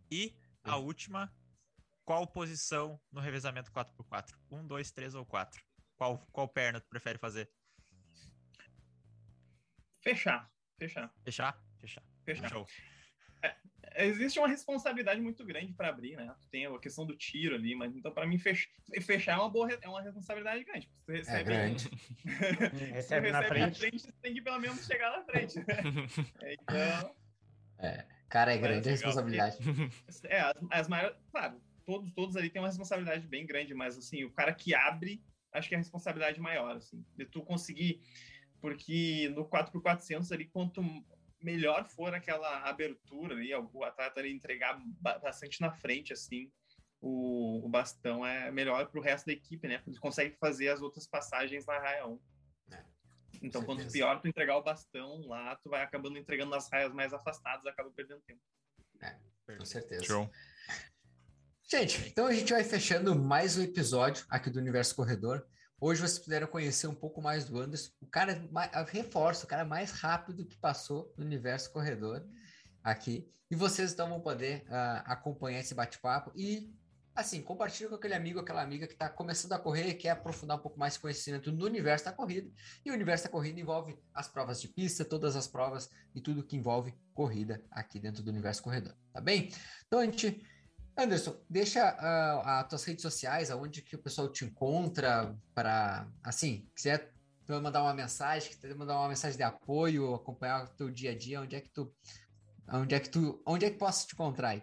E 0.08 0.36
a 0.62 0.76
última 0.76 1.32
qual 2.04 2.26
posição 2.26 3.00
no 3.10 3.20
revezamento 3.20 3.70
4x4? 3.70 4.34
1, 4.50 4.66
2, 4.66 4.90
3 4.90 5.14
ou 5.14 5.24
4? 5.24 5.62
Qual, 5.96 6.18
qual 6.32 6.48
perna 6.48 6.80
tu 6.80 6.88
prefere 6.88 7.18
fazer? 7.18 7.50
Fechar. 10.00 10.50
Fechar. 10.78 11.12
Fechar? 11.24 11.64
Fechar. 11.80 12.02
Fechar. 12.24 12.48
Show. 12.48 12.66
É, 13.42 14.06
existe 14.06 14.38
uma 14.38 14.48
responsabilidade 14.48 15.20
muito 15.20 15.44
grande 15.44 15.72
para 15.72 15.88
abrir, 15.88 16.16
né? 16.16 16.34
Tem 16.50 16.66
a 16.66 16.78
questão 16.78 17.04
do 17.04 17.16
tiro 17.16 17.54
ali, 17.54 17.74
mas 17.74 17.94
então 17.94 18.12
para 18.12 18.26
mim 18.26 18.38
fechar, 18.38 18.70
fechar 19.02 19.32
é 19.32 19.36
uma 19.36 19.50
boa 19.50 19.68
é 19.80 19.88
uma 19.88 20.02
responsabilidade 20.02 20.64
grande. 20.64 20.90
Você 21.06 21.12
recebe, 21.12 21.40
é 21.40 21.44
grande. 21.44 21.90
recebe, 22.92 23.32
na 23.32 23.42
frente. 23.42 23.78
frente. 23.78 23.98
Você 24.00 24.12
tem 24.20 24.34
que 24.34 24.42
pelo 24.42 24.58
menos 24.60 24.86
chegar 24.86 25.10
na 25.10 25.24
frente. 25.24 25.54
É, 26.42 26.54
então. 26.54 27.14
É, 27.78 28.06
cara, 28.28 28.54
é 28.54 28.58
grande 28.58 28.88
a 28.88 28.92
responsabilidade. 28.92 29.58
É, 30.24 30.40
as, 30.40 30.54
as 30.70 30.88
maiores, 30.88 31.16
claro, 31.30 31.60
todos, 31.84 32.12
todos 32.12 32.36
ali 32.36 32.50
têm 32.50 32.60
uma 32.62 32.68
responsabilidade 32.68 33.26
bem 33.26 33.46
grande, 33.46 33.74
mas 33.74 33.96
assim, 33.96 34.24
o 34.24 34.32
cara 34.32 34.52
que 34.52 34.74
abre, 34.74 35.22
acho 35.52 35.68
que 35.68 35.74
é 35.74 35.78
a 35.78 35.80
responsabilidade 35.80 36.40
maior, 36.40 36.76
assim, 36.76 37.04
de 37.16 37.24
tu 37.26 37.42
conseguir, 37.42 38.02
porque 38.60 39.28
no 39.34 39.46
4x400 39.48 40.32
ali, 40.32 40.46
quanto 40.46 40.82
melhor 41.42 41.84
for 41.84 42.14
aquela 42.14 42.62
abertura 42.68 43.34
ali, 43.34 43.52
o 43.54 43.84
atleta 43.84 44.20
ali 44.20 44.32
entregar 44.32 44.80
bastante 45.00 45.60
na 45.60 45.72
frente, 45.72 46.12
assim, 46.12 46.50
o, 47.00 47.66
o 47.66 47.68
bastão 47.68 48.24
é 48.24 48.50
melhor 48.50 48.86
para 48.86 49.00
o 49.00 49.02
resto 49.02 49.26
da 49.26 49.32
equipe, 49.32 49.66
né? 49.66 49.82
Ele 49.86 49.98
consegue 49.98 50.36
fazer 50.36 50.68
as 50.68 50.80
outras 50.80 51.06
passagens 51.06 51.66
na 51.66 51.78
raia 51.78 52.06
1. 52.06 52.20
É, 52.70 52.84
então, 53.42 53.64
quanto 53.64 53.90
pior 53.90 54.20
tu 54.20 54.28
entregar 54.28 54.56
o 54.56 54.62
bastão 54.62 55.20
lá, 55.26 55.56
tu 55.56 55.68
vai 55.68 55.82
acabando 55.82 56.16
entregando 56.16 56.52
nas 56.52 56.70
raias 56.70 56.92
mais 56.92 57.12
afastadas, 57.12 57.66
acaba 57.66 57.90
perdendo 57.90 58.20
tempo. 58.20 58.40
É, 59.02 59.16
com 59.56 59.64
certeza. 59.64 60.04
Show. 60.04 60.30
Gente, 61.70 62.06
então 62.06 62.26
a 62.26 62.32
gente 62.32 62.52
vai 62.52 62.62
fechando 62.62 63.14
mais 63.16 63.56
um 63.56 63.62
episódio 63.62 64.26
aqui 64.28 64.50
do 64.50 64.58
Universo 64.58 64.94
Corredor. 64.94 65.42
Hoje 65.80 66.02
vocês 66.02 66.18
puderam 66.18 66.46
conhecer 66.46 66.86
um 66.86 66.94
pouco 66.94 67.22
mais 67.22 67.46
do 67.46 67.58
Anderson. 67.58 67.90
O 68.00 68.06
cara, 68.06 68.46
reforço, 68.88 69.46
o 69.46 69.48
cara 69.48 69.64
mais 69.64 69.90
rápido 69.90 70.44
que 70.46 70.56
passou 70.56 71.12
no 71.16 71.24
Universo 71.24 71.72
Corredor 71.72 72.22
aqui. 72.84 73.26
E 73.50 73.56
vocês 73.56 73.92
então 73.92 74.08
vão 74.08 74.20
poder 74.20 74.64
uh, 74.68 75.02
acompanhar 75.06 75.60
esse 75.60 75.74
bate-papo 75.74 76.30
e, 76.36 76.74
assim, 77.14 77.40
compartilha 77.40 77.88
com 77.88 77.94
aquele 77.94 78.14
amigo, 78.14 78.38
aquela 78.38 78.62
amiga 78.62 78.86
que 78.86 78.92
está 78.92 79.08
começando 79.08 79.52
a 79.52 79.58
correr 79.58 79.88
e 79.88 79.94
quer 79.94 80.10
aprofundar 80.10 80.58
um 80.58 80.62
pouco 80.62 80.78
mais 80.78 80.98
conhecimento 80.98 81.50
no 81.50 81.64
universo 81.64 82.04
da 82.04 82.12
corrida. 82.12 82.50
E 82.84 82.90
o 82.90 82.94
universo 82.94 83.24
da 83.24 83.30
corrida 83.30 83.58
envolve 83.58 83.98
as 84.12 84.28
provas 84.28 84.60
de 84.60 84.68
pista, 84.68 85.06
todas 85.06 85.36
as 85.36 85.48
provas 85.48 85.88
e 86.14 86.20
tudo 86.20 86.44
que 86.44 86.56
envolve 86.56 86.94
corrida 87.14 87.64
aqui 87.70 87.98
dentro 87.98 88.22
do 88.22 88.30
universo 88.30 88.62
corredor, 88.62 88.94
tá 89.10 89.22
bem? 89.22 89.50
Então 89.86 90.00
a 90.00 90.04
gente 90.04 90.44
Anderson, 90.96 91.36
deixa 91.48 91.80
uh, 91.94 92.48
as 92.48 92.68
tuas 92.68 92.84
redes 92.84 93.02
sociais, 93.02 93.50
aonde 93.50 93.82
que 93.82 93.96
o 93.96 94.02
pessoal 94.02 94.30
te 94.30 94.44
encontra 94.44 95.34
para, 95.54 96.06
assim, 96.22 96.68
quiser 96.74 97.12
mandar 97.48 97.82
uma 97.82 97.94
mensagem, 97.94 98.50
quiser 98.50 98.74
mandar 98.74 98.98
uma 98.98 99.08
mensagem 99.08 99.36
de 99.36 99.42
apoio, 99.42 100.14
acompanhar 100.14 100.64
o 100.64 100.68
teu 100.68 100.90
dia 100.90 101.10
a 101.10 101.18
dia, 101.18 101.40
onde 101.40 101.56
é 101.56 101.60
que 101.60 101.70
tu 101.70 101.92
Onde 102.68 102.94
é 102.94 103.00
que 103.00 103.10
tu, 103.10 103.42
onde 103.46 103.66
é 103.66 103.70
que 103.70 103.76
posso 103.76 104.06
te 104.06 104.14
encontrar? 104.14 104.56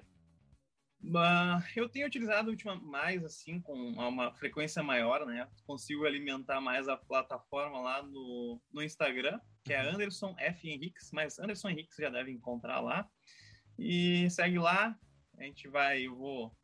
Uh, 1.02 1.64
eu 1.76 1.88
tenho 1.88 2.08
utilizado 2.08 2.50
última 2.50 2.76
mais 2.76 3.24
assim 3.24 3.62
com 3.62 3.74
uma 3.74 4.34
frequência 4.34 4.84
maior, 4.84 5.26
né? 5.26 5.48
Consigo 5.66 6.06
alimentar 6.06 6.60
mais 6.60 6.90
a 6.90 6.98
plataforma 6.98 7.80
lá 7.80 8.04
no, 8.04 8.60
no 8.72 8.84
Instagram, 8.84 9.40
que 9.64 9.74
é 9.74 9.84
uhum. 9.84 9.96
Anderson 9.96 10.36
F 10.38 10.68
Henriques, 10.68 11.12
mas 11.14 11.40
Anderson 11.40 11.70
Henriques 11.70 11.96
já 11.98 12.10
deve 12.10 12.32
encontrar 12.32 12.80
lá. 12.82 13.08
E 13.78 14.30
segue 14.30 14.60
lá, 14.60 14.98
a 15.40 15.44
gente 15.44 15.68
vai, 15.68 16.08
eu 16.08 16.16
vou 16.16 16.56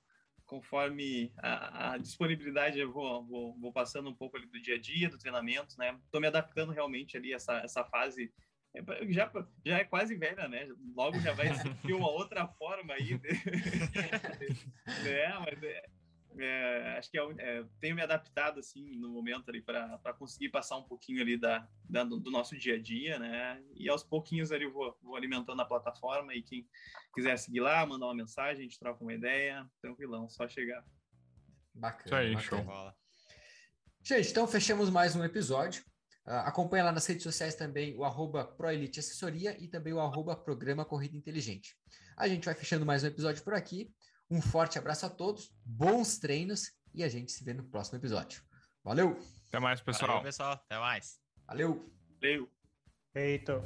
conforme 0.46 1.34
a, 1.38 1.94
a 1.94 1.98
disponibilidade 1.98 2.78
eu 2.80 2.92
vou, 2.92 3.26
vou, 3.26 3.60
vou, 3.60 3.74
passando 3.74 4.10
um 4.10 4.16
pouco 4.16 4.38
ali 4.38 4.46
do 4.46 4.62
dia 4.62 4.76
a 4.76 4.80
dia, 4.80 5.10
do 5.10 5.18
treinamento, 5.18 5.76
né? 5.78 6.00
Tô 6.12 6.20
me 6.20 6.28
adaptando 6.28 6.72
realmente 6.72 7.18
ali 7.18 7.34
essa 7.34 7.58
essa 7.62 7.84
fase 7.84 8.32
é, 8.76 9.12
já, 9.12 9.32
já 9.66 9.78
é 9.80 9.84
quase 9.84 10.16
velha, 10.16 10.48
né? 10.48 10.68
Logo 10.96 11.20
já 11.20 11.34
vai 11.34 11.48
existir 11.50 11.94
uma 11.94 12.10
outra 12.10 12.48
forma 12.48 12.94
aí. 12.94 13.20
Né? 15.04 15.34
Mas 15.40 15.64
é, 15.64 15.86
é, 16.40 16.98
acho 16.98 17.10
que 17.10 17.20
é, 17.20 17.24
é, 17.40 17.66
tenho 17.80 17.96
me 17.96 18.02
adaptado 18.02 18.60
assim 18.60 18.98
no 18.98 19.10
momento 19.10 19.50
ali 19.50 19.62
para 19.62 20.14
conseguir 20.18 20.50
passar 20.50 20.78
um 20.78 20.84
pouquinho 20.84 21.22
ali 21.22 21.38
da, 21.38 21.68
da, 21.90 22.04
do 22.04 22.32
nosso 22.32 22.58
dia 22.58 22.76
a 22.76 22.82
dia, 22.82 23.20
né? 23.20 23.64
E 23.76 23.90
aos 23.90 24.04
pouquinhos 24.04 24.52
ali 24.52 24.66
eu 24.66 24.72
vou, 24.72 24.98
vou 25.02 25.16
alimentando 25.16 25.62
a 25.62 25.66
plataforma 25.66 26.34
e 26.34 26.42
quem 26.42 26.68
quiser 27.14 27.38
seguir 27.38 27.62
lá, 27.62 27.86
mandar 27.86 28.08
uma 28.08 28.16
mensagem, 28.16 28.60
a 28.60 28.64
gente 28.64 28.80
troca 28.80 29.04
uma 29.04 29.14
ideia, 29.14 29.70
tranquilão, 29.82 30.30
só 30.30 30.48
chegar. 30.48 30.84
Bacana. 31.74 32.06
Isso 32.06 32.16
aí, 32.16 32.34
bacana. 32.36 32.64
show. 32.64 32.94
Gente, 34.04 34.30
então 34.30 34.48
fechamos 34.48 34.90
mais 34.90 35.16
um 35.16 35.24
episódio. 35.24 35.84
Uh, 36.28 36.42
acompanha 36.46 36.86
lá 36.86 36.92
nas 36.92 37.06
redes 37.06 37.24
sociais 37.24 37.54
também 37.54 37.96
o 37.96 38.04
arroba 38.04 38.46
ProElite 38.46 39.00
Assessoria 39.00 39.56
e 39.60 39.68
também 39.68 39.94
o 39.94 40.00
arroba 40.00 40.36
Programa 40.36 40.84
Corrida 40.84 41.16
Inteligente. 41.16 41.76
A 42.18 42.28
gente 42.28 42.46
vai 42.46 42.56
fechando 42.56 42.86
mais 42.86 43.04
um 43.04 43.08
episódio 43.08 43.44
por 43.44 43.54
aqui. 43.54 43.94
Um 44.30 44.42
forte 44.42 44.78
abraço 44.78 45.06
a 45.06 45.10
todos, 45.10 45.52
bons 45.64 46.18
treinos 46.18 46.72
e 46.94 47.04
a 47.04 47.10
gente 47.10 47.32
se 47.32 47.44
vê 47.44 47.54
no 47.54 47.64
próximo 47.64 47.98
episódio. 47.98 48.42
Valeu! 48.84 49.20
Até 49.48 49.60
mais, 49.60 49.82
pessoal. 49.82 50.08
Valeu, 50.08 50.24
pessoal. 50.24 50.54
Até 50.54 50.80
mais. 50.80 51.20
Valeu! 51.48 51.92
Valeu! 52.20 52.50
Feito! 53.14 53.62